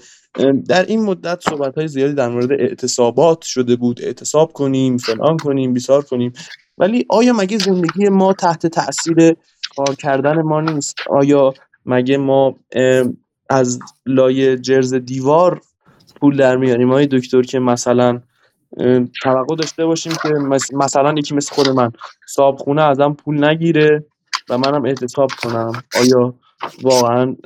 در 0.68 0.86
این 0.86 1.02
مدت 1.02 1.40
صحبت 1.48 1.74
های 1.78 1.88
زیادی 1.88 2.14
در 2.14 2.28
مورد 2.28 2.52
اعتصابات 2.52 3.42
شده 3.42 3.76
بود. 3.76 4.02
اعتصاب 4.02 4.52
کنیم 4.52 4.96
فلان 4.96 5.36
کنیم 5.36 5.72
بیسار 5.72 6.02
کنیم. 6.02 6.32
ولی 6.78 7.06
آیا 7.08 7.32
مگه 7.32 7.58
زندگی 7.58 8.08
ما 8.08 8.32
تحت 8.32 8.66
تاثیر 8.66 9.36
کار 9.76 9.94
کردن 9.98 10.42
ما 10.42 10.60
نیست؟ 10.60 10.94
آیا 11.10 11.54
مگه 11.86 12.16
ما 12.16 12.56
از 13.50 13.78
لای 14.06 14.58
جرز 14.58 14.94
دیوار 14.94 15.60
پول 16.20 16.36
در 16.36 16.56
میاریم. 16.56 16.92
های 16.92 17.06
دکتر 17.06 17.42
که 17.42 17.58
مثلا 17.58 18.20
توقع 19.22 19.56
داشته 19.56 19.86
باشیم 19.86 20.12
که 20.22 20.28
مثلا 20.72 21.14
یکی 21.18 21.34
مثل 21.34 21.54
خود 21.54 21.68
من 21.68 21.92
صاحب 22.28 22.56
خونه 22.56 22.82
ازم 22.82 23.12
پول 23.12 23.44
نگیره 23.44 24.04
و 24.48 24.58
منم 24.58 24.84
اعتصاب 24.84 25.30
کنم. 25.42 25.72
آیا 26.00 26.34
واقعا 26.82 27.36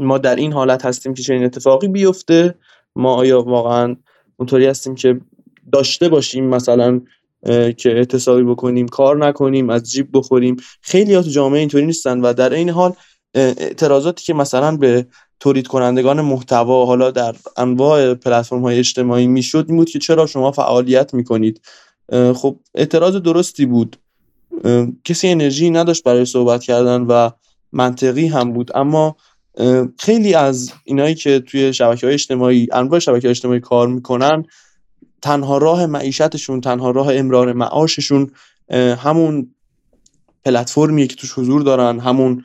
ما 0.00 0.18
در 0.18 0.36
این 0.36 0.52
حالت 0.52 0.84
هستیم 0.84 1.14
که 1.14 1.22
چنین 1.22 1.44
اتفاقی 1.44 1.88
بیفته؟ 1.88 2.54
ما 2.96 3.14
آیا 3.14 3.42
واقعا 3.42 3.96
اونطوری 4.36 4.66
هستیم 4.66 4.94
که 4.94 5.20
داشته 5.72 6.08
باشیم 6.08 6.44
مثلا 6.48 7.00
که 7.76 7.90
اعتصابی 7.96 8.42
بکنیم 8.42 8.88
کار 8.88 9.26
نکنیم 9.26 9.70
از 9.70 9.90
جیب 9.90 10.08
بخوریم؟ 10.12 10.56
خیلی 10.80 11.14
ها 11.14 11.22
تو 11.22 11.30
جامعه 11.30 11.60
اینطوری 11.60 11.86
نیستن 11.86 12.20
و 12.20 12.32
در 12.32 12.52
این 12.52 12.70
حال 12.70 12.92
اعتراضاتی 13.34 14.24
که 14.24 14.34
مثلا 14.34 14.76
به 14.76 15.06
تولید 15.40 15.66
کنندگان 15.66 16.20
محتوا 16.20 16.86
حالا 16.86 17.10
در 17.10 17.34
انواع 17.56 18.14
پلتفرم 18.14 18.62
های 18.62 18.78
اجتماعی 18.78 19.26
می‌شد 19.26 19.64
این 19.68 19.76
بود 19.76 19.90
که 19.90 19.98
چرا 19.98 20.26
شما 20.26 20.52
فعالیت 20.52 21.14
می‌کنید؟ 21.14 21.60
خب 22.34 22.56
اعتراض 22.74 23.16
درستی 23.16 23.66
بود. 23.66 23.96
کسی 25.04 25.28
انرژی 25.28 25.70
نداشت 25.70 26.04
برای 26.04 26.24
صحبت 26.24 26.62
کردن 26.62 27.02
و 27.02 27.30
منطقی 27.72 28.26
هم 28.26 28.52
بود. 28.52 28.70
اما 28.74 29.16
خیلی 29.98 30.34
از 30.34 30.72
اینایی 30.84 31.14
که 31.14 31.40
توی 31.40 31.72
شبکه 31.72 32.06
های 32.06 32.14
اجتماعی 32.14 32.68
انواع 32.72 32.98
شبکه 32.98 33.30
اجتماعی 33.30 33.60
کار 33.60 33.88
می‌کنن 33.88 34.44
تنها 35.22 35.58
راه 35.58 35.86
معیشتشون 35.86 36.60
تنها 36.60 36.90
راه 36.90 37.14
امرار 37.16 37.52
معاششون 37.52 38.30
همون 38.98 39.54
پلتفرمیه 40.44 41.06
که 41.06 41.16
توش 41.16 41.32
حضور 41.38 41.62
دارن 41.62 42.00
همون 42.00 42.44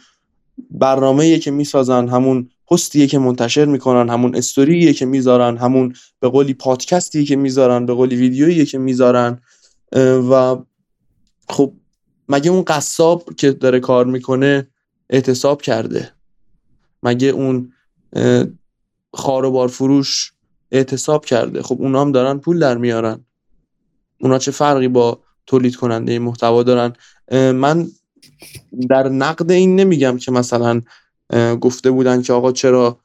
برنامه‌ایه 0.71 1.39
که 1.39 1.51
می‌سازن 1.51 2.07
همون 2.07 2.49
پستیه 2.71 3.07
که 3.07 3.19
منتشر 3.19 3.65
می‌کنن 3.65 4.09
همون 4.09 4.35
استوریه 4.35 4.93
که 4.93 5.05
می‌ذارن 5.05 5.57
همون 5.57 5.93
به 6.19 6.29
قولی 6.29 6.53
پادکستیه 6.53 7.25
که 7.25 7.35
می‌ذارن 7.35 7.85
به 7.85 7.93
قولی 7.93 8.15
ویدیویی 8.15 8.65
که 8.65 8.77
می‌ذارن. 8.77 9.41
و 10.31 10.55
خب 11.49 11.73
مگه 12.29 12.51
اون 12.51 12.63
قصاب 12.63 13.35
که 13.37 13.51
داره 13.51 13.79
کار 13.79 14.05
می‌کنه 14.05 14.67
اعتصاب 15.09 15.61
کرده؟ 15.61 16.11
مگه 17.03 17.27
اون 17.27 17.73
خاروبار 19.13 19.67
فروش 19.67 20.33
اعتصاب 20.71 21.25
کرده؟ 21.25 21.61
خب 21.61 21.81
اونا 21.81 22.01
هم 22.01 22.11
دارن 22.11 22.39
پول 22.39 22.59
در 22.59 22.77
میارن. 22.77 23.25
اونا 24.21 24.37
چه 24.37 24.51
فرقی 24.51 24.87
با 24.87 25.19
تولید 25.47 25.75
کننده 25.75 26.19
محتوا 26.19 26.63
دارن؟ 26.63 26.93
من 27.51 27.87
در 28.89 29.09
نقد 29.09 29.51
این 29.51 29.75
نمیگم 29.75 30.17
که 30.17 30.31
مثلا 30.31 30.81
گفته 31.61 31.91
بودن 31.91 32.21
که 32.21 32.33
آقا 32.33 32.51
چرا 32.51 32.99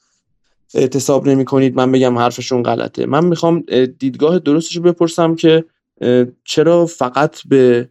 اعتصاب 0.75 1.29
نمی 1.29 1.45
کنید 1.45 1.77
من 1.77 1.93
بگم 1.93 2.19
حرفشون 2.19 2.63
غلطه. 2.63 3.07
من 3.07 3.25
می‌خوام 3.25 3.65
دیدگاه 3.99 4.39
درستش 4.39 4.77
رو 4.77 4.83
بپرسم 4.83 5.35
که 5.35 5.65
چرا 6.45 6.87
فقط 6.87 7.41
به 7.49 7.89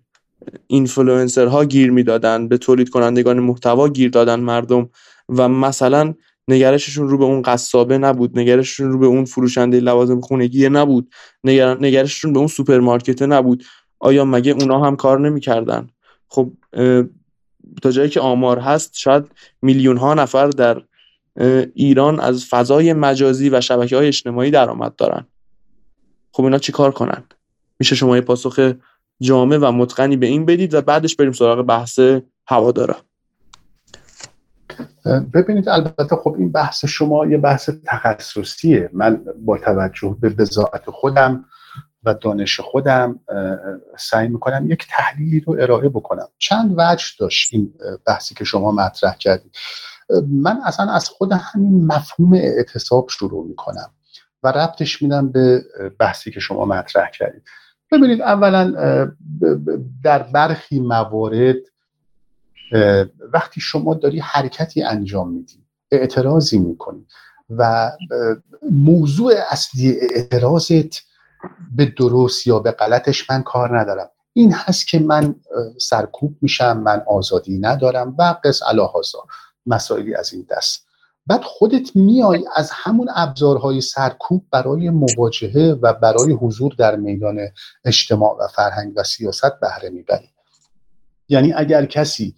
اینفلوئنسرها 0.68 1.66
گیر 1.66 1.92
می‌دادن 1.92 2.48
به 2.48 2.58
تولید 2.58 2.90
کنندگان 2.90 3.40
محتوا 3.40 3.90
گیر 3.90 4.10
دادن 4.10 4.40
مردم 4.40 4.90
و 5.30 5.50
مثلا 5.50 6.14
نگرششون 6.48 7.08
رو 7.10 7.18
به 7.18 7.24
اون 7.24 7.42
قصابه 7.42 7.98
نبود 7.98 8.40
نگرششون 8.40 8.92
رو 8.92 9.00
به 9.00 9.06
اون 9.06 9.26
فروشنده 9.26 9.80
لوازم 9.80 10.22
خونگی 10.22 10.70
نبود 10.70 11.14
نگرششون 11.44 12.34
به 12.34 12.40
اون 12.40 12.48
سوپرمارکت 12.48 13.22
نبود. 13.22 13.64
آیا 14.00 14.26
مگه 14.26 14.52
اونا 14.52 14.80
هم 14.80 14.96
کار 14.96 15.20
نمی‌کردن؟ 15.20 15.90
خب 16.28 16.52
تا 17.82 17.92
جایی 17.92 18.10
که 18.10 18.20
آمار 18.20 18.60
هست 18.60 18.92
شاید 18.98 19.32
میلیون 19.62 19.98
ها 19.98 20.14
نفر 20.14 20.48
در 20.48 20.82
ایران 21.74 22.20
از 22.20 22.46
فضای 22.46 22.94
مجازی 22.94 23.50
و 23.50 23.62
شبکه 23.62 23.98
های 23.98 24.08
اجتماعی 24.08 24.52
درآمد 24.52 24.96
دارن. 24.96 25.26
خب 26.32 26.44
اینا 26.44 26.58
چی 26.58 26.72
کار 26.72 26.92
کنن؟ 26.92 27.24
میشه 27.80 27.96
شما 27.96 28.16
یه 28.16 28.22
پاسخ 28.22 28.74
جامع 29.22 29.58
و 29.58 29.72
متقنی 29.72 30.18
به 30.18 30.26
این 30.26 30.46
بدید 30.46 30.74
و 30.74 30.82
بعدش 30.82 31.16
بریم 31.16 31.32
سراغ 31.32 31.62
بحث 31.62 32.00
هوادارا. 32.48 32.96
ببینید 35.34 35.70
البته 35.70 36.16
خب 36.16 36.36
این 36.40 36.52
بحث 36.52 36.86
شما 36.86 37.26
یه 37.26 37.38
بحث 37.38 37.70
تخصصیه. 37.86 38.90
من 38.94 39.22
با 39.46 39.58
توجه 39.58 40.18
به 40.22 40.30
بضاعت 40.30 40.90
خودم 40.90 41.46
و 42.04 42.14
دانش 42.14 42.60
خودم 42.60 43.20
سعی 43.98 44.28
می‌کنم 44.28 44.72
یک 44.72 44.88
تحلیلی 44.90 45.40
رو 45.40 45.58
ارائه 45.60 45.90
بکنم. 45.90 46.28
چند 46.38 46.76
وجه 46.78 47.06
داشت 47.20 47.54
این 47.54 47.74
بحثی 48.06 48.36
که 48.36 48.44
شما 48.44 48.72
مطرح 48.72 49.18
کردید. 49.18 49.56
من 50.28 50.60
اصلا 50.66 50.92
از 50.92 51.10
خود 51.10 51.32
همین 51.32 51.86
مفهوم 51.86 52.34
اعتصاب 52.34 53.10
شروع 53.10 53.48
می‌کنم 53.48 53.92
و 54.44 54.48
ربطش 54.48 55.02
میدم 55.02 55.30
به 55.30 55.66
بحثی 56.00 56.32
که 56.32 56.40
شما 56.40 56.66
مطرح 56.66 57.10
کردید. 57.10 57.44
ببینید 57.92 58.22
اولا 58.22 58.74
در 60.04 60.24
برخی 60.24 60.80
موارد 60.80 61.56
وقتی 63.34 63.62
شما 63.62 63.94
داری 63.94 64.20
حرکتی 64.20 64.84
انجام 64.84 65.34
میدی 65.34 65.66
اعتراضی 65.92 66.60
می‌کنی 66.60 67.06
و 67.50 67.92
موضوع 68.72 69.34
اصلی 69.52 69.98
اعتراضت 70.16 71.13
به 71.76 71.86
درست 71.86 72.48
یا 72.48 72.60
به 72.60 72.72
غلطش 72.72 73.30
من 73.30 73.44
کار 73.44 73.80
ندارم. 73.80 74.10
این 74.34 74.54
هست 74.54 74.88
که 74.88 75.00
من 75.00 75.36
سرکوب 75.82 76.36
میشم 76.42 76.78
من 76.78 77.04
آزادی 77.08 77.60
ندارم 77.60 78.16
و 78.20 78.36
قص 78.44 78.62
الهازا 78.64 79.26
مسائلی 79.66 80.16
از 80.16 80.34
این 80.34 80.48
دست. 80.50 80.88
بعد 81.28 81.44
خودت 81.44 81.96
میای 81.96 82.46
از 82.56 82.72
همون 82.74 83.10
ابزارهای 83.16 83.82
سرکوب 83.82 84.46
برای 84.52 84.90
مواجهه 84.90 85.80
و 85.82 85.94
برای 85.94 86.34
حضور 86.34 86.74
در 86.78 86.96
میدان 86.96 87.40
اجتماع 87.86 88.38
و 88.40 88.48
فرهنگ 88.48 88.94
و 88.96 89.04
سیاست 89.04 89.60
بهره 89.62 89.90
می‌بری. 89.90 90.30
یعنی 91.30 91.54
اگر 91.54 91.86
کسی 91.86 92.36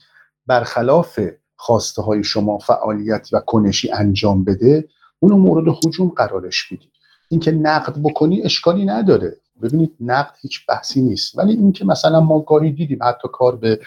برخلاف 0.48 1.20
خواسته 1.56 2.02
های 2.02 2.24
شما 2.24 2.58
فعالیت 2.58 3.30
و 3.34 3.40
کنشی 3.40 3.92
انجام 3.92 4.44
بده 4.44 4.88
اونو 5.20 5.38
مورد 5.38 5.76
حجوم 5.86 6.10
قرارش 6.10 6.72
میدی. 6.72 6.92
اینکه 7.30 7.52
نقد 7.52 7.96
بکنی 8.04 8.42
اشکالی 8.42 8.86
نداره. 8.86 9.38
ببینید 9.62 9.96
نقد 10.00 10.34
هیچ 10.42 10.66
بحثی 10.68 11.02
نیست. 11.02 11.38
ولی 11.38 11.54
اینکه 11.54 11.86
مثلا 11.86 12.20
ما 12.20 12.40
گاهی 12.40 12.72
دیدیم 12.72 13.00
حتی 13.04 13.28
کار 13.34 13.56
به 13.56 13.80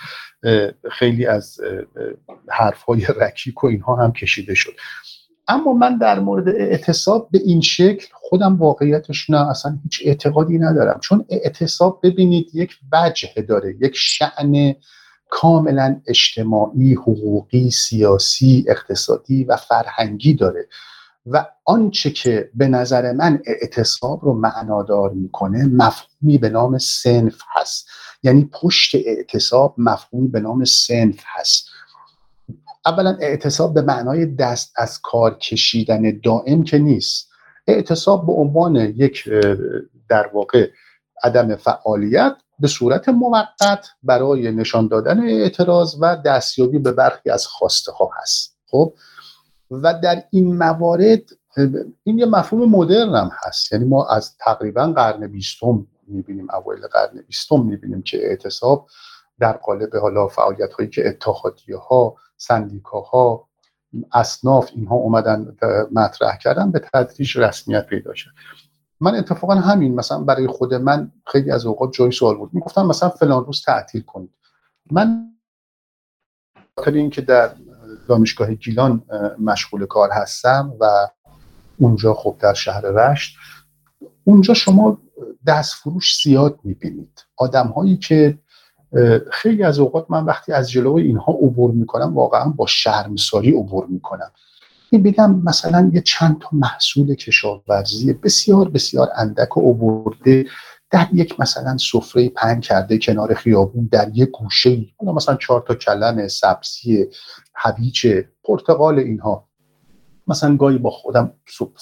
خیلی 0.90 1.26
از 1.26 1.60
حرفهای 2.48 3.06
رکیک 3.20 3.64
و 3.64 3.66
اینها 3.66 3.96
هم 3.96 4.12
کشیده 4.12 4.54
شد. 4.54 4.72
اما 5.48 5.72
من 5.72 5.98
در 5.98 6.20
مورد 6.20 6.48
اعتصاب 6.48 7.28
به 7.30 7.38
این 7.44 7.60
شکل 7.60 8.06
خودم 8.12 8.56
واقعیتش 8.56 9.30
نه 9.30 9.50
اصلا 9.50 9.78
هیچ 9.82 10.02
اعتقادی 10.04 10.58
ندارم. 10.58 11.00
چون 11.00 11.24
اعتصاب 11.28 12.00
ببینید 12.02 12.50
یک 12.54 12.78
وجه 12.92 13.42
داره 13.48 13.76
یک 13.80 13.92
شعن 13.94 14.74
کاملا 15.30 16.00
اجتماعی 16.06 16.94
حقوقی 16.94 17.70
سیاسی 17.70 18.64
اقتصادی 18.68 19.44
و 19.44 19.56
فرهنگی 19.56 20.34
داره. 20.34 20.68
و 21.30 21.46
آنچه 21.64 22.10
که 22.10 22.50
به 22.54 22.68
نظر 22.68 23.12
من 23.12 23.42
اعتصاب 23.46 24.24
رو 24.24 24.34
معنادار 24.34 25.10
می‌کنه 25.10 25.64
مفهومی 25.64 26.38
به 26.38 26.48
نام 26.48 26.78
سنف 26.78 27.40
هست. 27.56 27.88
یعنی 28.22 28.50
پشت 28.62 28.94
اعتصاب 28.94 29.74
مفهومی 29.78 30.28
به 30.28 30.40
نام 30.40 30.64
سنف 30.64 31.20
هست. 31.26 31.68
اولا 32.86 33.16
اعتصاب 33.20 33.74
به 33.74 33.82
معنای 33.82 34.26
دست 34.26 34.72
از 34.76 35.00
کار 35.02 35.38
کشیدن 35.38 36.20
دائم 36.24 36.64
که 36.64 36.78
نیست. 36.78 37.28
اعتصاب 37.66 38.26
به 38.26 38.32
عنوان 38.32 38.76
یک 38.76 39.28
در 40.08 40.30
واقع 40.34 40.70
عدم 41.24 41.56
فعالیت 41.56 42.36
به 42.58 42.68
صورت 42.68 43.08
موقت 43.08 43.86
برای 44.02 44.52
نشان 44.52 44.88
دادن 44.88 45.28
اعتراض 45.28 45.96
و 46.00 46.16
دستیابی 46.16 46.78
به 46.78 46.92
برخی 46.92 47.30
از 47.30 47.46
خواسته 47.46 47.92
ها 47.92 48.10
هست. 48.22 48.58
خب؟ 48.70 48.94
و 49.70 50.00
در 50.02 50.22
این 50.30 50.56
موارد 50.56 51.22
این 52.02 52.18
یه 52.18 52.26
مفهوم 52.26 52.70
مدرن 52.70 53.14
هم 53.14 53.30
هست. 53.32 53.72
یعنی 53.72 53.84
ما 53.84 54.06
از 54.06 54.36
تقریبا 54.36 54.86
قرن 54.86 55.26
بیستم 55.26 55.86
می‌بینیم 56.06 56.50
اوایل 56.50 56.86
قرن 56.86 57.22
بیستم 57.26 57.62
می‌بینیم 57.62 58.02
که 58.02 58.26
اعتصاب 58.26 58.88
در 59.38 59.52
قالب 59.52 59.96
حالا 59.96 60.28
فعالیت 60.28 60.72
هایی 60.72 60.90
که 60.90 61.08
اتحادیه 61.08 61.76
ها 61.76 62.16
سندیکاها 62.36 63.48
اصناف 64.12 64.70
اینها 64.74 64.94
اومدن 64.94 65.56
مطرح 65.92 66.38
کردن 66.38 66.70
به 66.70 66.82
تدریج 66.94 67.38
رسمیت 67.38 67.86
پیدا 67.86 68.14
شد. 68.14 68.30
من 69.00 69.14
اتفاقا 69.14 69.54
همین 69.54 69.94
مثلا 69.94 70.20
برای 70.20 70.46
خود 70.46 70.74
من 70.74 71.12
خیلی 71.26 71.50
از 71.50 71.66
اوقات 71.66 71.92
جای 71.92 72.10
سوال 72.10 72.36
بود. 72.36 72.50
می‌گفتم 72.52 72.86
مثلا 72.86 73.08
فلان 73.08 73.44
روز 73.44 73.62
تعطیل 73.62 74.02
کنید. 74.02 74.34
من 74.90 75.32
خاطر 76.78 76.92
اینکه 76.92 77.20
در 77.20 77.50
دانشگاه 78.08 78.54
گیلان 78.54 79.02
مشغول 79.38 79.86
کار 79.86 80.10
هستم 80.12 80.72
و 80.80 81.08
اونجا 81.78 82.14
خب 82.14 82.36
در 82.40 82.54
شهر 82.54 82.80
رشت. 82.80 83.36
اونجا 84.24 84.54
شما 84.54 84.98
دست 85.46 85.74
فروش 85.74 86.20
زیاد 86.22 86.58
می‌بینید. 86.64 87.24
آدم 87.36 87.66
هایی 87.66 87.96
که 87.96 88.38
خیلی 89.32 89.62
از 89.62 89.78
اوقات 89.78 90.06
من 90.08 90.24
وقتی 90.24 90.52
از 90.52 90.70
جلوی 90.70 91.02
اینها 91.02 91.32
عبور 91.32 91.70
می‌کنم 91.70 92.14
واقعا 92.14 92.48
با 92.48 92.66
شرمساری 92.66 93.50
عبور 93.50 93.86
می‌کنم. 93.86 94.30
بگم 94.92 95.42
مثلا 95.44 95.90
یه 95.94 96.00
چند 96.00 96.38
تا 96.40 96.48
محصول 96.52 97.14
کشاورزی 97.14 98.12
بسیار 98.12 98.68
بسیار 98.68 99.08
اندک 99.16 99.56
و 99.56 99.60
عبورده 99.70 100.46
در 100.90 101.08
یک 101.12 101.40
مثلا 101.40 101.76
سفره 101.76 102.28
پنگ 102.28 102.62
کرده 102.62 102.98
کنار 102.98 103.34
خیابون 103.34 103.88
در 103.92 104.10
یک 104.14 104.30
گوشه 104.30 104.70
ای 104.70 104.92
مثلا 105.02 105.36
چهار 105.36 105.64
تا 105.68 105.74
کلم 105.74 106.28
سبزی 106.28 107.06
هویج 107.54 108.06
پرتقال 108.44 108.98
اینها. 108.98 109.48
مثلا 110.26 110.56
گاهی 110.56 110.78
با 110.78 110.90
خودم 110.90 111.32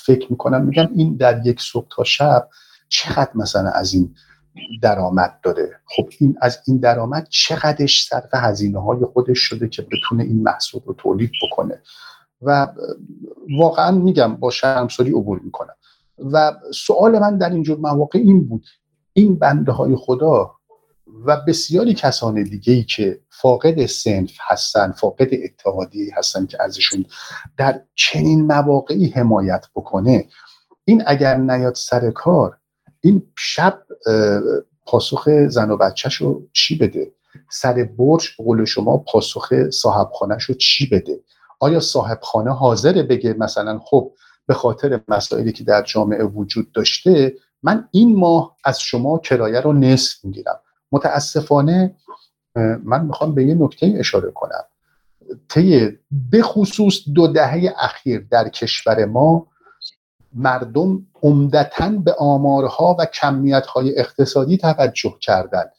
فکر 0.06 0.26
می‌کنم 0.30 0.64
میگم 0.64 0.88
این 0.94 1.16
در 1.16 1.46
یک 1.46 1.60
صبح 1.60 1.86
تا 1.90 2.04
شب 2.04 2.48
چقدر 2.88 3.30
مثلا 3.34 3.70
از 3.70 3.94
این 3.94 4.14
درآمد 4.82 5.40
داره؟ 5.42 5.80
خب 5.96 6.08
این 6.18 6.36
از 6.40 6.58
این 6.66 6.76
درآمد 6.76 7.26
چقدرش 7.30 8.06
صرف 8.08 8.34
هزینه 8.34 8.82
های 8.82 9.04
خودش 9.12 9.38
شده 9.38 9.68
که 9.68 9.82
بتونه 9.82 10.24
این 10.24 10.42
محصول 10.42 10.80
رو 10.86 10.94
تولید 10.94 11.30
بکنه؟ 11.42 11.82
و 12.42 12.68
واقعا 13.58 13.90
میگم 13.90 14.36
با 14.36 14.50
شرمساری 14.50 15.10
عبور 15.10 15.40
می‌کنم. 15.44 15.74
و 16.32 16.52
سوال 16.74 17.18
من 17.18 17.38
در 17.38 17.50
اینجور 17.50 17.78
مواقع 17.78 18.18
این 18.18 18.48
بود. 18.48 18.66
این 19.16 19.36
بنده 19.38 19.72
های 19.72 19.96
خدا 19.96 20.54
و 21.24 21.36
بسیاری 21.36 21.94
کسان 21.94 22.42
دیگه 22.42 22.72
ای 22.72 22.84
که 22.84 23.20
فاقد 23.30 23.86
سنف 23.86 24.32
هستن 24.40 24.92
فاقد 24.92 25.28
اتحادی 25.44 26.10
هستن 26.10 26.46
که 26.46 26.62
ازشون 26.62 27.04
در 27.56 27.80
چنین 27.94 28.46
مواقعی 28.46 29.06
حمایت 29.06 29.66
بکنه 29.74 30.28
این 30.84 31.02
اگر 31.06 31.36
نیاد 31.36 31.74
سر 31.74 32.10
کار 32.10 32.58
این 33.00 33.22
شب 33.38 33.82
پاسخ 34.86 35.28
زن 35.48 35.70
و 35.70 35.76
بچهش 35.76 36.14
رو 36.14 36.48
چی 36.52 36.78
بده؟ 36.78 37.12
سر 37.50 37.88
برج 37.98 38.28
قول 38.36 38.64
شما 38.64 38.96
پاسخ 38.96 39.70
صاحب 39.70 40.10
خانهش 40.12 40.44
رو 40.44 40.54
چی 40.54 40.86
بده؟ 40.86 41.20
آیا 41.60 41.80
صاحب 41.80 42.18
خانه 42.22 42.54
حاضره 42.54 43.02
بگه 43.02 43.32
مثلا 43.38 43.78
خب 43.78 44.12
به 44.46 44.54
خاطر 44.54 45.00
مسائلی 45.08 45.52
که 45.52 45.64
در 45.64 45.82
جامعه 45.82 46.24
وجود 46.24 46.72
داشته 46.72 47.34
من 47.62 47.88
این 47.90 48.16
ماه 48.16 48.56
از 48.64 48.80
شما 48.80 49.18
کرایه 49.18 49.60
رو 49.60 49.72
نصف 49.72 50.24
می‌گیرم. 50.24 50.60
متاسفانه 50.92 51.96
من 52.84 53.04
می‌خوام 53.04 53.34
به 53.34 53.44
یه 53.44 53.54
نکته 53.54 53.94
اشاره 53.98 54.30
کنم. 54.30 54.64
طی 55.48 55.98
به 56.30 56.42
خصوص 56.42 57.00
دو 57.14 57.26
دهه 57.26 57.74
اخیر 57.78 58.26
در 58.30 58.48
کشور 58.48 59.04
ما 59.04 59.46
مردم 60.34 61.06
عمدتا 61.22 61.88
به 61.88 62.14
آمارها 62.18 62.96
و 62.98 63.06
کمیتهای 63.06 63.98
اقتصادی 63.98 64.56
توجه 64.56 65.14
کردند. 65.20 65.72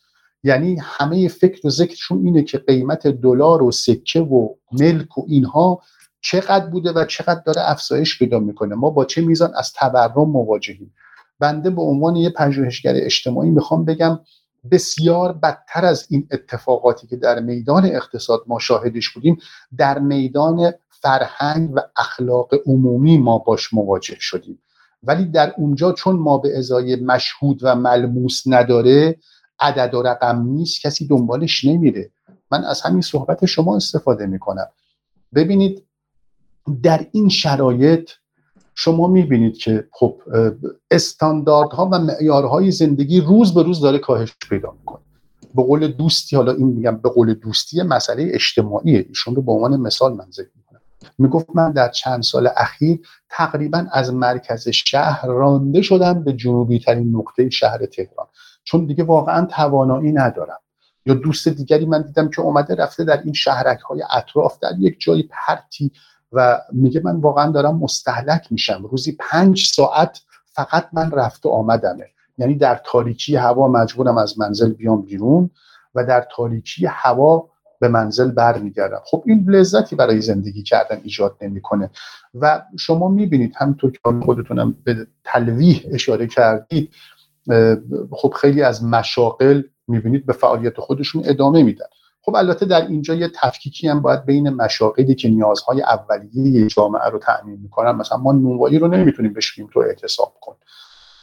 یعنی 0.44 0.78
همه 0.82 1.28
فکر 1.28 1.68
و 1.68 1.70
ذکرشون 1.70 2.26
اینه 2.26 2.44
که 2.44 2.58
قیمت 2.58 3.08
دلار 3.08 3.64
و 3.64 3.72
سکه 3.72 4.22
و 4.22 4.50
ملک 4.72 5.18
و 5.18 5.26
اینها 5.28 5.82
چقدر 6.22 6.66
بوده 6.66 6.92
و 6.92 7.06
چقدر 7.06 7.42
داره 7.46 7.72
افزایش 7.72 8.20
پیدا 8.20 8.40
می‌کنه. 8.40 8.76
ما 8.76 8.90
با 8.90 9.06
چه 9.06 9.22
میزان 9.22 9.54
از 9.56 9.74
تورم 9.74 10.30
مواجهیم؟ 10.30 10.94
بنده 11.40 11.70
به 11.70 11.82
عنوان 11.82 12.16
یه 12.16 12.30
پژوهشگر 12.30 12.94
اجتماعی 12.96 13.50
می‌خوام 13.50 13.86
بگم 13.86 14.20
بسیار 14.72 15.34
بدتر 15.34 15.86
از 15.86 16.08
این 16.10 16.28
اتفاقاتی 16.32 17.08
که 17.08 17.16
در 17.16 17.40
میدان 17.40 17.86
اقتصاد 17.86 18.44
ما 18.48 18.60
شاهدش 18.60 19.10
بودیم 19.10 19.38
در 19.78 20.00
میدان 20.00 20.74
فرهنگ 20.90 21.72
و 21.74 21.80
اخلاق 21.98 22.50
عمومی 22.66 23.18
ما 23.18 23.38
باش 23.38 23.74
مواجه 23.74 24.16
شدیم. 24.20 24.60
ولی 25.04 25.26
در 25.26 25.54
اونجا 25.58 25.92
چون 25.92 26.16
ما 26.16 26.38
به 26.38 26.58
ازای 26.58 26.96
مشهود 26.96 27.60
و 27.62 27.76
ملموس 27.76 28.44
نداره 28.46 29.18
عدد 29.60 29.94
و 29.94 30.02
رقم 30.02 30.42
نیست 30.42 30.82
کسی 30.82 31.08
دنبالش 31.08 31.66
نمیره. 31.66 32.12
من 32.52 32.64
از 32.64 32.82
همین 32.82 33.02
صحبت 33.02 33.46
شما 33.46 33.76
استفاده 33.76 34.26
می‌کنم. 34.26 34.68
ببینید 35.36 35.84
در 36.84 37.08
این 37.12 37.30
شرایط 37.30 38.12
شما 38.80 39.08
می‌بینید 39.08 39.58
که 39.58 39.88
خب 39.92 40.22
استانداردها 40.92 41.90
و 41.92 42.00
معیارهای 42.00 42.72
زندگی 42.72 43.22
روز 43.22 43.54
به 43.54 43.64
روز 43.64 43.82
داره 43.82 43.98
کاهش 43.98 44.36
پیدا 44.50 44.72
می‌کنه. 44.80 45.02
به 45.56 45.64
قول 45.64 45.88
دوستی 45.88 46.36
حالا 46.36 46.52
این 46.52 46.68
میگم 46.68 46.98
به 46.98 47.10
قول 47.10 47.34
دوستی 47.34 47.82
مسئله 47.82 48.30
اجتماعیه. 48.34 49.06
ایشون 49.10 49.36
رو 49.36 49.42
به 49.42 49.52
عنوان 49.52 49.78
مثال 49.78 50.14
من 50.14 50.26
ذکر 50.32 50.50
می‌کنم. 50.56 50.82
می‌گفت 51.18 51.48
من 51.56 51.72
در 51.72 51.90
چند 51.90 52.24
سال 52.24 52.50
اخیر 52.58 53.00
تقریبا 53.30 53.86
از 53.92 54.14
مرکز 54.14 54.70
شهر 54.70 55.28
رانده 55.28 55.82
شدم 55.82 56.24
به 56.24 56.34
جنوبی 56.34 56.80
ترین 56.80 57.16
نقطه 57.16 57.50
شهر 57.50 57.86
تهران. 57.86 58.28
چون 58.64 58.86
دیگه 58.86 59.04
واقعا 59.04 59.46
توانایی 59.46 60.12
ندارم. 60.12 60.60
یا 61.06 61.14
دوست 61.14 61.48
دیگری 61.48 61.86
من 61.86 62.02
دیدم 62.02 62.30
که 62.30 62.42
اومده 62.42 62.76
رفته 62.76 63.04
در 63.04 63.22
این 63.24 63.34
شهرک 63.34 63.80
های 63.80 64.04
اطراف 64.12 64.60
در 64.60 64.72
یک 64.80 64.96
جای 65.00 65.24
پرتی 65.24 65.92
و 66.32 66.62
میگه 66.72 67.02
من 67.04 67.16
واقعا 67.16 67.52
دارم 67.52 67.78
مستحلک 67.78 68.48
میشم. 68.52 68.86
روزی 68.86 69.18
پنج 69.20 69.66
ساعت 69.66 70.22
فقط 70.46 70.90
من 70.94 71.12
رفت 71.12 71.46
و 71.46 71.50
آمدمه. 71.50 72.06
یعنی 72.38 72.56
در 72.56 72.82
تاریکی 72.86 73.36
هوا 73.36 73.68
مجبورم 73.68 74.18
از 74.18 74.40
منزل 74.40 74.74
بیام 74.74 75.02
بیرون 75.02 75.50
و 75.96 76.06
در 76.06 76.28
تاریکی 76.36 76.86
هوا 76.86 77.50
به 77.80 77.88
منزل 77.88 78.32
برمیگردم. 78.32 79.02
خب 79.06 79.24
این 79.26 79.50
لذتی 79.50 79.96
برای 79.96 80.22
زندگی 80.22 80.64
کردن 80.64 81.02
ایجاد 81.04 81.38
نمی‌کنه. 81.42 81.90
و 82.34 82.64
شما 82.80 83.08
می‌بینید 83.08 83.54
همینطور 83.56 83.92
که 83.92 84.00
خودتونم 84.26 84.76
به 84.84 85.08
تلویح 85.24 85.86
اشاره 85.92 86.28
کردید 86.28 86.94
خب 88.12 88.34
خیلی 88.42 88.62
از 88.62 88.84
مشاقل 88.84 89.62
می‌بینید 89.88 90.26
به 90.26 90.34
فعالیت 90.34 90.80
خودشون 90.80 91.24
ادامه 91.26 91.64
میدن. 91.64 91.86
خب 92.30 92.36
البته 92.36 92.66
در 92.66 92.88
اینجا 92.88 93.14
یه 93.14 93.32
تفکیکی 93.36 93.88
هم 93.88 94.02
باید 94.02 94.26
بین 94.26 94.50
مشاقلی 94.50 95.16
که 95.16 95.30
نیازهای 95.30 95.82
اولیه 95.82 96.68
جامعه 96.68 97.10
رو 97.10 97.20
تأمین 97.20 97.60
می‌کنن. 97.62 97.92
مثلا 97.92 98.18
ما 98.18 98.32
نونوایی 98.32 98.80
رو 98.80 98.88
نمی‌تونیم 98.88 99.34
بشیم 99.34 99.70
تو 99.74 99.80
اعتصاب 99.80 100.34
کن. 100.42 100.56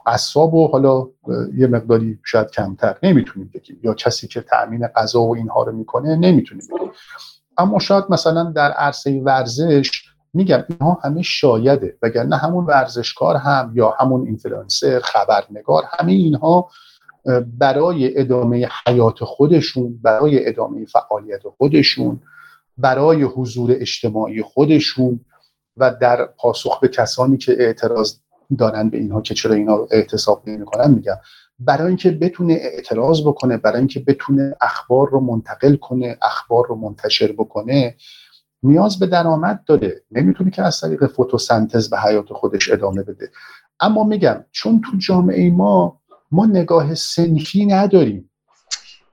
قصاب 0.07 0.55
و 0.55 0.69
حالا 0.69 1.09
یه 1.57 1.67
مقداری 1.67 2.19
شاید 2.25 2.51
کمتر 2.51 2.97
نمی‌تونیم 3.03 3.51
بگیم. 3.55 3.81
یا 3.83 3.95
کسی 3.95 4.29
که 4.29 4.41
تأمین 4.41 4.87
غذا 4.87 5.23
و 5.23 5.37
اینها 5.37 5.63
رو 5.63 5.73
می‌کنه 5.73 6.17
نمی‌تونیم 6.17 6.67
بگیم. 6.75 6.91
اما 7.59 7.79
شاید 7.79 8.05
مثلا 8.09 8.45
در 8.45 8.73
عرصه 8.73 9.23
ورزش 9.25 9.91
میگم 10.35 10.65
اینها 10.69 10.99
همه 11.03 11.23
شایده. 11.23 11.99
وگرنه 12.03 12.37
همون 12.37 12.65
ورزشکار 12.65 13.37
هم 13.37 13.73
یا 13.75 13.95
همون 14.01 14.27
اینفلوئنسر 14.27 15.01
خبرنگار 15.05 15.83
همه 15.99 16.13
اینها 16.13 16.69
برای 17.59 18.19
ادامه 18.21 18.69
حیات 18.87 19.25
خودشون 19.25 20.01
برای 20.03 20.49
ادامه 20.49 20.85
فعالیت 20.85 21.43
خودشون 21.59 22.21
برای 22.79 23.23
حضور 23.23 23.71
اجتماعی 23.73 24.43
خودشون 24.43 25.21
و 25.77 25.95
در 26.01 26.25
پاسخ 26.25 26.81
به 26.81 26.89
کسانی 26.89 27.37
که 27.37 27.53
اعتراض 27.59 28.15
دارن 28.59 28.89
به 28.89 28.99
اینها 28.99 29.21
که 29.21 29.35
چرا 29.35 29.55
اینا 29.55 29.77
رو 29.77 29.89
اعتصاب 29.91 30.43
نمی‌کنن 30.47 30.91
میگم. 30.91 31.17
برای 31.59 31.89
اینکه 31.89 32.11
بتونه 32.11 32.53
اعتراض 32.53 33.21
بکنه 33.21 33.57
برای 33.57 33.79
اینکه 33.79 34.01
بتونه 34.01 34.57
اخبار 34.61 35.11
رو 35.11 35.21
منتقل 35.21 35.77
کنه 35.77 36.19
اخبار 36.23 36.67
رو 36.67 36.75
منتشر 36.75 37.33
بکنه 37.33 37.97
نیاز 38.63 38.99
به 38.99 39.07
درآمد 39.07 39.65
داره. 39.67 40.03
نمی‌تونه 40.11 40.51
که 40.51 40.63
از 40.63 40.81
طریق 40.81 41.07
فتوسنتز 41.07 41.91
به 41.91 41.99
حیات 41.99 42.33
خودش 42.33 42.73
ادامه 42.73 43.03
بده. 43.03 43.31
اما 43.81 44.05
میگم 44.05 44.45
چون 44.53 44.81
تو 44.81 44.97
جامعه 44.99 45.51
ما 45.51 46.01
ما 46.31 46.47
نگاه 46.47 46.95
سنفی 46.95 47.67
نداریم. 47.67 48.31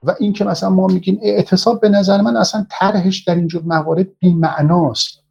و 0.03 0.15
این 0.19 0.33
که 0.33 0.45
مثلا 0.45 0.69
ما 0.69 0.87
میگیم 0.87 1.19
اعتصاب 1.23 1.81
به 1.81 1.89
نظر 1.89 2.21
من 2.21 2.37
اصلا 2.37 2.65
طرحش 2.69 3.19
در 3.19 3.35
اینجور 3.35 3.61
موارد 3.65 4.07
بیمعناست. 4.19 5.21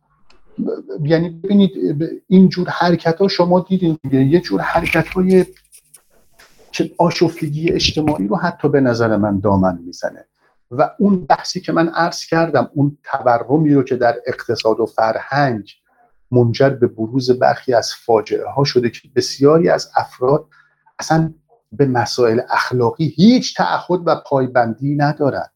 یعنی 1.02 1.30
ببینید 1.30 1.70
اینجور 2.28 2.68
حرکت 2.68 3.18
ها 3.18 3.28
شما 3.28 3.60
دیدین 3.60 3.98
یه 4.12 4.40
جور 4.40 4.60
حرکت 4.60 5.08
های 5.08 5.46
که 6.72 6.90
آشفتگی 6.98 7.72
اجتماعی 7.72 8.28
رو 8.28 8.36
حتی 8.36 8.68
به 8.68 8.80
نظر 8.80 9.16
من 9.16 9.40
دامن 9.40 9.78
می‌زنه. 9.86 10.24
و 10.70 10.90
اون 10.98 11.24
بحثی 11.24 11.60
که 11.60 11.72
من 11.72 11.88
عرض 11.88 12.26
کردم 12.26 12.70
اون 12.74 12.98
تورمی 13.04 13.74
رو 13.74 13.82
که 13.82 13.96
در 13.96 14.16
اقتصاد 14.26 14.80
و 14.80 14.86
فرهنگ 14.86 15.70
منجر 16.30 16.70
به 16.70 16.86
بروز 16.86 17.30
برخی 17.30 17.74
از 17.74 17.92
فاجعه 17.94 18.46
ها 18.46 18.64
شده 18.64 18.90
که 18.90 19.08
بسیاری 19.16 19.68
از 19.68 19.90
افراد 19.96 20.46
اصلا 20.98 21.34
به 21.72 21.86
مسائل 21.86 22.40
اخلاقی 22.50 23.04
هیچ 23.04 23.56
تعهد 23.56 24.00
و 24.06 24.16
پایبندی 24.26 24.94
ندارن. 24.94 25.46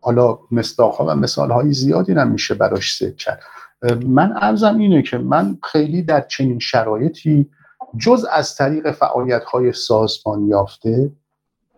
حالا 0.00 0.38
مصداقها 0.50 1.06
و 1.06 1.14
مثال 1.14 1.72
زیادی 1.72 2.12
هم 2.12 2.30
میشه 2.30 2.54
براش 2.54 2.98
ذکر 2.98 3.16
کرد. 3.16 3.42
من 4.06 4.32
ارزم 4.36 4.78
اینه 4.78 5.02
که 5.02 5.18
من 5.18 5.58
خیلی 5.62 6.02
در 6.02 6.20
چنین 6.20 6.58
شرایطی 6.58 7.50
جز 7.98 8.26
از 8.32 8.56
طریق 8.56 8.90
فعالیت 8.90 9.44
های 9.44 9.72
سازمان 9.72 10.48
یافته 10.48 11.12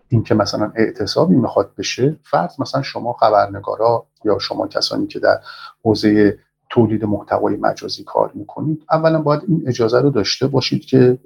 این 0.08 0.22
که 0.22 0.34
مثلا 0.34 0.72
اعتصابی 0.74 1.34
می‌خواد 1.34 1.74
بشه 1.78 2.16
فرض 2.22 2.60
مثلا 2.60 2.82
شما 2.82 3.12
خبرنگارا 3.12 4.06
یا 4.24 4.38
شما 4.38 4.66
کسانی 4.68 5.06
که 5.06 5.18
در 5.18 5.40
حوزه 5.84 6.38
تولید 6.70 7.05
محتوای 7.05 7.56
مجازی 7.56 8.05
کار 8.05 8.30
می‌کنید. 8.34 8.84
اولا 8.90 9.22
باید 9.22 9.43
این 9.48 9.64
اجازه 9.66 10.01
رو 10.01 10.10
داشته 10.10 10.47
باشید 10.47 10.84
که 10.84 11.18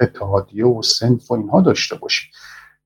اتحادیه 0.00 0.66
و 0.66 0.82
سنف 0.82 1.30
و 1.30 1.34
اینها 1.34 1.60
داشته 1.60 1.96
باشید 1.96 2.30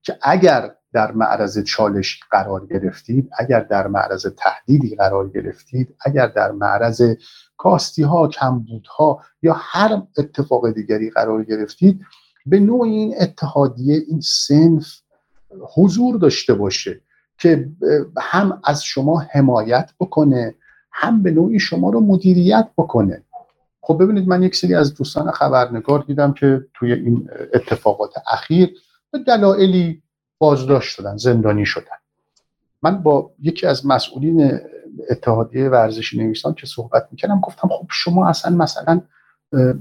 که 0.03 0.19
اگر 0.23 0.75
در 0.93 1.13
معرض 1.13 1.59
چالش 1.59 2.21
قرار 2.31 2.67
گرفتید 2.67 3.31
اگر 3.39 3.61
در 3.61 3.87
معرض 3.87 4.27
تهدیدی 4.37 4.97
قرار 4.97 5.29
گرفتید 5.29 5.95
اگر 6.05 6.27
در 6.27 6.51
معرض 6.51 7.17
کاستی 7.57 8.03
ها 8.03 8.29
کمبود 8.29 8.87
ها 8.87 9.23
یا 9.43 9.57
هر 9.59 10.03
اتفاق 10.19 10.71
دیگری 10.71 11.11
قرار 11.11 11.45
گرفتید 11.45 12.07
به 12.47 12.61
نوع 12.61 12.85
این 12.85 13.15
اتحادیه 13.21 14.03
این 14.09 14.21
سنف 14.21 15.01
حضور 15.75 16.19
داشته 16.19 16.55
باشه 16.55 17.01
که 17.39 17.69
هم 18.19 18.61
از 18.65 18.85
شما 18.85 19.21
حمایت 19.21 19.91
بکنه 20.01 20.55
هم 20.93 21.23
به 21.23 21.31
نوعی 21.31 21.61
شما 21.61 21.91
رو 21.91 22.01
مدیریت 22.01 22.69
بکنه. 22.79 23.23
خب 23.81 24.03
ببینید 24.03 24.29
من 24.29 24.43
یک 24.43 24.57
سری 24.57 24.75
از 24.75 24.95
دوستان 24.95 25.31
خبرنگار 25.31 26.05
دیدم 26.07 26.33
که 26.33 26.67
توی 26.75 26.93
این 26.93 27.29
اتفاقات 27.55 28.15
اخیر 28.33 28.75
به 29.11 29.19
دلایلی 29.19 30.03
بازداشت 30.39 30.97
شدن 30.97 31.17
زندانی 31.17 31.67
شدن. 31.67 31.97
من 32.83 33.03
با 33.03 33.31
یکی 33.39 33.67
از 33.67 33.87
مسئولین 33.87 34.59
اتحادیه 35.11 35.69
ورزشی 35.69 36.19
نویسان 36.19 36.55
که 36.55 36.67
صحبت 36.67 37.09
می‌کردم 37.11 37.41
گفتم 37.41 37.69
خب 37.69 37.87
شما 37.91 38.29
اصلا 38.29 38.57
مثلا 38.57 39.01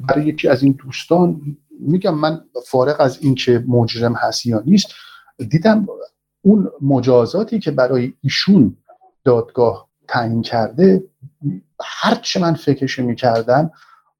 برای 0.07 0.25
یکی 0.25 0.47
از 0.47 0.63
این 0.63 0.79
دوستان 0.85 1.41
میگم 1.79 2.15
من 2.15 2.41
فارغ 2.65 2.95
از 2.99 3.23
این 3.23 3.35
که 3.35 3.63
مجرم 3.67 4.13
هست 4.13 4.45
یا 4.45 4.63
نیست 4.65 4.87
دیدم 5.49 5.87
اون 6.41 6.71
مجازاتی 6.81 7.59
که 7.59 7.71
برای 7.71 8.13
ایشون 8.21 8.77
دادگاه 9.23 9.90
تعیین 10.11 10.41
کرده 10.41 11.03
هرچه 11.81 12.39
من 12.39 12.53
فکرش 12.53 12.99
می‌کردم 12.99 13.71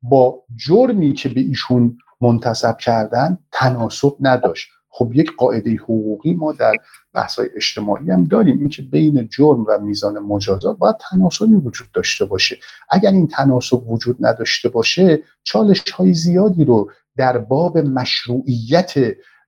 با 0.01 0.43
جرمی 0.55 1.13
که 1.13 1.30
به 1.30 1.41
ایشون 1.41 1.97
منتصب 2.22 2.77
کردن 2.77 3.38
تناسب 3.51 4.15
نداشت. 4.19 4.69
خب 4.89 5.11
یک 5.13 5.31
قاعده 5.38 5.76
حقوقی 5.76 6.34
ما 6.34 6.51
در 6.51 6.73
بحث‌های 7.13 7.49
اجتماعی 7.55 8.11
هم 8.11 8.26
داریم 8.26 8.59
اینکه 8.59 8.81
بین 8.81 9.27
جرم 9.27 9.65
و 9.68 9.80
میزان 9.81 10.19
مجازات 10.19 10.77
باید 10.77 10.95
تناسبی 11.11 11.55
وجود 11.55 11.91
داشته 11.91 12.26
باشه. 12.26 12.57
اگر 12.89 13.11
این 13.11 13.27
تناسب 13.27 13.91
وجود 13.91 14.26
نداشته 14.26 14.69
باشه 14.69 15.19
چالش 15.43 15.91
های 15.91 16.13
زیادی 16.13 16.65
رو 16.65 16.91
در 17.18 17.38
باب 17.38 17.77
مشروعیت 17.77 18.93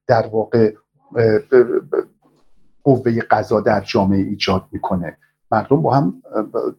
در 0.08 0.28
واقع 0.28 0.74
قوه 2.84 3.22
قضا 3.22 3.62
در 3.62 3.82
جامعه 3.82 4.20
ایجاد 4.20 4.66
می‌کنه. 4.72 5.18
مردم 5.54 5.82
با 5.82 5.94
هم 5.96 6.24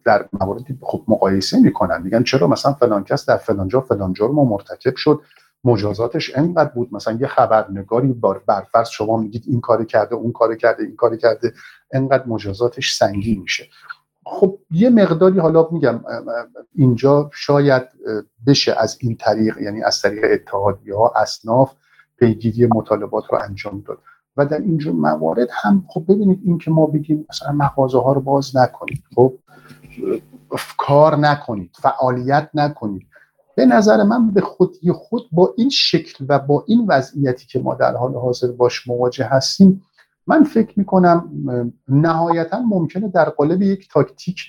در 0.05 0.29
مواردی 0.33 0.77
خب 0.81 1.03
مقایسه 1.07 1.59
می‌کنن. 1.59 2.01
میگن 2.01 2.23
چرا 2.23 2.47
مثلا 2.47 2.73
فلان 2.73 3.03
کس 3.03 3.25
در 3.25 3.37
فلان 3.37 3.67
جا 3.67 3.81
فلان 3.81 4.13
جرم 4.13 4.35
مرتکب 4.35 4.95
شد. 4.95 5.21
مجازاتش 5.63 6.37
انقدر 6.37 6.69
بود. 6.69 6.93
مثلا 6.93 7.17
یه 7.21 7.27
خبرنگاری 7.27 8.13
برفرض 8.47 8.89
شما 8.89 9.17
میگید 9.17 9.43
این 9.47 9.61
کار 9.61 9.85
کرده 9.85 10.15
اون 10.15 10.31
کار 10.31 10.55
کرده 10.55 10.83
این 10.83 10.95
کار 10.95 11.15
کرده. 11.15 11.53
انقدر 11.91 12.25
مجازاتش 12.27 12.95
سنگین 12.95 13.41
میشه. 13.41 13.67
خب 14.25 14.59
یه 14.71 14.89
مقداری 14.89 15.39
حالا 15.39 15.67
میگم 15.71 16.03
اینجا 16.75 17.29
شاید 17.33 17.83
بشه 18.47 18.75
از 18.77 18.97
این 19.01 19.17
طریق 19.17 19.57
یعنی 19.57 19.83
از 19.83 20.01
طریق 20.01 20.23
اتحادیه 20.31 20.95
ها 20.95 21.13
اصناف 21.15 21.73
پیگیری 22.19 22.65
مطالبات 22.65 23.23
رو 23.31 23.39
انجام 23.41 23.83
داد. 23.87 23.97
و 24.37 24.45
در 24.45 24.59
اینجور 24.59 24.93
موارد 24.93 25.47
هم 25.51 25.85
خب 25.87 26.03
ببینید 26.07 26.41
این 26.45 26.57
که 26.57 26.71
ما 26.71 26.85
بگیم 26.85 27.25
مثلا 27.29 27.51
مغازه 27.51 27.99
ها 27.99 28.13
رو 28.13 28.21
باز 28.21 28.57
نکنید 28.57 29.03
خب 29.15 29.33
کار 30.77 31.15
نکنید 31.15 31.71
فعالیت 31.81 32.49
نکنید. 32.53 33.07
به 33.55 33.65
نظر 33.65 34.03
من 34.03 34.31
به 34.31 34.41
خودی 34.41 34.91
خود 34.91 35.23
با 35.31 35.53
این 35.57 35.69
شکل 35.69 36.25
و 36.29 36.39
با 36.39 36.63
این 36.67 36.85
وضعیتی 36.87 37.47
که 37.47 37.59
ما 37.59 37.75
در 37.75 37.95
حال 37.95 38.13
حاضر 38.13 38.51
باش 38.51 38.87
مواجه 38.87 39.25
هستیم 39.25 39.81
من 40.27 40.43
فکر 40.43 40.79
می‌کنم 40.79 41.29
نهایتا 41.87 42.59
ممکنه 42.59 43.07
در 43.07 43.29
قالب 43.29 43.61
یک 43.61 43.89
تاکتیک 43.91 44.41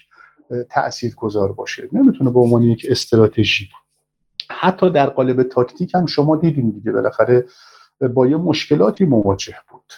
تأثیر 0.70 1.14
گذار 1.14 1.52
باشه. 1.52 1.88
نمی‌تونه 1.92 2.30
به 2.30 2.40
عنوان 2.40 2.62
یک 2.62 2.86
استراتژی. 2.90 3.68
حتی 4.50 4.90
در 4.90 5.06
قالب 5.06 5.42
تاکتیک 5.42 5.94
هم 5.94 6.06
شما 6.06 6.36
دیدین 6.36 6.70
دیگه 6.70 6.92
بالاخره 6.92 7.46
با 8.00 8.26
یه 8.26 8.36
مشکلاتی 8.36 9.04
مواجه 9.04 9.54
بود. 9.70 9.92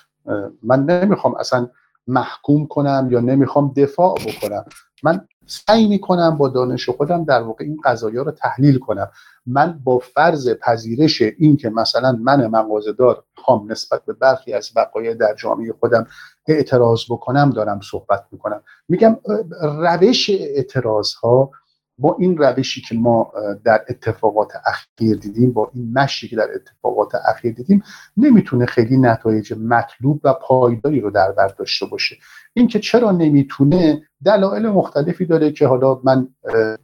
من 0.63 0.85
نمی‌خوام 0.85 1.35
اصلا 1.35 1.69
محکوم 2.07 2.67
کنم 2.67 3.09
یا 3.11 3.21
نمی‌خوام 3.21 3.73
دفاع 3.77 4.15
بکنم. 4.15 4.65
من 5.03 5.29
سعی 5.47 5.89
می‌کنم 5.89 6.39
با 6.39 6.49
دانش 6.49 6.89
خودم 6.89 7.25
در 7.25 7.43
واقع 7.43 7.65
این 7.65 7.81
قضایا 7.85 8.23
رو 8.23 8.31
تحلیل 8.31 8.79
کنم. 8.79 9.11
من 9.47 9.81
با 9.85 9.99
فرض 9.99 10.49
پذیرش 10.49 11.23
این 11.23 11.57
که 11.57 11.71
مثلا 11.71 12.13
من 12.13 12.47
مغازه‌دار 12.47 13.25
خوام 13.37 13.73
نسبت 13.73 14.05
به 14.05 14.13
برخی 14.13 14.53
از 14.53 14.71
وقایع 14.77 15.15
در 15.15 15.35
جامعه 15.35 15.73
خودم 15.81 16.07
اعتراض 16.47 17.01
بکنم 17.11 17.51
دارم 17.51 17.81
صحبت 17.91 18.25
می‌کنم. 18.33 18.63
میگم 18.89 19.17
روش 19.63 20.31
اعتراض 20.31 21.15
ها 21.15 21.51
با 21.99 22.17
این 22.19 22.37
روشی 22.37 22.81
که 22.81 22.95
ما 22.95 23.33
در 23.65 23.85
اتفاقات 23.89 24.53
اخیر 24.67 25.17
دیدیم 25.17 25.53
با 25.53 25.71
این 25.75 25.93
مشی 25.93 26.29
که 26.29 26.37
در 26.37 26.49
اتفاقات 26.55 27.15
اخیر 27.15 27.53
دیدیم 27.55 27.83
نمی‌تونه 28.17 28.67
خیلی 28.67 28.99
نتایج 28.99 29.55
مطلوب 29.61 30.21
و 30.25 30.33
پایداری 30.33 31.01
رو 31.01 31.11
در 31.11 31.33
بر 31.33 31.49
داشته 31.49 31.87
باشه. 31.87 32.17
اینکه 32.55 32.79
چرا 32.79 33.11
نمی‌تونه 33.11 34.03
دلایل 34.25 34.69
مختلفی 34.69 35.27
داره 35.27 35.53
که 35.53 35.67
حالا 35.67 36.01
من 36.05 36.29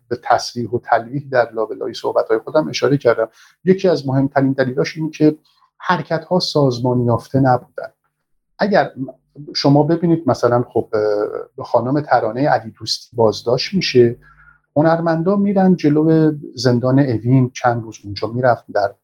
به 0.09 0.19
تصریح 0.23 0.70
و 0.70 0.78
تلویح 0.78 1.28
در 1.31 1.53
لابلای 1.53 1.95
صحبت 1.95 2.28
های 2.28 2.39
خودم 2.39 2.69
اشاره 2.69 2.97
کردم. 2.97 3.28
یکی 3.65 3.89
از 3.89 4.09
مهمترین 4.09 4.53
دلیلاش 4.53 4.97
این 4.97 5.11
که 5.11 5.36
حرکت 5.78 6.24
ها 6.24 6.39
سازمان 6.39 7.01
یافته 7.01 7.41
نبودن. 7.41 7.89
اگر 8.59 8.91
شما 9.55 9.82
ببینید 9.82 10.23
مثلا 10.27 10.65
خب 10.69 10.89
خانم 11.62 12.01
ترانه 12.01 12.49
علی 12.49 12.70
دوستی 12.70 13.16
بازداشت 13.16 13.74
میشه 13.74 14.16
هنرمندا 14.76 15.36
میرن 15.36 15.76
جلو 15.76 16.32
زندان 16.55 16.98
اوین 16.98 17.51
چند 17.55 17.82
روز 17.82 17.98
اونجا 18.05 18.28
می‌رفت 18.28 18.64
در 18.74 18.94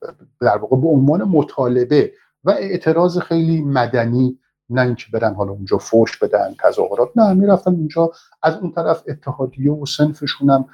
در 0.41 0.57
واقع 0.57 0.77
به 0.77 0.89
عنوان 0.89 1.23
مطالبه 1.23 2.13
و 2.45 2.51
اعتراض 2.51 3.19
خیلی 3.19 3.61
مدنی 3.61 4.39
نه 4.71 4.81
اینکه 4.81 5.07
برن 5.13 5.35
حالا 5.35 5.53
اونجا 5.53 5.79
فوش 5.79 6.19
بدن 6.19 6.55
تظاهرات 6.65 7.09
نه 7.17 7.33
می‌رفتن 7.35 7.71
اونجا. 7.71 8.13
از 8.43 8.57
اون 8.57 8.73
طرف 8.73 9.03
اتحادیه 9.09 9.73
و 9.73 9.87
سنفشون 9.87 10.51
هم 10.51 10.65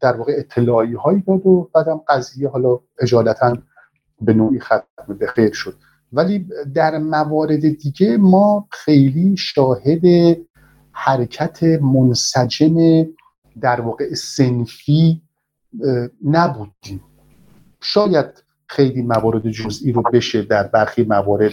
در 0.00 0.16
واقع 0.16 0.32
اطلاعی 0.36 0.94
هایی 0.94 1.20
داد 1.26 1.46
و 1.46 1.70
بعدم 1.74 2.00
قضیه 2.08 2.48
حالا 2.48 2.78
اجالتا 3.00 3.56
به 4.20 4.34
نوعی 4.34 4.60
ختم 4.60 5.16
به 5.18 5.26
خیر 5.26 5.52
شد. 5.52 5.74
ولی 6.12 6.48
در 6.74 6.98
موارد 6.98 7.60
دیگه 7.60 8.16
ما 8.16 8.68
خیلی 8.70 9.36
شاهد 9.36 10.36
حرکت 10.92 11.62
منسجم 11.62 13.04
در 13.60 13.80
واقع 13.80 14.14
سنفی 14.14 15.22
نبودیم. 16.24 17.04
شاید 17.80 18.44
خیلی 18.66 19.02
موارد 19.02 19.50
جزئی 19.50 19.92
رو 19.92 20.02
بشه 20.02 20.42
در 20.42 20.66
برخی 20.66 21.02
موارد 21.02 21.52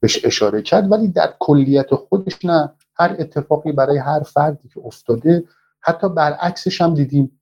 بهش 0.00 0.24
اشاره 0.24 0.62
کرد 0.62 0.92
ولی 0.92 1.08
در 1.08 1.34
کلیت 1.38 1.94
خودش 1.94 2.44
نه. 2.44 2.72
هر 2.96 3.16
اتفاقی 3.18 3.72
برای 3.72 3.98
هر 3.98 4.20
فردی 4.20 4.68
که 4.68 4.80
افتاده 4.84 5.44
حتی 5.80 6.08
برعکسش 6.08 6.80
هم 6.80 6.94
دیدیم. 6.94 7.40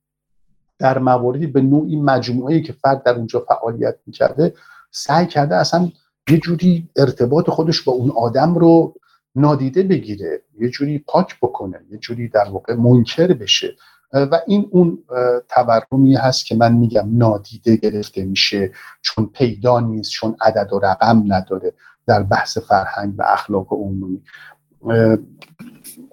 در 0.79 0.99
مواردی 0.99 1.47
به 1.47 1.61
نوعی 1.61 1.95
مجموعه 1.95 2.61
که 2.61 2.73
فرد 2.73 3.03
در 3.03 3.15
اونجا 3.15 3.39
فعالیت 3.39 3.95
می‌کرده 4.05 4.53
سعی 4.91 5.27
کرده 5.27 5.55
اصلا 5.55 5.91
یه 6.29 6.37
جوری 6.37 6.89
ارتباط 6.95 7.49
خودش 7.49 7.81
با 7.81 7.93
اون 7.93 8.11
آدم 8.11 8.55
رو 8.55 8.95
نادیده 9.35 9.83
بگیره 9.83 10.41
یه 10.59 10.69
جوری 10.69 10.99
پاک 10.99 11.37
بکنه 11.41 11.79
یه 11.91 11.97
جوری 11.97 12.27
در 12.27 12.49
واقع 12.49 12.73
منکر 12.75 13.33
بشه. 13.33 13.75
و 14.13 14.41
این 14.47 14.67
اون 14.71 15.03
تورمی 15.49 16.15
هست 16.15 16.45
که 16.45 16.55
من 16.55 16.73
میگم 16.73 17.17
نادیده 17.17 17.75
گرفته 17.75 18.25
میشه 18.25 18.71
چون 19.01 19.29
پیدا 19.33 19.79
نیست 19.79 20.11
چون 20.11 20.35
عدد 20.41 20.73
و 20.73 20.79
رقم 20.79 21.23
نداره 21.27 21.73
در 22.07 22.23
بحث 22.23 22.57
فرهنگ 22.57 23.13
و 23.17 23.23
اخلاق 23.27 23.73
عمومی. 23.73 24.21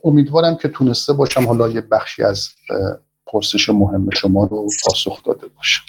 امیدوارم 0.05 0.57
که 0.57 0.69
تونسته 0.69 1.13
باشم 1.13 1.47
حالا 1.47 1.69
یه 1.69 1.81
بخشی 1.81 2.23
از 2.23 2.49
پرسش 3.27 3.69
مهم 3.69 4.11
شما 4.11 4.45
رو 4.45 4.67
پاسخ 4.85 5.23
داده 5.25 5.47
باشم. 5.57 5.83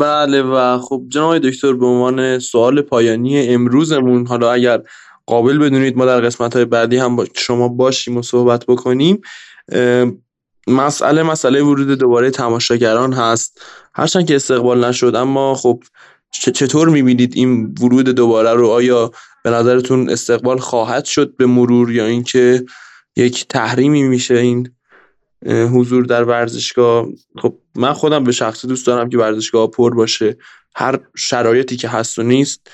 بله 0.00 0.42
و 0.42 0.78
خب 0.78 1.02
جناب 1.08 1.38
دکتر 1.38 1.72
به 1.72 1.86
عنوان 1.86 2.38
سوال 2.38 2.82
پایانی 2.82 3.48
امروزمون 3.48 4.26
حالا 4.26 4.52
اگر 4.52 4.82
قابل 5.26 5.58
بدونید 5.58 5.96
ما 5.96 6.06
در 6.06 6.20
قسمت 6.20 6.56
های 6.56 6.64
بعدی 6.64 6.96
هم 6.96 7.16
با 7.16 7.26
شما 7.36 7.68
باشیم 7.68 8.16
و 8.16 8.22
صحبت 8.22 8.66
بکنیم. 8.66 9.20
مسئله 10.66 11.22
مسئله 11.22 11.62
ورود 11.62 11.98
دوباره 11.98 12.30
تماشاگران 12.30 13.12
هست. 13.12 13.60
هرچند 13.94 14.26
که 14.26 14.36
استقبال 14.36 14.84
نشد 14.84 15.14
اما 15.14 15.54
خب 15.54 15.82
چطور 16.30 16.88
می‌بینید 16.88 17.32
این 17.36 17.74
ورود 17.80 18.08
دوباره 18.08 18.52
رو؟ 18.52 18.68
آیا 18.68 19.10
به 19.44 19.50
نظرتون 19.50 20.10
استقبال 20.10 20.58
خواهد 20.58 21.04
شد 21.04 21.36
به 21.36 21.46
مرور 21.46 21.92
یا 21.92 22.06
اینکه 22.06 22.64
یک 23.16 23.48
تحریمی 23.48 24.02
میشه 24.02 24.34
این 24.34 24.70
حضور 25.46 26.04
در 26.04 26.24
ورزشگاه؟ 26.24 27.06
خب 27.42 27.54
من 27.74 27.92
خودم 27.92 28.24
به 28.24 28.32
شخصی 28.32 28.68
دوست 28.68 28.86
دارم 28.86 29.08
که 29.08 29.18
ورزشگاه 29.18 29.70
پر 29.70 29.94
باشه. 29.94 30.36
هر 30.74 31.00
شرایطی 31.16 31.76
که 31.76 31.88
هست 31.88 32.18
و 32.18 32.22
نیست 32.22 32.70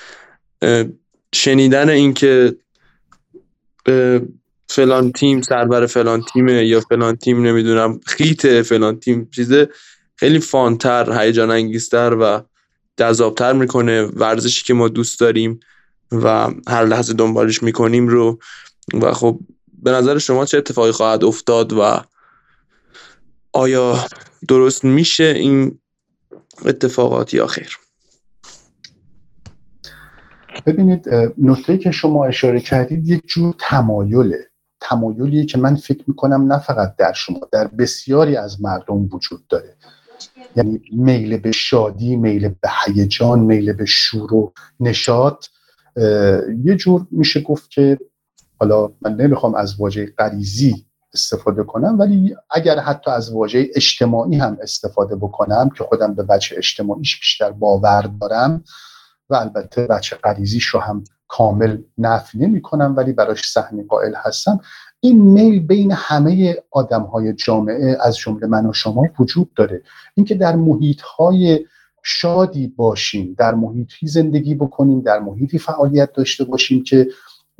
شنیدن 1.33 1.89
اینکه 1.89 2.55
فلان 4.69 5.11
تیم 5.11 5.41
سربر 5.41 5.85
فلان 5.85 6.23
تیمه 6.33 6.65
یا 6.65 6.79
فلان 6.79 7.15
تیم 7.15 7.45
نمی‌دونم 7.45 7.99
خیت 8.05 8.61
فلان 8.61 8.99
تیم 8.99 9.29
چیزه 9.35 9.69
خیلی 10.15 10.39
فانتر 10.39 11.19
هیجان 11.21 11.51
انگیزتر 11.51 12.17
و 12.21 12.41
جذابتر 12.97 13.53
می‌کنه. 13.53 14.03
ورزشی 14.03 14.65
که 14.65 14.73
ما 14.73 14.87
دوست 14.87 15.19
داریم 15.19 15.59
و 16.11 16.49
هر 16.67 16.85
لحظه 16.85 17.13
دنبالش 17.13 17.63
می‌کنیم 17.63 18.07
رو. 18.07 18.39
و 18.93 19.13
خب 19.13 19.39
به 19.83 19.91
نظر 19.91 20.17
شما 20.17 20.45
چه 20.45 20.57
اتفاقی 20.57 20.91
خواهد 20.91 21.23
افتاد 21.23 21.73
و 21.73 22.01
آیا 23.53 24.07
درست 24.47 24.85
میشه 24.85 25.23
این 25.23 25.79
اتفاقات 26.65 27.33
یا 27.33 27.47
خیر؟ 27.47 27.77
ببینید 30.65 31.09
نکته 31.37 31.77
که 31.77 31.91
شما 31.91 32.25
اشاره 32.25 32.59
کردید 32.59 33.07
یک 33.07 33.21
جور 33.27 33.55
تمایله. 33.59 34.46
تمایلیه 34.79 35.45
که 35.45 35.57
من 35.57 35.75
فکر 35.75 36.03
می‌کنم 36.07 36.53
نه 36.53 36.59
فقط 36.59 36.95
در 36.95 37.13
شما 37.13 37.39
در 37.51 37.67
بسیاری 37.67 38.35
از 38.35 38.61
مردم 38.61 39.09
وجود 39.11 39.47
داره. 39.47 39.75
یعنی 40.55 40.81
میل 40.91 41.37
به 41.37 41.51
شادی 41.51 42.15
میل 42.15 42.47
به 42.47 42.69
هیجان 42.85 43.39
میل 43.39 43.73
به 43.73 43.85
شور 43.85 44.33
و 44.33 44.53
نشاط 44.79 45.45
یه 46.63 46.75
جور 46.75 47.07
میشه 47.11 47.41
گفت 47.41 47.69
که 47.69 47.99
حالا 48.59 48.91
من 49.01 49.15
نمی‌خوام 49.15 49.55
از 49.55 49.79
واژه 49.79 50.13
غریزی 50.17 50.85
استفاده 51.13 51.63
کنم 51.63 51.99
ولی 51.99 52.35
اگر 52.49 52.79
حتی 52.79 53.11
از 53.11 53.31
واژه 53.31 53.67
اجتماعی 53.75 54.35
هم 54.35 54.57
استفاده 54.61 55.15
بکنم 55.15 55.69
که 55.69 55.83
خودم 55.83 56.13
به 56.13 56.23
بچه 56.23 56.55
اجتماعیش 56.57 57.19
بیشتر 57.19 57.51
باور 57.51 58.09
دارم 58.21 58.63
و 59.29 59.35
البته 59.35 59.87
بچه 59.87 60.15
غریزیش 60.15 60.65
رو 60.65 60.79
هم 60.79 61.03
کامل 61.27 61.77
نفی 61.97 62.37
نمی 62.37 62.61
کنم 62.61 62.93
ولی 62.97 63.13
براش 63.13 63.51
سهمی 63.51 63.83
قائل 63.83 64.13
هستم. 64.15 64.59
این 64.99 65.21
میل 65.21 65.59
بین 65.59 65.91
همه 65.91 66.55
آدم 66.71 67.03
های 67.03 67.33
جامعه 67.33 67.97
از 68.01 68.17
جمله 68.17 68.47
من 68.47 68.65
و 68.65 68.73
شما 68.73 69.07
وجود 69.19 69.53
داره. 69.53 69.83
اینکه 70.15 70.35
در 70.35 70.55
محیط 70.55 71.01
های 71.01 71.65
شادی 72.03 72.67
باشیم 72.67 73.35
در 73.37 73.55
محیطی 73.55 74.07
زندگی 74.07 74.55
بکنیم 74.55 75.01
در 75.01 75.19
محیطی 75.19 75.59
فعالیت 75.59 76.13
داشته 76.13 76.43
باشیم 76.43 76.83
که 76.83 77.07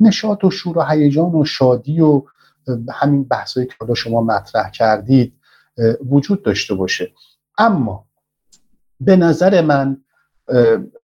نشاط 0.00 0.44
و 0.44 0.50
شور 0.50 0.78
و 0.78 0.82
هیجان 0.82 1.34
و 1.34 1.44
شادی 1.44 2.00
و 2.00 2.22
همین 2.92 3.24
بحثایی 3.24 3.66
که 3.66 3.74
حالا 3.80 3.94
شما 3.94 4.22
مطرح 4.22 4.70
کردید 4.70 5.34
وجود 6.10 6.42
داشته 6.42 6.74
باشه. 6.74 7.12
اما 7.58 8.04
به 9.00 9.16
نظر 9.16 9.60
من 9.60 9.96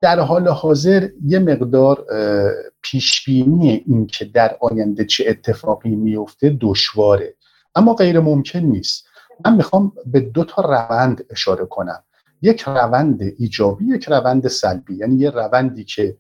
در 0.06 0.19
حال 0.19 0.48
حاضر 0.48 1.10
یه 1.26 1.40
مقدار 1.40 2.06
پیشبینی 2.82 3.84
این 3.88 4.07
که 4.07 4.26
در 4.26 4.57
آینده 4.60 5.06
چه 5.06 5.23
اتفاقی 5.27 5.95
میفته 5.95 6.57
دشواره. 6.61 7.36
اما 7.76 7.94
غیر 7.94 8.19
ممکن 8.19 8.60
نیست. 8.60 9.07
من 9.45 9.56
می‌خوام 9.56 9.91
به 10.06 10.19
دو 10.19 10.44
تا 10.44 10.61
روند 10.61 11.26
اشاره 11.30 11.65
کنم. 11.65 12.03
یک 12.41 12.61
روند 12.61 13.22
ایجابی 13.38 13.86
یک 13.86 14.10
روند 14.10 14.48
سلبی. 14.48 14.95
یعنی 14.95 15.15
یه 15.15 15.30
روندی 15.30 15.84
که 15.84 16.18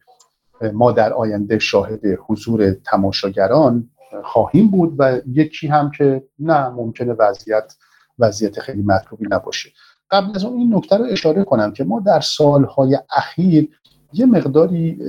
ما 0.73 0.91
در 0.91 1.13
آینده 1.13 1.59
شاهد 1.59 2.01
حضور 2.27 2.71
تماشاگران 2.71 3.89
خواهیم 4.23 4.67
بود 4.67 4.95
و 4.97 5.21
یکی 5.27 5.67
هم 5.67 5.91
که 5.91 6.23
نه 6.39 6.69
ممکنه 6.69 7.13
وضعیت 7.13 7.75
وضعیت 8.19 8.59
خیلی 8.59 8.81
مطلوبی 8.81 9.25
نباشه. 9.29 9.69
قبل 10.11 10.31
از 10.35 10.45
اون 10.45 10.57
این 10.57 10.75
نکته 10.75 10.97
رو 10.97 11.05
اشاره 11.05 11.43
کنم 11.43 11.71
که 11.71 11.83
ما 11.83 11.99
در 11.99 12.19
سالهای 12.19 12.99
اخیر 13.17 13.69
یه 14.13 14.25
مقداری 14.25 14.99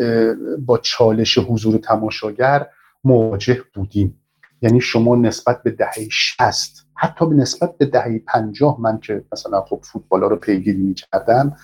با 0.59 0.79
چالش 0.79 1.39
حضور 1.39 1.79
تماشاگر 1.79 2.67
مواجه 3.05 3.63
بودیم. 3.75 4.21
یعنی 4.63 4.81
شما 4.81 5.17
نسبت 5.17 5.63
به 5.63 5.71
دهه 5.71 6.09
60 6.11 6.87
حتی 6.95 7.27
به 7.27 7.35
نسبت 7.35 7.79
به 7.79 7.87
دهه 7.87 8.19
50 8.19 8.81
من 8.81 8.99
که 8.99 9.25
مثلا 9.33 9.61
خب 9.61 9.81
فوتبال 9.83 10.21
رو 10.21 10.37
پیگیری 10.37 10.83
می‌کردم 10.83 11.57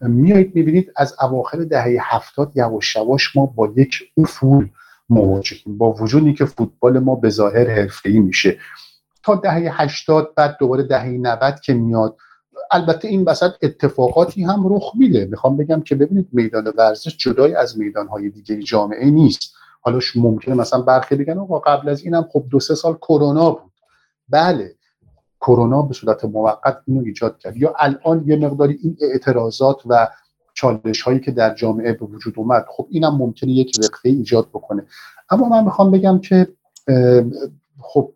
میایید 0.00 0.54
می‌بینید 0.54 0.92
از 0.96 1.14
اواخر 1.22 1.58
دهه 1.58 1.96
هفتاد 2.00 2.52
یواش 2.54 2.96
یواش 2.96 3.36
ما 3.36 3.46
با 3.46 3.72
یک 3.76 4.02
افول 4.16 4.68
مواجهیم 5.08 5.78
با 5.78 5.92
وجودی 5.92 6.34
که 6.34 6.44
فوتبال 6.44 6.98
ما 6.98 7.14
به 7.14 7.28
ظاهر 7.28 7.70
حرفه‌ای 7.70 8.20
میشه. 8.20 8.58
تا 9.22 9.34
دهه 9.34 9.82
80 9.82 10.34
بعد 10.36 10.56
دوباره 10.60 10.82
دهه 10.82 11.08
90 11.08 11.60
که 11.60 11.74
میاد 11.74 12.16
البته 12.70 13.08
این 13.08 13.24
وسط 13.24 13.50
اتفاقاتی 13.62 14.44
هم 14.44 14.74
رخ 14.74 14.92
میده. 14.98 15.24
می‌خوام 15.30 15.56
بگم 15.56 15.80
که 15.80 15.94
ببینید 15.94 16.28
میدان 16.32 16.72
ورزش 16.78 17.16
جدای 17.16 17.54
از 17.54 17.78
میدانهای 17.78 18.30
دیگه 18.30 18.62
جامعه 18.62 19.10
نیست. 19.10 19.54
حالا 19.80 20.00
ممکنه 20.16 20.54
مثلا 20.54 20.82
برخی 20.82 21.14
بگن 21.14 21.38
آقا 21.38 21.58
قبل 21.58 21.88
از 21.88 22.02
اینم 22.02 22.28
خب 22.32 22.44
دو 22.50 22.60
سه 22.60 22.74
سال 22.74 22.94
کرونا 22.94 23.50
بود. 23.50 23.72
بله 24.28 24.74
کرونا 25.40 25.82
به 25.82 25.94
صورت 25.94 26.24
موقت 26.24 26.82
اینو 26.86 27.04
ایجاد 27.04 27.38
کرد. 27.38 27.56
یا 27.56 27.74
الان 27.78 28.24
یه 28.26 28.36
مقداری 28.36 28.78
این 28.82 28.96
اعتراضات 29.00 29.76
و 29.86 30.08
چالش 30.54 31.02
هایی 31.02 31.20
که 31.20 31.30
در 31.30 31.54
جامعه 31.54 31.92
به 31.92 32.06
وجود 32.06 32.34
اومد 32.36 32.66
خب 32.68 32.86
اینم 32.90 33.16
ممکنه 33.16 33.50
یک 33.50 33.76
وقفه 33.82 34.08
ایجاد 34.08 34.48
بکنه. 34.48 34.86
اما 35.30 35.48
من 35.48 35.64
می‌خوام 35.64 35.90
بگم 35.90 36.18
که 36.18 36.48
خب 37.80 38.12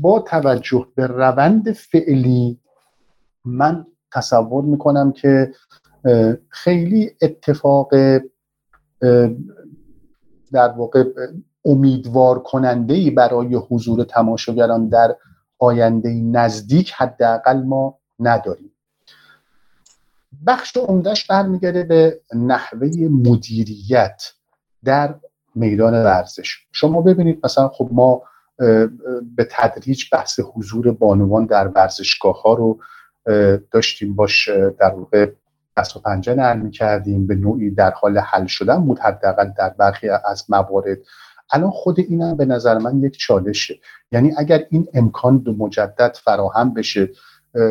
با 0.00 0.20
توجه 0.20 0.86
به 0.94 1.06
روند 1.06 1.72
فعلی 1.72 2.58
من 3.44 3.86
تصور 4.12 4.64
می‌کنم 4.64 5.12
که 5.12 5.52
خیلی 6.48 7.10
اتفاق 7.22 7.90
در 10.52 10.68
واقع 10.68 11.04
امیدوار 11.64 12.42
کننده 12.42 12.94
ای 12.94 13.10
برای 13.10 13.54
حضور 13.54 14.04
تماشاگران 14.04 14.88
در 14.88 15.16
آینده 15.58 16.10
نزدیک 16.14 16.92
حداقل 16.92 17.62
ما 17.62 17.98
نداریم. 18.18 18.72
بخش 20.46 20.76
عمدهش 20.76 21.26
برمیگرده 21.26 21.82
به 21.82 22.20
نحوه 22.34 22.88
مدیریت 23.10 24.22
در 24.84 25.14
میدان 25.54 25.94
ورزش. 25.94 26.66
شما 26.72 27.00
ببینید 27.02 27.40
مثلا 27.44 27.68
خب 27.68 27.88
ما 27.92 28.22
به 29.36 29.48
تدریج 29.50 30.04
بحث 30.12 30.40
حضور 30.54 30.92
بانوان 30.92 31.46
در 31.46 31.68
ورزشگاه 31.68 32.42
ها 32.42 32.54
رو 32.54 32.78
داشتیم 33.70 34.14
باش 34.14 34.48
در 34.78 34.94
واقع 34.94 35.30
دست 35.76 35.96
و 35.96 36.00
پنجه 36.00 36.34
نرم 36.34 36.70
کردیم 36.70 37.26
به 37.26 37.34
نوعی 37.34 37.70
در 37.70 37.90
حال 37.90 38.18
حل 38.18 38.46
شدن 38.46 38.84
بود 38.84 38.98
حداقل 38.98 39.50
در 39.58 39.68
برخی 39.68 40.08
از 40.08 40.44
موارد. 40.48 40.98
الان 41.52 41.70
خود 41.70 42.00
اینم 42.00 42.36
به 42.36 42.44
نظر 42.44 42.78
من 42.78 43.02
یک 43.02 43.16
چالشه. 43.16 43.78
یعنی 44.12 44.32
اگر 44.36 44.66
این 44.70 44.88
امکان 44.94 45.38
به 45.38 45.52
مجدد 45.52 46.16
فراهم 46.24 46.74
بشه 46.74 47.10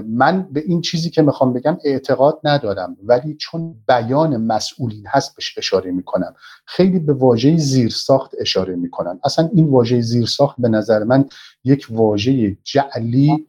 من 0.07 0.47
به 0.51 0.63
این 0.65 0.81
چیزی 0.81 1.09
که 1.09 1.21
می‌خوام 1.21 1.53
بگم 1.53 1.77
اعتقاد 1.83 2.39
ندارم 2.43 2.97
ولی 3.03 3.35
چون 3.35 3.75
بیان 3.87 4.37
مسئولین 4.37 5.03
هست 5.07 5.35
بهش 5.35 5.57
اشاره 5.57 5.91
می‌کنم. 5.91 6.35
خیلی 6.65 6.99
به 6.99 7.13
واژه 7.13 7.57
زیرساخت 7.57 8.31
اشاره 8.39 8.75
می‌کنم 8.75 9.19
اصلا 9.23 9.49
این 9.53 9.69
واژه 9.69 10.01
زیرساخت 10.01 10.55
به 10.59 10.69
نظر 10.69 11.03
من 11.03 11.25
یک 11.63 11.87
واژه 11.89 12.57
جعلی 12.63 13.47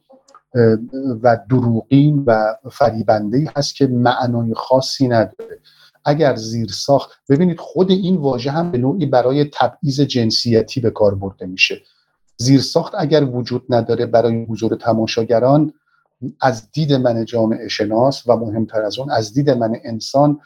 و 1.23 1.37
دروغین 1.49 2.23
و 2.27 2.55
فریبنده 2.71 3.51
هست 3.55 3.75
که 3.75 3.87
معنای 3.87 4.53
خاصی 4.53 5.07
نداره. 5.07 5.59
اگر 6.05 6.35
زیر 6.35 6.67
ساخت 6.67 7.11
ببینید 7.29 7.59
خود 7.59 7.91
این 7.91 8.17
واژه 8.17 8.51
هم 8.51 8.71
به 8.71 8.77
نوعی 8.77 9.05
برای 9.05 9.49
تبعیض 9.53 10.01
جنسیتی 10.01 10.79
به 10.79 10.89
کار 10.89 11.15
برده 11.15 11.45
میشه. 11.45 11.81
زیر 12.37 12.61
ساخت 12.61 12.93
اگر 12.97 13.23
وجود 13.23 13.63
نداره 13.69 14.05
برای 14.05 14.45
حضور 14.45 14.75
تماشاگران 14.75 15.73
از 16.41 16.71
دید 16.71 16.93
من 16.93 17.25
جامعه 17.25 17.67
شناس 17.67 18.27
و 18.27 18.35
مهمتر 18.35 18.81
از 18.81 18.99
اون 18.99 19.11
از 19.11 19.33
دید 19.33 19.49
من 19.49 19.75
انسان 19.83 20.39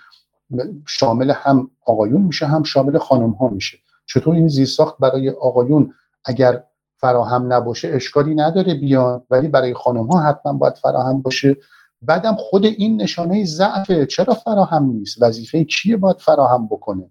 شامل 0.87 1.31
هم 1.31 1.71
آقایون 1.85 2.21
میشه 2.21 2.45
هم 2.45 2.63
شامل 2.63 2.97
خانم 2.97 3.31
ها 3.31 3.47
میشه. 3.47 3.77
چطور 4.05 4.35
این 4.35 4.47
زیرساخت 4.47 4.97
برای 4.99 5.29
آقایون 5.29 5.93
اگر 6.25 6.63
فراهم 6.97 7.53
نباشه 7.53 7.87
اشکالی 7.87 8.35
نداره 8.35 8.73
بیان. 8.73 9.21
ولی 9.29 9.47
برای 9.47 9.73
خانم 9.73 10.07
ها 10.07 10.21
حتما 10.21 10.53
باید 10.53 10.75
فراهم 10.75 11.21
باشه. 11.21 11.57
بعدم 12.01 12.35
خود 12.35 12.65
این 12.65 13.01
نشانه 13.01 13.45
ضعفه 13.45 14.05
چرا 14.05 14.33
فراهم 14.33 14.85
نیست؟ 14.85 15.21
وظیفه 15.21 15.63
کیه 15.63 15.97
باید 15.97 16.17
فراهم 16.17 16.67
بکنه؟ 16.67 17.09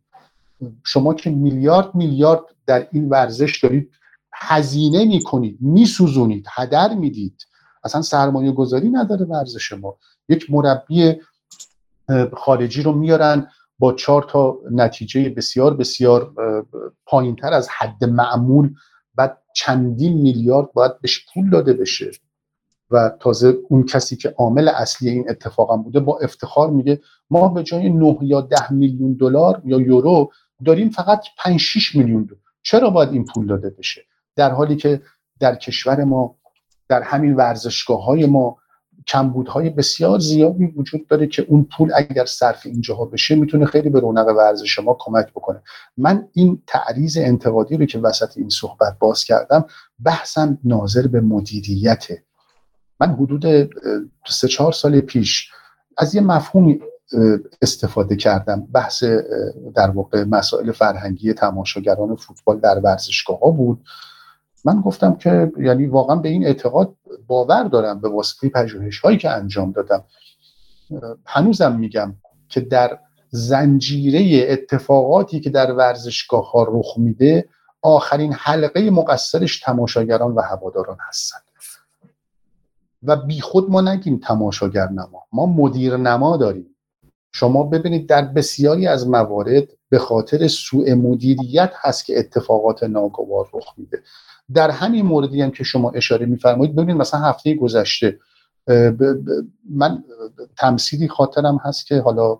شما 0.84 1.14
که 1.14 1.30
میلیارد 1.30 1.94
میلیارد 1.94 2.40
در 2.66 2.86
این 2.92 3.08
ورزش 3.08 3.60
دارید 3.62 3.90
هزینه 4.32 5.04
می‌کنید 5.04 5.58
میسوزونید 5.60 6.46
هدر 6.50 6.94
می‌دید. 6.94 7.46
اصلا 7.84 8.02
سرمایه 8.02 8.52
گذاری 8.52 8.88
نداره 8.88 9.24
ورزش 9.24 9.72
ما. 9.72 9.96
یک 10.28 10.50
مربی 10.50 11.20
خارجی 12.36 12.82
رو 12.82 12.92
میارن 12.92 13.48
با 13.78 13.92
چهار 13.92 14.22
تا 14.30 14.58
نتیجه 14.70 15.28
بسیار 15.28 15.74
بسیار 15.74 16.34
پایینتر 17.06 17.52
از 17.52 17.68
حد 17.78 18.04
معمول 18.04 18.74
بعد 19.16 19.42
چندین 19.54 20.12
میلیارد 20.12 20.72
باید 20.72 21.00
بهش 21.00 21.26
پول 21.34 21.50
داده 21.50 21.72
بشه. 21.72 22.10
و 22.90 23.10
تازه 23.20 23.54
اون 23.68 23.82
کسی 23.82 24.16
که 24.16 24.34
عامل 24.38 24.68
اصلی 24.68 25.10
این 25.10 25.30
اتفاقم 25.30 25.82
بوده 25.82 26.00
با 26.00 26.18
افتخار 26.18 26.70
میگه 26.70 27.00
ما 27.30 27.48
به 27.48 27.62
جای 27.62 27.88
9 27.88 28.18
یا 28.22 28.40
10 28.40 28.72
میلیون 28.72 29.12
دلار 29.12 29.62
یا 29.64 29.80
یورو 29.80 30.30
داریم 30.64 30.90
فقط 30.90 31.24
5 31.38 31.60
6 31.60 31.94
میلیون 31.96 32.24
دلار. 32.24 32.40
چرا 32.62 32.90
باید 32.90 33.12
این 33.12 33.24
پول 33.24 33.46
داده 33.46 33.70
بشه؟ 33.70 34.02
در 34.36 34.50
حالی 34.50 34.76
که 34.76 35.02
در 35.40 35.54
کشور 35.54 36.04
ما 36.04 36.36
در 36.88 37.02
همین 37.02 37.34
ورزشگاه 37.34 38.04
های 38.04 38.26
ما 38.26 38.56
کمبودهای 39.06 39.70
بسیار 39.70 40.18
زیادی 40.18 40.66
وجود 40.66 41.06
داره 41.06 41.26
که 41.26 41.46
اون 41.48 41.68
پول 41.76 41.90
اگر 41.94 42.24
صرف 42.24 42.66
اینجاها 42.66 43.04
بشه 43.04 43.34
می‌تونه 43.34 43.66
خیلی 43.66 43.90
به 43.90 44.00
رونق 44.00 44.26
ورزش 44.36 44.78
ما 44.78 44.96
کمک 44.98 45.30
بکنه. 45.30 45.62
من 45.96 46.28
این 46.32 46.62
تعریض 46.66 47.18
انتقادی 47.20 47.76
رو 47.76 47.86
که 47.86 47.98
وسط 47.98 48.38
این 48.38 48.48
صحبت 48.48 48.96
باز 48.98 49.24
کردم 49.24 49.64
بحثم 50.04 50.58
ناظر 50.64 51.06
به 51.06 51.20
مدیریته. 51.20 52.22
من 53.00 53.12
حدود 53.12 53.70
سه 54.28 54.48
چهار 54.48 54.72
سال 54.72 55.00
پیش 55.00 55.50
از 55.98 56.14
یه 56.14 56.20
مفهومی 56.20 56.80
استفاده 57.62 58.16
کردم. 58.16 58.66
بحث 58.72 59.04
در 59.74 59.90
واقع 59.90 60.24
مسائل 60.24 60.72
فرهنگی 60.72 61.32
تماشاگران 61.32 62.16
فوتبال 62.16 62.60
در 62.60 62.78
ورزشگاه 62.78 63.38
ها 63.40 63.50
بود. 63.50 63.84
من 64.66 64.80
گفتم 64.80 65.14
که 65.14 65.52
یعنی 65.58 65.86
واقعا 65.86 66.16
به 66.16 66.28
این 66.28 66.46
اعتقاد 66.46 66.94
باور 67.26 67.62
دارم 67.64 68.00
به 68.00 68.08
واسطه 68.08 68.48
پژوهش 68.48 69.00
هایی 69.00 69.18
که 69.18 69.30
انجام 69.30 69.72
دادم. 69.72 70.04
هنوزم 71.24 71.76
میگم 71.76 72.14
که 72.48 72.60
در 72.60 72.98
زنجیره 73.30 74.52
اتفاقاتی 74.52 75.40
که 75.40 75.50
در 75.50 75.72
ورزشگاه 75.72 76.50
ها 76.50 76.66
رخ 76.70 76.94
میده 76.98 77.48
آخرین 77.82 78.32
حلقه 78.32 78.90
مقصرش 78.90 79.60
تماشاگران 79.60 80.32
و 80.34 80.40
هواداران 80.40 80.98
هستند 81.08 81.42
و 83.02 83.16
بیخود 83.16 83.70
ما 83.70 83.80
نگیم 83.80 84.20
تماشاگر 84.24 84.88
نما. 84.88 85.26
ما 85.32 85.46
مدیر 85.46 85.96
نما 85.96 86.36
داریم. 86.36 86.76
شما 87.32 87.62
ببینید 87.62 88.08
در 88.08 88.22
بسیاری 88.22 88.86
از 88.86 89.08
موارد 89.08 89.68
به 89.88 89.98
خاطر 89.98 90.48
سوء 90.48 90.94
مدیریت 90.94 91.72
هست 91.76 92.04
که 92.04 92.18
اتفاقات 92.18 92.82
ناگوار 92.82 93.48
رخ 93.54 93.74
میده. 93.76 94.02
در 94.54 94.70
همین 94.70 95.06
موردی 95.06 95.42
هم 95.42 95.50
که 95.50 95.64
شما 95.64 95.90
اشاره 95.90 96.26
میفرمایید 96.26 96.76
ببینید 96.76 96.96
مثلا 96.96 97.20
هفته 97.20 97.54
گذشته 97.54 98.18
من 99.70 100.04
تمثیلی 100.56 101.08
خاطرم 101.08 101.60
هست 101.64 101.86
که 101.86 102.00
حالا 102.00 102.38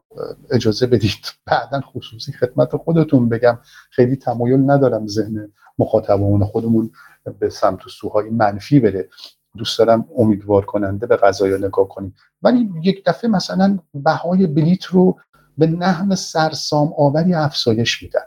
اجازه 0.51 0.87
بدید 0.87 1.33
بعدا 1.47 1.81
خصوصی 1.81 2.33
خدمت 2.33 2.77
خودتون 2.77 3.29
بگم. 3.29 3.59
خیلی 3.91 4.17
تمایل 4.17 4.71
ندارم 4.71 5.07
ذهن 5.07 5.53
مخاطبمون 5.79 6.45
خودمون 6.45 6.91
به 7.39 7.51
سمت 7.51 7.87
و 7.87 7.89
سوهای 7.89 8.31
منفی 8.31 8.81
بره. 8.81 9.09
دوست 9.57 9.79
دارم 9.79 10.09
امیدوار 10.19 10.65
کننده 10.65 11.07
به 11.07 11.17
قضایا 11.17 11.57
نگاه 11.57 11.89
کنیم. 11.89 12.15
ولی 12.43 12.71
یک 12.83 13.05
دفعه 13.05 13.31
مثلا 13.31 13.79
بهای 13.95 14.47
بلیت 14.47 14.85
رو 14.85 15.17
به 15.59 15.67
نحو 15.67 16.15
سرسام 16.15 16.95
آوری 16.99 17.35
افزایش 17.35 18.03
میدن. 18.03 18.21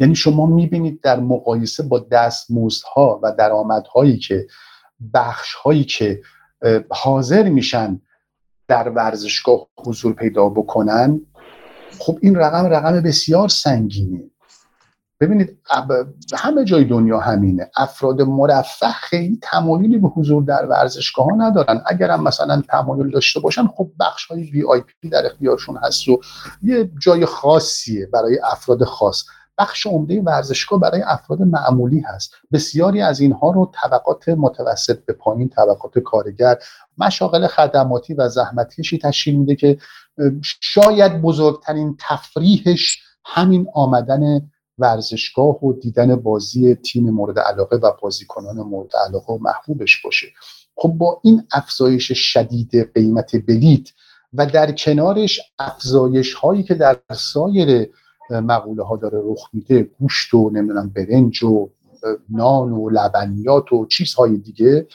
یعنی 0.00 0.14
شما 0.14 0.46
می‌بینید 0.46 1.00
در 1.00 1.20
مقایسه 1.20 1.82
با 1.82 1.98
دستمزدها 1.98 3.20
و 3.22 3.32
درآمدهایی 3.38 4.18
که 4.18 4.46
بخشهایی 5.14 5.84
که 5.84 6.22
حاضر 6.90 7.48
میشن 7.48 8.00
در 8.68 8.88
ورزشگاه 8.88 9.66
حضور 9.86 10.12
پیدا 10.12 10.48
بکنن 10.48 11.20
خب 11.98 12.18
این 12.22 12.36
رقم 12.36 12.66
رقم 12.66 13.00
بسیار 13.00 13.48
سنگینه. 13.48 14.30
ببینید 15.20 15.58
همه 16.36 16.64
جای 16.64 16.84
دنیا 16.84 17.20
همینه. 17.20 17.70
افراد 17.76 18.22
مرفه 18.22 18.88
خیلی 18.92 19.38
تمایلی 19.42 19.98
به 19.98 20.08
حضور 20.08 20.42
در 20.42 20.66
ورزشگاه 20.66 21.26
ها 21.26 21.36
ندارن. 21.36 21.82
اگر 21.86 22.10
هم 22.10 22.22
مثلا 22.22 22.62
تمایل 22.68 23.10
داشته 23.10 23.40
باشن 23.40 23.66
خب 23.66 23.90
بخش 24.00 24.26
های 24.26 24.42
وی 24.42 24.64
آی 24.64 24.80
پی 24.80 25.08
در 25.08 25.26
اختیارشون 25.26 25.76
هست 25.76 26.08
و 26.08 26.20
یه 26.62 26.90
جای 26.98 27.26
خاصیه 27.26 28.06
برای 28.06 28.38
افراد 28.44 28.84
خاص. 28.84 29.24
بخش 29.60 29.86
عمده 29.86 30.20
ورزشگاه 30.20 30.80
برای 30.80 31.02
افراد 31.02 31.42
معمولی 31.42 32.00
هست. 32.00 32.34
بسیاری 32.52 33.02
از 33.02 33.20
اینها 33.20 33.50
رو 33.50 33.72
طبقات 33.74 34.28
متوسط 34.28 35.04
به 35.04 35.12
پایین 35.12 35.48
طبقات 35.48 35.98
کارگر 35.98 36.58
مشاغل 36.98 37.46
خدماتی 37.46 38.14
و 38.14 38.28
زحمتکشی 38.28 38.98
تشکیل 38.98 39.36
میده 39.36 39.54
که 39.54 39.78
شاید 40.60 41.22
بزرگترین 41.22 41.96
تفریحش 42.08 43.02
همین 43.24 43.66
آمدن 43.74 44.50
ورزشگاه 44.78 45.64
و 45.64 45.72
دیدن 45.72 46.16
بازی 46.16 46.74
تیم 46.74 47.10
مورد 47.10 47.38
علاقه 47.38 47.76
و 47.76 47.92
بازیکنان 48.02 48.56
مورد 48.56 48.90
علاقه 49.08 49.32
و 49.32 49.38
محبوبش 49.38 50.02
باشه. 50.02 50.26
خب 50.76 50.88
با 50.88 51.20
این 51.24 51.42
افزایش 51.52 52.12
شدید 52.12 52.94
قیمت 52.94 53.36
بلیت 53.46 53.88
و 54.32 54.46
در 54.46 54.72
کنارش 54.72 55.40
افزایش 55.58 56.34
هایی 56.34 56.62
که 56.62 56.74
در 56.74 56.98
سایر 57.12 57.90
مقوله 58.30 58.82
ها 58.82 58.96
داره 58.96 59.22
رخ 59.24 59.48
میده 59.52 59.82
گوشت 59.82 60.34
و 60.34 60.50
نمی‌دونم 60.50 60.88
برنج 60.88 61.44
و 61.44 61.70
نان 62.28 62.72
و 62.72 62.90
لبنیات 62.90 63.72
و 63.72 63.86
چیزهای 63.86 64.36
دیگه 64.36 64.86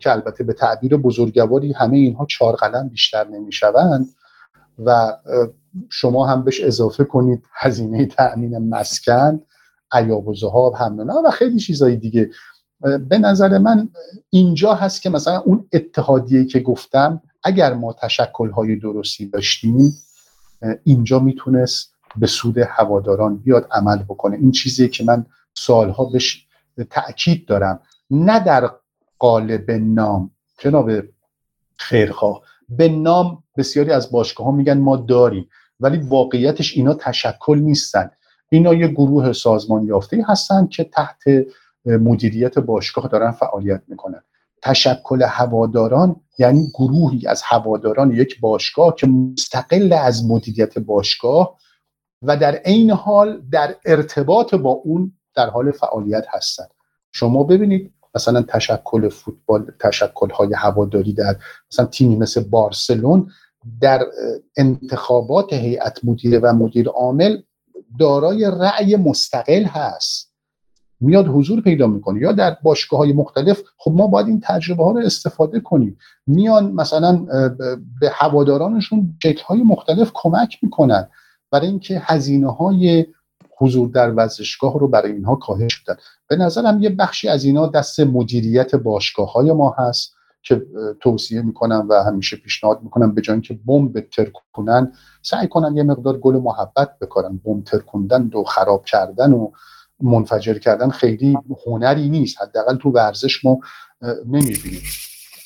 که 0.00 0.12
البته 0.12 0.44
به 0.44 0.52
تعبیر 0.52 0.96
بزرگواری 0.96 1.72
همه 1.72 1.96
اینها 1.96 2.26
چهار 2.26 2.56
قلم 2.56 2.88
بیشتر 2.88 3.28
نمی‌شوند 3.28 4.06
و 4.84 5.16
شما 5.90 6.26
هم 6.26 6.44
بهش 6.44 6.60
اضافه 6.60 7.04
کنید 7.04 7.44
هزینه 7.54 8.06
تأمین 8.06 8.58
مسکن 8.58 9.40
عیاب 9.92 10.28
و 10.28 10.34
زهاب 10.34 10.74
هم 10.74 11.10
و 11.26 11.30
خیلی 11.30 11.58
چیزهای 11.58 11.96
دیگه. 11.96 12.30
به 13.08 13.18
نظر 13.18 13.58
من 13.58 13.88
اینجا 14.30 14.74
هست 14.74 15.02
که 15.02 15.10
مثلا 15.10 15.38
اون 15.38 15.68
اتحادیه 15.72 16.44
که 16.44 16.60
گفتم 16.60 17.22
اگر 17.42 17.74
ما 17.74 17.92
تشکلهای 17.92 18.76
درستی 18.76 19.26
داشتیم 19.26 19.96
اینجا 20.84 21.18
می‌تونست 21.18 21.94
به 22.16 22.26
سود 22.26 22.58
هواداران 22.58 23.36
بیاد 23.36 23.68
عمل 23.70 23.96
بکنه. 23.96 24.36
این 24.36 24.50
چیزیه 24.50 24.88
که 24.88 25.04
من 25.04 25.26
سالها 25.54 26.04
بهش 26.04 26.46
تأکید 26.90 27.46
دارم. 27.46 27.80
نه 28.10 28.40
در 28.40 28.70
قالب 29.18 29.70
نام. 29.70 30.30
جناب 30.58 30.90
خیرخواه 31.76 32.42
به 32.68 32.88
نام 32.88 33.42
بسیاری 33.56 33.90
از 33.90 34.10
باشگاه 34.12 34.46
ها 34.46 34.52
میگن 34.52 34.78
ما 34.78 34.96
داریم 34.96 35.48
ولی 35.80 35.98
واقعیتش 35.98 36.76
اینا 36.76 36.94
تشکل 36.94 37.58
نیستن. 37.58 38.10
اینا 38.48 38.74
یه 38.74 38.88
گروه 38.88 39.32
سازمان 39.32 39.84
یافته 39.84 40.24
هستن 40.28 40.66
که 40.66 40.84
تحت 40.84 41.22
مدیریت 41.84 42.58
باشگاه 42.58 43.08
دارن 43.08 43.30
فعالیت 43.30 43.82
می‌کنن. 43.88 44.22
تشکل 44.62 45.22
هواداران 45.22 46.16
یعنی 46.38 46.70
گروهی 46.74 47.26
از 47.26 47.42
هواداران 47.44 48.10
یک 48.10 48.40
باشگاه 48.40 48.94
که 48.94 49.06
مستقل 49.06 49.92
از 49.92 50.26
مدیریت 50.30 50.78
باشگاه 50.78 51.58
و 52.22 52.36
در 52.36 52.54
عین 52.54 52.90
حال 52.90 53.42
در 53.52 53.74
ارتباط 53.84 54.54
با 54.54 54.70
اون 54.70 55.12
در 55.34 55.50
حال 55.50 55.70
فعالیت 55.70 56.24
هستند 56.28 56.70
شما 57.12 57.44
ببینید 57.44 57.92
مثلا 58.14 58.42
تشکل 58.42 59.08
فوتبال 59.08 59.72
تشکل 59.80 60.30
های 60.30 60.54
هواداری 60.54 61.12
در 61.12 61.36
مثلا 61.72 61.86
تیمی 61.86 62.16
مثل 62.16 62.44
بارسلون 62.44 63.30
در 63.80 64.06
انتخابات 64.56 65.52
هیئت 65.52 66.04
مدیره 66.04 66.38
و 66.38 66.52
مدیر 66.52 66.88
عامل 66.88 67.42
دارای 67.98 68.44
رأی 68.44 68.96
مستقل 68.96 69.64
هست. 69.64 70.30
میاد 71.00 71.26
حضور 71.26 71.60
پیدا 71.60 71.86
می‌کنه. 71.86 72.20
یا 72.20 72.32
در 72.32 72.56
باشگاه 72.62 73.00
های 73.00 73.12
مختلف 73.12 73.62
خب 73.76 73.90
ما 73.90 74.06
باید 74.06 74.26
این 74.26 74.40
تجربه 74.44 74.84
ها 74.84 74.90
رو 74.90 74.98
استفاده 74.98 75.60
کنیم. 75.60 75.98
میان 76.26 76.72
مثلا 76.72 77.16
به 78.00 78.10
هوادارانشون 78.12 79.16
شکل 79.22 79.42
های 79.42 79.62
مختلف 79.62 80.10
کمک 80.14 80.58
می‌کنن. 80.62 81.08
برای 81.50 81.66
اینکه 81.66 82.02
هزینه 82.04 82.52
های 82.52 83.06
حضور 83.58 83.88
در 83.88 84.10
ورزشگاه 84.10 84.78
رو 84.78 84.88
برای 84.88 85.12
اینها 85.12 85.34
کاهش 85.36 85.78
بدن. 85.80 85.96
به 86.28 86.36
نظرم 86.36 86.82
یه 86.82 86.90
بخشی 86.90 87.28
از 87.28 87.44
اینا 87.44 87.66
دست 87.66 88.00
مدیریت 88.00 88.74
باشگاه 88.74 89.32
های 89.32 89.52
ما 89.52 89.74
هست 89.78 90.14
که 90.42 90.66
توصیه 91.00 91.42
می‌کنم 91.42 91.86
و 91.90 92.02
همیشه 92.04 92.36
پیشنهاد 92.36 92.82
می‌کنم 92.82 93.14
به 93.14 93.20
جای 93.20 93.40
که 93.40 93.58
بمب 93.66 94.04
کنن 94.52 94.92
سعی 95.22 95.48
کنن 95.48 95.76
یه 95.76 95.82
مقدار 95.82 96.18
گل 96.18 96.36
محبت 96.36 96.98
بکنن 96.98 97.40
بمب 97.44 97.64
ترکوندن 97.64 98.30
و 98.34 98.44
خراب 98.44 98.84
کردن 98.84 99.32
و 99.32 99.50
منفجر 100.00 100.58
کردن 100.58 100.90
خیلی 100.90 101.38
هنری 101.66 102.08
نیست. 102.08 102.42
حداقل 102.42 102.76
تو 102.76 102.90
ورزش 102.90 103.44
ما 103.44 103.60
نمی‌بینیم. 104.26 104.82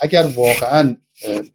اگر 0.01 0.27
واقعا 0.37 0.97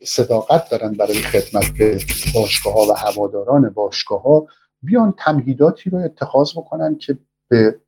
صداقت 0.05 0.69
دارن 0.69 0.93
برای 0.93 1.21
خدمت 1.21 1.65
به 1.79 1.99
باشگاه 2.35 2.73
ها 2.73 2.81
و 2.81 2.93
هواداران 2.93 3.69
باشگاه 3.69 4.21
ها 4.21 4.47
بیان 4.81 5.13
تمهیداتی 5.17 5.89
رو 5.89 5.97
اتخاذ 5.97 6.51
بکنن 6.57 6.95
که 6.97 7.17
به 7.47 7.79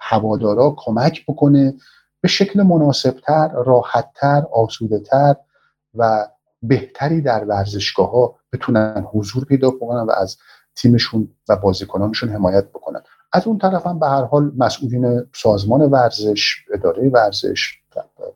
هوادارا 0.00 0.74
کمک 0.78 1.24
بکنه 1.26 1.74
به 2.20 2.28
شکل 2.28 2.62
مناسبتر، 2.62 3.48
راحتتر، 3.48 4.42
آسودهتر 4.52 5.36
و 5.94 6.28
بهتری 6.62 7.20
در 7.20 7.44
ورزشگاه 7.44 8.10
ها 8.10 8.36
بتونن 8.52 9.06
حضور 9.12 9.44
پیدا 9.44 9.70
کنن 9.70 10.00
و 10.00 10.10
از 10.10 10.36
تیمشون 10.76 11.28
و 11.48 11.56
بازیکنانشون 11.56 12.28
حمایت 12.28 12.68
بکنن. 12.68 13.00
از 13.32 13.46
اون 13.46 13.58
طرف 13.58 13.86
هم 13.86 13.98
به 13.98 14.06
هر 14.06 14.24
حال 14.24 14.52
مسئولین 14.56 15.26
سازمان 15.34 15.80
ورزش 15.80 16.56
اداره 16.74 17.08
ورزش 17.08 17.78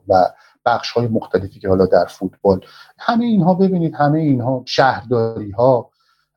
و 0.09 0.25
بخش 0.67 0.91
های 0.91 1.07
مختلفی 1.07 1.61
که 1.61 1.69
حالا 1.69 1.87
در 1.87 2.07
فوتبال 2.07 2.61
همه 2.99 3.25
اینها 3.25 3.55
ببینید 3.55 3.95
همه 3.95 4.19
اینها 4.19 4.63
شهرداری 4.67 5.51
ها 5.51 5.91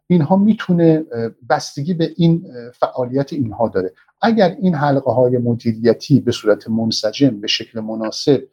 اینها 0.07 0.35
می‌تونه 0.35 1.05
بستگی 1.49 1.93
به 1.93 2.13
این 2.15 2.47
فعالیت 2.73 3.33
اینها 3.33 3.67
داره. 3.67 3.93
اگر 4.21 4.55
این 4.61 4.75
حلقه 4.75 5.11
های 5.11 5.37
مدیریتی 5.37 6.19
به 6.19 6.31
صورت 6.31 6.69
منسجم 6.69 7.41
به 7.41 7.47
شکل 7.47 7.79
مناسب 7.79 8.43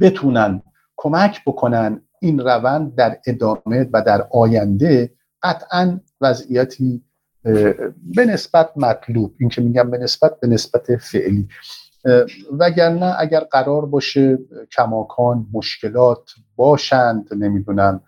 بتونن 0.00 0.62
کمک 0.96 1.44
بکنن 1.46 2.00
این 2.20 2.40
روند 2.40 2.94
در 2.94 3.18
ادامه 3.26 3.88
و 3.92 4.02
در 4.02 4.26
آینده 4.30 5.14
قطعا 5.42 6.00
وضعیتی 6.20 7.02
به 8.14 8.26
نسبت 8.26 8.70
مطلوب. 8.76 9.34
این 9.38 9.48
که 9.48 9.62
میگم 9.62 9.90
به 9.90 9.98
نسبت 9.98 10.40
به 10.40 10.46
نسبت 10.46 10.96
فعلی. 10.96 11.48
وگرنه 12.58 13.14
اگر 13.18 13.40
قرار 13.40 13.86
باشه 13.86 14.38
کماکان 14.72 15.46
مشکلات 15.52 16.30
باشند 16.56 17.34
نمی‌دونم 17.34 18.00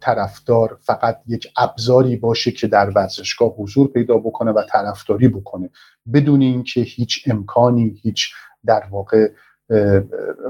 طرفدار 0.00 0.78
فقط 0.82 1.20
یک 1.26 1.48
ابزاری 1.56 2.16
باشه 2.16 2.50
که 2.50 2.66
در 2.66 2.90
ورزشگاه 2.90 3.54
حضور 3.54 3.88
پیدا 3.88 4.18
بکنه 4.18 4.50
و 4.50 4.62
طرفداری 4.68 5.28
بکنه. 5.28 5.70
بدون 6.14 6.40
اینکه 6.40 6.80
هیچ 6.80 7.22
امکانی 7.26 8.00
هیچ 8.02 8.28
در 8.66 8.84
واقع 8.90 9.28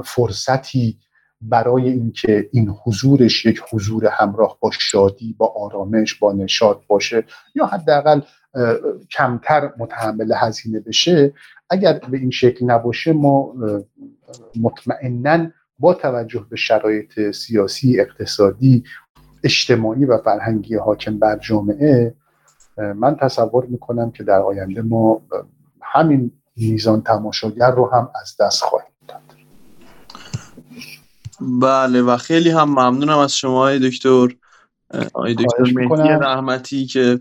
فرصتی 0.04 0.98
برای 1.40 1.88
اینکه 1.88 2.48
این 2.52 2.74
حضورش 2.84 3.46
یک 3.46 3.60
حضور 3.72 4.06
همراه 4.06 4.58
با 4.60 4.70
شادی 4.70 5.34
با 5.38 5.46
آرامش 5.46 6.14
با 6.14 6.32
نشاط 6.32 6.78
باشه 6.86 7.24
یا 7.54 7.66
حداقل 7.66 8.20
کمتر 9.10 9.72
متحمل 9.78 10.32
هزینه 10.36 10.80
بشه 10.80 11.32
اگر 11.70 11.92
به 11.92 12.18
این 12.18 12.30
شکل 12.30 12.66
نباشه 12.66 13.12
ما 13.12 13.54
مطمئنا 14.60 15.50
با 15.78 15.94
توجه 15.94 16.46
به 16.50 16.56
شرایط 16.56 17.30
سیاسی 17.30 18.00
اقتصادی 18.00 18.84
اجتماعی 19.44 20.04
و 20.04 20.18
فرهنگی 20.18 20.74
حاکم 20.74 21.18
بر 21.18 21.38
جامعه 21.38 22.14
من 22.78 23.16
تصور 23.16 23.66
می‌کنم 23.66 24.10
که 24.10 24.24
در 24.24 24.40
آینده 24.40 24.82
ما 24.82 25.22
همین 25.82 26.32
میزان 26.56 27.02
تماشاگر 27.02 27.70
رو 27.70 27.90
هم 27.90 28.10
از 28.22 28.36
دست 28.40 28.62
خواهیم 28.62 28.92
داد. 29.08 29.20
بله 31.40 32.02
و 32.02 32.16
خیلی 32.16 32.50
هم 32.50 32.68
ممنونم 32.68 33.18
از 33.18 33.36
شما 33.36 33.78
دکتر. 33.78 34.28
آقای 35.14 35.34
دکتر 35.34 35.72
مهدی 35.74 36.08
رحمتی 36.08 36.86
که 36.86 37.18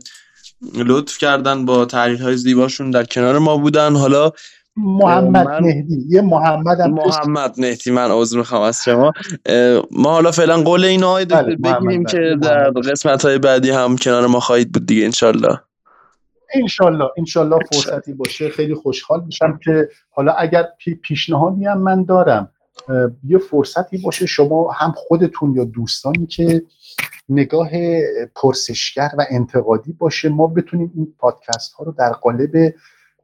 لطف 0.76 1.18
کردن 1.18 1.66
با 1.66 1.86
تحلیل 1.86 2.18
های 2.18 2.38
زیباشون 2.38 2.92
در 2.92 3.04
کنار 3.04 3.40
ما 3.40 3.58
بودن. 3.58 3.96
حالا 3.96 4.32
محمد 4.78 5.48
مهدی 5.48 6.06
یه 6.10 6.22
محمد 6.22 6.80
هم 6.80 6.92
محمد 6.92 7.60
مهدی 7.60 7.92
من 7.92 8.12
عذر 8.12 8.38
می‌خوام 8.38 8.62
از 8.62 8.84
شما. 8.86 9.14
ما 9.92 10.12
حالا 10.12 10.32
فعلا 10.32 10.62
قول 10.62 10.84
این 10.86 11.04
های 11.04 11.26
بله، 11.26 11.56
بگیریم 11.56 12.06
که 12.06 12.38
در 12.42 12.70
قسمت 12.70 13.26
های 13.26 13.38
بعدی 13.38 13.70
هم 13.70 13.98
کنار 13.98 14.28
ما 14.28 14.40
خواهید 14.40 14.72
بود 14.72 14.86
دیگه 14.86 15.06
انشالله. 15.06 15.60
انشالله 16.54 17.10
انشالله 17.18 17.60
فرصتی 17.74 18.14
باشه. 18.14 18.50
خیلی 18.50 18.76
خوشحال 18.76 19.24
میشم 19.26 19.60
که 19.64 19.90
حالا 20.10 20.32
اگر 20.32 20.66
پیشنهادی 21.02 21.66
هم 21.66 21.78
من 21.78 22.04
دارم 22.04 22.52
یه 23.24 23.38
فرصتی 23.38 23.98
باشه 23.98 24.26
شما 24.26 24.72
هم 24.72 24.94
خودتون 24.96 25.54
یا 25.56 25.64
دوستانی 25.64 26.26
که 26.26 26.64
نگاه 27.30 27.70
پرسشگر 28.36 29.10
و 29.18 29.26
انتقادی 29.30 29.94
باشه 29.94 30.30
ما 30.30 30.48
بتونیم 30.48 30.92
این 30.96 31.14
پادکست 31.20 31.74
ها 31.74 31.84
رو 31.84 31.92
در 31.98 32.12
قالب 32.12 32.74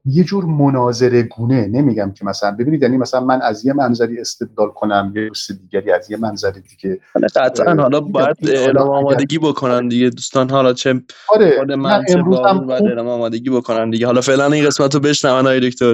یه 0.05 0.23
جور 0.23 0.45
مناظره 0.45 1.23
گونه 1.23 1.67
نمیگم 1.67 2.11
که 2.11 2.25
مثلا 2.25 2.51
ببینید 2.51 2.81
یعنی 2.81 2.97
مثلا 2.97 3.19
من 3.19 3.41
از 3.41 3.65
یه 3.65 3.73
منظری 3.73 4.19
استدلال 4.19 4.69
کنم 4.69 5.13
یه 5.15 5.27
دوست 5.27 5.51
دیگری 5.51 5.91
از 5.91 6.11
یه 6.11 6.17
منظری 6.17 6.61
دیگه 6.61 6.99
قطعا 7.35 7.75
حالا 7.75 7.99
باید 7.99 8.37
اعلام 8.43 8.89
آمادگی 8.89 9.37
بکنن 9.37 9.87
دیگه. 9.87 10.09
دوستان 10.09 10.49
حالا 10.49 10.73
چه 10.73 11.01
آره 11.29 11.57
خود 11.59 11.71
من 11.71 12.05
چه 12.05 12.21
باید 12.21 12.83
اعلام 12.85 13.07
آمادگی 13.07 13.49
بکنن 13.49 13.89
دیگه. 13.89 14.05
حالا 14.05 14.21
فعلا 14.21 14.45
این 14.45 14.65
قسمت 14.65 14.93
رو 14.93 14.99
بشنون 14.99 15.59
دکتر. 15.59 15.93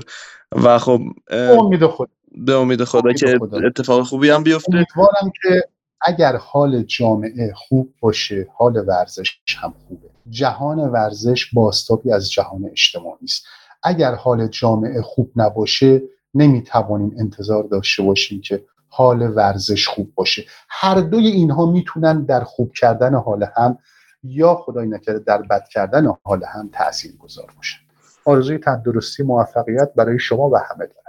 و 0.51 0.77
خب 0.77 1.01
امید 1.31 1.85
خود 1.85 2.09
به 2.37 2.53
امید 2.53 2.83
خدا 2.83 3.13
که 3.13 3.39
اتفاق 3.65 4.03
خوبی 4.03 4.29
هم 4.29 4.43
بیفته. 4.43 4.75
امیدوارم 4.75 5.31
که 5.43 5.63
اگر 6.01 6.35
حال 6.35 6.83
جامعه 6.83 7.53
خوب 7.55 7.93
باشه 7.99 8.47
حال 8.55 8.83
ورزش 8.87 9.37
هم 9.57 9.73
خوبه. 9.87 10.09
جهان 10.29 10.79
ورزش 10.79 11.53
باستابی 11.53 12.11
از 12.11 12.31
جهان 12.31 12.65
اجتماعی 12.65 13.23
است. 13.23 13.45
اگر 13.83 14.15
حال 14.15 14.47
جامعه 14.47 15.01
خوب 15.01 15.31
نباشه 15.35 16.01
نمی‌توانیم 16.33 17.15
انتظار 17.19 17.63
داشته 17.63 18.03
باشیم 18.03 18.41
که 18.41 18.63
حال 18.89 19.21
ورزش 19.35 19.87
خوب 19.87 20.11
باشه. 20.15 20.45
هر 20.69 21.01
دوی 21.01 21.27
اینها 21.27 21.65
می‌تونن 21.65 22.25
در 22.25 22.43
خوب 22.43 22.71
کردن 22.73 23.15
حال 23.15 23.45
هم 23.55 23.77
یا 24.23 24.55
خدای 24.55 24.87
نکرده 24.87 25.19
در 25.19 25.41
بد 25.41 25.67
کردن 25.67 26.13
حال 26.23 26.43
هم 26.43 26.69
تاثیر 26.73 27.17
گذار 27.17 27.51
باشن. 27.57 27.77
آرزوی 28.25 28.57
تندرستی 28.57 29.23
موفقیت 29.23 29.93
برای 29.95 30.19
شما 30.19 30.49
و 30.49 30.57
همه 30.57 30.85
دارم. 30.85 31.08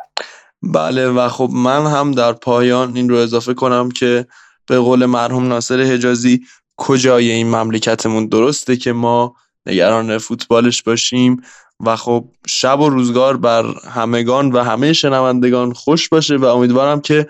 بله 0.62 1.08
و 1.08 1.28
خب 1.28 1.50
من 1.52 1.86
هم 1.86 2.12
در 2.12 2.32
پایان 2.32 2.96
این 2.96 3.08
رو 3.08 3.16
اضافه 3.16 3.54
کنم 3.54 3.90
که 3.90 4.26
به 4.66 4.78
قول 4.78 5.06
مرحوم 5.06 5.48
ناصر 5.48 5.80
حجازی 5.80 6.40
کجای 6.76 7.30
این 7.30 7.46
مملکتمون 7.46 8.26
درسته 8.26 8.76
که 8.76 8.92
ما 8.92 9.34
نگران 9.66 10.18
فوتبالش 10.18 10.82
باشیم 10.82 11.42
و 11.80 11.96
خب 11.96 12.24
شب 12.46 12.80
و 12.80 12.88
روزگار 12.88 13.36
بر 13.36 13.64
همگان 13.90 14.52
و 14.52 14.62
همه 14.62 14.92
شنوندگان 14.92 15.72
خوش 15.72 16.08
باشه 16.08 16.36
و 16.36 16.44
امیدوارم 16.44 17.00
که 17.00 17.28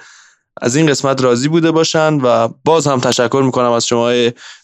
از 0.61 0.77
این 0.77 0.87
قسمت 0.87 1.23
راضی 1.23 1.49
بوده 1.49 1.71
باشن 1.71 2.15
و 2.15 2.49
باز 2.65 2.87
هم 2.87 3.01
تشکر 3.01 3.43
می‌کنم 3.45 3.71
از 3.71 3.87
شما 3.87 4.11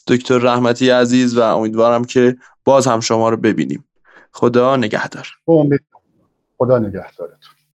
دکتر 0.06 0.38
رحمتی 0.38 0.90
عزیز 0.90 1.36
و 1.36 1.40
امیدوارم 1.40 2.04
که 2.04 2.36
باز 2.64 2.86
هم 2.86 3.00
شما 3.00 3.28
رو 3.28 3.36
ببینیم. 3.36 3.84
خدا 4.32 4.76
نگهدار. 4.76 5.28
خدا 6.58 6.78
نگهدارتون. 6.78 7.55